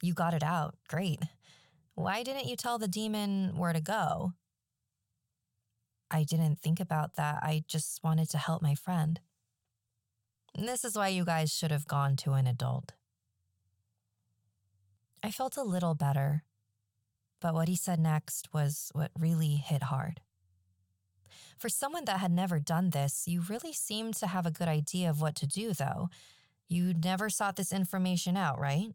You 0.01 0.13
got 0.13 0.33
it 0.33 0.43
out. 0.43 0.75
Great. 0.87 1.23
Why 1.95 2.21
didn't 2.21 2.45
you 2.45 2.55
tell 2.55 2.77
the 2.77 2.87
demon 2.87 3.57
where 3.57 3.73
to 3.73 3.81
go? 3.81 4.33
I 6.11 6.23
didn't 6.23 6.59
think 6.59 6.79
about 6.79 7.15
that. 7.15 7.39
I 7.41 7.63
just 7.67 8.03
wanted 8.03 8.29
to 8.29 8.37
help 8.37 8.61
my 8.61 8.75
friend. 8.75 9.19
This 10.55 10.85
is 10.85 10.95
why 10.95 11.09
you 11.09 11.25
guys 11.25 11.51
should 11.51 11.71
have 11.71 11.87
gone 11.87 12.15
to 12.17 12.33
an 12.33 12.47
adult. 12.47 12.93
I 15.23 15.31
felt 15.31 15.57
a 15.57 15.63
little 15.63 15.95
better, 15.95 16.43
but 17.41 17.53
what 17.53 17.67
he 17.67 17.75
said 17.75 17.99
next 17.99 18.49
was 18.53 18.89
what 18.93 19.11
really 19.17 19.55
hit 19.55 19.83
hard. 19.83 20.21
For 21.57 21.69
someone 21.69 22.05
that 22.05 22.19
had 22.19 22.31
never 22.31 22.59
done 22.59 22.91
this, 22.91 23.27
you 23.27 23.41
really 23.41 23.73
seemed 23.73 24.13
to 24.15 24.27
have 24.27 24.45
a 24.45 24.51
good 24.51 24.67
idea 24.67 25.09
of 25.09 25.21
what 25.21 25.35
to 25.35 25.47
do, 25.47 25.73
though. 25.73 26.09
You 26.67 26.93
never 26.93 27.29
sought 27.29 27.55
this 27.55 27.73
information 27.73 28.37
out, 28.37 28.59
right? 28.59 28.93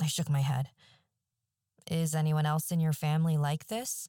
I 0.00 0.06
shook 0.06 0.30
my 0.30 0.40
head. 0.40 0.68
Is 1.90 2.14
anyone 2.14 2.46
else 2.46 2.70
in 2.70 2.78
your 2.78 2.92
family 2.92 3.36
like 3.36 3.66
this? 3.66 4.08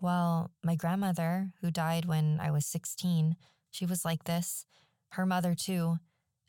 Well, 0.00 0.50
my 0.62 0.74
grandmother, 0.74 1.50
who 1.60 1.70
died 1.70 2.06
when 2.06 2.40
I 2.40 2.50
was 2.50 2.66
16, 2.66 3.36
she 3.70 3.86
was 3.86 4.04
like 4.04 4.24
this. 4.24 4.64
Her 5.10 5.26
mother, 5.26 5.54
too. 5.54 5.98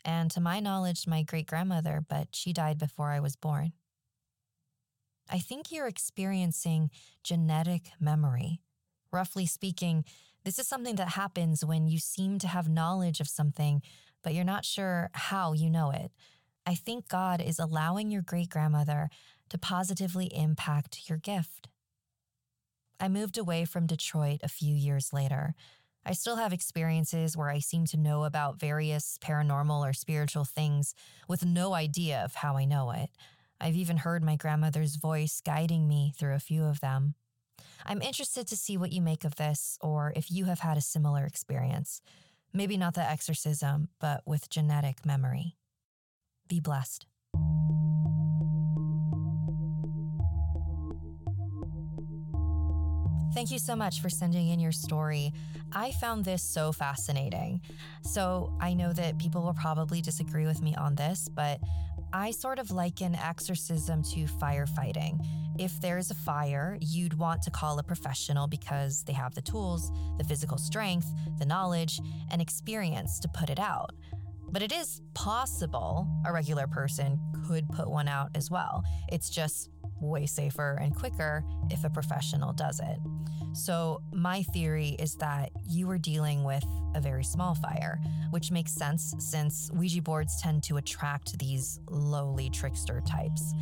And 0.06 0.30
to 0.30 0.40
my 0.40 0.60
knowledge, 0.60 1.08
my 1.08 1.24
great 1.24 1.48
grandmother, 1.48 2.00
but 2.08 2.28
she 2.30 2.52
died 2.52 2.78
before 2.78 3.10
I 3.10 3.18
was 3.18 3.34
born. 3.34 3.72
I 5.28 5.40
think 5.40 5.72
you're 5.72 5.88
experiencing 5.88 6.90
genetic 7.24 7.90
memory. 7.98 8.60
Roughly 9.12 9.46
speaking, 9.46 10.04
this 10.44 10.60
is 10.60 10.68
something 10.68 10.94
that 10.94 11.10
happens 11.10 11.64
when 11.64 11.88
you 11.88 11.98
seem 11.98 12.38
to 12.38 12.46
have 12.46 12.68
knowledge 12.68 13.18
of 13.18 13.26
something, 13.26 13.82
but 14.22 14.32
you're 14.32 14.44
not 14.44 14.64
sure 14.64 15.10
how 15.12 15.52
you 15.52 15.68
know 15.68 15.90
it. 15.90 16.12
I 16.64 16.76
think 16.76 17.08
God 17.08 17.40
is 17.40 17.58
allowing 17.58 18.12
your 18.12 18.22
great 18.22 18.48
grandmother 18.48 19.08
to 19.48 19.58
positively 19.58 20.26
impact 20.26 21.08
your 21.08 21.18
gift. 21.18 21.68
I 23.00 23.08
moved 23.08 23.36
away 23.36 23.64
from 23.64 23.86
Detroit 23.86 24.40
a 24.44 24.48
few 24.48 24.74
years 24.74 25.12
later. 25.12 25.56
I 26.08 26.12
still 26.12 26.36
have 26.36 26.52
experiences 26.52 27.36
where 27.36 27.50
I 27.50 27.58
seem 27.58 27.84
to 27.86 27.96
know 27.96 28.22
about 28.22 28.60
various 28.60 29.18
paranormal 29.20 29.80
or 29.80 29.92
spiritual 29.92 30.44
things 30.44 30.94
with 31.26 31.44
no 31.44 31.74
idea 31.74 32.22
of 32.24 32.36
how 32.36 32.56
I 32.56 32.64
know 32.64 32.92
it. 32.92 33.10
I've 33.60 33.74
even 33.74 33.96
heard 33.96 34.22
my 34.22 34.36
grandmother's 34.36 34.96
voice 34.96 35.42
guiding 35.44 35.88
me 35.88 36.12
through 36.16 36.34
a 36.34 36.38
few 36.38 36.62
of 36.62 36.78
them. 36.78 37.14
I'm 37.84 38.02
interested 38.02 38.46
to 38.46 38.56
see 38.56 38.76
what 38.76 38.92
you 38.92 39.02
make 39.02 39.24
of 39.24 39.34
this 39.34 39.78
or 39.80 40.12
if 40.14 40.30
you 40.30 40.44
have 40.44 40.60
had 40.60 40.76
a 40.76 40.80
similar 40.80 41.24
experience. 41.24 42.00
Maybe 42.52 42.76
not 42.76 42.94
the 42.94 43.02
exorcism, 43.02 43.88
but 43.98 44.22
with 44.24 44.48
genetic 44.48 45.04
memory. 45.04 45.56
Be 46.48 46.60
blessed. 46.60 47.06
Thank 53.36 53.50
you 53.50 53.58
so 53.58 53.76
much 53.76 54.00
for 54.00 54.08
sending 54.08 54.48
in 54.48 54.58
your 54.58 54.72
story. 54.72 55.30
I 55.70 55.92
found 55.92 56.24
this 56.24 56.42
so 56.42 56.72
fascinating. 56.72 57.60
So 58.00 58.50
I 58.62 58.72
know 58.72 58.94
that 58.94 59.18
people 59.18 59.42
will 59.42 59.52
probably 59.52 60.00
disagree 60.00 60.46
with 60.46 60.62
me 60.62 60.74
on 60.74 60.94
this, 60.94 61.28
but 61.28 61.60
I 62.14 62.30
sort 62.30 62.58
of 62.58 62.70
liken 62.70 63.14
exorcism 63.14 64.02
to 64.04 64.24
firefighting. 64.24 65.22
If 65.58 65.78
there's 65.82 66.10
a 66.10 66.14
fire, 66.14 66.78
you'd 66.80 67.18
want 67.18 67.42
to 67.42 67.50
call 67.50 67.78
a 67.78 67.82
professional 67.82 68.46
because 68.46 69.02
they 69.02 69.12
have 69.12 69.34
the 69.34 69.42
tools, 69.42 69.92
the 70.16 70.24
physical 70.24 70.56
strength, 70.56 71.06
the 71.38 71.44
knowledge, 71.44 72.00
and 72.30 72.40
experience 72.40 73.20
to 73.20 73.28
put 73.28 73.50
it 73.50 73.60
out. 73.60 73.90
But 74.50 74.62
it 74.62 74.72
is 74.72 75.02
possible 75.12 76.08
a 76.24 76.32
regular 76.32 76.66
person 76.66 77.20
could 77.46 77.68
put 77.68 77.90
one 77.90 78.08
out 78.08 78.30
as 78.34 78.50
well. 78.50 78.82
It's 79.12 79.28
just 79.28 79.68
way 80.00 80.26
safer 80.26 80.78
and 80.80 80.94
quicker 80.94 81.44
if 81.70 81.84
a 81.84 81.90
professional 81.90 82.52
does 82.52 82.80
it. 82.80 82.98
So, 83.52 84.02
my 84.12 84.42
theory 84.42 84.96
is 84.98 85.14
that 85.16 85.50
you 85.66 85.86
were 85.86 85.98
dealing 85.98 86.44
with 86.44 86.64
a 86.94 87.00
very 87.00 87.24
small 87.24 87.54
fire, 87.54 87.98
which 88.30 88.50
makes 88.50 88.72
sense 88.72 89.14
since 89.18 89.70
Ouija 89.72 90.02
boards 90.02 90.40
tend 90.42 90.62
to 90.64 90.76
attract 90.76 91.38
these 91.38 91.80
lowly 91.88 92.50
trickster 92.50 93.02
types. 93.06 93.54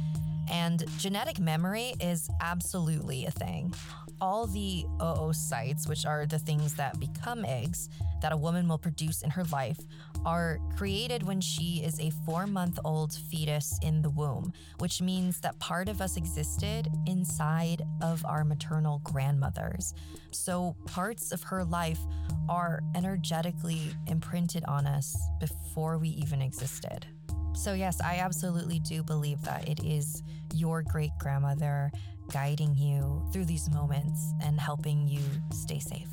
And 0.50 0.84
genetic 0.98 1.38
memory 1.38 1.94
is 2.00 2.28
absolutely 2.40 3.26
a 3.26 3.30
thing. 3.30 3.72
All 4.20 4.46
the 4.46 4.84
oocytes, 4.98 5.88
which 5.88 6.06
are 6.06 6.26
the 6.26 6.38
things 6.38 6.74
that 6.74 6.98
become 6.98 7.44
eggs 7.44 7.88
that 8.22 8.32
a 8.32 8.36
woman 8.36 8.66
will 8.68 8.78
produce 8.78 9.22
in 9.22 9.30
her 9.30 9.44
life, 9.44 9.78
are 10.24 10.58
created 10.76 11.22
when 11.22 11.40
she 11.40 11.82
is 11.84 12.00
a 12.00 12.10
four 12.24 12.46
month 12.46 12.78
old 12.84 13.12
fetus 13.30 13.78
in 13.82 14.00
the 14.00 14.10
womb, 14.10 14.52
which 14.78 15.02
means 15.02 15.40
that 15.40 15.58
part 15.58 15.88
of 15.88 16.00
us 16.00 16.16
existed 16.16 16.88
inside 17.06 17.82
of 18.00 18.24
our 18.24 18.44
maternal 18.44 19.00
grandmothers. 19.04 19.94
So 20.30 20.74
parts 20.86 21.32
of 21.32 21.42
her 21.42 21.64
life 21.64 22.00
are 22.48 22.80
energetically 22.94 23.94
imprinted 24.06 24.64
on 24.66 24.86
us 24.86 25.16
before 25.40 25.98
we 25.98 26.08
even 26.10 26.40
existed. 26.40 27.06
So, 27.54 27.72
yes, 27.72 28.00
I 28.00 28.16
absolutely 28.16 28.80
do 28.80 29.04
believe 29.04 29.40
that 29.42 29.68
it 29.68 29.84
is 29.84 30.24
your 30.54 30.82
great 30.82 31.12
grandmother 31.20 31.92
guiding 32.32 32.74
you 32.74 33.26
through 33.32 33.44
these 33.44 33.70
moments 33.70 34.32
and 34.42 34.60
helping 34.60 35.06
you 35.08 35.22
stay 35.52 35.78
safe. 35.78 36.08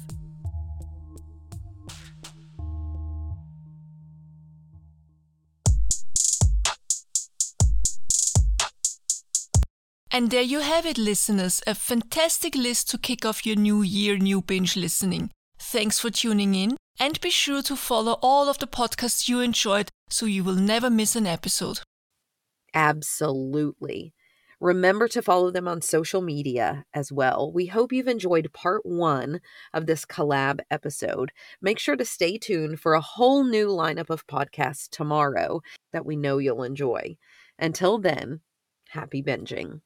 And 10.13 10.29
there 10.29 10.41
you 10.41 10.59
have 10.59 10.85
it, 10.85 10.97
listeners 10.97 11.61
a 11.65 11.73
fantastic 11.73 12.53
list 12.53 12.89
to 12.89 12.97
kick 12.97 13.25
off 13.25 13.45
your 13.45 13.55
new 13.55 13.81
year, 13.81 14.17
new 14.17 14.41
binge 14.41 14.75
listening. 14.75 15.29
Thanks 15.57 15.99
for 15.99 16.09
tuning 16.09 16.53
in, 16.53 16.75
and 16.99 17.19
be 17.21 17.29
sure 17.29 17.61
to 17.61 17.77
follow 17.77 18.19
all 18.21 18.49
of 18.49 18.59
the 18.59 18.67
podcasts 18.67 19.29
you 19.29 19.39
enjoyed 19.39 19.89
so 20.09 20.25
you 20.25 20.43
will 20.43 20.55
never 20.55 20.89
miss 20.89 21.15
an 21.15 21.25
episode. 21.25 21.79
Absolutely. 22.73 24.13
Remember 24.61 25.07
to 25.07 25.23
follow 25.23 25.49
them 25.49 25.67
on 25.67 25.81
social 25.81 26.21
media 26.21 26.85
as 26.93 27.11
well. 27.11 27.51
We 27.51 27.65
hope 27.65 27.91
you've 27.91 28.07
enjoyed 28.07 28.53
part 28.53 28.85
one 28.85 29.41
of 29.73 29.87
this 29.87 30.05
collab 30.05 30.59
episode. 30.69 31.31
Make 31.63 31.79
sure 31.79 31.95
to 31.95 32.05
stay 32.05 32.37
tuned 32.37 32.79
for 32.79 32.93
a 32.93 33.01
whole 33.01 33.43
new 33.43 33.67
lineup 33.67 34.11
of 34.11 34.27
podcasts 34.27 34.87
tomorrow 34.87 35.61
that 35.93 36.05
we 36.05 36.15
know 36.15 36.37
you'll 36.37 36.61
enjoy. 36.61 37.17
Until 37.57 37.97
then, 37.97 38.41
happy 38.89 39.23
binging. 39.23 39.81